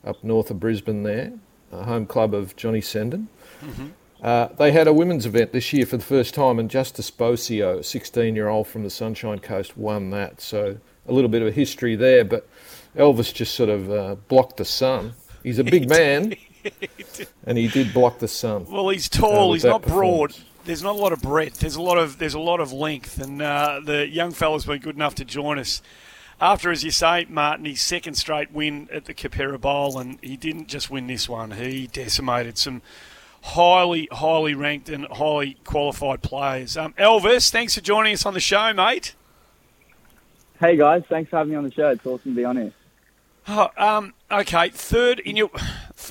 up 0.03 0.23
north 0.23 0.49
of 0.49 0.59
Brisbane 0.59 1.03
there, 1.03 1.33
a 1.71 1.83
home 1.83 2.07
club 2.07 2.33
of 2.33 2.55
Johnny 2.55 2.81
Senden. 2.81 3.27
Mm-hmm. 3.61 3.87
Uh, 4.21 4.47
they 4.57 4.71
had 4.71 4.87
a 4.87 4.93
women's 4.93 5.25
event 5.25 5.51
this 5.51 5.73
year 5.73 5.85
for 5.85 5.97
the 5.97 6.03
first 6.03 6.35
time, 6.35 6.59
and 6.59 6.69
Justice 6.69 7.09
Bosio, 7.09 7.79
a 7.79 7.83
16 7.83 8.35
year 8.35 8.49
old 8.49 8.67
from 8.67 8.83
the 8.83 8.89
Sunshine 8.89 9.39
Coast, 9.39 9.75
won 9.75 10.11
that. 10.11 10.41
So 10.41 10.77
a 11.07 11.13
little 11.13 11.29
bit 11.29 11.41
of 11.41 11.47
a 11.47 11.51
history 11.51 11.95
there, 11.95 12.23
but 12.23 12.47
Elvis 12.95 13.33
just 13.33 13.55
sort 13.55 13.69
of 13.69 13.91
uh, 13.91 14.15
blocked 14.27 14.57
the 14.57 14.65
sun. 14.65 15.13
He's 15.41 15.57
a 15.57 15.63
big 15.63 15.89
man, 15.89 16.35
and 17.45 17.57
he 17.57 17.67
did 17.67 17.93
block 17.93 18.19
the 18.19 18.27
sun. 18.27 18.67
Well, 18.69 18.89
he's 18.89 19.09
tall, 19.09 19.51
uh, 19.51 19.53
he's 19.53 19.65
not 19.65 19.81
broad. 19.81 20.35
There's 20.65 20.83
not 20.83 20.95
a 20.95 20.99
lot 20.99 21.13
of 21.13 21.21
breadth. 21.23 21.59
There's 21.59 21.75
a 21.75 21.81
lot 21.81 21.97
of 21.97 22.19
there's 22.19 22.35
a 22.35 22.39
lot 22.39 22.59
of 22.59 22.71
length, 22.71 23.19
and 23.19 23.41
uh, 23.41 23.81
the 23.83 24.07
young 24.07 24.31
fella's 24.31 24.65
been 24.65 24.79
good 24.79 24.95
enough 24.95 25.15
to 25.15 25.25
join 25.25 25.57
us 25.57 25.81
after, 26.39 26.71
as 26.71 26.83
you 26.83 26.91
say, 26.91 27.25
Martin, 27.29 27.65
his 27.65 27.81
second 27.81 28.15
straight 28.15 28.51
win 28.51 28.89
at 28.91 29.05
the 29.05 29.13
Keperra 29.13 29.61
Bowl, 29.61 29.99
and 29.99 30.19
he 30.21 30.37
didn't 30.37 30.67
just 30.67 30.89
win 30.89 31.07
this 31.07 31.29
one. 31.29 31.51
He 31.51 31.87
decimated 31.87 32.57
some 32.57 32.81
highly, 33.41 34.07
highly 34.11 34.53
ranked 34.53 34.89
and 34.89 35.05
highly 35.05 35.57
qualified 35.63 36.21
players. 36.21 36.77
Um, 36.77 36.93
Elvis, 36.93 37.51
thanks 37.51 37.75
for 37.75 37.81
joining 37.81 38.13
us 38.13 38.25
on 38.25 38.33
the 38.33 38.39
show, 38.39 38.73
mate. 38.73 39.15
Hey 40.59 40.75
guys, 40.77 41.03
thanks 41.09 41.29
for 41.29 41.37
having 41.37 41.51
me 41.51 41.57
on 41.57 41.63
the 41.63 41.71
show. 41.71 41.89
It's 41.89 42.05
awesome 42.05 42.31
to 42.33 42.35
be 42.35 42.45
on 42.45 42.57
here. 42.57 42.71
Oh, 43.47 43.69
um, 43.75 44.13
okay, 44.29 44.69
third 44.69 45.19
in 45.19 45.35
your. 45.35 45.49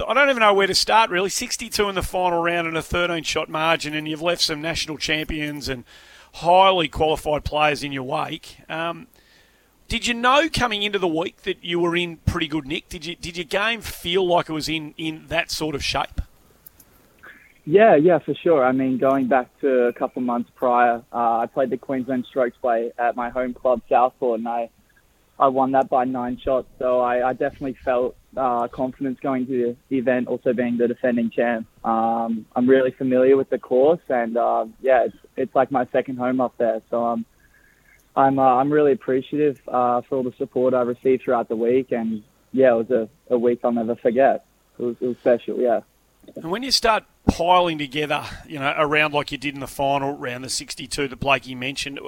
I 0.07 0.14
don't 0.14 0.28
even 0.28 0.41
know 0.41 0.55
where 0.55 0.66
to 0.66 0.74
start 0.74 1.11
really. 1.11 1.31
62 1.31 1.89
in 1.89 1.95
the 1.95 2.03
final 2.03 2.43
round 2.43 2.66
and 2.66 2.76
a 2.76 2.83
13 2.83 3.22
shot 3.22 3.49
margin, 3.49 3.95
and 3.95 4.09
you've 4.09 4.22
left 4.22 4.43
some 4.43 4.61
national 4.61 4.99
champions 4.99 5.68
and 5.68 5.85
highly 6.35 6.89
qualified 6.89 7.45
players 7.45 7.85
in 7.85 7.93
your 7.93 8.03
wake. 8.03 8.57
Um, 8.68 9.07
did 9.89 10.07
you 10.07 10.14
know 10.14 10.49
coming 10.53 10.83
into 10.83 10.99
the 10.99 11.09
week 11.09 11.43
that 11.43 11.64
you 11.64 11.78
were 11.78 11.97
in 11.97 12.18
pretty 12.18 12.49
good 12.49 12.66
nick? 12.66 12.89
Did 12.89 13.07
you 13.07 13.14
did 13.14 13.37
your 13.37 13.45
game 13.45 13.81
feel 13.81 14.26
like 14.26 14.49
it 14.49 14.53
was 14.53 14.68
in, 14.68 14.95
in 14.97 15.26
that 15.28 15.51
sort 15.51 15.76
of 15.76 15.85
shape? 15.85 16.20
Yeah, 17.65 17.95
yeah, 17.97 18.19
for 18.19 18.35
sure. 18.35 18.65
I 18.65 18.73
mean, 18.73 18.99
going 18.99 19.29
back 19.29 19.49
to 19.61 19.85
a 19.85 19.93
couple 19.93 20.23
months 20.23 20.51
prior, 20.55 21.03
uh, 21.13 21.39
I 21.39 21.47
played 21.47 21.71
the 21.71 21.77
Queensland 21.77 22.27
Strokes 22.29 22.57
Play 22.57 22.93
at 22.99 23.17
my 23.17 23.31
home 23.31 23.55
club, 23.55 23.83
Southport, 23.89 24.41
and 24.41 24.49
I, 24.49 24.71
I 25.39 25.49
won 25.49 25.73
that 25.73 25.89
by 25.89 26.05
nine 26.05 26.39
shots. 26.39 26.69
So 26.79 27.01
I, 27.01 27.31
I 27.31 27.33
definitely 27.33 27.77
felt 27.85 28.17
uh, 28.37 28.69
confidence 28.69 29.19
going 29.21 29.47
to 29.47 29.77
the 29.89 29.97
event, 29.97 30.29
also 30.29 30.53
being 30.53 30.79
the 30.79 30.89
defending 30.89 31.31
champ. 31.31 31.67
Um, 31.85 32.47
I'm 32.57 32.69
really 32.69 32.93
familiar 32.93 33.37
with 33.37 33.51
the 33.51 33.59
course, 33.59 34.01
and 34.09 34.37
uh, 34.37 34.67
yeah, 34.81 35.05
it's, 35.05 35.17
it's 35.37 35.55
like 35.55 35.71
my 35.71 35.87
second 35.93 36.17
home 36.17 36.41
up 36.41 36.57
there. 36.57 36.81
So 36.91 37.05
um, 37.05 37.27
I'm 38.17 38.39
uh, 38.39 38.57
I'm 38.57 38.73
really 38.73 38.93
appreciative 38.93 39.61
uh, 39.69 40.01
for 40.03 40.17
all 40.17 40.23
the 40.23 40.35
support 40.39 40.75
I 40.75 40.83
received 40.83 41.25
throughout 41.25 41.49
the 41.49 41.57
week, 41.57 41.93
and 41.93 42.23
yeah, 42.53 42.73
it 42.73 42.89
was 42.89 42.91
a, 42.91 43.09
a 43.29 43.39
week 43.39 43.61
I'll 43.65 43.73
never 43.73 43.97
forget. 43.97 44.47
It 44.79 44.83
was, 44.83 44.97
it 45.01 45.07
was 45.07 45.17
special, 45.19 45.61
yeah. 45.61 45.81
And 46.37 46.51
when 46.51 46.63
you 46.63 46.71
start 46.71 47.05
piling 47.27 47.79
together, 47.79 48.25
you 48.47 48.59
know, 48.59 48.75
around 48.77 49.14
like 49.14 49.33
you 49.33 49.39
did 49.39 49.55
in 49.55 49.61
the 49.61 49.66
final 49.66 50.16
round, 50.16 50.45
the 50.45 50.49
62 50.49 51.09
that 51.09 51.16
Blakey 51.16 51.55
mentioned, 51.55 52.01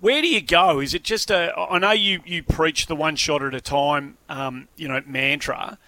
where 0.00 0.22
do 0.22 0.28
you 0.28 0.40
go? 0.40 0.80
Is 0.80 0.94
it 0.94 1.04
just 1.04 1.30
a? 1.30 1.54
I 1.56 1.78
know 1.78 1.92
you 1.92 2.20
you 2.24 2.42
preach 2.42 2.86
the 2.86 2.96
one 2.96 3.16
shot 3.16 3.42
at 3.42 3.54
a 3.54 3.60
time, 3.60 4.16
um, 4.28 4.68
you 4.76 4.88
know, 4.88 5.02
mantra, 5.06 5.78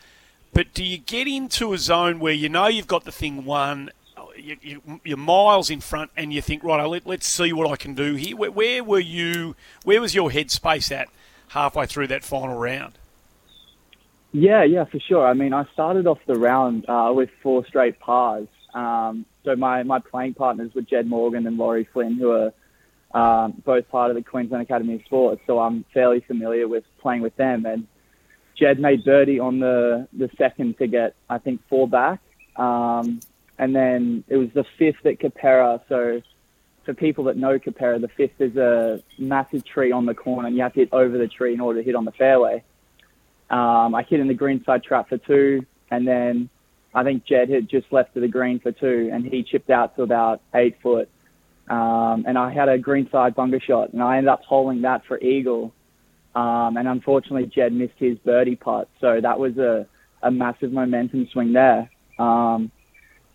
but 0.53 0.75
do 0.75 0.85
you 0.85 0.99
get 0.99 1.27
into 1.27 1.73
a 1.73 1.79
zone 1.79 2.21
where 2.21 2.35
you 2.35 2.49
know 2.49 2.67
you've 2.67 2.87
got 2.87 3.05
the 3.05 3.13
thing 3.13 3.45
won, 3.45 3.91
you, 4.37 4.83
are 5.11 5.17
miles 5.17 5.71
in 5.71 5.81
front, 5.81 6.11
and 6.17 6.33
you 6.33 6.43
think, 6.43 6.63
right, 6.63 6.85
let, 6.85 7.07
let's 7.07 7.27
see 7.27 7.53
what 7.53 7.71
I 7.71 7.77
can 7.77 7.95
do 7.95 8.15
here. 8.15 8.37
Where, 8.37 8.51
where 8.51 8.85
were 8.85 9.01
you? 9.01 9.57
Where 9.85 10.01
was 10.01 10.15
your 10.15 10.31
headspace 10.31 10.93
at 10.93 11.09
halfway 11.49 11.87
through 11.87 12.09
that 12.09 12.25
final 12.25 12.59
round? 12.59 12.99
Yeah, 14.33 14.65
yeah, 14.65 14.85
for 14.85 14.99
sure. 14.99 15.27
I 15.27 15.35
mean, 15.35 15.53
I 15.53 15.67
started 15.75 16.07
off 16.07 16.19
the 16.27 16.35
round 16.35 16.89
uh, 16.89 17.13
with 17.15 17.29
four 17.43 17.67
straight 17.67 18.01
pars. 18.01 18.49
Um, 18.73 19.27
so 19.45 19.55
my, 19.57 19.83
my 19.83 19.99
playing 19.99 20.35
partners 20.35 20.73
were 20.75 20.81
Jed 20.81 21.07
Morgan 21.07 21.47
and 21.47 21.59
Laurie 21.59 21.87
Flynn, 21.93 22.15
who 22.17 22.31
are 22.31 22.53
um, 23.15 23.63
both 23.65 23.89
part 23.91 24.11
of 24.11 24.17
the 24.17 24.23
Queensland 24.23 24.63
Academy 24.63 24.95
of 24.95 25.03
Sports. 25.05 25.43
So 25.47 25.59
I'm 25.59 25.85
fairly 25.93 26.21
familiar 26.21 26.67
with 26.67 26.85
playing 27.01 27.21
with 27.21 27.37
them. 27.37 27.67
And 27.67 27.87
Jed 28.59 28.81
made 28.81 29.05
birdie 29.05 29.39
on 29.39 29.61
the, 29.61 30.09
the 30.15 30.31
second 30.39 30.79
to 30.79 30.87
get, 30.87 31.15
I 31.29 31.37
think, 31.37 31.61
four 31.69 31.87
back. 31.87 32.21
Um, 32.57 33.21
and 33.59 33.77
then 33.77 34.25
it 34.29 34.39
was 34.39 34.49
the 34.55 34.65
fifth 34.79 35.05
at 35.05 35.19
Keperra. 35.19 35.83
So 35.91 36.23
for 36.87 36.95
people 36.95 37.25
that 37.25 37.37
know 37.37 37.59
Keperra, 37.59 38.01
the 38.01 38.09
fifth 38.09 38.41
is 38.41 38.57
a 38.57 39.03
massive 39.19 39.65
tree 39.65 39.93
on 39.93 40.07
the 40.07 40.15
corner, 40.15 40.49
and 40.49 40.57
you 40.57 40.63
have 40.63 40.73
to 40.73 40.81
hit 40.81 40.89
over 40.93 41.19
the 41.19 41.29
tree 41.29 41.53
in 41.53 41.61
order 41.61 41.81
to 41.81 41.85
hit 41.85 41.95
on 41.95 42.07
the 42.07 42.13
fairway. 42.13 42.65
Um, 43.53 43.95
I 43.95 44.03
hit 44.03 44.19
in 44.19 44.29
the 44.29 44.35
green 44.35 44.65
side 44.65 44.83
trap 44.83 45.11
for 45.11 45.19
two, 45.19 45.67
and 45.91 46.09
then 46.09 46.49
I 46.95 47.05
think 47.05 47.25
Jed 47.25 47.51
had 47.51 47.69
just 47.69 47.93
left 47.93 48.15
to 48.15 48.21
the 48.21 48.29
green 48.29 48.59
for 48.59 48.73
two, 48.73 49.11
and 49.13 49.25
he 49.25 49.43
chipped 49.43 49.71
out 49.71 49.95
to 49.97 50.03
about 50.03 50.41
eight 50.55 50.81
foot. 50.83 51.11
Um, 51.69 52.25
and 52.27 52.39
I 52.39 52.51
had 52.53 52.69
a 52.69 52.79
green 52.79 53.11
side 53.11 53.35
bunker 53.35 53.61
shot, 53.61 53.93
and 53.93 54.03
I 54.03 54.17
ended 54.17 54.29
up 54.29 54.43
holding 54.43 54.83
that 54.83 55.05
for 55.05 55.21
eagle. 55.21 55.73
Um, 56.35 56.79
and 56.79 56.89
unfortunately, 56.89 57.47
Jed 57.47 57.75
missed 57.75 57.99
his 57.99 58.17
birdie 58.19 58.57
putt, 58.57 58.89
so 59.01 59.21
that 59.21 59.39
was 59.39 59.59
a, 59.59 59.87
a 60.23 60.31
massive 60.31 60.73
momentum 60.73 61.29
swing 61.31 61.53
there. 61.53 61.91
Um, 62.19 62.71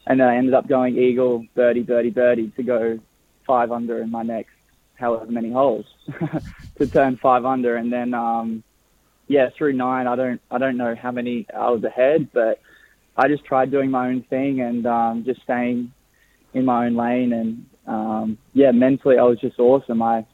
and 0.08 0.20
then 0.20 0.28
I 0.28 0.38
ended 0.38 0.56
up 0.56 0.68
going 0.68 0.98
eagle, 0.98 1.46
birdie, 1.54 1.84
birdie, 1.84 2.10
birdie 2.10 2.52
to 2.56 2.64
go 2.64 3.00
five 3.46 3.72
under 3.72 4.02
in 4.02 4.10
my 4.10 4.24
next 4.24 4.52
however 4.96 5.32
many 5.32 5.52
holes 5.52 5.86
to 6.78 6.88
turn 6.88 7.18
five 7.18 7.46
under, 7.46 7.76
and 7.76 7.94
then 7.94 8.16
um, 8.16 8.64
yeah, 9.28 9.50
through 9.58 9.74
nine, 9.74 10.08
I 10.08 10.16
don't 10.16 10.42
I 10.50 10.58
don't 10.58 10.78
know 10.78 10.96
how 10.96 11.12
many 11.12 11.46
I 11.56 11.70
was 11.70 11.84
ahead, 11.84 12.30
but 12.34 12.62
I 13.16 13.28
just 13.28 13.46
tried 13.46 13.72
doing 13.72 13.92
my 13.92 14.08
own 14.08 14.24
thing 14.24 14.62
and 14.62 14.86
um, 14.86 15.24
just 15.26 15.42
staying 15.42 15.92
in 16.54 16.66
my 16.66 16.86
own 16.86 16.96
lane, 16.96 17.34
and 17.34 17.66
um, 17.86 18.38
yeah, 18.54 18.72
mentally 18.72 19.18
I 19.18 19.24
was 19.24 19.40
just 19.40 19.60
awesome. 19.60 20.02
I 20.02 20.26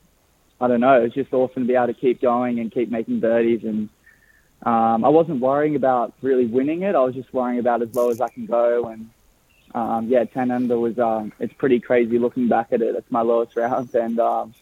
I 0.62 0.68
don't 0.68 0.80
know, 0.80 1.00
it 1.00 1.04
was 1.04 1.14
just 1.14 1.34
awesome 1.34 1.64
to 1.64 1.68
be 1.68 1.76
able 1.76 1.88
to 1.88 1.94
keep 1.94 2.22
going 2.22 2.60
and 2.60 2.72
keep 2.72 2.90
making 2.90 3.20
birdies, 3.20 3.64
and 3.64 3.90
um, 4.66 5.04
I 5.04 5.10
wasn't 5.10 5.42
worrying 5.42 5.76
about 5.76 6.14
really 6.22 6.46
winning 6.46 6.84
it. 6.84 6.96
I 6.96 7.00
was 7.00 7.16
just 7.16 7.34
worrying 7.34 7.60
about 7.60 7.82
as 7.82 7.94
low 7.96 8.10
as 8.10 8.22
I 8.22 8.30
can 8.30 8.46
go, 8.46 8.86
and 8.86 9.10
um, 9.74 10.08
yeah, 10.08 10.24
10 10.24 10.52
under 10.52 10.80
was 10.80 11.00
um, 11.00 11.34
it's 11.40 11.54
pretty 11.54 11.80
crazy 11.80 12.20
looking 12.20 12.48
back 12.48 12.68
at 12.72 12.82
it. 12.82 12.96
It's 12.96 13.12
my 13.12 13.22
lowest 13.22 13.56
round, 13.56 13.94
and 13.96 14.20
um, 14.20 14.54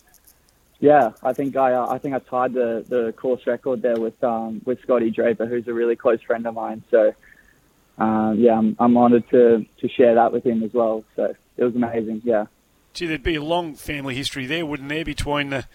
yeah, 0.82 1.12
I 1.22 1.32
think 1.32 1.56
I 1.56 1.74
uh, 1.74 1.88
I 1.88 2.00
think 2.00 2.16
I 2.16 2.20
tied 2.20 2.54
the, 2.54 2.84
the 2.90 3.14
course 3.14 3.46
record 3.46 3.84
there 3.84 4.00
with 4.00 4.22
um, 4.24 4.62
with 4.66 4.82
Scotty 4.82 5.12
Draper, 5.12 5.46
who's 5.46 5.68
a 5.68 5.74
really 5.74 5.96
close 5.96 6.22
friend 6.22 6.46
of 6.48 6.56
mine. 6.56 6.84
So 6.90 7.14
uh, 8.00 8.34
yeah, 8.36 8.58
I'm, 8.58 8.76
I'm 8.80 8.98
honoured 8.98 9.30
to 9.30 9.64
to 9.80 9.90
share 9.90 10.16
that 10.16 10.34
with 10.34 10.44
him 10.44 10.64
as 10.64 10.74
well. 10.74 11.04
So 11.16 11.36
it 11.56 11.64
was 11.64 11.76
amazing. 11.76 12.24
Yeah. 12.26 12.48
Gee, 12.94 13.06
there'd 13.06 13.24
be 13.24 13.36
a 13.36 13.44
long 13.44 13.76
family 13.76 14.16
history 14.16 14.48
there, 14.48 14.66
wouldn't 14.66 14.90
there, 14.90 15.06
between 15.06 15.52
the 15.52 15.66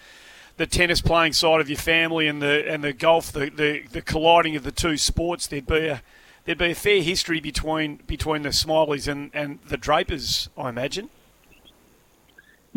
the 0.57 0.67
tennis 0.67 1.01
playing 1.01 1.33
side 1.33 1.61
of 1.61 1.69
your 1.69 1.79
family 1.79 2.27
and 2.27 2.41
the 2.41 2.69
and 2.69 2.83
the 2.83 2.91
golf, 2.91 3.31
the, 3.31 3.49
the, 3.49 3.83
the 3.89 4.01
colliding 4.01 4.57
of 4.57 4.63
the 4.63 4.73
two 4.73 4.97
sports? 4.97 5.47
There'd 5.47 5.65
be 5.65 5.87
a 5.87 6.03
there'd 6.43 6.57
be 6.57 6.71
a 6.71 6.75
fair 6.75 7.01
history 7.01 7.39
between 7.39 8.01
between 8.07 8.41
the 8.41 8.49
Smylies 8.49 9.07
and, 9.07 9.31
and 9.33 9.59
the 9.67 9.77
Drapers, 9.77 10.49
I 10.57 10.67
imagine. 10.67 11.09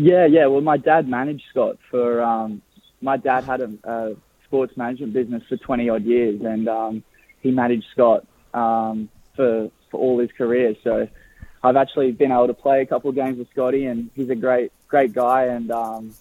Yeah, 0.01 0.25
yeah. 0.25 0.47
Well, 0.47 0.63
my 0.63 0.79
dad 0.79 1.07
managed 1.07 1.45
Scott 1.51 1.77
for. 1.91 2.23
Um, 2.23 2.63
my 3.03 3.19
dad 3.19 3.45
had 3.45 3.61
a, 3.61 3.71
a 3.85 4.17
sports 4.47 4.75
management 4.75 5.13
business 5.13 5.43
for 5.47 5.59
twenty 5.59 5.91
odd 5.91 6.05
years, 6.05 6.41
and 6.41 6.67
um, 6.71 7.05
he 7.43 7.51
managed 7.51 7.85
Scott 7.93 8.27
um, 8.55 9.11
for 9.37 9.71
for 9.91 10.01
all 10.01 10.19
his 10.19 10.33
career. 10.33 10.75
So 10.83 11.07
I've 11.63 11.77
actually 11.77 12.13
been 12.13 12.33
able 12.33 12.47
to 12.47 12.55
play 12.55 12.81
a 12.81 12.87
couple 12.87 13.11
of 13.11 13.17
games 13.17 13.37
with 13.37 13.51
Scotty, 13.51 13.85
and 13.85 14.09
he's 14.15 14.31
a 14.31 14.35
great 14.35 14.73
great 14.89 15.13
guy, 15.13 15.45
and 15.45 15.71
um, 15.71 16.15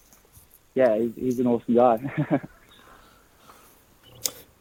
yeah, 0.74 0.98
he's, 0.98 1.14
he's 1.14 1.40
an 1.40 1.46
awesome 1.46 1.74
guy. 1.74 1.96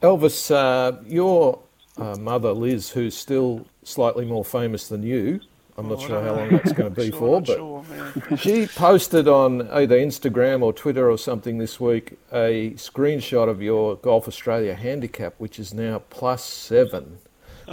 Elvis, 0.02 0.50
uh, 0.50 0.98
your 1.06 1.60
uh, 1.98 2.16
mother 2.16 2.54
Liz, 2.54 2.92
who's 2.92 3.18
still 3.18 3.68
slightly 3.84 4.24
more 4.24 4.46
famous 4.46 4.88
than 4.88 5.04
you, 5.04 5.42
I'm 5.80 5.88
not 5.88 6.00
oh, 6.00 6.08
sure 6.08 6.22
how 6.22 6.36
long 6.36 6.50
that's 6.50 6.74
going 6.74 6.94
to 6.94 7.02
be 7.02 7.10
sure, 7.10 7.20
for, 7.20 7.42
but 7.42 7.56
sure, 7.56 7.86
yeah. 8.30 8.36
she 8.38 8.68
posted 8.68 9.28
on 9.28 9.70
either 9.70 9.98
Instagram 9.98 10.62
or 10.62 10.74
Twitter 10.74 11.10
or 11.10 11.18
something 11.18 11.58
this 11.58 11.80
week 11.80 12.18
a 12.34 12.72
screenshot 12.72 13.48
of 13.48 13.62
your 13.62 13.96
Golf 13.96 14.28
Australia 14.28 14.76
handicap, 14.76 15.36
which 15.38 15.58
is 15.58 15.74
now 15.74 16.00
plus 16.10 16.44
seven. 16.44 17.20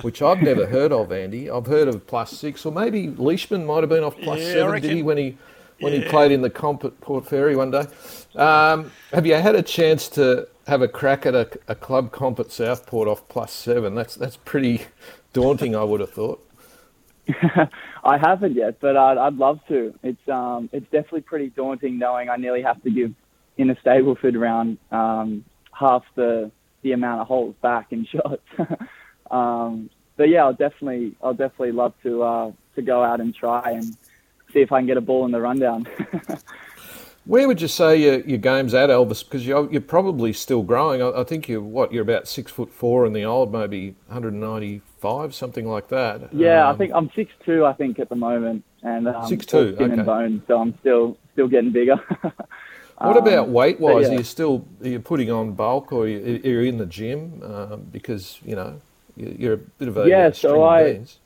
which 0.02 0.22
I've 0.22 0.40
never 0.42 0.66
heard 0.76 0.92
of, 0.92 1.10
Andy. 1.10 1.50
I've 1.50 1.66
heard 1.66 1.88
of 1.88 2.06
plus 2.06 2.30
six, 2.30 2.64
or 2.64 2.72
maybe 2.72 3.08
Leishman 3.08 3.66
might 3.66 3.80
have 3.80 3.88
been 3.88 4.04
off 4.04 4.16
plus 4.18 4.38
Yeah, 4.40 4.52
seven, 4.52 4.82
did 4.82 4.90
he, 4.92 5.02
when 5.02 5.18
he 5.18 5.36
when 5.80 5.92
he 5.92 6.02
played 6.04 6.32
in 6.32 6.42
the 6.42 6.50
comp 6.50 6.84
at 6.84 7.00
Port 7.00 7.26
Fairy 7.28 7.56
one 7.56 7.70
day? 7.70 7.86
Um, 8.34 8.92
have 9.12 9.26
you 9.26 9.34
had 9.34 9.54
a 9.56 9.62
chance 9.62 10.08
to 10.10 10.48
have 10.66 10.80
a 10.82 10.88
crack 10.88 11.26
at 11.26 11.34
a, 11.34 11.48
a 11.68 11.74
club 11.74 12.12
comp 12.12 12.40
at 12.40 12.50
Southport 12.52 13.08
off 13.08 13.26
plus 13.28 13.52
seven? 13.52 13.94
That's 13.94 14.14
that's 14.14 14.36
pretty 14.36 14.82
daunting, 15.32 15.74
I 15.74 15.84
would 15.84 16.00
have 16.00 16.10
thought. 16.12 16.45
I 18.04 18.18
haven't 18.18 18.54
yet, 18.54 18.78
but 18.80 18.96
I'd, 18.96 19.18
I'd 19.18 19.34
love 19.34 19.60
to. 19.68 19.94
It's 20.02 20.28
um, 20.28 20.68
it's 20.72 20.86
definitely 20.90 21.22
pretty 21.22 21.50
daunting 21.50 21.98
knowing 21.98 22.28
I 22.28 22.36
nearly 22.36 22.62
have 22.62 22.82
to 22.82 22.90
give 22.90 23.12
in 23.56 23.70
a 23.70 23.74
Stableford 23.76 24.38
round 24.38 24.78
um, 24.90 25.44
half 25.72 26.04
the 26.14 26.50
the 26.82 26.92
amount 26.92 27.22
of 27.22 27.26
holes 27.26 27.54
back 27.62 27.88
in 27.90 28.04
shots. 28.12 28.42
um, 29.30 29.90
but 30.16 30.28
yeah, 30.28 30.44
I'll 30.44 30.52
definitely 30.54 31.16
I'll 31.22 31.34
definitely 31.34 31.72
love 31.72 31.94
to 32.02 32.22
uh, 32.22 32.52
to 32.76 32.82
go 32.82 33.02
out 33.02 33.20
and 33.20 33.34
try 33.34 33.72
and 33.72 33.96
see 34.52 34.60
if 34.60 34.72
I 34.72 34.78
can 34.80 34.86
get 34.86 34.96
a 34.96 35.02
ball 35.02 35.24
in 35.24 35.32
the 35.32 35.40
rundown. 35.40 35.86
Where 37.26 37.48
would 37.48 37.60
you 37.60 37.66
say 37.68 37.96
your, 37.96 38.20
your 38.20 38.38
game's 38.38 38.72
at, 38.72 38.88
Elvis? 38.88 39.24
Because 39.24 39.44
you're, 39.46 39.70
you're 39.70 39.80
probably 39.80 40.32
still 40.32 40.62
growing. 40.62 41.02
I, 41.02 41.10
I 41.22 41.24
think 41.24 41.48
you're 41.48 41.60
what 41.60 41.92
you're 41.92 42.02
about 42.02 42.28
six 42.28 42.52
foot 42.52 42.72
four 42.72 43.04
in 43.04 43.12
the 43.14 43.24
old, 43.24 43.52
maybe 43.52 43.96
195, 44.06 45.34
something 45.34 45.66
like 45.66 45.88
that. 45.88 46.32
yeah, 46.32 46.68
I 46.68 46.70
Um, 46.70 46.78
think 46.78 46.92
I'm 46.94 47.10
six 47.16 47.32
two. 47.44 47.66
I 47.66 47.72
think 47.72 47.98
at 47.98 48.08
the 48.08 48.14
moment, 48.16 48.64
and 48.82 49.08
um, 49.08 49.14
6'2", 49.14 49.54
all 49.54 49.66
skin 49.74 49.90
and 49.90 50.00
okay. 50.00 50.02
bone, 50.02 50.42
so 50.46 50.60
I'm 50.60 50.78
still 50.80 51.18
still 51.32 51.48
getting 51.48 51.72
bigger. 51.72 51.96
What 52.98 53.16
about 53.18 53.50
weight 53.50 53.78
wise? 53.78 54.06
Um, 54.06 54.12
yeah. 54.12 54.16
Are 54.16 54.18
you 54.18 54.24
still 54.24 54.66
are 54.82 54.88
you 54.88 55.00
putting 55.00 55.30
on 55.30 55.52
bulk, 55.52 55.92
or 55.92 56.04
are 56.04 56.08
you, 56.08 56.40
are 56.44 56.48
you 56.48 56.60
in 56.62 56.78
the 56.78 56.86
gym? 56.86 57.42
Um, 57.42 57.82
because 57.92 58.38
you 58.44 58.56
know 58.56 58.80
you- 59.16 59.36
you're 59.38 59.52
a 59.54 59.58
bit 59.58 59.88
of 59.88 59.96
a 59.98 60.08
Yeah, 60.08 60.30
so 60.32 60.62
I- 60.64 60.94
beans. 60.94 61.18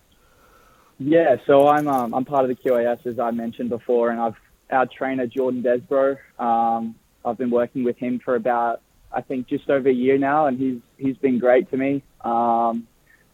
Yeah, 0.99 1.37
so 1.47 1.69
I'm 1.69 1.89
um, 1.89 2.13
I'm 2.15 2.25
part 2.25 2.45
of 2.45 2.49
the 2.49 2.57
QAS 2.57 3.07
as 3.07 3.19
I 3.19 3.31
mentioned 3.31 3.71
before, 3.71 4.11
and 4.11 4.21
I've 4.21 4.35
our 4.71 4.87
trainer 4.87 5.27
Jordan 5.27 5.63
Desbro. 5.63 6.17
Um, 6.39 6.95
I've 7.25 7.39
been 7.39 7.51
working 7.51 7.85
with 7.85 7.97
him 7.99 8.21
for 8.25 8.35
about 8.37 8.81
I 9.13 9.23
think 9.23 9.49
just 9.49 9.69
over 9.69 9.89
a 9.89 9.93
year 9.93 10.19
now, 10.19 10.47
and 10.47 10.59
he's 10.59 10.81
he's 10.97 11.17
been 11.17 11.39
great 11.39 11.71
to 11.71 11.77
me. 11.77 12.03
Um, 12.23 12.87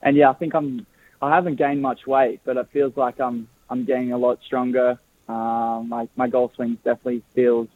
and 0.02 0.16
yeah, 0.16 0.30
I 0.30 0.34
think 0.34 0.54
I'm 0.54 0.86
I 1.20 1.34
haven't 1.34 1.56
gained 1.56 1.82
much 1.82 2.06
weight, 2.06 2.40
but 2.44 2.56
it 2.56 2.68
feels 2.72 2.96
like 2.96 3.20
I'm 3.20 3.48
I'm 3.68 3.84
getting 3.84 4.12
a 4.12 4.18
lot 4.18 4.38
stronger. 4.46 4.98
Um, 5.28 5.88
my 5.88 6.08
my 6.16 6.28
golf 6.28 6.52
swing 6.54 6.78
definitely 6.84 7.22
feels 7.34 7.68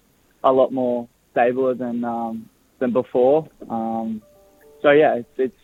a 0.43 0.53
lot 0.53 0.73
more 0.73 1.09
stabler 1.33 1.75
than 1.75 2.05
um, 2.05 2.49
than 2.79 2.93
before. 2.93 3.49
Um, 3.69 4.23
so 4.83 4.91
yeah, 4.91 5.17
it's, 5.17 5.29
it's 5.37 5.57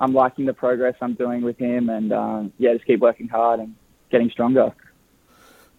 I'm 0.00 0.12
liking 0.12 0.46
the 0.46 0.54
progress 0.54 0.94
I'm 1.00 1.14
doing 1.14 1.42
with 1.42 1.58
him, 1.58 1.88
and 1.88 2.12
um, 2.12 2.52
yeah, 2.58 2.74
just 2.74 2.86
keep 2.86 3.00
working 3.00 3.28
hard 3.28 3.60
and 3.60 3.74
getting 4.10 4.30
stronger. 4.30 4.74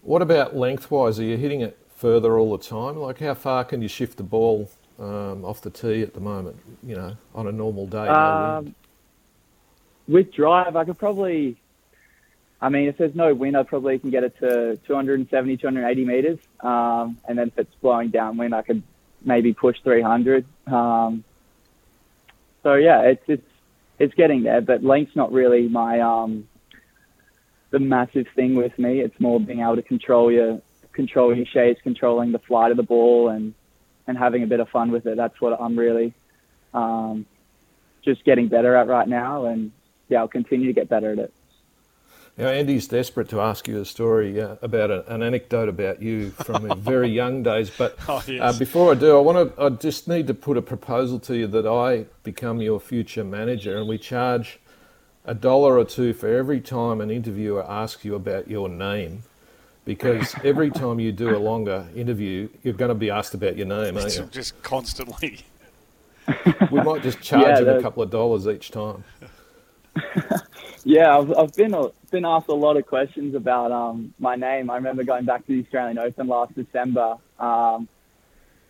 What 0.02 0.22
about 0.22 0.56
lengthwise? 0.56 1.20
Are 1.20 1.24
you 1.24 1.38
hitting 1.38 1.62
it 1.62 1.78
further 1.96 2.38
all 2.38 2.56
the 2.56 2.64
time? 2.64 2.98
Like 2.98 3.20
how 3.20 3.34
far 3.34 3.64
can 3.64 3.82
you 3.82 3.88
shift 3.88 4.18
the 4.18 4.24
ball 4.24 4.70
um, 5.00 5.44
off 5.44 5.62
the 5.62 5.70
tee 5.70 6.02
at 6.02 6.14
the 6.14 6.20
moment? 6.20 6.58
You 6.84 6.96
know, 6.96 7.18
on 7.36 7.48
a 7.48 7.52
normal 7.52 7.88
day. 7.88 8.06
no 8.06 8.14
Um, 8.14 8.76
with 10.08 10.34
drive, 10.34 10.76
I 10.76 10.86
could 10.86 10.98
probably. 10.98 11.58
I 12.60 12.70
mean, 12.70 12.88
if 12.88 12.98
there's 12.98 13.14
no 13.14 13.36
wind, 13.36 13.56
I 13.56 13.62
probably 13.62 14.00
can 14.00 14.10
get 14.10 14.24
it 14.24 14.40
to 14.40 14.78
270, 14.88 15.58
280 15.58 16.06
meters. 16.06 16.40
Um, 16.62 17.18
and 17.28 17.38
then 17.38 17.50
if 17.50 17.60
it's 17.60 17.76
blowing 17.76 18.10
downwind, 18.10 18.56
I 18.56 18.64
could 18.64 18.82
maybe 19.24 19.54
push 19.54 19.80
300. 19.84 20.44
Um, 20.66 21.24
so 22.64 22.74
yeah, 22.74 23.02
it's 23.02 23.24
it's 23.28 23.48
it's 24.00 24.14
getting 24.16 24.44
there, 24.44 24.62
but 24.62 24.84
length's 24.84 25.16
not 25.16 25.32
really 25.32 25.68
my 25.68 26.00
um, 26.00 26.48
the 27.72 27.80
massive 27.80 28.28
thing 28.36 28.56
with 28.56 28.78
me. 28.80 29.00
It's 29.02 29.20
more 29.20 29.40
being 29.40 29.60
able 29.62 29.76
to 29.76 29.82
control 29.82 30.32
your 30.32 30.62
control 30.94 31.36
your 31.36 31.46
shades, 31.46 31.80
controlling 31.84 32.32
the 32.32 32.40
flight 32.40 32.72
of 32.72 32.78
the 32.78 32.84
ball, 32.84 33.30
and 33.30 33.54
and 34.08 34.18
having 34.18 34.44
a 34.44 34.48
bit 34.48 34.60
of 34.60 34.70
fun 34.70 34.92
with 34.92 35.06
it. 35.06 35.18
That's 35.18 35.40
what 35.42 35.60
I'm 35.60 35.78
really 35.78 36.14
um, 36.74 37.26
just 38.04 38.24
getting 38.24 38.48
better 38.48 38.76
at 38.76 38.88
right 38.88 39.08
now, 39.08 39.46
and 39.46 39.72
yeah, 40.10 40.20
I'll 40.20 40.28
continue 40.28 40.68
to 40.68 40.74
get 40.74 40.90
better 40.90 41.12
at 41.12 41.20
it. 41.20 41.34
Now, 42.38 42.50
Andy's 42.50 42.88
desperate 42.88 43.30
to 43.30 43.42
ask 43.42 43.68
you 43.68 43.82
a 43.82 43.86
story 43.86 44.40
uh, 44.40 44.58
about 44.62 44.92
a, 44.92 45.12
an 45.12 45.24
anecdote 45.24 45.70
about 45.70 46.04
you 46.04 46.30
from 46.30 46.68
your 46.68 46.76
very 46.76 47.10
young 47.22 47.42
days. 47.42 47.72
But 47.76 47.98
Oh, 48.08 48.24
yes. 48.28 48.56
uh, 48.56 48.60
before 48.60 48.92
I 48.92 48.96
do, 48.96 49.18
I 49.18 49.22
want 49.22 49.56
to. 49.56 49.62
I 49.62 49.70
just 49.70 50.08
need 50.08 50.28
to 50.28 50.36
put 50.36 50.56
a 50.56 50.62
proposal 50.62 51.20
to 51.22 51.36
you 51.36 51.48
that 51.48 51.66
I 51.66 52.06
become 52.24 52.62
your 52.62 52.80
future 52.80 53.24
manager, 53.24 53.76
and 53.78 53.88
we 53.90 53.98
charge 53.98 54.60
a 55.28 55.36
dollar 55.36 55.78
or 55.78 55.86
two 55.86 56.14
for 56.14 56.28
every 56.28 56.62
time 56.62 57.02
an 57.02 57.12
interviewer 57.12 57.70
asks 57.70 58.04
you 58.06 58.16
about 58.16 58.50
your 58.50 58.70
name. 58.70 59.24
Because 59.86 60.34
every 60.44 60.72
time 60.72 61.00
you 61.00 61.12
do 61.12 61.36
a 61.36 61.40
longer 61.40 61.88
interview, 61.96 62.50
you're 62.64 62.74
going 62.74 62.90
to 62.90 62.96
be 62.96 63.10
asked 63.10 63.34
about 63.34 63.56
your 63.58 63.68
name, 63.68 63.98
aren't 63.98 64.16
you? 64.16 64.28
just 64.32 64.62
constantly. 64.64 65.40
We 66.72 66.82
might 66.82 67.04
just 67.04 67.22
charge 67.24 67.44
Yeah, 67.46 67.60
him 67.60 67.70
a 67.70 67.82
couple 67.82 68.04
of 68.04 68.10
dollars 68.10 68.48
each 68.48 68.70
time. 68.72 69.06
Yeah, 70.84 71.18
I've, 71.18 71.32
I've 71.38 71.54
been 71.54 71.74
a, 71.74 71.88
been 72.12 72.26
asked 72.26 72.50
a 72.50 72.54
lot 72.54 72.78
of 72.78 72.86
questions 72.86 73.36
about 73.36 73.72
um, 73.72 74.14
my 74.20 74.36
name. 74.36 74.70
I 74.70 74.76
remember 74.76 75.04
going 75.06 75.26
back 75.26 75.46
to 75.48 75.54
the 75.54 75.64
Australian 75.64 75.98
Open 75.98 76.28
last 76.28 76.54
December. 76.56 77.16
Um, 77.40 77.88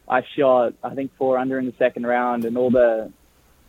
I 0.07 0.21
shot, 0.35 0.73
I 0.83 0.95
think, 0.95 1.11
four 1.17 1.37
under 1.37 1.59
in 1.59 1.65
the 1.65 1.73
second 1.77 2.05
round, 2.05 2.45
and 2.45 2.57
all 2.57 2.71
the 2.71 3.11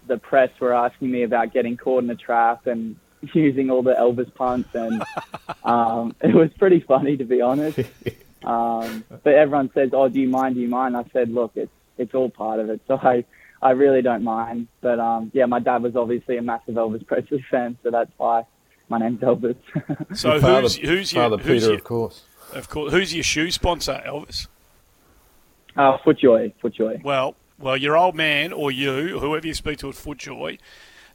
the 0.09 0.19
press 0.19 0.51
were 0.61 0.73
asking 0.75 1.11
me 1.11 1.23
about 1.23 1.53
getting 1.53 1.77
caught 1.77 2.03
in 2.03 2.11
a 2.11 2.17
trap 2.17 2.67
and 2.67 2.97
using 3.33 3.71
all 3.71 3.83
the 3.83 3.95
Elvis 3.95 4.33
punts, 4.35 4.71
and 4.75 5.03
um, 5.65 6.15
it 6.21 6.35
was 6.35 6.51
pretty 6.59 6.81
funny 6.81 7.17
to 7.17 7.25
be 7.25 7.41
honest. 7.41 7.79
Um, 8.45 9.05
but 9.23 9.35
everyone 9.35 9.71
says, 9.75 9.91
"Oh, 9.93 10.09
do 10.09 10.21
you 10.21 10.29
mind? 10.29 10.55
Do 10.55 10.61
you 10.61 10.69
mind?" 10.69 10.97
I 10.97 11.05
said, 11.13 11.31
"Look, 11.31 11.53
it's 11.55 11.73
it's 11.97 12.15
all 12.15 12.31
part 12.31 12.61
of 12.61 12.71
it." 12.71 12.81
So 12.87 12.97
I 12.97 13.25
I 13.61 13.71
really 13.73 14.03
don't 14.03 14.23
mind. 14.23 14.69
But 14.81 15.01
um, 15.01 15.31
yeah, 15.35 15.47
my 15.47 15.59
dad 15.59 15.83
was 15.83 15.97
obviously 15.97 16.37
a 16.37 16.43
massive 16.43 16.75
Elvis 16.77 17.07
Presley 17.07 17.45
fan, 17.51 17.77
so 17.83 17.91
that's 17.91 18.13
why 18.17 18.45
my 18.89 18.99
name's 18.99 19.21
Elvis. 19.21 19.57
So 20.15 20.33
Your 20.33 20.41
father, 20.41 20.61
who's 20.63 20.77
who's 20.77 21.13
your 21.13 21.23
Father 21.25 21.43
who's 21.43 21.63
Peter, 21.63 21.67
your, 21.73 21.75
of 21.75 21.85
course. 21.85 22.23
of 22.55 22.69
course 22.69 22.93
who's 22.93 23.15
your 23.15 23.25
shoe 23.25 23.51
sponsor, 23.51 24.01
Elvis? 24.07 24.47
uh, 25.77 25.99
Footjoy, 25.99 26.55
Footjoy. 26.63 27.03
Well, 27.03 27.35
well, 27.59 27.77
your 27.77 27.97
old 27.97 28.15
man 28.15 28.53
or 28.53 28.71
you, 28.71 29.19
whoever 29.19 29.47
you 29.47 29.55
speak 29.55 29.79
to 29.79 29.89
at 29.89 29.95
FootJoy, 29.95 30.59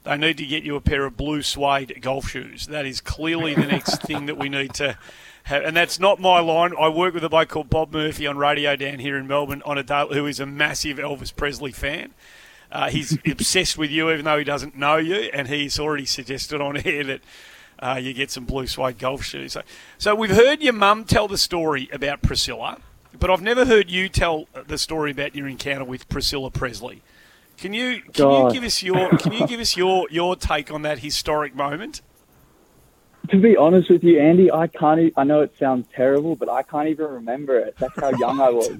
they 0.04 0.16
need 0.18 0.36
to 0.36 0.46
get 0.46 0.62
you 0.62 0.76
a 0.76 0.80
pair 0.80 1.06
of 1.06 1.16
blue 1.16 1.42
suede 1.42 1.98
golf 2.02 2.28
shoes. 2.28 2.66
That 2.66 2.84
is 2.84 3.00
clearly 3.00 3.54
the 3.54 3.66
next 3.66 4.02
thing 4.02 4.26
that 4.26 4.36
we 4.36 4.50
need 4.50 4.74
to 4.74 4.98
have. 5.44 5.64
And 5.64 5.76
that's 5.76 5.98
not 5.98 6.20
my 6.20 6.40
line. 6.40 6.72
I 6.78 6.88
work 6.88 7.14
with 7.14 7.24
a 7.24 7.30
bloke 7.30 7.48
called 7.48 7.70
Bob 7.70 7.92
Murphy 7.92 8.26
on 8.26 8.36
radio 8.36 8.76
down 8.76 8.98
here 8.98 9.16
in 9.16 9.26
Melbourne 9.26 9.62
on 9.64 9.78
a 9.78 9.82
day, 9.82 10.06
who 10.10 10.26
is 10.26 10.40
a 10.40 10.46
massive 10.46 10.98
Elvis 10.98 11.34
Presley 11.34 11.72
fan. 11.72 12.12
Uh, 12.70 12.90
he's 12.90 13.16
obsessed 13.26 13.78
with 13.78 13.90
you, 13.90 14.10
even 14.10 14.26
though 14.26 14.38
he 14.38 14.44
doesn't 14.44 14.76
know 14.76 14.96
you, 14.96 15.30
and 15.32 15.48
he's 15.48 15.78
already 15.78 16.04
suggested 16.04 16.60
on 16.60 16.76
air 16.84 17.04
that 17.04 17.20
uh, 17.78 17.98
you 18.00 18.12
get 18.12 18.30
some 18.30 18.44
blue 18.44 18.66
suede 18.66 18.98
golf 18.98 19.24
shoes. 19.24 19.52
So, 19.54 19.62
so 19.96 20.14
we've 20.14 20.30
heard 20.30 20.60
your 20.60 20.74
mum 20.74 21.04
tell 21.04 21.28
the 21.28 21.38
story 21.38 21.88
about 21.92 22.20
Priscilla, 22.20 22.78
but 23.18 23.30
I've 23.30 23.42
never 23.42 23.64
heard 23.64 23.90
you 23.90 24.08
tell 24.08 24.46
the 24.66 24.78
story 24.78 25.10
about 25.10 25.34
your 25.34 25.46
encounter 25.46 25.84
with 25.84 26.08
Priscilla 26.08 26.50
Presley. 26.50 27.02
Can 27.56 27.72
you 27.72 28.00
can 28.12 28.30
you 28.30 28.52
give 28.52 28.64
us 28.64 28.82
your 28.82 29.10
can 29.18 29.32
you 29.32 29.46
give 29.46 29.60
us 29.60 29.76
your 29.76 30.06
your 30.10 30.36
take 30.36 30.70
on 30.72 30.82
that 30.82 30.98
historic 30.98 31.54
moment? 31.54 32.02
To 33.30 33.40
be 33.40 33.56
honest 33.56 33.88
with 33.88 34.04
you, 34.04 34.20
Andy, 34.20 34.52
I 34.52 34.66
can't. 34.66 35.00
E- 35.00 35.12
I 35.16 35.24
know 35.24 35.40
it 35.40 35.54
sounds 35.58 35.86
terrible, 35.94 36.36
but 36.36 36.50
I 36.50 36.62
can't 36.62 36.88
even 36.88 37.06
remember 37.06 37.58
it. 37.58 37.74
That's 37.78 37.98
how 37.98 38.10
young 38.10 38.40
I 38.40 38.50
was. 38.50 38.78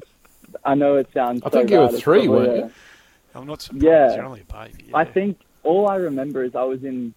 I 0.64 0.74
know 0.74 0.97
it 0.97 1.09
sounds. 1.14 1.43
I 1.45 1.51
so 1.51 1.59
think 1.59 1.70
you 1.70 1.78
were 1.78 1.89
three, 1.89 2.28
weren't 2.28 2.53
a- 2.53 2.57
you? 2.57 2.70
I'm 3.35 3.47
not 3.47 3.62
surprised. 3.62 3.85
Yeah. 3.85 4.14
You're 4.16 4.24
only 4.24 4.43
a 4.49 4.53
baby. 4.53 4.91
I 4.93 5.05
think 5.05 5.41
all 5.62 5.89
I 5.89 5.97
remember 5.97 6.45
is 6.45 6.55
I 6.55 6.64
was 6.64 6.85
in 6.85 7.14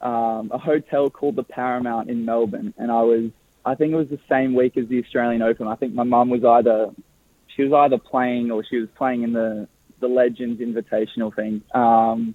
um, 0.00 0.50
a 0.52 0.58
hotel 0.58 1.10
called 1.10 1.36
the 1.36 1.44
Paramount 1.44 2.08
in 2.08 2.24
Melbourne, 2.24 2.72
and 2.78 2.90
I 2.90 3.02
was. 3.02 3.30
I 3.64 3.74
think 3.74 3.92
it 3.92 3.96
was 3.96 4.08
the 4.08 4.20
same 4.28 4.54
week 4.54 4.76
as 4.76 4.88
the 4.88 5.02
Australian 5.02 5.42
Open. 5.42 5.66
I 5.66 5.76
think 5.76 5.94
my 5.94 6.04
mum 6.04 6.30
was 6.30 6.44
either 6.44 6.90
she 7.54 7.64
was 7.64 7.72
either 7.72 7.98
playing 7.98 8.50
or 8.50 8.64
she 8.64 8.78
was 8.78 8.88
playing 8.96 9.22
in 9.22 9.32
the 9.32 9.68
the 10.00 10.08
Legends 10.08 10.60
Invitational 10.60 11.34
thing. 11.34 11.62
Um, 11.74 12.34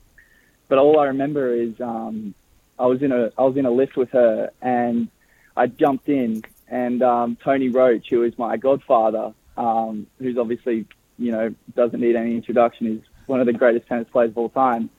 but 0.68 0.78
all 0.78 1.00
I 1.00 1.06
remember 1.06 1.54
is 1.54 1.80
um, 1.80 2.34
I 2.78 2.86
was 2.86 3.02
in 3.02 3.12
a 3.12 3.32
I 3.38 3.44
was 3.44 3.58
in 3.58 3.66
a 3.66 3.72
lift 3.72 3.96
with 3.96 4.10
her, 4.12 4.52
and 4.62 5.08
I 5.56 5.68
jumped 5.68 6.10
in, 6.10 6.44
and 6.68 7.02
um, 7.02 7.38
Tony 7.44 7.70
Roche, 7.70 8.10
who 8.10 8.24
is 8.24 8.38
my 8.38 8.58
godfather, 8.58 9.34
um, 9.58 10.08
who's 10.20 10.38
obviously 10.38 10.86
you 11.18 11.32
know 11.32 11.54
doesn't 11.76 12.00
need 12.00 12.16
any 12.16 12.36
introduction, 12.36 12.88
is 12.88 13.02
one 13.28 13.40
of 13.40 13.46
the 13.46 13.54
greatest 13.54 13.88
tennis 13.88 14.08
players 14.12 14.32
of 14.32 14.38
all 14.38 14.50
time. 14.50 14.90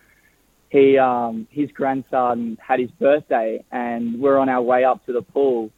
He 0.71 0.99
um, 0.99 1.47
his 1.51 1.71
grandson 1.71 2.59
had 2.61 2.81
his 2.81 2.91
birthday, 2.93 3.65
and 3.71 4.21
we're 4.21 4.39
on 4.39 4.49
our 4.49 4.63
way 4.63 4.85
up 4.85 5.05
to 5.07 5.13
the 5.13 5.23
pool, 5.23 5.71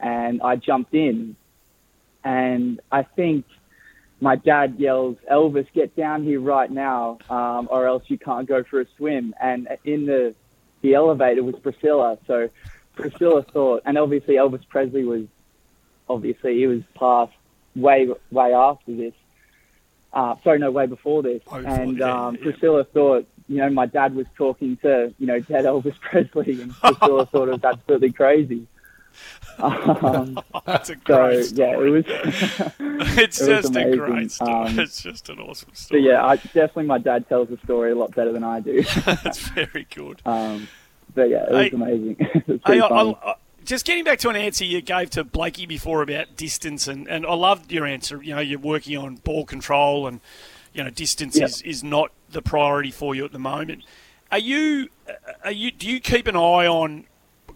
and 0.00 0.42
I 0.42 0.56
jumped 0.56 0.94
in, 0.94 1.36
and 2.24 2.80
I 2.90 3.02
think 3.02 3.44
my 4.20 4.36
dad 4.36 4.76
yells, 4.78 5.16
"Elvis, 5.30 5.66
get 5.72 5.96
down 5.96 6.24
here 6.24 6.40
right 6.40 6.70
now, 6.70 7.18
um, 7.30 7.68
or 7.70 7.86
else 7.86 8.04
you 8.08 8.18
can't 8.18 8.48
go 8.48 8.62
for 8.62 8.80
a 8.80 8.86
swim." 8.96 9.34
And 9.40 9.68
in 9.84 10.06
the 10.06 10.34
the 10.82 10.94
elevator 10.94 11.42
was 11.42 11.56
Priscilla. 11.56 12.18
So 12.26 12.48
Priscilla 12.94 13.42
thought, 13.42 13.82
and 13.84 13.98
obviously 13.98 14.34
Elvis 14.34 14.66
Presley 14.68 15.04
was 15.04 15.26
obviously 16.08 16.58
he 16.58 16.66
was 16.66 16.82
passed 16.94 17.32
way 17.76 18.08
way 18.30 18.52
after 18.52 18.94
this. 18.94 19.14
Uh, 20.12 20.34
sorry, 20.42 20.58
no, 20.58 20.70
way 20.70 20.86
before 20.86 21.22
this. 21.22 21.42
Before, 21.44 21.60
and 21.60 21.98
yeah, 21.98 22.26
um, 22.26 22.36
yeah. 22.36 22.42
Priscilla 22.42 22.84
thought, 22.84 23.26
you 23.46 23.58
know, 23.58 23.68
my 23.68 23.86
dad 23.86 24.14
was 24.14 24.26
talking 24.36 24.76
to, 24.78 25.12
you 25.18 25.26
know, 25.26 25.38
dead 25.40 25.64
Elvis 25.64 25.98
Presley, 26.00 26.62
and 26.62 26.72
Priscilla 26.72 27.26
thought 27.26 27.48
it 27.48 27.52
was 27.52 27.64
absolutely 27.64 28.12
crazy. 28.12 28.66
Um, 29.58 30.38
That's 30.66 30.90
a 30.90 30.94
so 30.94 31.00
great 31.04 31.44
story. 31.44 31.58
yeah, 31.68 31.80
it 31.80 31.90
was. 31.90 32.04
it's 33.18 33.40
it 33.40 33.48
was 33.48 33.64
just 33.64 33.76
a 33.76 33.80
amazing. 33.80 33.98
great 33.98 34.30
story. 34.30 34.52
Um, 34.52 34.78
it's 34.78 35.02
just 35.02 35.28
an 35.28 35.38
awesome 35.40 35.70
so 35.72 35.86
story. 35.86 36.06
yeah, 36.06 36.24
I, 36.24 36.36
definitely 36.36 36.84
my 36.86 36.98
dad 36.98 37.28
tells 37.28 37.48
the 37.48 37.58
story 37.64 37.92
a 37.92 37.94
lot 37.96 38.14
better 38.14 38.32
than 38.32 38.44
I 38.44 38.60
do. 38.60 38.82
That's 39.04 39.38
very 39.48 39.86
good. 39.94 40.22
Um, 40.24 40.68
but 41.14 41.28
yeah, 41.30 41.44
it 41.44 41.50
was 41.52 41.62
Hey- 41.62 41.70
amazing. 41.70 42.16
it 42.18 42.48
was 42.48 42.60
Hey, 42.66 42.80
I, 42.80 42.88
funny. 42.88 43.16
I, 43.24 43.30
I, 43.30 43.34
just 43.64 43.84
getting 43.84 44.04
back 44.04 44.18
to 44.20 44.28
an 44.30 44.36
answer 44.36 44.64
you 44.64 44.80
gave 44.80 45.10
to 45.10 45.24
Blakey 45.24 45.66
before 45.66 46.02
about 46.02 46.36
distance, 46.36 46.86
and, 46.88 47.06
and 47.08 47.26
I 47.26 47.34
loved 47.34 47.70
your 47.72 47.84
answer. 47.84 48.22
You 48.22 48.34
know, 48.36 48.40
you're 48.40 48.58
working 48.60 48.96
on 48.96 49.16
ball 49.16 49.44
control, 49.44 50.06
and 50.06 50.20
you 50.72 50.84
know, 50.84 50.90
distance 50.90 51.36
Yeah. 51.36 51.46
is, 51.46 51.60
is 51.62 51.82
not 51.84 52.12
the 52.30 52.40
priority 52.42 52.90
for 52.92 53.14
you 53.14 53.24
at 53.24 53.32
the 53.32 53.38
moment. 53.38 53.84
Are 54.30 54.38
you? 54.38 54.88
Are 55.44 55.50
you? 55.50 55.70
Do 55.70 55.90
you 55.90 56.00
keep 56.00 56.26
an 56.28 56.36
eye 56.36 56.66
on 56.66 57.06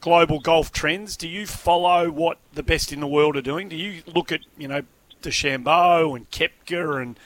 global 0.02 0.40
golf 0.40 0.70
trends? 0.70 1.16
Do 1.16 1.26
you 1.26 1.46
follow 1.46 2.10
what 2.10 2.36
the 2.52 2.62
best 2.62 2.92
in 2.92 3.00
the 3.00 3.06
world 3.06 3.36
are 3.36 3.42
doing? 3.42 3.70
Do 3.70 3.76
you 3.76 4.02
look 4.06 4.30
at 4.30 4.40
you 4.58 4.68
know 4.68 4.82
DeChambeau 5.22 6.14
and 6.14 6.30
Koepka 6.30 7.00
and 7.00 7.18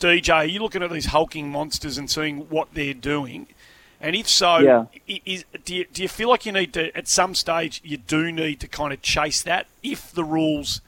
DJ? 0.00 0.34
Are 0.34 0.44
you 0.46 0.60
looking 0.60 0.82
at 0.82 0.90
these 0.90 1.06
hulking 1.06 1.50
monsters 1.50 1.98
and 1.98 2.10
seeing 2.10 2.48
what 2.48 2.68
they're 2.72 2.94
doing? 2.94 3.48
And 4.00 4.16
if 4.16 4.28
so, 4.28 4.58
Yeah. 4.58 4.84
is, 5.06 5.44
do, 5.64 5.76
you, 5.76 5.84
do 5.92 6.02
you 6.02 6.08
feel 6.08 6.28
like 6.28 6.44
you 6.44 6.50
need 6.50 6.72
to, 6.72 6.96
at 6.96 7.06
some 7.06 7.36
stage, 7.36 7.80
you 7.84 7.98
do 7.98 8.32
need 8.32 8.58
to 8.60 8.66
kind 8.66 8.92
of 8.92 9.00
chase 9.00 9.42
that 9.42 9.68
if 9.80 10.10
the 10.10 10.24
rules 10.24 10.80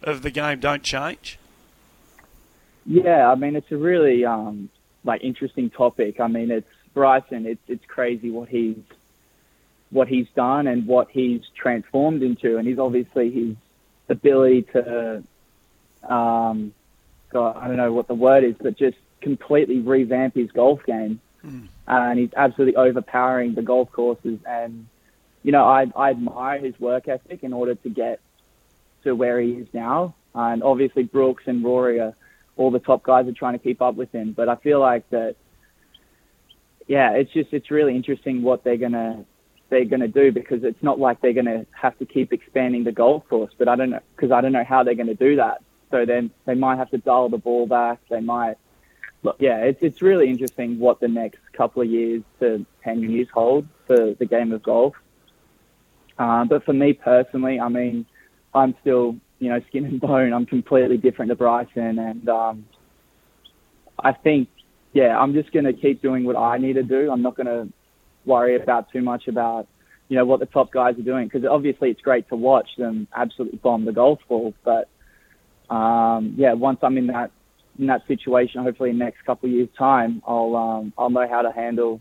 of 0.00 0.22
the 0.22 0.30
game 0.30 0.60
don't 0.60 0.84
change? 0.84 1.38
Yeah, 2.86 3.30
I 3.30 3.34
mean 3.36 3.56
it's 3.56 3.70
a 3.72 3.76
really 3.76 4.24
um, 4.24 4.68
like 5.04 5.22
interesting 5.22 5.70
topic. 5.70 6.20
I 6.20 6.26
mean 6.26 6.50
it's 6.50 6.68
Bryson. 6.94 7.46
It's 7.46 7.62
it's 7.68 7.84
crazy 7.86 8.30
what 8.30 8.48
he's 8.48 8.76
what 9.92 10.08
he's 10.08 10.26
done 10.34 10.66
and 10.66 10.86
what 10.86 11.08
he's 11.10 11.42
transformed 11.54 12.22
into, 12.22 12.56
and 12.56 12.66
he's 12.66 12.78
obviously 12.78 13.30
his 13.30 13.56
ability 14.08 14.62
to, 14.72 15.22
um, 16.08 16.72
God, 17.30 17.56
I 17.56 17.68
don't 17.68 17.76
know 17.76 17.92
what 17.92 18.08
the 18.08 18.14
word 18.14 18.42
is, 18.42 18.56
but 18.60 18.76
just 18.76 18.96
completely 19.20 19.78
revamp 19.78 20.34
his 20.34 20.50
golf 20.50 20.84
game, 20.86 21.20
uh, 21.88 22.08
and 22.10 22.18
he's 22.18 22.34
absolutely 22.36 22.76
overpowering 22.76 23.54
the 23.54 23.62
golf 23.62 23.92
courses. 23.92 24.38
And 24.46 24.86
you 25.42 25.52
know, 25.52 25.64
I 25.64 25.86
I 25.94 26.10
admire 26.10 26.58
his 26.58 26.78
work 26.80 27.08
ethic 27.08 27.42
in 27.42 27.52
order 27.52 27.74
to 27.74 27.88
get 27.88 28.20
to 29.04 29.14
where 29.14 29.40
he 29.40 29.52
is 29.52 29.66
now. 29.72 30.14
And 30.34 30.62
obviously 30.62 31.02
Brooks 31.02 31.44
and 31.46 31.62
Rory 31.62 32.00
are 32.00 32.14
all 32.56 32.70
the 32.70 32.78
top 32.78 33.02
guys 33.02 33.26
are 33.26 33.32
trying 33.32 33.54
to 33.54 33.58
keep 33.58 33.82
up 33.82 33.94
with 33.94 34.12
him. 34.12 34.32
But 34.32 34.48
I 34.48 34.56
feel 34.56 34.80
like 34.80 35.08
that, 35.10 35.36
yeah, 36.86 37.12
it's 37.12 37.32
just 37.32 37.52
it's 37.52 37.70
really 37.70 37.94
interesting 37.96 38.42
what 38.42 38.64
they're 38.64 38.76
gonna 38.76 39.24
they're 39.72 39.86
gonna 39.86 40.06
do 40.06 40.30
because 40.30 40.62
it's 40.62 40.82
not 40.82 41.00
like 41.00 41.20
they're 41.22 41.32
gonna 41.32 41.64
have 41.72 41.98
to 41.98 42.04
keep 42.04 42.32
expanding 42.32 42.84
the 42.84 42.92
golf 42.92 43.26
course. 43.28 43.52
But 43.58 43.68
I 43.68 43.74
don't 43.74 43.90
know 43.90 44.00
because 44.14 44.30
I 44.30 44.42
don't 44.42 44.52
know 44.52 44.64
how 44.64 44.84
they're 44.84 44.94
gonna 44.94 45.14
do 45.14 45.36
that. 45.36 45.62
So 45.90 46.04
then 46.04 46.30
they 46.44 46.54
might 46.54 46.76
have 46.76 46.90
to 46.90 46.98
dial 46.98 47.30
the 47.30 47.38
ball 47.38 47.66
back. 47.66 47.98
They 48.08 48.20
might, 48.20 48.56
yeah, 49.38 49.58
it's 49.58 49.82
it's 49.82 50.02
really 50.02 50.28
interesting 50.28 50.78
what 50.78 51.00
the 51.00 51.08
next 51.08 51.40
couple 51.54 51.82
of 51.82 51.88
years 51.88 52.22
to 52.40 52.66
ten 52.84 53.00
years 53.10 53.28
hold 53.32 53.66
for 53.86 54.12
the 54.12 54.26
game 54.26 54.52
of 54.52 54.62
golf. 54.62 54.94
Um, 56.18 56.48
but 56.48 56.64
for 56.64 56.74
me 56.74 56.92
personally, 56.92 57.58
I 57.58 57.68
mean, 57.68 58.06
I'm 58.54 58.74
still, 58.82 59.16
you 59.38 59.48
know, 59.48 59.60
skin 59.68 59.86
and 59.86 60.00
bone. 60.00 60.32
I'm 60.32 60.46
completely 60.46 60.98
different 60.98 61.30
to 61.30 61.34
Bryson, 61.34 61.98
and 61.98 62.28
um, 62.28 62.66
I 63.98 64.12
think, 64.12 64.48
yeah, 64.92 65.18
I'm 65.18 65.32
just 65.32 65.50
going 65.52 65.64
to 65.64 65.72
keep 65.72 66.02
doing 66.02 66.24
what 66.24 66.36
I 66.36 66.58
need 66.58 66.74
to 66.74 66.82
do. 66.82 67.10
I'm 67.10 67.22
not 67.22 67.36
going 67.36 67.46
to 67.46 67.72
worry 68.24 68.56
about 68.56 68.90
too 68.92 69.02
much 69.02 69.28
about, 69.28 69.66
you 70.08 70.16
know, 70.16 70.24
what 70.24 70.40
the 70.40 70.46
top 70.46 70.72
guys 70.72 70.98
are 70.98 71.02
doing 71.02 71.26
because 71.26 71.44
obviously 71.48 71.90
it's 71.90 72.00
great 72.00 72.28
to 72.28 72.36
watch 72.36 72.68
them 72.76 73.08
absolutely 73.14 73.58
bomb 73.58 73.84
the 73.84 73.92
golf 73.92 74.20
ball, 74.28 74.54
but 74.64 74.88
um, 75.72 76.34
yeah, 76.36 76.52
once 76.52 76.80
I'm 76.82 76.98
in 76.98 77.06
that 77.08 77.30
in 77.78 77.86
that 77.86 78.06
situation, 78.06 78.62
hopefully 78.62 78.90
in 78.90 78.98
the 78.98 79.04
next 79.04 79.24
couple 79.24 79.48
of 79.48 79.54
years' 79.54 79.68
time, 79.78 80.22
I'll 80.26 80.54
um, 80.54 80.92
I'll 80.98 81.10
know 81.10 81.26
how 81.28 81.42
to 81.42 81.52
handle 81.52 82.00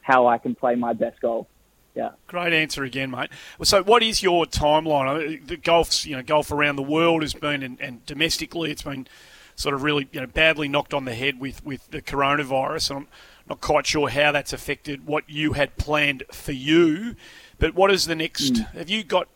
how 0.00 0.26
I 0.26 0.38
can 0.38 0.54
play 0.54 0.74
my 0.74 0.92
best 0.92 1.20
golf. 1.20 1.46
Yeah. 1.94 2.10
Great 2.26 2.52
answer 2.52 2.82
again, 2.82 3.10
mate. 3.10 3.30
So, 3.62 3.82
what 3.82 4.02
is 4.02 4.22
your 4.22 4.46
timeline? 4.46 5.46
The 5.46 5.56
golf's, 5.56 6.04
you 6.04 6.16
know, 6.16 6.22
golf 6.22 6.50
around 6.50 6.76
the 6.76 6.82
world 6.82 7.22
has 7.22 7.34
been, 7.34 7.62
and, 7.62 7.80
and 7.80 8.04
domestically, 8.04 8.70
it's 8.72 8.82
been 8.82 9.06
sort 9.54 9.74
of 9.74 9.82
really, 9.84 10.08
you 10.10 10.20
know, 10.20 10.26
badly 10.26 10.66
knocked 10.66 10.92
on 10.92 11.04
the 11.04 11.14
head 11.14 11.38
with 11.38 11.64
with 11.64 11.90
the 11.90 12.02
coronavirus. 12.02 12.90
And 12.90 12.98
I'm 13.00 13.08
not 13.48 13.60
quite 13.60 13.86
sure 13.86 14.08
how 14.08 14.32
that's 14.32 14.52
affected 14.52 15.06
what 15.06 15.24
you 15.28 15.52
had 15.52 15.76
planned 15.76 16.24
for 16.32 16.52
you. 16.52 17.14
But 17.58 17.74
what 17.74 17.90
is 17.90 18.06
the 18.06 18.14
next? 18.14 18.58
Have 18.58 18.90
you 18.90 19.04
got? 19.04 19.28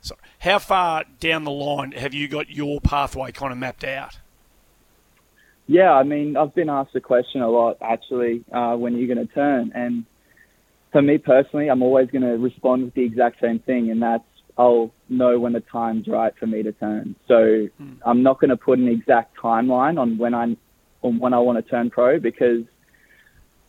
Sorry, 0.00 0.20
how 0.40 0.58
far 0.58 1.04
down 1.20 1.44
the 1.44 1.50
line 1.50 1.92
have 1.92 2.12
you 2.12 2.28
got 2.28 2.50
your 2.50 2.80
pathway 2.80 3.32
kind 3.32 3.52
of 3.52 3.58
mapped 3.58 3.84
out? 3.84 4.18
Yeah, 5.66 5.92
I 5.92 6.02
mean, 6.02 6.36
I've 6.36 6.54
been 6.54 6.68
asked 6.68 6.92
the 6.92 7.00
question 7.00 7.40
a 7.40 7.48
lot 7.48 7.78
actually. 7.80 8.44
Uh, 8.52 8.76
when 8.76 8.94
are 8.94 8.98
you 8.98 9.12
going 9.12 9.26
to 9.26 9.32
turn? 9.32 9.72
And 9.74 10.04
for 10.90 11.00
me 11.00 11.18
personally, 11.18 11.68
I'm 11.68 11.82
always 11.82 12.10
going 12.10 12.22
to 12.22 12.36
respond 12.36 12.84
with 12.84 12.94
the 12.94 13.04
exact 13.04 13.40
same 13.40 13.60
thing, 13.60 13.90
and 13.90 14.02
that's 14.02 14.24
I'll 14.58 14.92
know 15.08 15.38
when 15.38 15.54
the 15.54 15.60
time's 15.60 16.08
right 16.08 16.34
for 16.38 16.46
me 16.46 16.62
to 16.62 16.72
turn. 16.72 17.16
So 17.26 17.68
I'm 18.04 18.22
not 18.22 18.38
going 18.38 18.50
to 18.50 18.56
put 18.56 18.78
an 18.78 18.88
exact 18.88 19.38
timeline 19.38 19.98
on 19.98 20.18
when 20.18 20.34
I 20.34 20.56
on 21.02 21.18
when 21.18 21.32
I 21.32 21.38
want 21.38 21.64
to 21.64 21.70
turn 21.70 21.90
pro 21.90 22.18
because 22.20 22.64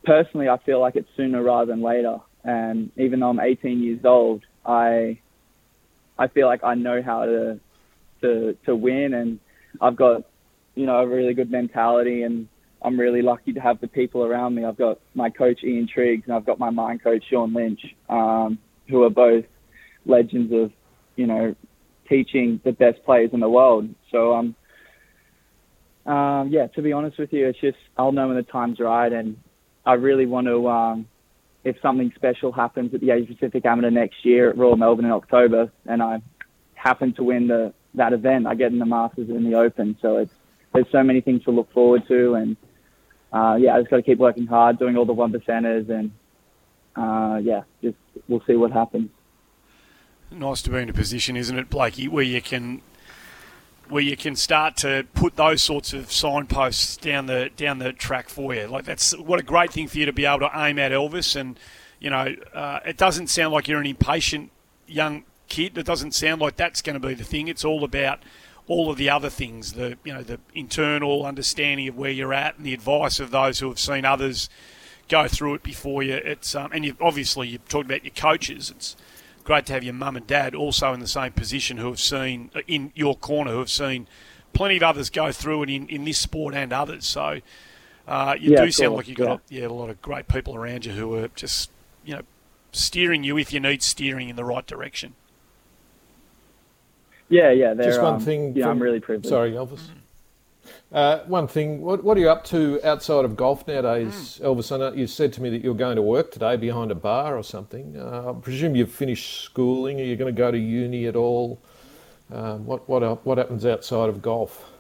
personally, 0.04 0.50
I 0.50 0.58
feel 0.66 0.80
like 0.80 0.96
it's 0.96 1.10
sooner 1.16 1.42
rather 1.42 1.72
than 1.72 1.82
later. 1.82 2.18
And 2.44 2.92
even 2.98 3.20
though 3.20 3.30
I'm 3.30 3.40
18 3.40 3.82
years 3.82 4.02
old, 4.04 4.44
I 4.66 5.20
I 6.18 6.28
feel 6.28 6.48
like 6.48 6.64
I 6.64 6.76
know 6.76 7.02
how 7.02 7.26
to 7.26 7.60
to 8.22 8.58
to 8.66 8.76
win, 8.76 9.14
and 9.14 9.40
I've 9.82 9.96
got 9.96 10.24
you 10.76 10.86
know 10.86 10.98
a 10.98 11.08
really 11.08 11.34
good 11.34 11.52
mentality, 11.52 12.24
and 12.24 12.48
I'm 12.82 13.00
really 13.00 13.22
lucky 13.22 13.54
to 13.54 13.60
have 13.60 13.80
the 13.80 13.88
people 13.88 14.24
around 14.24 14.56
me. 14.56 14.66
I've 14.66 14.78
got 14.78 15.00
my 15.16 15.30
coach 15.30 15.64
Ian 15.64 15.88
Triggs, 15.88 16.24
and 16.26 16.36
I've 16.36 16.46
got 16.46 16.60
my 16.60 16.70
mind 16.70 17.04
coach 17.04 17.24
Sean 17.30 17.54
Lynch, 17.54 17.82
um, 18.10 18.60
who 18.90 19.04
are 19.04 19.10
both 19.10 19.46
legends 20.06 20.52
of 20.54 20.72
you 21.16 21.28
know 21.28 21.56
teaching 22.10 22.60
the 22.66 22.74
best 22.74 23.04
players 23.06 23.30
in 23.34 23.40
the 23.40 23.50
world. 23.50 23.90
So 24.12 24.34
um, 24.34 24.56
um, 26.06 26.50
yeah, 26.50 26.68
to 26.76 26.82
be 26.82 26.92
honest 26.92 27.18
with 27.18 27.32
you, 27.32 27.48
it's 27.48 27.60
just 27.60 27.78
I'll 27.98 28.12
know 28.12 28.28
when 28.28 28.36
the 28.36 28.44
time's 28.44 28.80
right, 28.80 29.12
and 29.12 29.38
I 29.86 29.94
really 29.94 30.26
want 30.26 30.48
to. 30.48 30.68
Um, 30.70 31.08
if 31.64 31.78
something 31.82 32.12
special 32.16 32.52
happens 32.52 32.94
at 32.94 33.00
the 33.00 33.12
Asia 33.12 33.34
Pacific 33.34 33.66
Amateur 33.66 33.90
next 33.90 34.26
year 34.26 34.50
at 34.50 34.58
Royal 34.58 34.76
Melbourne 34.76 35.06
in 35.06 35.12
October, 35.12 35.72
and 35.86 36.04
I 36.04 36.22
happen 36.76 37.14
to 37.14 37.24
win 37.24 37.48
the 37.48 37.74
that 37.96 38.12
event, 38.12 38.48
I 38.48 38.56
get 38.56 38.72
in 38.72 38.80
the 38.80 38.86
Masters 38.86 39.30
and 39.30 39.46
the 39.46 39.58
Open. 39.58 39.98
So 40.02 40.18
it's 40.18 40.34
there's 40.74 40.92
so 40.92 41.04
many 41.04 41.22
things 41.22 41.44
to 41.44 41.52
look 41.52 41.72
forward 41.72 42.08
to, 42.08 42.34
and 42.36 42.58
uh, 43.32 43.56
yeah, 43.60 43.76
I 43.76 43.80
just 43.80 43.92
got 43.92 43.98
to 43.98 44.04
keep 44.04 44.18
working 44.18 44.48
hard, 44.48 44.80
doing 44.80 44.98
all 44.98 45.06
the 45.06 45.14
one 45.14 45.32
percenters, 45.32 45.90
and 45.90 46.12
uh, 46.96 47.40
yeah, 47.42 47.64
just 47.82 47.98
we'll 48.28 48.44
see 48.46 48.56
what 48.56 48.72
happens. 48.72 49.10
Nice 50.32 50.64
to 50.64 50.72
be 50.72 50.78
in 50.78 50.90
a 50.90 50.94
position, 50.94 51.38
isn't 51.38 51.58
it, 51.58 51.70
Blakey, 51.70 52.08
where 52.08 52.24
you 52.24 52.42
can 52.42 52.82
where 53.90 54.02
you 54.02 54.18
can 54.18 54.36
start 54.36 54.78
to 54.78 55.06
put 55.14 55.36
those 55.36 55.62
sorts 55.62 55.94
of 55.94 56.12
signposts 56.12 56.98
down 56.98 57.26
the 57.26 57.50
down 57.56 57.80
the 57.80 57.94
track 57.94 58.30
for 58.30 58.54
you. 58.54 58.68
Like 58.68 58.86
that's 58.86 59.16
what 59.18 59.40
a 59.40 59.44
great 59.44 59.72
thing 59.72 59.88
for 59.88 59.98
you 59.98 60.06
to 60.06 60.14
be 60.14 60.26
able 60.26 60.40
to 60.40 60.52
aim 60.56 60.80
at 60.80 60.92
Elvis. 60.92 61.36
And 61.36 61.60
you 62.00 62.10
know, 62.10 62.36
uh, 62.54 62.80
it 62.86 62.98
doesn't 62.98 63.28
sound 63.28 63.54
like 63.54 63.68
you're 63.68 63.80
an 63.80 63.88
impatient 63.88 64.52
young 64.88 65.24
kid. 65.48 65.78
It 65.78 65.86
doesn't 65.86 66.14
sound 66.14 66.42
like 66.42 66.56
that's 66.56 66.82
going 66.82 67.00
to 67.00 67.08
be 67.08 67.14
the 67.14 67.24
thing. 67.24 67.48
It's 67.48 67.66
all 67.66 67.84
about 67.84 68.20
all 68.68 68.90
of 68.90 68.98
the 68.98 69.10
other 69.10 69.30
things, 69.30 69.74
the 69.74 69.98
you 70.04 70.14
know 70.14 70.24
the 70.24 70.40
internal 70.54 71.26
understanding 71.26 71.88
of 71.88 71.98
where 71.98 72.12
you're 72.12 72.34
at 72.34 72.58
and 72.58 72.66
the 72.66 72.74
advice 72.74 73.20
of 73.20 73.32
those 73.32 73.60
who 73.60 73.68
have 73.70 73.80
seen 73.80 74.06
others 74.06 74.50
go 75.10 75.28
through 75.28 75.56
it 75.56 75.64
before 75.64 76.02
you. 76.04 76.16
It's 76.16 76.56
um, 76.56 76.72
and 76.72 76.86
you 76.86 76.96
obviously 77.02 77.50
you've 77.50 77.68
talked 77.68 77.86
about 77.86 78.04
your 78.04 78.14
coaches. 78.14 78.72
It's 78.76 78.96
great 79.44 79.66
to 79.68 79.74
have 79.74 79.84
your 79.84 79.94
mum 79.94 80.16
and 80.16 80.26
dad 80.28 80.56
also 80.56 80.94
in 80.94 81.00
the 81.00 81.08
same 81.08 81.32
position 81.34 81.78
who 81.78 81.88
have 81.88 82.00
seen 82.00 82.50
uh, 82.56 82.62
in 82.68 82.92
your 82.96 83.16
corner 83.16 83.52
who 83.52 83.60
have 83.60 83.70
seen 83.70 84.08
plenty 84.54 84.78
of 84.78 84.84
others 84.84 85.10
go 85.10 85.32
through 85.32 85.64
it 85.64 85.70
in, 85.70 85.88
in 85.88 86.06
this 86.06 86.18
sport 86.18 86.54
and 86.54 86.72
others. 86.72 87.06
So 87.06 87.40
uh, 88.08 88.36
you 88.40 88.52
Yeah, 88.52 88.66
do 88.66 88.72
sound 88.72 88.90
course, 88.90 88.98
like 89.00 89.08
you've 89.08 89.18
got 89.18 89.40
a, 89.40 89.54
yeah 89.54 89.68
a 89.68 89.70
lot 89.70 89.90
of 89.90 90.02
great 90.02 90.28
people 90.28 90.56
around 90.56 90.86
you 90.86 90.94
who 90.94 91.16
are 91.16 91.28
just 91.30 91.70
you 92.06 92.16
know 92.16 92.22
steering 92.72 93.24
you 93.24 93.38
if 93.38 93.54
you 93.54 93.60
need 93.60 93.84
steering 93.84 94.30
in 94.30 94.36
the 94.36 94.46
right 94.46 94.66
direction. 94.66 95.16
Yeah, 97.30 97.52
yeah. 97.52 97.74
They're, 97.74 97.88
Just 97.88 98.02
one 98.02 98.16
um, 98.16 98.20
thing. 98.20 98.56
Yeah, 98.56 98.70
I'm 98.70 98.80
really 98.80 99.00
privileged. 99.00 99.30
Sorry, 99.30 99.52
Elvis. 99.52 99.90
Uh, 100.94 101.24
one 101.26 101.48
thing, 101.48 101.82
what, 101.82 102.04
what 102.04 102.16
are 102.18 102.20
you 102.20 102.30
up 102.30 102.44
to 102.44 102.80
outside 102.84 103.26
of 103.26 103.36
golf 103.36 103.68
nowadays, 103.68 104.38
Hmm. 104.38 104.46
Elvis? 104.46 104.72
I 104.72 104.78
know 104.78 104.94
you 104.94 105.08
said 105.08 105.34
to 105.34 105.42
me 105.42 105.50
that 105.50 105.64
you're 105.64 105.74
going 105.74 105.96
to 105.96 106.04
work 106.04 106.32
today 106.32 106.56
behind 106.56 106.92
a 106.92 106.96
bar 106.96 107.36
or 107.36 107.42
something. 107.44 107.98
Uh, 107.98 108.30
I 108.30 108.34
presume 108.40 108.76
you've 108.76 108.92
finished 108.92 109.42
schooling. 109.42 110.00
Are 110.00 110.04
you 110.04 110.16
going 110.16 110.34
to 110.34 110.38
go 110.38 110.52
to 110.52 110.58
uni 110.58 111.08
at 111.08 111.16
all? 111.16 111.60
Um, 112.32 112.66
what 112.66 112.88
what 112.88 113.26
what 113.26 113.38
happens 113.38 113.66
outside 113.66 114.08
of 114.10 114.22
golf? 114.22 114.72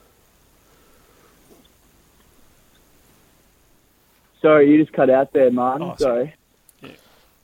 Sorry, 4.41 4.70
you 4.70 4.82
just 4.82 4.93
cut 4.93 5.09
out 5.09 5.34
there, 5.34 5.51
Martin. 5.51 5.93
Oh, 5.93 5.95
sorry. 5.97 6.26
sorry. 6.26 6.36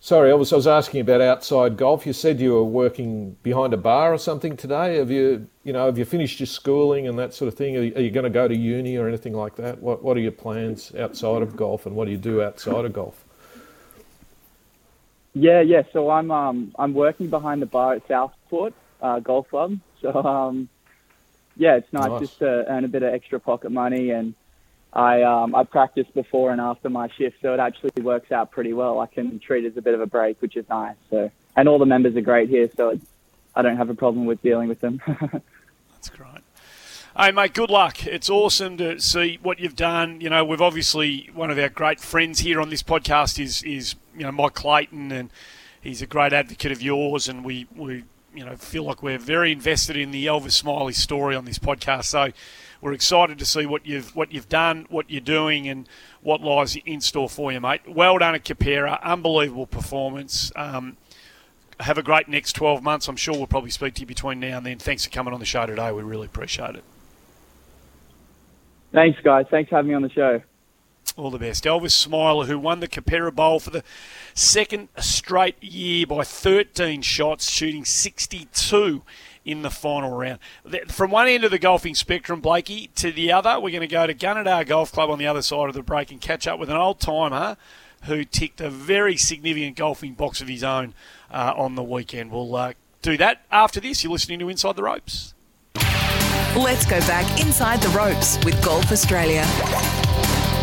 Sorry, 0.01 0.31
Elvis, 0.31 0.53
I 0.53 0.55
was 0.55 0.67
asking 0.67 1.01
about 1.01 1.19
outside 1.19 1.75
golf. 1.75 2.07
You 2.07 2.13
said 2.13 2.39
you 2.39 2.53
were 2.53 2.63
working 2.63 3.35
behind 3.43 3.73
a 3.73 3.77
bar 3.77 4.13
or 4.13 4.17
something 4.17 4.55
today. 4.55 4.95
Have 4.97 5.11
you, 5.11 5.49
you 5.65 5.73
know, 5.73 5.87
have 5.87 5.97
you 5.97 6.05
finished 6.05 6.39
your 6.39 6.47
schooling 6.47 7.05
and 7.07 7.19
that 7.19 7.33
sort 7.33 7.49
of 7.49 7.55
thing? 7.55 7.75
Are 7.75 7.81
you, 7.81 7.95
are 7.95 8.01
you 8.01 8.09
going 8.09 8.23
to 8.23 8.29
go 8.29 8.47
to 8.47 8.55
uni 8.55 8.95
or 8.95 9.09
anything 9.09 9.33
like 9.33 9.55
that? 9.57 9.81
What 9.81 10.01
What 10.01 10.15
are 10.15 10.21
your 10.21 10.31
plans 10.31 10.95
outside 10.95 11.41
of 11.41 11.55
golf, 11.57 11.85
and 11.85 11.95
what 11.95 12.05
do 12.05 12.11
you 12.11 12.17
do 12.17 12.41
outside 12.41 12.85
of 12.85 12.93
golf? 12.93 13.25
Yeah, 15.33 15.61
yeah. 15.61 15.83
So 15.93 16.09
I'm 16.09 16.31
um 16.31 16.73
I'm 16.79 16.93
working 16.93 17.29
behind 17.29 17.61
the 17.61 17.65
bar 17.65 17.93
at 17.95 18.07
Southport 18.07 18.73
uh, 19.01 19.19
Golf 19.19 19.49
Club. 19.49 19.79
So 20.01 20.15
um 20.15 20.69
yeah, 21.57 21.75
it's 21.75 21.91
nice, 21.91 22.11
Nice. 22.11 22.19
just 22.19 22.39
to 22.39 22.65
earn 22.69 22.85
a 22.85 22.87
bit 22.87 23.03
of 23.03 23.13
extra 23.13 23.39
pocket 23.39 23.71
money, 23.71 24.11
and 24.11 24.33
I 24.93 25.21
um 25.21 25.53
I 25.53 25.63
practice 25.63 26.07
before 26.13 26.51
and 26.51 26.59
after 26.59 26.89
my 26.89 27.09
shift, 27.09 27.37
so 27.41 27.53
it 27.53 27.59
actually 27.59 28.01
works 28.01 28.31
out 28.31 28.51
pretty 28.51 28.73
well. 28.73 28.99
I 28.99 29.05
can 29.05 29.39
treat 29.39 29.65
it 29.65 29.69
as 29.69 29.77
a 29.77 29.81
bit 29.81 29.93
of 29.93 30.01
a 30.01 30.07
break, 30.07 30.41
which 30.41 30.55
is 30.55 30.67
nice. 30.69 30.95
So 31.09 31.31
and 31.55 31.67
all 31.67 31.77
the 31.77 31.85
members 31.85 32.15
are 32.15 32.21
great 32.21 32.49
here, 32.49 32.69
so 32.75 32.89
it's, 32.89 33.05
I 33.55 33.61
don't 33.61 33.77
have 33.77 33.89
a 33.89 33.95
problem 33.95 34.25
with 34.25 34.41
dealing 34.41 34.69
with 34.69 34.79
them. 34.79 35.01
That's 35.07 36.09
great. 36.09 36.41
Hey, 37.17 37.31
mate, 37.31 37.53
good 37.53 37.69
luck. 37.69 38.05
It's 38.05 38.29
awesome 38.29 38.77
to 38.77 38.99
see 39.01 39.39
what 39.41 39.59
you've 39.59 39.75
done. 39.75 40.21
You 40.21 40.29
know, 40.29 40.45
we've 40.45 40.61
obviously, 40.61 41.29
one 41.33 41.51
of 41.51 41.59
our 41.59 41.67
great 41.67 41.99
friends 41.99 42.39
here 42.39 42.61
on 42.61 42.69
this 42.69 42.81
podcast 42.81 43.37
is, 43.43 43.61
is 43.63 43.95
you 44.15 44.23
know, 44.23 44.31
Mike 44.31 44.53
Clayton, 44.53 45.11
and 45.11 45.29
he's 45.81 46.01
a 46.01 46.07
great 46.07 46.31
advocate 46.31 46.71
of 46.71 46.81
yours, 46.81 47.27
and 47.27 47.43
we, 47.43 47.67
we 47.75 48.05
you 48.33 48.45
know, 48.45 48.55
feel 48.55 48.83
like 48.83 49.03
we're 49.03 49.17
very 49.17 49.51
invested 49.51 49.97
in 49.97 50.11
the 50.11 50.27
Elvis 50.27 50.61
Smylie 50.63 50.95
story 50.95 51.35
on 51.35 51.45
this 51.45 51.59
podcast. 51.59 52.05
So 52.05 52.29
we're 52.81 52.93
excited 52.93 53.37
to 53.39 53.45
see 53.45 53.65
what 53.65 53.85
you've 53.85 54.15
what 54.15 54.31
you've 54.31 54.49
done, 54.49 54.85
what 54.89 55.09
you're 55.09 55.21
doing, 55.21 55.67
and 55.67 55.87
what 56.21 56.41
lies 56.41 56.75
in 56.85 57.01
store 57.01 57.29
for 57.29 57.51
you, 57.51 57.59
mate. 57.59 57.81
Well 57.87 58.17
done 58.17 58.35
at 58.35 58.43
Keperra. 58.43 59.01
Unbelievable 59.03 59.67
performance. 59.67 60.51
Um, 60.55 60.97
have 61.79 61.97
a 61.97 62.03
great 62.03 62.27
next 62.27 62.53
12 62.53 62.83
months. 62.83 63.07
I'm 63.07 63.15
sure 63.15 63.35
we'll 63.35 63.47
probably 63.47 63.69
speak 63.69 63.93
to 63.95 64.01
you 64.01 64.07
between 64.07 64.39
now 64.39 64.57
and 64.57 64.65
then. 64.65 64.79
Thanks 64.79 65.05
for 65.05 65.11
coming 65.11 65.33
on 65.33 65.39
the 65.39 65.45
show 65.45 65.65
today. 65.65 65.91
We 65.91 66.03
really 66.03 66.25
appreciate 66.25 66.75
it. 66.75 66.83
Thanks, 68.91 69.19
guys. 69.23 69.45
Thanks 69.49 69.69
for 69.69 69.77
having 69.77 69.89
me 69.89 69.95
on 69.95 70.01
the 70.01 70.09
show. 70.09 70.41
All 71.15 71.31
the 71.31 71.39
best. 71.39 71.63
Elvis 71.63 72.07
Smylie, 72.07 72.47
who 72.47 72.59
won 72.59 72.79
the 72.79 72.87
Keperra 72.87 73.33
Bowl 73.33 73.59
for 73.59 73.69
the 73.69 73.83
second 74.33 74.89
straight 74.97 75.61
year 75.61 76.05
by 76.05 76.23
13 76.23 77.01
shots, 77.01 77.49
shooting 77.49 77.85
62 77.85 79.03
in 79.45 79.61
the 79.61 79.69
final 79.69 80.15
round. 80.15 80.39
From 80.87 81.11
one 81.11 81.27
end 81.27 81.43
of 81.43 81.51
the 81.51 81.59
golfing 81.59 81.95
spectrum, 81.95 82.41
Blakey, 82.41 82.89
to 82.95 83.11
the 83.11 83.31
other, 83.31 83.59
we're 83.59 83.71
going 83.71 83.81
to 83.81 83.87
go 83.87 84.05
to 84.05 84.13
Gunnedah 84.13 84.67
Golf 84.67 84.91
Club 84.91 85.09
on 85.09 85.19
the 85.19 85.27
other 85.27 85.41
side 85.41 85.69
of 85.69 85.73
the 85.75 85.81
break 85.81 86.11
and 86.11 86.21
catch 86.21 86.47
up 86.47 86.59
with 86.59 86.69
an 86.69 86.77
old 86.77 86.99
timer 86.99 87.57
who 88.03 88.23
ticked 88.23 88.61
a 88.61 88.69
very 88.69 89.17
significant 89.17 89.75
golfing 89.75 90.13
box 90.13 90.41
of 90.41 90.47
his 90.47 90.63
own 90.63 90.93
uh, 91.31 91.53
on 91.55 91.75
the 91.75 91.83
weekend. 91.83 92.31
We'll 92.31 92.55
uh, 92.55 92.73
do 93.01 93.17
that 93.17 93.43
after 93.51 93.79
this. 93.79 94.03
You're 94.03 94.13
listening 94.13 94.39
to 94.39 94.49
Inside 94.49 94.75
the 94.75 94.83
Ropes. 94.83 95.33
Let's 96.55 96.85
go 96.85 96.99
back 97.01 97.41
inside 97.41 97.81
the 97.81 97.89
ropes 97.89 98.43
with 98.43 98.61
Golf 98.63 98.91
Australia. 98.91 99.43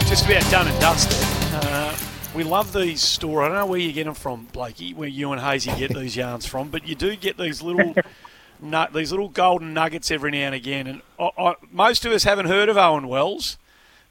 just 0.08 0.26
about 0.26 0.50
done 0.50 0.68
and 0.68 0.80
dusted. 0.80 1.16
Uh, 1.52 1.96
we 2.34 2.44
love 2.44 2.72
these 2.72 3.00
stories. 3.00 3.46
I 3.46 3.48
don't 3.48 3.56
know 3.56 3.66
where 3.66 3.78
you 3.78 3.92
get 3.92 4.04
them 4.04 4.14
from, 4.14 4.46
Blakey, 4.52 4.92
where 4.94 5.08
you 5.08 5.32
and 5.32 5.40
Hazy 5.40 5.70
get 5.76 5.94
these 5.94 6.16
yarns 6.16 6.44
from, 6.44 6.68
but 6.68 6.86
you 6.86 6.94
do 6.94 7.14
get 7.16 7.38
these 7.38 7.62
little 7.62 7.94
nut, 8.62 8.92
these 8.92 9.10
little 9.10 9.28
golden 9.28 9.74
nuggets 9.74 10.10
every 10.10 10.30
now 10.30 10.46
and 10.46 10.54
again. 10.54 10.86
And 10.86 11.02
I, 11.18 11.30
I, 11.38 11.54
most 11.70 12.04
of 12.04 12.12
us 12.12 12.24
haven't 12.24 12.46
heard 12.46 12.68
of 12.68 12.76
Owen 12.76 13.08
Wells, 13.08 13.58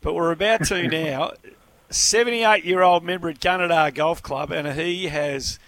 but 0.01 0.13
we're 0.13 0.31
about 0.31 0.65
to 0.65 0.87
now. 0.87 1.31
78 1.89 2.65
year 2.65 2.81
old 2.81 3.03
member 3.03 3.29
at 3.29 3.39
Gunnedah 3.39 3.93
Golf 3.93 4.21
Club, 4.21 4.51
and 4.51 4.79
he 4.79 5.07
has, 5.07 5.59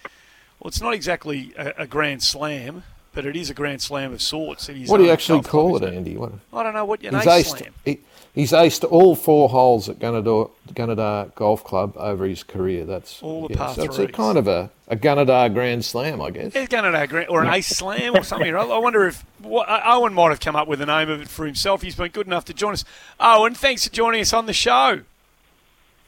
well, 0.58 0.68
it's 0.68 0.80
not 0.80 0.94
exactly 0.94 1.52
a, 1.56 1.72
a 1.78 1.86
grand 1.86 2.22
slam, 2.22 2.82
but 3.12 3.24
it 3.24 3.36
is 3.36 3.50
a 3.50 3.54
grand 3.54 3.80
slam 3.80 4.12
of 4.12 4.20
sorts. 4.20 4.68
What 4.68 4.98
do 4.98 5.04
you 5.04 5.10
actually 5.10 5.40
club, 5.40 5.50
call 5.50 5.82
it, 5.82 5.94
Andy? 5.94 6.16
What, 6.16 6.32
I 6.52 6.62
don't 6.62 6.74
know 6.74 6.84
what 6.84 7.02
your 7.02 7.12
name 7.12 7.22
aced. 7.22 7.58
slam. 7.58 7.74
He, 7.84 8.00
he's 8.38 8.52
aced 8.52 8.88
all 8.88 9.16
four 9.16 9.48
holes 9.48 9.88
at 9.88 9.98
Gunnedah, 9.98 10.50
Gunnedah 10.72 11.34
Golf 11.34 11.64
Club 11.64 11.96
over 11.96 12.24
his 12.24 12.44
career. 12.44 12.84
That's 12.84 13.20
All 13.20 13.48
the 13.48 13.54
yeah, 13.54 13.58
par 13.58 13.74
so 13.74 13.82
it's 13.82 13.98
a 13.98 14.06
kind 14.06 14.38
of 14.38 14.46
a, 14.46 14.70
a 14.86 14.96
Gunnedah 14.96 15.52
Grand 15.52 15.84
Slam, 15.84 16.22
I 16.22 16.30
guess. 16.30 16.54
He's 16.54 16.68
going 16.68 16.90
to 16.90 17.06
grand 17.08 17.28
or 17.28 17.42
an 17.42 17.52
ace 17.52 17.68
slam 17.68 18.16
or 18.16 18.22
something. 18.22 18.54
I 18.54 18.60
I 18.60 18.78
wonder 18.78 19.06
if 19.08 19.24
what, 19.40 19.66
Owen 19.68 20.14
might 20.14 20.28
have 20.28 20.40
come 20.40 20.54
up 20.54 20.68
with 20.68 20.78
the 20.78 20.86
name 20.86 21.10
of 21.10 21.20
it 21.20 21.28
for 21.28 21.46
himself. 21.46 21.82
He's 21.82 21.96
been 21.96 22.12
good 22.12 22.26
enough 22.26 22.44
to 22.46 22.54
join 22.54 22.74
us. 22.74 22.84
Owen, 23.18 23.54
thanks 23.54 23.86
for 23.86 23.92
joining 23.92 24.20
us 24.20 24.32
on 24.32 24.46
the 24.46 24.52
show. 24.52 25.02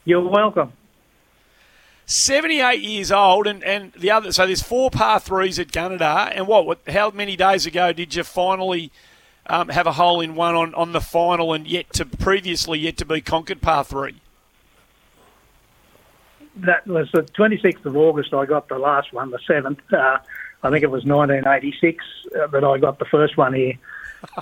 You're 0.05 0.27
welcome. 0.27 0.73
78 2.07 2.81
years 2.81 3.13
old, 3.13 3.47
and, 3.47 3.63
and 3.63 3.93
the 3.93 4.11
other. 4.11 4.33
So 4.33 4.47
there's 4.47 4.63
four 4.63 4.91
par 4.91 5.21
threes 5.21 5.59
at 5.61 5.69
Gunnedah. 5.69 6.33
And 6.35 6.47
what, 6.49 6.67
what? 6.67 6.81
How 6.89 7.11
many 7.11 7.37
days 7.37 7.67
ago 7.67 7.93
did 7.93 8.15
you 8.15 8.25
finally 8.25 8.91
um, 9.51 9.69
have 9.69 9.87
a 9.87 9.93
hole 9.93 10.21
in 10.21 10.35
one 10.35 10.55
on, 10.55 10.75
on 10.75 10.93
the 10.93 11.01
final, 11.01 11.53
and 11.53 11.67
yet 11.67 11.93
to 11.95 12.07
previously 12.07 12.79
yet 12.79 12.97
to 12.99 13.05
be 13.05 13.21
conquered 13.21 13.61
par 13.61 13.85
three? 13.85 14.21
That 16.57 16.87
was 16.87 17.11
the 17.13 17.23
26th 17.23 17.85
of 17.85 17.97
August. 17.97 18.33
I 18.33 18.47
got 18.47 18.69
the 18.69 18.79
last 18.79 19.13
one, 19.13 19.31
the 19.31 19.39
seventh. 19.47 19.81
Uh, 19.93 20.19
I 20.63 20.71
think 20.71 20.83
it 20.83 20.91
was 20.91 21.05
1986 21.05 22.05
uh, 22.39 22.47
that 22.49 22.65
I 22.65 22.79
got 22.79 22.99
the 22.99 23.05
first 23.07 23.37
one 23.37 23.55
here. 23.55 23.75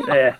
Yeah. 0.08 0.36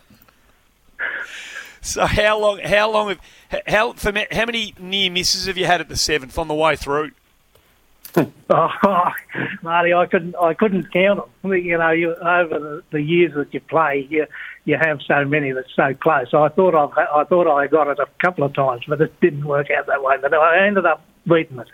So 1.80 2.04
how 2.06 2.40
long? 2.40 2.58
How 2.58 2.90
long 2.90 3.08
have 3.08 3.20
how 3.68 3.92
for 3.92 4.10
me- 4.10 4.26
how 4.32 4.46
many 4.46 4.74
near 4.80 5.12
misses 5.12 5.46
have 5.46 5.56
you 5.56 5.64
had 5.64 5.80
at 5.80 5.88
the 5.88 5.96
seventh 5.96 6.36
on 6.36 6.48
the 6.48 6.54
way 6.54 6.74
through? 6.76 7.12
Oh, 8.50 9.12
Marty, 9.62 9.92
I 9.92 10.06
couldn't, 10.06 10.34
I 10.40 10.54
couldn't 10.54 10.90
count 10.90 11.20
them. 11.42 11.52
You 11.52 11.76
know, 11.76 11.90
you, 11.90 12.14
over 12.14 12.58
the, 12.58 12.82
the 12.90 13.02
years 13.02 13.34
that 13.34 13.52
you 13.52 13.60
play, 13.60 14.06
you, 14.08 14.26
you 14.68 14.76
have 14.78 15.00
so 15.02 15.24
many 15.24 15.50
that's 15.52 15.74
so 15.74 15.94
close. 15.94 16.26
I 16.34 16.48
thought 16.50 16.74
I've, 16.74 16.96
I 16.98 17.24
thought 17.24 17.46
I 17.50 17.66
got 17.68 17.88
it 17.88 17.98
a 17.98 18.06
couple 18.22 18.44
of 18.44 18.52
times, 18.54 18.82
but 18.86 19.00
it 19.00 19.18
didn't 19.20 19.44
work 19.46 19.70
out 19.70 19.86
that 19.86 20.02
way. 20.02 20.16
But 20.20 20.34
I 20.34 20.66
ended 20.66 20.84
up 20.84 21.02
beating 21.26 21.58
it. 21.58 21.68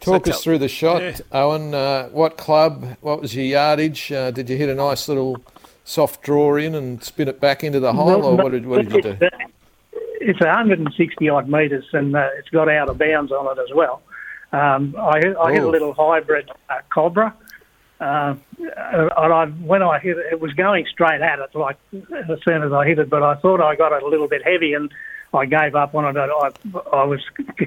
Talk 0.00 0.26
So 0.26 0.32
us 0.32 0.44
through 0.44 0.58
the 0.58 0.68
shot, 0.68 1.00
Yeah. 1.00 1.16
Owen. 1.32 1.74
Uh, 1.74 2.08
what 2.10 2.36
club? 2.36 2.96
What 3.00 3.22
was 3.22 3.34
your 3.34 3.46
yardage? 3.46 4.12
Uh, 4.12 4.30
did 4.30 4.50
you 4.50 4.56
hit 4.58 4.68
a 4.68 4.74
nice 4.74 5.08
little 5.08 5.38
soft 5.84 6.22
draw 6.22 6.56
in 6.56 6.74
and 6.74 7.02
spin 7.02 7.28
it 7.28 7.40
back 7.40 7.64
into 7.64 7.80
the 7.80 7.92
hole, 7.94 8.22
or 8.24 8.36
what 8.36 8.52
did, 8.52 8.66
what 8.66 8.82
did 8.86 8.92
you 8.92 9.00
do? 9.02 9.16
It's 10.20 10.40
160 10.40 11.28
odd 11.30 11.48
metres, 11.48 11.86
and 11.94 12.14
uh, 12.14 12.28
it's 12.38 12.48
got 12.50 12.68
out 12.68 12.90
of 12.90 12.98
bounds 12.98 13.32
on 13.32 13.56
it 13.56 13.60
as 13.62 13.74
well. 13.74 14.02
Um, 14.52 14.94
I, 14.98 15.18
hit- 15.20 15.36
I 15.38 15.52
hit 15.52 15.62
a 15.62 15.66
Oh. 15.66 15.70
little 15.70 15.94
hybrid 15.94 16.50
uh, 16.68 16.74
Cobra, 16.92 17.34
uh, 18.00 18.34
and 18.58 19.10
I, 19.16 19.46
when 19.46 19.82
I 19.82 19.98
hit 19.98 20.18
it, 20.18 20.26
it 20.32 20.40
was 20.40 20.52
going 20.52 20.86
straight 20.90 21.20
at 21.20 21.38
it, 21.38 21.54
like 21.54 21.76
as 21.92 22.42
soon 22.44 22.62
as 22.62 22.72
I 22.72 22.86
hit 22.86 22.98
it. 22.98 23.08
But 23.08 23.22
I 23.22 23.34
thought 23.36 23.60
I 23.60 23.76
got 23.76 23.92
it 23.92 24.02
a 24.02 24.06
little 24.06 24.28
bit 24.28 24.42
heavy, 24.44 24.74
and 24.74 24.92
I 25.32 25.46
gave 25.46 25.74
up 25.74 25.94
on 25.94 26.16
it. 26.16 26.18
I, 26.18 26.50
I 26.92 27.04
was 27.04 27.20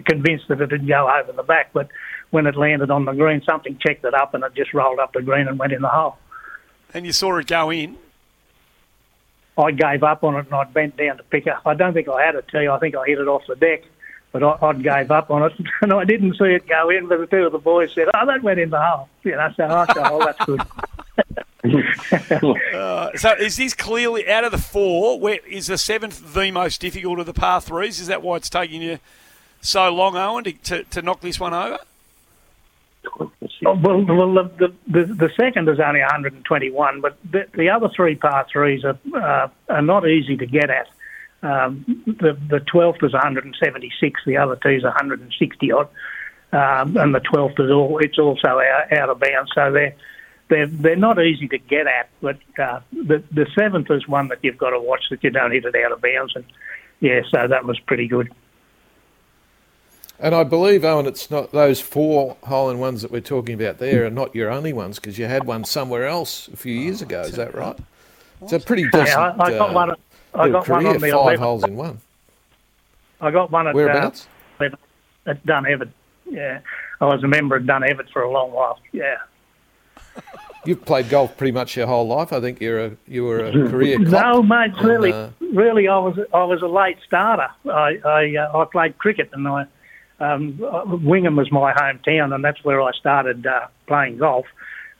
convinced 0.05 0.47
that 0.49 0.61
it 0.61 0.67
didn't 0.67 0.87
go 0.87 1.09
over 1.09 1.31
the 1.31 1.43
back, 1.43 1.71
but 1.73 1.89
when 2.29 2.45
it 2.45 2.55
landed 2.55 2.91
on 2.91 3.05
the 3.05 3.13
green, 3.13 3.41
something 3.43 3.77
checked 3.79 4.03
it 4.03 4.13
up, 4.13 4.33
and 4.33 4.43
it 4.43 4.53
just 4.53 4.73
rolled 4.73 4.99
up 4.99 5.13
the 5.13 5.21
green 5.21 5.47
and 5.47 5.57
went 5.57 5.73
in 5.73 5.81
the 5.81 5.89
hole. 5.89 6.17
And 6.93 7.05
you 7.05 7.13
saw 7.13 7.37
it 7.37 7.47
go 7.47 7.69
in. 7.71 7.97
I 9.57 9.71
gave 9.71 10.03
up 10.03 10.23
on 10.23 10.35
it 10.35 10.45
and 10.45 10.53
I 10.53 10.65
bent 10.65 10.97
down 10.97 11.17
to 11.17 11.23
pick 11.23 11.47
up. 11.47 11.63
I 11.65 11.73
don't 11.73 11.93
think 11.93 12.07
I 12.07 12.23
had 12.23 12.35
a 12.35 12.43
tee. 12.43 12.67
I 12.67 12.77
think 12.79 12.95
I 12.95 13.05
hit 13.05 13.17
it 13.17 13.27
off 13.27 13.41
the 13.47 13.55
deck, 13.55 13.83
but 14.31 14.43
I, 14.43 14.57
I 14.61 14.73
gave 14.73 15.11
up 15.11 15.31
on 15.31 15.43
it 15.43 15.53
and 15.81 15.93
I 15.93 16.03
didn't 16.05 16.37
see 16.37 16.45
it 16.45 16.67
go 16.67 16.89
in. 16.89 17.07
But 17.07 17.19
the 17.19 17.27
two 17.27 17.45
of 17.45 17.51
the 17.51 17.59
boys 17.59 17.93
said, 17.93 18.07
"Oh, 18.13 18.25
that 18.25 18.43
went 18.43 18.59
in 18.59 18.69
the 18.69 18.81
hole." 18.81 19.09
You 19.23 19.31
know, 19.31 19.53
so 19.55 19.65
I 19.65 19.85
said, 19.87 20.07
"Oh, 20.09 20.25
that's 20.25 20.45
good." 20.45 20.61
Uh, 22.73 23.09
so 23.15 23.33
is 23.33 23.57
this 23.57 23.73
clearly 23.73 24.29
out 24.29 24.45
of 24.45 24.51
the 24.51 24.57
four? 24.57 25.19
Where 25.19 25.39
is 25.45 25.67
the 25.67 25.77
seventh 25.77 26.33
the 26.33 26.51
most 26.51 26.79
difficult 26.79 27.19
of 27.19 27.25
the 27.25 27.33
par 27.33 27.59
threes? 27.59 27.99
Is 27.99 28.07
that 28.07 28.21
why 28.21 28.37
it's 28.37 28.49
taking 28.49 28.81
you 28.81 28.99
so 29.59 29.89
long, 29.93 30.15
Owen, 30.15 30.45
to, 30.45 30.53
to, 30.53 30.83
to 30.85 31.01
knock 31.01 31.19
this 31.19 31.39
one 31.39 31.53
over? 31.53 31.79
Oh, 33.19 33.75
well, 33.75 34.03
well 34.03 34.33
the, 34.33 34.51
the, 34.57 34.73
the, 34.87 35.13
the 35.13 35.29
second 35.35 35.67
is 35.67 35.79
only 35.79 36.01
121, 36.01 37.01
but 37.01 37.17
the, 37.29 37.47
the 37.53 37.69
other 37.69 37.89
three 37.89 38.15
par 38.15 38.45
threes 38.51 38.83
are, 38.85 38.97
uh, 39.15 39.49
are 39.69 39.81
not 39.81 40.07
easy 40.07 40.37
to 40.37 40.45
get 40.45 40.69
at. 40.69 40.87
Um, 41.43 42.03
the, 42.05 42.33
the 42.49 42.59
12th 42.59 43.03
is 43.03 43.13
176, 43.13 44.21
the 44.25 44.37
other 44.37 44.55
two 44.55 44.69
is 44.69 44.83
160 44.83 45.71
odd, 45.71 45.87
um, 46.51 46.97
and 46.97 47.13
the 47.13 47.19
12th 47.19 47.59
is 47.59 47.71
all 47.71 47.99
it's 47.99 48.17
also 48.17 48.47
out, 48.47 48.91
out 48.91 49.09
of 49.09 49.19
bounds. 49.19 49.51
So 49.53 49.71
they're 49.71 49.95
they're 50.49 50.67
they're 50.67 50.95
not 50.95 51.21
easy 51.21 51.47
to 51.49 51.57
get 51.57 51.87
at, 51.87 52.09
but 52.21 52.37
uh, 52.57 52.79
the 52.91 53.23
the 53.31 53.47
seventh 53.57 53.91
is 53.91 54.07
one 54.07 54.29
that 54.29 54.39
you've 54.41 54.57
got 54.57 54.71
to 54.71 54.79
watch 54.79 55.03
that 55.09 55.23
you 55.23 55.29
don't 55.29 55.51
hit 55.51 55.65
it 55.65 55.75
out 55.75 55.91
of 55.91 56.01
bounds, 56.01 56.35
and 56.35 56.45
yeah, 56.99 57.21
so 57.29 57.47
that 57.47 57.65
was 57.65 57.79
pretty 57.81 58.07
good. 58.07 58.31
And 60.19 60.33
I 60.33 60.43
believe, 60.43 60.83
Owen, 60.83 61.05
it's 61.05 61.29
not 61.29 61.51
those 61.51 61.79
four 61.79 62.37
hole 62.43 62.71
in 62.71 62.79
ones 62.79 63.03
that 63.03 63.11
we're 63.11 63.21
talking 63.21 63.53
about 63.53 63.77
there 63.77 64.05
are 64.05 64.09
not 64.09 64.33
your 64.33 64.49
only 64.49 64.73
ones 64.73 64.97
because 64.97 65.19
you 65.19 65.25
had 65.25 65.43
one 65.43 65.63
somewhere 65.63 66.07
else 66.07 66.47
a 66.47 66.57
few 66.57 66.73
years 66.73 67.03
ago. 67.03 67.21
Is 67.21 67.33
that 67.33 67.53
right? 67.53 67.77
It's 68.41 68.53
a 68.53 68.59
pretty 68.59 68.83
decent. 68.85 69.09
Yeah, 69.09 69.35
I, 69.39 69.45
I 69.45 69.51
got 69.51 69.69
uh, 69.69 69.73
one. 69.73 69.95
I 70.33 70.49
got 70.49 70.65
career, 70.65 70.77
one 70.77 70.85
on 70.87 71.01
the 71.01 71.11
five 71.11 71.13
11. 71.13 71.39
holes 71.39 71.63
in 71.63 71.75
one. 71.75 71.99
I 73.19 73.31
got 73.31 73.51
one 73.51 73.67
at 73.67 73.75
Whereabouts? 73.75 74.27
Uh, 74.59 74.65
at. 75.25 75.37
Yeah, 76.29 76.59
I 76.99 77.05
was 77.05 77.23
a 77.23 77.27
member 77.27 77.55
of 77.55 77.63
Duneverton 77.63 78.09
for 78.11 78.21
a 78.21 78.31
long 78.31 78.51
while. 78.51 78.79
Yeah. 78.91 79.17
You've 80.65 80.83
played 80.83 81.09
golf 81.09 81.37
pretty 81.37 81.53
much 81.53 81.77
your 81.77 81.87
whole 81.87 82.07
life. 82.07 82.33
I 82.33 82.41
think 82.41 82.59
you're 82.59 82.85
a 82.85 82.91
you 83.07 83.23
were 83.23 83.45
a 83.45 83.51
career. 83.69 83.97
No, 83.99 84.43
mate. 84.43 84.73
And, 84.75 84.87
Really, 84.87 85.13
uh, 85.13 85.29
really, 85.39 85.87
I 85.87 85.97
was 85.97 86.19
I 86.33 86.43
was 86.43 86.61
a 86.61 86.67
late 86.67 86.97
starter. 87.05 87.49
I 87.65 87.99
I, 88.03 88.35
uh, 88.35 88.57
I 88.57 88.65
played 88.65 88.97
cricket, 88.97 89.29
and 89.31 89.47
I 89.47 89.65
um, 90.19 90.57
Wingham 91.05 91.35
was 91.35 91.51
my 91.51 91.73
hometown, 91.73 92.33
and 92.33 92.43
that's 92.43 92.63
where 92.63 92.81
I 92.81 92.91
started 92.91 93.45
uh, 93.45 93.67
playing 93.87 94.17
golf. 94.17 94.45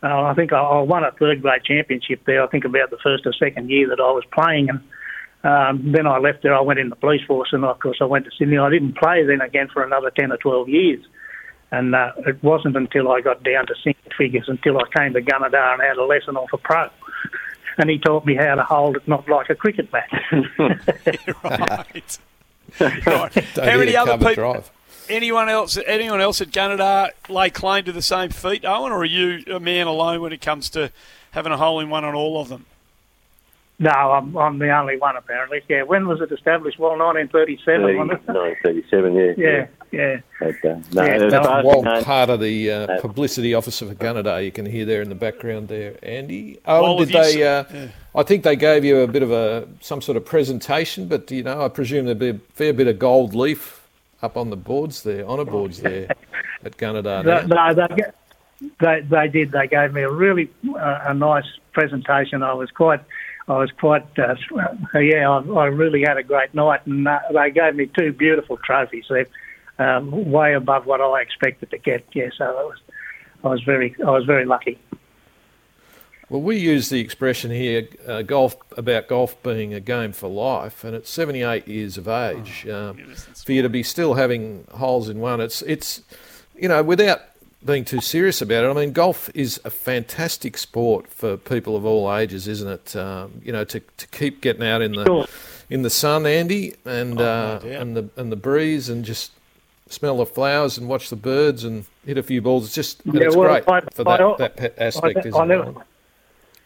Uh, 0.04 0.24
I 0.24 0.34
think 0.36 0.54
I, 0.54 0.60
I 0.60 0.82
won 0.82 1.04
a 1.04 1.12
third 1.12 1.42
grade 1.42 1.64
championship 1.64 2.22
there. 2.26 2.44
I 2.44 2.48
think 2.48 2.66
about 2.66 2.92
the 2.92 3.00
first 3.04 3.26
or 3.26 3.34
second 3.34 3.70
year 3.70 3.90
that 3.90 4.00
I 4.00 4.12
was 4.12 4.24
playing, 4.32 4.70
and 4.70 4.80
um, 5.44 5.92
then 5.92 6.08
I 6.08 6.18
left 6.18 6.44
there. 6.44 6.56
I 6.56 6.62
went 6.62 6.80
in 6.80 6.90
the 6.90 6.96
police 6.96 7.22
force, 7.26 7.50
and 7.52 7.64
of 7.64 7.80
course 7.80 7.98
I 8.02 8.06
went 8.06 8.26
to 8.26 8.32
Sydney. 8.38 8.58
I 8.58 8.70
didn't 8.70 8.98
play 8.98 9.24
then 9.26 9.42
again 9.42 9.68
for 9.72 9.84
another 9.84 10.12
ten 10.12 10.32
or 10.32 10.38
twelve 10.38 10.70
years. 10.70 11.06
And 11.72 11.94
uh, 11.94 12.14
it 12.26 12.42
wasn't 12.42 12.78
until 12.78 13.12
I 13.12 13.22
got 13.22 13.44
down 13.44 13.68
to 13.68 13.76
single 13.84 14.12
figures 14.18 14.46
until 14.48 14.78
I 14.78 14.84
came 14.98 15.14
to 15.14 15.22
Gunnedah 15.22 15.74
and 15.74 15.82
had 15.82 15.98
a 15.98 16.06
lesson 16.06 16.38
off 16.38 16.54
a 16.54 16.58
pro. 16.58 16.90
And 17.80 17.92
he 17.92 18.00
taught 18.00 18.26
me 18.26 18.34
how 18.34 18.56
to 18.56 18.64
hold 18.64 18.96
it 18.96 19.08
not 19.08 19.30
like 19.30 19.52
a 19.52 19.56
cricket 19.56 19.92
bat. 19.92 20.10
right. 21.44 22.18
right. 22.80 23.34
How 23.56 23.78
many 23.78 23.96
other 23.96 24.18
people? 24.18 24.34
drive. 24.34 24.72
Anyone 25.10 25.48
else? 25.48 25.78
Anyone 25.86 26.20
else 26.20 26.42
at 26.42 26.50
Gunnedah 26.50 27.12
lay 27.30 27.52
claim 27.52 27.86
to 27.86 27.92
the 27.92 28.02
same 28.02 28.32
feat, 28.32 28.66
Owen, 28.66 28.92
or 28.92 29.02
are 29.02 29.06
you 29.06 29.44
a 29.54 29.60
man 29.60 29.86
alone 29.86 30.22
when 30.22 30.34
it 30.34 30.42
comes 30.42 30.72
to 30.72 30.92
having 31.32 31.52
a 31.52 31.58
hole 31.58 31.80
in 31.80 31.92
one 31.92 32.04
on 32.04 32.16
all 32.16 32.42
of 32.42 32.50
them? 32.50 32.66
No, 33.80 33.92
I'm, 33.92 34.36
I'm 34.38 34.58
the 34.60 34.70
only 34.76 34.98
one 34.98 35.16
apparently. 35.16 35.62
Yeah, 35.70 35.84
when 35.84 36.08
was 36.08 36.20
it 36.22 36.32
established? 36.32 36.80
Well, 36.80 36.98
1937, 36.98 37.82
30, 37.82 37.98
wasn't 37.98 38.12
it? 38.12 38.28
1937, 38.28 39.14
yeah. 39.14 39.34
Yeah, 39.38 39.68
yeah. 39.92 40.20
But, 40.40 40.70
uh, 40.70 40.80
no, 40.94 41.04
Yeah, 41.04 41.26
as 41.26 41.32
no, 41.34 41.44
far 41.44 41.60
as 41.60 41.66
Well, 41.66 41.88
I 41.88 42.00
know, 42.00 42.04
part 42.04 42.30
of 42.30 42.40
the 42.40 42.72
uh, 42.72 42.86
No. 42.88 43.02
publicity 43.02 43.54
officer 43.54 43.86
for 43.88 43.96
Gunnedah, 43.96 44.44
you 44.44 44.52
can 44.52 44.66
hear 44.66 44.86
there 44.86 45.02
in 45.02 45.10
the 45.10 45.16
background 45.16 45.68
there, 45.68 45.96
Andy. 46.04 46.60
Oh, 46.66 46.82
Well, 46.96 47.06
did 47.06 47.10
they? 47.10 47.44
Uh, 47.44 47.64
yeah. 47.72 47.88
I 48.16 48.24
think 48.24 48.44
they 48.44 48.56
gave 48.56 48.84
you 48.84 49.02
a 49.02 49.08
bit 49.08 49.22
of 49.22 49.32
a 49.32 49.68
some 49.82 50.02
sort 50.02 50.18
of 50.18 50.26
presentation, 50.26 51.08
but 51.08 51.30
you 51.30 51.44
know, 51.44 51.62
I 51.64 51.70
presume 51.70 52.06
there'd 52.06 52.18
be 52.18 52.30
a 52.30 52.40
fair 52.54 52.74
bit 52.74 52.88
of 52.88 52.98
gold 52.98 53.36
leaf 53.36 53.88
up 54.24 54.38
on 54.38 54.50
the 54.50 54.58
boards 54.58 55.04
there, 55.04 55.24
honour 55.24 55.46
boards 55.46 55.82
there 55.82 56.08
at 56.66 56.78
Gunnedah. 56.78 57.24
No, 57.24 57.46
no, 57.46 57.74
they, 57.88 58.04
they 58.80 59.02
they 59.02 59.28
did. 59.28 59.52
They 59.52 59.68
gave 59.68 59.94
me 59.94 60.02
a 60.02 60.10
really 60.10 60.50
uh, 60.76 61.02
a 61.06 61.14
nice 61.14 61.46
presentation. 61.74 62.42
I 62.42 62.54
was 62.54 62.72
quite, 62.72 63.02
I 63.48 63.58
was 63.58 63.72
quite, 63.72 64.06
uh, 64.20 64.36
yeah, 65.00 65.30
I, 65.30 65.40
I 65.40 65.66
really 65.68 66.02
had 66.02 66.18
a 66.18 66.24
great 66.24 66.54
night, 66.54 66.86
and 66.86 67.08
uh, 67.08 67.20
they 67.34 67.52
gave 67.52 67.76
me 67.76 67.86
two 67.98 68.12
beautiful 68.12 68.58
trophies. 68.58 69.06
They're 69.10 69.28
um, 69.80 70.32
way 70.32 70.54
above 70.54 70.86
what 70.86 71.00
I 71.00 71.22
expected 71.22 71.70
to 71.72 71.78
get. 71.78 72.06
Yeah, 72.14 72.30
so 72.38 72.46
I 72.46 72.64
was, 72.64 72.78
I 73.44 73.48
was 73.48 73.64
very, 73.64 73.96
I 74.06 74.12
was 74.12 74.26
very 74.26 74.46
lucky. 74.46 74.80
Well, 76.30 76.42
we 76.42 76.58
use 76.58 76.90
the 76.90 77.00
expression 77.00 77.52
here, 77.52 77.88
uh, 78.06 78.22
golf 78.22 78.58
about 78.76 79.08
golf 79.08 79.42
being 79.44 79.74
a 79.74 79.80
game 79.80 80.12
for 80.12 80.28
life, 80.28 80.84
and 80.84 80.94
at 80.94 81.08
78 81.08 81.70
years 81.70 81.98
of 81.98 82.10
age, 82.10 82.66
Oh, 82.68 82.90
um, 82.90 83.16
for 83.46 83.54
you 83.54 83.62
to 83.62 83.70
be 83.70 83.82
still 83.82 84.16
having 84.16 84.68
holes 84.74 85.08
in 85.08 85.20
one, 85.20 85.40
it's 85.40 85.62
it's, 85.62 86.02
you 86.54 86.68
know, 86.68 86.84
without 86.84 87.22
being 87.68 87.86
too 87.86 88.02
serious 88.02 88.42
about 88.42 88.64
it. 88.64 88.70
I 88.70 88.74
mean, 88.74 88.92
golf 88.94 89.30
is 89.36 89.62
a 89.64 89.70
fantastic 89.70 90.58
sport 90.58 91.08
for 91.08 91.38
people 91.38 91.76
of 91.76 91.86
all 91.86 92.12
ages, 92.16 92.48
isn't 92.48 92.68
it? 92.68 92.96
Um, 92.96 93.42
you 93.44 93.52
know, 93.52 93.64
to, 93.66 93.80
to 93.80 94.08
keep 94.08 94.42
getting 94.42 94.64
out 94.64 94.82
in 94.82 94.94
the 94.94 95.06
Sure. 95.06 95.26
in 95.70 95.84
the 95.84 95.90
sun, 95.92 96.26
Andy, 96.26 96.74
and 96.86 97.22
Oh, 97.22 97.24
uh, 97.24 97.60
and 97.68 97.96
the 97.96 98.10
and 98.16 98.32
the 98.32 98.36
breeze, 98.36 98.90
and 98.90 99.06
just 99.06 99.34
smell 99.90 100.18
the 100.18 100.26
flowers 100.26 100.78
and 100.78 100.88
watch 100.90 101.10
the 101.10 101.16
birds 101.16 101.64
and 101.64 101.86
hit 102.06 102.18
a 102.18 102.24
few 102.24 102.42
balls. 102.42 102.66
It's 102.66 102.74
just 102.76 103.02
Yeah, 103.06 103.24
it's 103.26 103.36
well, 103.36 103.50
great 103.50 103.68
I- 103.70 103.82
for 103.94 104.04
that, 104.06 104.22
I- 104.22 104.36
that 104.38 104.74
aspect, 104.82 105.18
I, 105.18 105.20
isn't 105.28 105.36
I 105.36 105.44
it? 105.44 105.48
never, 105.48 105.74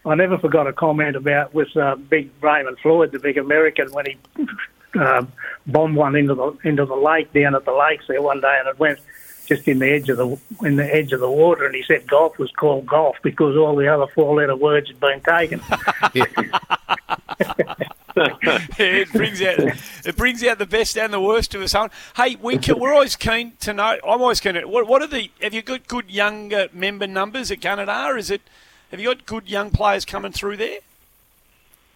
I 0.06 0.16
never 0.16 0.38
forgot 0.38 0.68
a 0.68 0.74
comment 0.74 1.16
about 1.16 1.54
with 1.54 1.76
uh, 1.76 1.96
Big 1.96 2.30
Raymond 2.42 2.78
Floyd, 2.80 3.12
the 3.12 3.20
big 3.20 3.38
American, 3.38 3.92
when 3.92 4.06
he 4.06 4.18
um, 5.00 5.32
bombed 5.68 5.96
one 5.96 6.16
into 6.16 6.34
the 6.36 6.58
into 6.64 6.86
the 6.86 6.96
lake 6.96 7.32
down 7.34 7.56
at 7.56 7.66
the 7.66 7.72
lakes 7.74 8.06
there 8.08 8.22
one 8.22 8.40
day, 8.42 8.56
and 8.60 8.68
it 8.68 8.80
went 8.80 9.00
just 9.52 9.68
in 9.68 9.80
the 9.80 9.92
edge 9.92 10.08
of 10.08 10.16
the 10.18 10.38
in 10.66 10.78
the 10.78 10.96
edge 10.96 11.12
of 11.12 11.20
the 11.20 11.30
water, 11.30 11.66
and 11.66 11.76
he 11.76 11.84
said 11.84 12.08
golf 12.08 12.40
was 12.40 12.50
called 12.52 12.86
golf 12.86 13.18
because 13.22 13.58
all 13.58 13.76
the 13.76 13.94
other 13.94 14.08
four 14.14 14.36
letter 14.36 14.56
words 14.56 14.88
had 14.88 15.00
been 15.00 15.20
taken. 15.20 15.62
it 18.78 19.12
brings 19.12 19.42
out 19.42 19.60
it 20.06 20.16
brings 20.16 20.42
out 20.46 20.58
the 20.58 20.66
best 20.66 20.98
and 20.98 21.12
the 21.12 21.20
worst 21.20 21.54
of 21.54 21.62
us. 21.62 21.76
Owen. 21.76 21.90
Hey, 22.16 22.38
we 22.42 22.58
can, 22.60 22.80
we're 22.80 22.94
always 22.94 23.18
keen 23.18 23.52
to 23.60 23.74
know. 23.74 23.98
I'm 24.08 24.22
always 24.22 24.40
keen 24.40 24.54
to. 24.54 24.66
What, 24.66 24.88
what 24.88 25.02
are 25.02 25.08
the? 25.08 25.30
Have 25.42 25.54
you 25.54 25.62
got 25.62 25.86
good 25.86 26.10
young 26.10 26.54
uh, 26.54 26.68
member 26.72 27.08
numbers 27.08 27.52
at 27.52 27.60
Gunnedah? 27.60 28.18
Is 28.18 28.32
it? 28.32 28.42
Have 28.92 29.02
you 29.02 29.08
got 29.08 29.26
good 29.26 29.50
young 29.50 29.72
players 29.72 30.06
coming 30.06 30.32
through 30.32 30.58
there? 30.58 30.80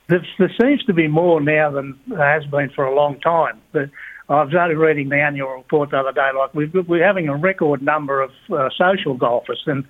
There, 0.08 0.26
there 0.38 0.54
seems 0.60 0.84
to 0.86 0.94
be 0.94 1.08
more 1.08 1.40
now 1.40 1.72
than 1.72 1.98
there 2.06 2.34
has 2.34 2.46
been 2.46 2.70
for 2.70 2.84
a 2.84 2.94
long 2.94 3.20
time. 3.22 3.62
But 3.72 3.90
I 4.28 4.48
started 4.50 4.78
reading 4.78 5.10
the 5.10 5.18
annual 5.18 5.50
report 5.50 5.92
the 5.92 5.98
other 5.98 6.12
day. 6.12 6.30
Like 6.36 6.54
we've, 6.54 6.74
we're 6.88 7.06
having 7.06 7.30
a 7.30 7.36
record 7.36 7.82
number 7.82 8.22
of 8.22 8.32
uh, 8.52 8.70
social 8.76 9.14
golfers, 9.14 9.64
and 9.68 9.86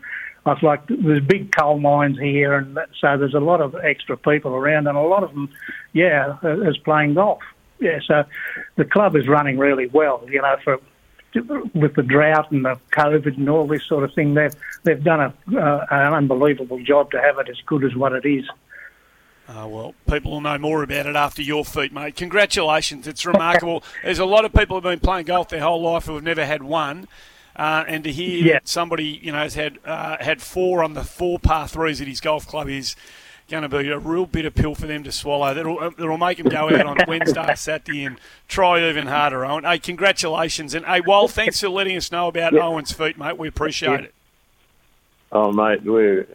I 0.45 0.51
was 0.51 0.61
like, 0.61 0.81
there's 0.87 1.23
big 1.23 1.51
coal 1.55 1.79
mines 1.79 2.19
here, 2.19 2.53
and 2.53 2.77
so 2.99 3.17
there's 3.17 3.33
a 3.33 3.39
lot 3.39 3.61
of 3.61 3.75
extra 3.75 4.17
people 4.17 4.51
around, 4.53 4.87
and 4.87 4.97
a 4.97 5.01
lot 5.01 5.23
of 5.23 5.31
them, 5.31 5.49
yeah, 5.93 6.37
is 6.43 6.77
playing 6.77 7.13
golf. 7.15 7.41
Yeah, 7.79 7.99
so 8.05 8.25
the 8.75 8.85
club 8.85 9.15
is 9.15 9.27
running 9.27 9.57
really 9.57 9.87
well. 9.87 10.23
You 10.29 10.41
know, 10.41 10.55
for 10.63 10.79
with 11.73 11.95
the 11.95 12.03
drought 12.03 12.51
and 12.51 12.63
the 12.63 12.79
COVID 12.91 13.37
and 13.37 13.49
all 13.49 13.67
this 13.67 13.83
sort 13.85 14.03
of 14.03 14.13
thing, 14.13 14.33
they've 14.33 14.53
they've 14.83 15.03
done 15.03 15.19
a, 15.21 15.57
uh, 15.57 15.85
an 15.91 16.13
unbelievable 16.13 16.81
job 16.83 17.11
to 17.11 17.21
have 17.21 17.39
it 17.39 17.49
as 17.49 17.57
good 17.65 17.83
as 17.83 17.95
what 17.95 18.13
it 18.13 18.25
is. 18.25 18.45
Oh, 19.47 19.67
well, 19.67 19.95
people 20.09 20.31
will 20.31 20.41
know 20.41 20.57
more 20.57 20.81
about 20.81 21.05
it 21.05 21.15
after 21.15 21.41
your 21.43 21.63
feat, 21.63 21.93
mate. 21.93 22.15
Congratulations. 22.15 23.07
It's 23.07 23.25
remarkable. 23.27 23.83
There's 24.03 24.17
a 24.19 24.25
lot 24.25 24.43
of 24.43 24.51
people 24.53 24.79
who 24.81 24.87
have 24.87 24.99
been 24.99 25.05
playing 25.05 25.25
golf 25.27 25.49
their 25.49 25.61
whole 25.61 25.81
life 25.83 26.05
who 26.05 26.15
have 26.15 26.23
never 26.23 26.45
had 26.45 26.63
one. 26.63 27.07
Uh, 27.55 27.85
and 27.87 28.03
to 28.03 28.11
hear 28.11 28.43
Yeah. 28.43 28.53
that 28.53 28.67
somebody, 28.67 29.05
you 29.23 29.31
know, 29.31 29.37
has 29.37 29.53
had 29.53 29.77
uh, 29.85 30.17
had 30.19 30.41
four 30.41 30.83
on 30.83 30.93
the 30.93 31.03
four 31.03 31.39
par 31.39 31.67
threes 31.69 32.01
at 32.01 32.07
his 32.07 32.19
golf 32.19 32.45
club 32.47 32.67
is 32.67 32.95
going 33.49 33.61
to 33.61 33.69
be 33.69 33.87
a 33.89 33.97
real 33.99 34.25
bitter 34.25 34.49
pill 34.51 34.73
for 34.75 34.87
them 34.87 35.03
to 35.03 35.11
swallow. 35.11 35.53
That'll, 35.53 35.79
uh, 35.79 35.91
that'll 35.91 36.17
make 36.17 36.39
them 36.39 36.49
go 36.49 36.67
out 36.75 36.85
on 36.85 36.97
Wednesday 37.07 37.53
Saturday 37.55 38.03
and 38.03 38.19
try 38.49 38.89
even 38.89 39.05
harder, 39.07 39.45
Owen. 39.45 39.63
Hey, 39.63 39.77
congratulations. 39.79 40.73
And, 40.73 40.85
hey, 40.85 40.99
Wal, 41.01 41.27
thanks 41.29 41.59
for 41.61 41.69
letting 41.69 41.95
us 41.95 42.11
know 42.11 42.27
about 42.27 42.55
Owen's 42.55 42.91
feat, 42.91 43.17
mate. 43.17 43.37
We 43.37 43.47
appreciate 43.47 44.01
it. 44.01 44.13
Oh, 45.31 45.51
mate, 45.53 45.83
we're 45.83 46.27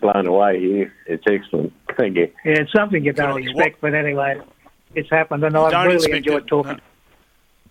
blown 0.00 0.26
away 0.26 0.60
here. 0.60 0.92
It's 1.06 1.24
excellent. 1.26 1.72
Thank 1.96 2.16
you. 2.16 2.30
Yeah, 2.44 2.60
it's 2.60 2.72
something 2.72 3.04
you 3.04 3.12
Good 3.12 3.22
don't 3.22 3.42
you. 3.42 3.50
expect, 3.50 3.80
but 3.80 3.94
anyway, 3.94 4.40
it's 4.94 5.10
happened, 5.10 5.44
and 5.44 5.56
I 5.56 5.70
Don't 5.70 5.86
really 5.86 6.12
enjoyed 6.18 6.42
it. 6.44 6.46
talking. 6.46 6.72
No. 6.72 6.78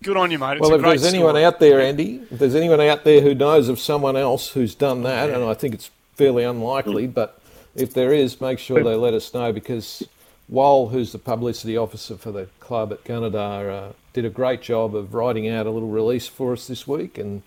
Good 0.01 0.17
on 0.17 0.31
you, 0.31 0.39
mate. 0.39 0.53
It's 0.57 0.61
Well, 0.61 0.71
a 0.71 0.75
if 0.75 0.81
great 0.81 0.99
there's 0.99 1.13
anyone 1.13 1.31
story. 1.34 1.45
out 1.45 1.59
there, 1.59 1.79
Andy, 1.79 2.21
if 2.29 2.39
there's 2.39 2.55
anyone 2.55 2.81
out 2.81 3.03
there 3.05 3.21
who 3.21 3.34
knows 3.34 3.69
of 3.69 3.79
someone 3.79 4.17
else 4.17 4.49
who's 4.49 4.75
done 4.75 5.03
that, 5.03 5.29
and 5.29 5.43
I 5.43 5.53
think 5.53 5.73
it's 5.73 5.89
fairly 6.15 6.43
unlikely, 6.43 7.07
but 7.07 7.39
if 7.75 7.93
there 7.93 8.11
is, 8.13 8.39
make 8.41 8.59
sure 8.59 8.84
they 8.84 8.95
let 8.95 9.13
us 9.13 9.34
know 9.34 9.53
because 9.53 10.03
Wal, 10.49 10.89
who's 10.89 11.13
the 11.13 11.19
publicity 11.19 11.77
officer 11.77 12.17
for 12.17 12.31
the 12.31 12.47
club 12.59 12.91
at 12.91 13.03
Gunnedah, 13.05 13.69
uh, 13.89 13.93
did 14.11 14.25
a 14.25 14.29
great 14.29 14.61
job 14.61 14.93
of 14.93 15.13
writing 15.13 15.47
out 15.47 15.65
a 15.65 15.71
little 15.71 15.89
release 15.89 16.27
for 16.27 16.51
us 16.53 16.67
this 16.67 16.86
week 16.86 17.17
and 17.17 17.41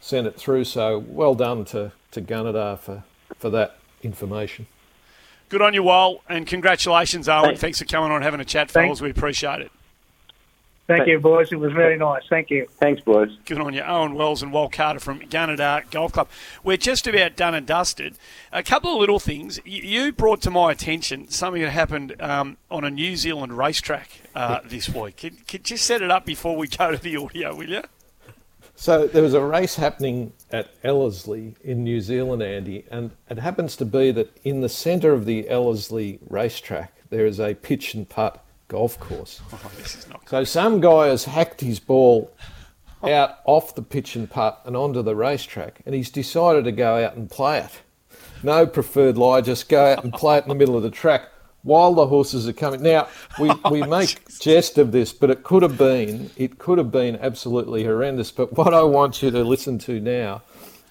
sent 0.00 0.26
it 0.26 0.36
through. 0.36 0.64
So 0.64 0.98
well 0.98 1.34
done 1.34 1.64
to, 1.66 1.92
to 2.12 2.20
Gunnedah 2.20 2.78
for, 2.80 3.02
for 3.36 3.50
that 3.50 3.78
information. 4.02 4.66
Good 5.48 5.62
on 5.62 5.72
you, 5.72 5.82
Wal, 5.82 6.22
and 6.28 6.46
congratulations, 6.46 7.28
Owen. 7.28 7.46
Thanks. 7.46 7.60
Thanks 7.60 7.78
for 7.78 7.84
coming 7.86 8.10
on 8.10 8.16
and 8.16 8.24
having 8.24 8.40
a 8.40 8.44
chat, 8.44 8.70
Thanks. 8.70 9.00
We 9.00 9.10
appreciate 9.10 9.60
it. 9.62 9.72
Thank 10.88 11.06
you, 11.06 11.20
boys. 11.20 11.52
It 11.52 11.56
was 11.56 11.74
very 11.74 11.98
nice. 11.98 12.22
Thank 12.30 12.48
you. 12.48 12.66
Thanks, 12.80 13.02
boys. 13.02 13.28
Good 13.44 13.60
on 13.60 13.74
you, 13.74 13.82
Owen 13.82 14.14
Wells 14.14 14.42
and 14.42 14.54
Wal 14.54 14.70
Carter 14.70 14.98
from 14.98 15.20
Gunnedah 15.20 15.90
Golf 15.90 16.12
Club. 16.12 16.28
We're 16.64 16.78
just 16.78 17.06
about 17.06 17.36
done 17.36 17.54
and 17.54 17.66
dusted. 17.66 18.16
A 18.52 18.62
couple 18.62 18.94
of 18.94 18.98
little 18.98 19.18
things. 19.18 19.60
You 19.66 20.12
brought 20.12 20.40
to 20.42 20.50
my 20.50 20.72
attention 20.72 21.28
something 21.28 21.60
that 21.60 21.72
happened 21.72 22.16
um, 22.22 22.56
on 22.70 22.84
a 22.84 22.90
New 22.90 23.16
Zealand 23.16 23.58
racetrack 23.58 24.22
uh, 24.34 24.60
this 24.64 24.88
week. 24.88 25.18
Could, 25.18 25.46
could 25.46 25.70
you 25.70 25.76
set 25.76 26.00
it 26.00 26.10
up 26.10 26.24
before 26.24 26.56
we 26.56 26.68
go 26.68 26.90
to 26.90 26.96
the 26.96 27.18
audio, 27.18 27.54
will 27.54 27.68
you? 27.68 27.82
So 28.80 29.08
there 29.08 29.24
was 29.24 29.34
a 29.34 29.42
race 29.42 29.74
happening 29.74 30.32
at 30.52 30.70
Ellerslie 30.84 31.56
in 31.64 31.82
New 31.82 32.00
Zealand, 32.00 32.44
Andy, 32.44 32.84
and 32.92 33.10
it 33.28 33.40
happens 33.40 33.74
to 33.74 33.84
be 33.84 34.12
that 34.12 34.38
in 34.44 34.60
the 34.60 34.68
centre 34.68 35.12
of 35.12 35.24
the 35.24 35.48
Ellerslie 35.48 36.20
racetrack 36.30 36.92
there 37.10 37.26
is 37.26 37.40
a 37.40 37.54
pitch 37.54 37.94
and 37.94 38.08
putt 38.08 38.44
golf 38.68 38.98
course. 39.00 39.40
Oh, 39.52 39.70
this 39.76 39.96
is 39.96 40.08
not 40.08 40.28
So 40.28 40.44
some 40.44 40.80
guy 40.80 41.08
has 41.08 41.24
hacked 41.24 41.60
his 41.60 41.80
ball 41.80 42.32
out 43.02 43.40
off 43.46 43.74
the 43.74 43.82
pitch 43.82 44.14
and 44.14 44.30
putt 44.30 44.62
and 44.64 44.76
onto 44.76 45.02
the 45.02 45.16
racetrack, 45.16 45.80
and 45.84 45.92
he's 45.92 46.08
decided 46.08 46.62
to 46.62 46.72
go 46.72 47.04
out 47.04 47.16
and 47.16 47.28
play 47.28 47.58
it. 47.58 47.80
No 48.44 48.64
preferred 48.64 49.18
lie, 49.18 49.40
just 49.40 49.68
go 49.68 49.86
out 49.86 50.04
and 50.04 50.12
play 50.12 50.38
it 50.38 50.44
in 50.44 50.50
the 50.50 50.54
middle 50.54 50.76
of 50.76 50.84
the 50.84 50.90
track 50.90 51.30
while 51.68 51.94
the 51.94 52.06
horses 52.06 52.48
are 52.48 52.52
coming. 52.52 52.82
Now 52.82 53.08
we, 53.38 53.50
oh, 53.64 53.70
we 53.70 53.82
make 53.82 54.20
jest 54.40 54.78
of 54.78 54.90
this, 54.92 55.12
but 55.12 55.30
it 55.30 55.42
could 55.44 55.62
have 55.62 55.78
been 55.78 56.30
it 56.36 56.58
could 56.58 56.78
have 56.78 56.90
been 56.90 57.16
absolutely 57.16 57.84
horrendous. 57.84 58.30
But 58.30 58.54
what 58.54 58.74
I 58.74 58.82
want 58.82 59.22
you 59.22 59.30
to 59.30 59.44
listen 59.44 59.78
to 59.80 60.00
now. 60.00 60.42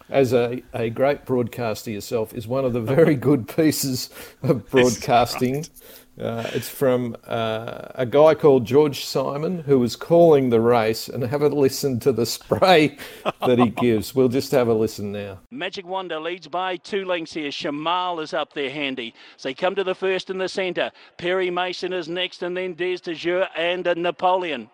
As 0.09 0.31
a, 0.31 0.63
a 0.73 0.89
great 0.89 1.25
broadcaster 1.25 1.91
yourself, 1.91 2.33
is 2.33 2.47
one 2.47 2.63
of 2.63 2.71
the 2.71 2.79
very 2.79 3.13
good 3.13 3.45
pieces 3.45 4.09
of 4.41 4.65
broadcasting 4.71 5.65
uh, 6.19 6.49
it's 6.53 6.69
from 6.69 7.15
uh, 7.25 7.89
a 7.95 8.05
guy 8.05 8.33
called 8.33 8.65
George 8.65 9.05
Simon 9.05 9.59
who 9.59 9.79
was 9.79 9.95
calling 9.95 10.49
the 10.49 10.59
race, 10.59 11.07
and 11.07 11.23
have 11.23 11.41
a 11.41 11.49
listen 11.49 11.99
to 11.99 12.11
the 12.11 12.25
spray 12.25 12.97
that 13.45 13.59
he 13.59 13.69
gives. 13.81 14.15
We'll 14.15 14.29
just 14.29 14.51
have 14.51 14.67
a 14.67 14.73
listen 14.73 15.11
now. 15.11 15.39
Magic 15.51 15.85
Wonder 15.85 16.19
leads 16.19 16.47
by 16.47 16.77
two 16.77 17.05
lengths 17.05 17.33
here. 17.33 17.49
Shamal 17.49 18.21
is 18.21 18.33
up 18.33 18.53
there 18.53 18.71
handy. 18.71 19.13
So 19.37 19.49
they 19.49 19.53
come 19.53 19.75
to 19.75 19.83
the 19.83 19.95
first 19.95 20.29
in 20.29 20.37
the 20.37 20.49
centre. 20.49 20.91
Perry 21.17 21.51
Mason 21.51 21.93
is 21.93 22.07
next, 22.07 22.41
and 22.41 22.57
then 22.57 22.73
Des 22.73 22.97
de 22.97 23.13
Jour 23.13 23.47
and 23.55 23.85
Napoleon. 23.97 24.69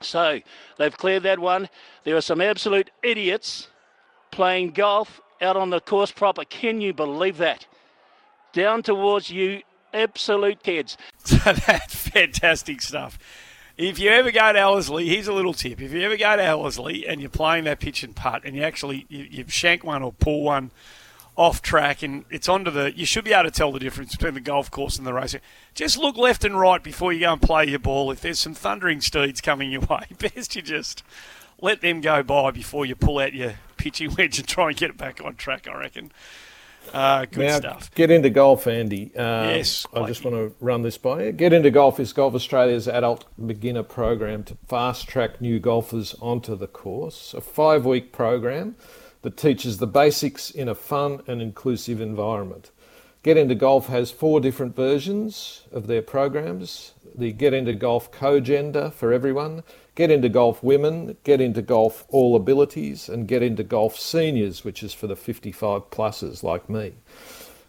So 0.00 0.40
they've 0.78 0.96
cleared 0.96 1.22
that 1.24 1.38
one. 1.38 1.68
There 2.04 2.16
are 2.16 2.20
some 2.20 2.40
absolute 2.40 2.90
idiots 3.02 3.68
playing 4.30 4.72
golf 4.72 5.20
out 5.40 5.56
on 5.56 5.70
the 5.70 5.80
course 5.80 6.12
proper. 6.12 6.44
Can 6.44 6.80
you 6.80 6.92
believe 6.92 7.38
that? 7.38 7.66
Down 8.52 8.82
towards 8.82 9.30
you, 9.30 9.62
absolute 9.92 10.62
kids. 10.62 10.96
So 11.24 11.52
that's 11.52 11.94
fantastic 11.94 12.80
stuff. 12.80 13.18
If 13.76 13.98
you 13.98 14.10
ever 14.10 14.32
go 14.32 14.52
to 14.52 14.58
Ellerslie, 14.58 15.08
here's 15.08 15.28
a 15.28 15.32
little 15.32 15.52
tip. 15.52 15.80
If 15.80 15.92
you 15.92 16.00
ever 16.00 16.16
go 16.16 16.36
to 16.36 16.42
Ellerslie 16.42 17.06
and 17.06 17.20
you're 17.20 17.30
playing 17.30 17.64
that 17.64 17.78
pitch 17.78 18.02
and 18.02 18.16
putt 18.16 18.42
and 18.44 18.56
you 18.56 18.62
actually 18.62 19.06
you, 19.08 19.24
you 19.30 19.44
shank 19.46 19.84
one 19.84 20.02
or 20.02 20.12
pull 20.12 20.42
one 20.42 20.70
off 21.36 21.62
track 21.62 22.02
and 22.02 22.24
it's 22.30 22.48
onto 22.48 22.70
the 22.72 22.92
you 22.98 23.06
should 23.06 23.24
be 23.24 23.32
able 23.32 23.44
to 23.44 23.50
tell 23.52 23.70
the 23.70 23.78
difference 23.78 24.16
between 24.16 24.34
the 24.34 24.40
golf 24.40 24.70
course 24.70 24.98
and 24.98 25.06
the 25.06 25.12
race. 25.12 25.36
Just 25.74 25.96
look 25.96 26.16
left 26.16 26.44
and 26.44 26.58
right 26.58 26.82
before 26.82 27.12
you 27.12 27.20
go 27.20 27.32
and 27.34 27.42
play 27.42 27.66
your 27.66 27.78
ball. 27.78 28.10
If 28.10 28.20
there's 28.20 28.40
some 28.40 28.54
thundering 28.54 29.00
steeds 29.00 29.40
coming 29.40 29.70
your 29.70 29.82
way, 29.88 30.06
best 30.18 30.56
you 30.56 30.62
just 30.62 31.04
let 31.60 31.80
them 31.80 32.00
go 32.00 32.22
by 32.22 32.50
before 32.50 32.84
you 32.84 32.96
pull 32.96 33.18
out 33.18 33.34
your 33.34 33.54
pitching 33.76 34.14
wedge 34.16 34.38
and 34.38 34.48
try 34.48 34.68
and 34.68 34.76
get 34.76 34.90
it 34.90 34.96
back 34.96 35.20
on 35.24 35.36
track, 35.36 35.68
I 35.68 35.76
reckon. 35.76 36.10
Uh, 36.92 37.26
good 37.26 37.46
now, 37.46 37.56
stuff. 37.58 37.94
Get 37.94 38.10
into 38.10 38.30
golf, 38.30 38.66
Andy. 38.66 39.12
Uh, 39.14 39.50
Yes, 39.56 39.86
I 39.92 40.06
just 40.06 40.24
want 40.24 40.36
to 40.36 40.54
run 40.60 40.82
this 40.82 40.96
by 40.98 41.24
you. 41.24 41.32
Get 41.32 41.52
into 41.52 41.70
golf 41.70 42.00
is 42.00 42.12
Golf 42.12 42.34
Australia's 42.34 42.88
adult 42.88 43.26
beginner 43.46 43.82
program 43.82 44.42
to 44.44 44.56
fast 44.66 45.06
track 45.08 45.40
new 45.40 45.58
golfers 45.58 46.14
onto 46.20 46.56
the 46.56 46.66
course. 46.66 47.34
A 47.34 47.40
five 47.40 47.84
week 47.84 48.12
program 48.12 48.76
that 49.22 49.36
teaches 49.36 49.78
the 49.78 49.86
basics 49.86 50.50
in 50.50 50.68
a 50.68 50.74
fun 50.74 51.20
and 51.26 51.42
inclusive 51.42 52.00
environment. 52.00 52.70
Get 53.22 53.36
Into 53.36 53.56
Golf 53.56 53.88
has 53.88 54.10
four 54.10 54.40
different 54.40 54.76
versions 54.76 55.64
of 55.72 55.88
their 55.88 56.02
programs 56.02 56.92
the 57.14 57.32
Get 57.32 57.52
Into 57.52 57.74
Golf 57.74 58.12
Co 58.12 58.38
Gender 58.38 58.90
for 58.90 59.12
everyone, 59.12 59.64
Get 59.98 60.12
Into 60.12 60.28
Golf 60.28 60.62
Women, 60.62 61.16
Get 61.24 61.40
Into 61.40 61.60
Golf 61.60 62.04
All 62.10 62.36
Abilities, 62.36 63.08
and 63.08 63.26
Get 63.26 63.42
Into 63.42 63.64
Golf 63.64 63.98
Seniors, 63.98 64.62
which 64.62 64.80
is 64.80 64.94
for 64.94 65.08
the 65.08 65.16
55 65.16 65.90
pluses 65.90 66.44
like 66.44 66.70
me. 66.70 66.92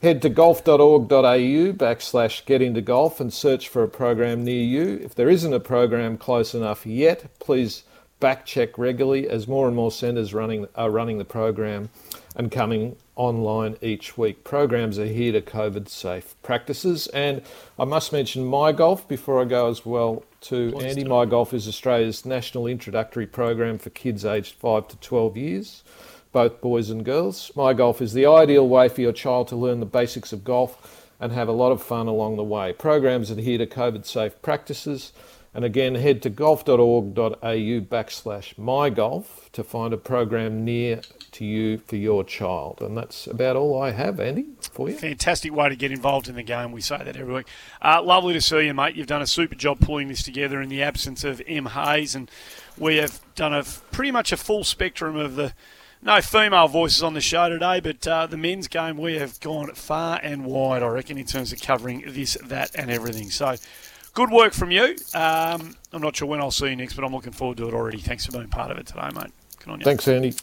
Head 0.03 0.21
to 0.21 0.29
golf.org.au 0.29 1.09
backslash 1.09 2.45
get 2.45 2.61
into 2.61 2.81
golf 2.81 3.19
and 3.19 3.33
search 3.33 3.67
for 3.67 3.81
a 3.81 3.87
program 3.87 4.43
near 4.43 4.61
you. 4.61 5.01
If 5.03 5.15
there 5.15 5.27
isn't 5.27 5.51
a 5.51 5.59
program 5.59 6.19
close 6.19 6.53
enough 6.53 6.85
yet, 6.85 7.39
please 7.39 7.83
back 8.19 8.45
check 8.45 8.77
regularly 8.77 9.27
as 9.27 9.47
more 9.47 9.65
and 9.65 9.75
more 9.75 9.91
centres 9.91 10.31
running 10.31 10.67
are 10.75 10.91
running 10.91 11.17
the 11.17 11.25
program 11.25 11.89
and 12.35 12.51
coming 12.51 12.95
online 13.19 13.75
each 13.81 14.17
week. 14.17 14.45
Programs 14.45 14.97
are 14.97 15.05
here 15.05 15.33
to 15.33 15.41
COVID 15.41 15.89
safe 15.89 16.35
practices. 16.41 17.07
And 17.07 17.41
I 17.77 17.83
must 17.83 18.13
mention 18.13 18.45
My 18.45 18.71
Golf 18.71 19.07
before 19.07 19.41
I 19.41 19.43
go 19.43 19.69
as 19.69 19.85
well 19.85 20.23
to 20.41 20.73
Andy. 20.79 21.03
My 21.03 21.25
Golf 21.25 21.53
is 21.53 21.67
Australia's 21.67 22.25
national 22.25 22.65
introductory 22.65 23.27
program 23.27 23.77
for 23.77 23.89
kids 23.89 24.23
aged 24.23 24.55
5 24.55 24.87
to 24.87 24.97
12 24.97 25.37
years 25.37 25.83
both 26.31 26.61
boys 26.61 26.91
and 26.91 27.03
girls. 27.03 27.51
My 27.55 27.73
Golf 27.73 28.01
is 28.01 28.13
the 28.13 28.27
ideal 28.27 28.67
way 28.67 28.87
for 28.87 29.01
your 29.01 29.11
child 29.11 29.47
to 29.47 29.55
learn 29.55 29.79
the 29.79 29.85
basics 29.85 30.31
of 30.31 30.43
golf 30.43 31.09
and 31.19 31.31
have 31.31 31.47
a 31.47 31.53
lot 31.53 31.71
of 31.71 31.81
fun 31.81 32.07
along 32.07 32.37
the 32.37 32.43
way. 32.43 32.71
Programs 32.71 33.31
adhere 33.31 33.57
to 33.57 33.65
COVID 33.65 34.05
safe 34.05 34.39
practices. 34.41 35.11
And 35.53 35.65
again, 35.65 35.95
head 35.95 36.21
to 36.23 36.29
golf.org.au 36.29 37.31
backslash 37.41 38.53
mygolf 38.55 39.49
to 39.51 39.63
find 39.63 39.93
a 39.93 39.97
program 39.97 40.63
near 40.63 41.01
to 41.31 41.45
you 41.45 41.79
for 41.79 41.95
your 41.95 42.23
child. 42.23 42.81
And 42.81 42.95
that's 42.95 43.25
about 43.25 43.55
all 43.55 43.81
I 43.81 43.91
have, 43.91 44.19
Andy, 44.19 44.45
for 44.71 44.89
you. 44.89 44.95
Fantastic 44.95 45.53
way 45.53 45.69
to 45.69 45.75
get 45.75 45.91
involved 45.91 46.27
in 46.27 46.35
the 46.35 46.43
game. 46.43 46.71
We 46.71 46.81
say 46.81 46.97
that 46.97 47.17
every 47.17 47.33
week. 47.33 47.47
Uh, 47.81 48.01
lovely 48.03 48.33
to 48.33 48.41
see 48.41 48.67
you, 48.67 48.73
mate. 48.73 48.95
You've 48.95 49.07
done 49.07 49.23
a 49.23 49.27
super 49.27 49.55
job 49.55 49.79
pulling 49.79 50.07
this 50.07 50.21
together 50.21 50.61
in 50.61 50.69
the 50.69 50.83
absence 50.83 51.23
of 51.23 51.41
M. 51.47 51.67
Hayes, 51.67 52.13
and 52.13 52.29
we 52.77 52.97
have 52.97 53.19
done 53.35 53.53
a 53.53 53.63
pretty 53.63 54.11
much 54.11 54.31
a 54.31 54.37
full 54.37 54.63
spectrum 54.63 55.15
of 55.15 55.35
the. 55.35 55.53
No 56.01 56.21
female 56.21 56.69
voices 56.69 57.03
on 57.03 57.13
the 57.13 57.19
show 57.19 57.49
today, 57.49 57.81
but 57.81 58.07
uh, 58.07 58.25
the 58.25 58.37
men's 58.37 58.69
game 58.69 58.95
we 58.95 59.15
have 59.15 59.37
gone 59.41 59.73
far 59.73 60.17
and 60.23 60.45
wide, 60.45 60.81
I 60.81 60.87
reckon, 60.87 61.17
in 61.17 61.25
terms 61.25 61.51
of 61.51 61.59
covering 61.59 62.05
this, 62.07 62.37
that, 62.45 62.73
and 62.73 62.89
everything. 62.89 63.29
So, 63.29 63.57
good 64.19 64.31
work 64.31 64.51
from 64.51 64.69
you. 64.69 64.97
Um, 65.13 65.75
I'm 65.93 66.01
not 66.01 66.17
sure 66.17 66.27
when 66.27 66.41
I'll 66.41 66.51
see 66.51 66.67
you 66.67 66.75
next, 66.75 66.95
but 66.95 67.05
I'm 67.05 67.13
looking 67.13 67.31
forward 67.31 67.57
to 67.57 67.69
it 67.69 67.73
already. 67.73 67.99
Thanks 67.99 68.25
for 68.25 68.33
being 68.33 68.49
part 68.49 68.69
of 68.69 68.77
it 68.77 68.85
today, 68.85 69.09
mate. 69.15 69.31
Good 69.59 69.69
on 69.69 69.79
you. 69.79 69.85
Thanks, 69.85 70.07
Andy. 70.09 70.33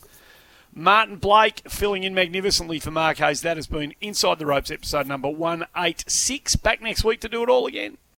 Martin 0.75 1.17
Blake 1.17 1.61
filling 1.69 2.03
in 2.03 2.15
magnificently 2.15 2.81
for 2.81 2.91
Mark 2.91 3.19
Hayes. 3.19 3.43
That 3.43 3.59
has 3.59 3.67
been 3.67 3.95
Inside 4.01 4.39
the 4.39 4.47
Ropes 4.47 4.71
episode 4.71 5.07
number 5.07 5.29
186. 5.29 6.57
Back 6.57 6.81
next 6.81 7.05
week 7.05 7.21
to 7.21 7.29
do 7.29 7.43
it 7.43 7.51
all 7.51 7.67
again. 7.67 7.99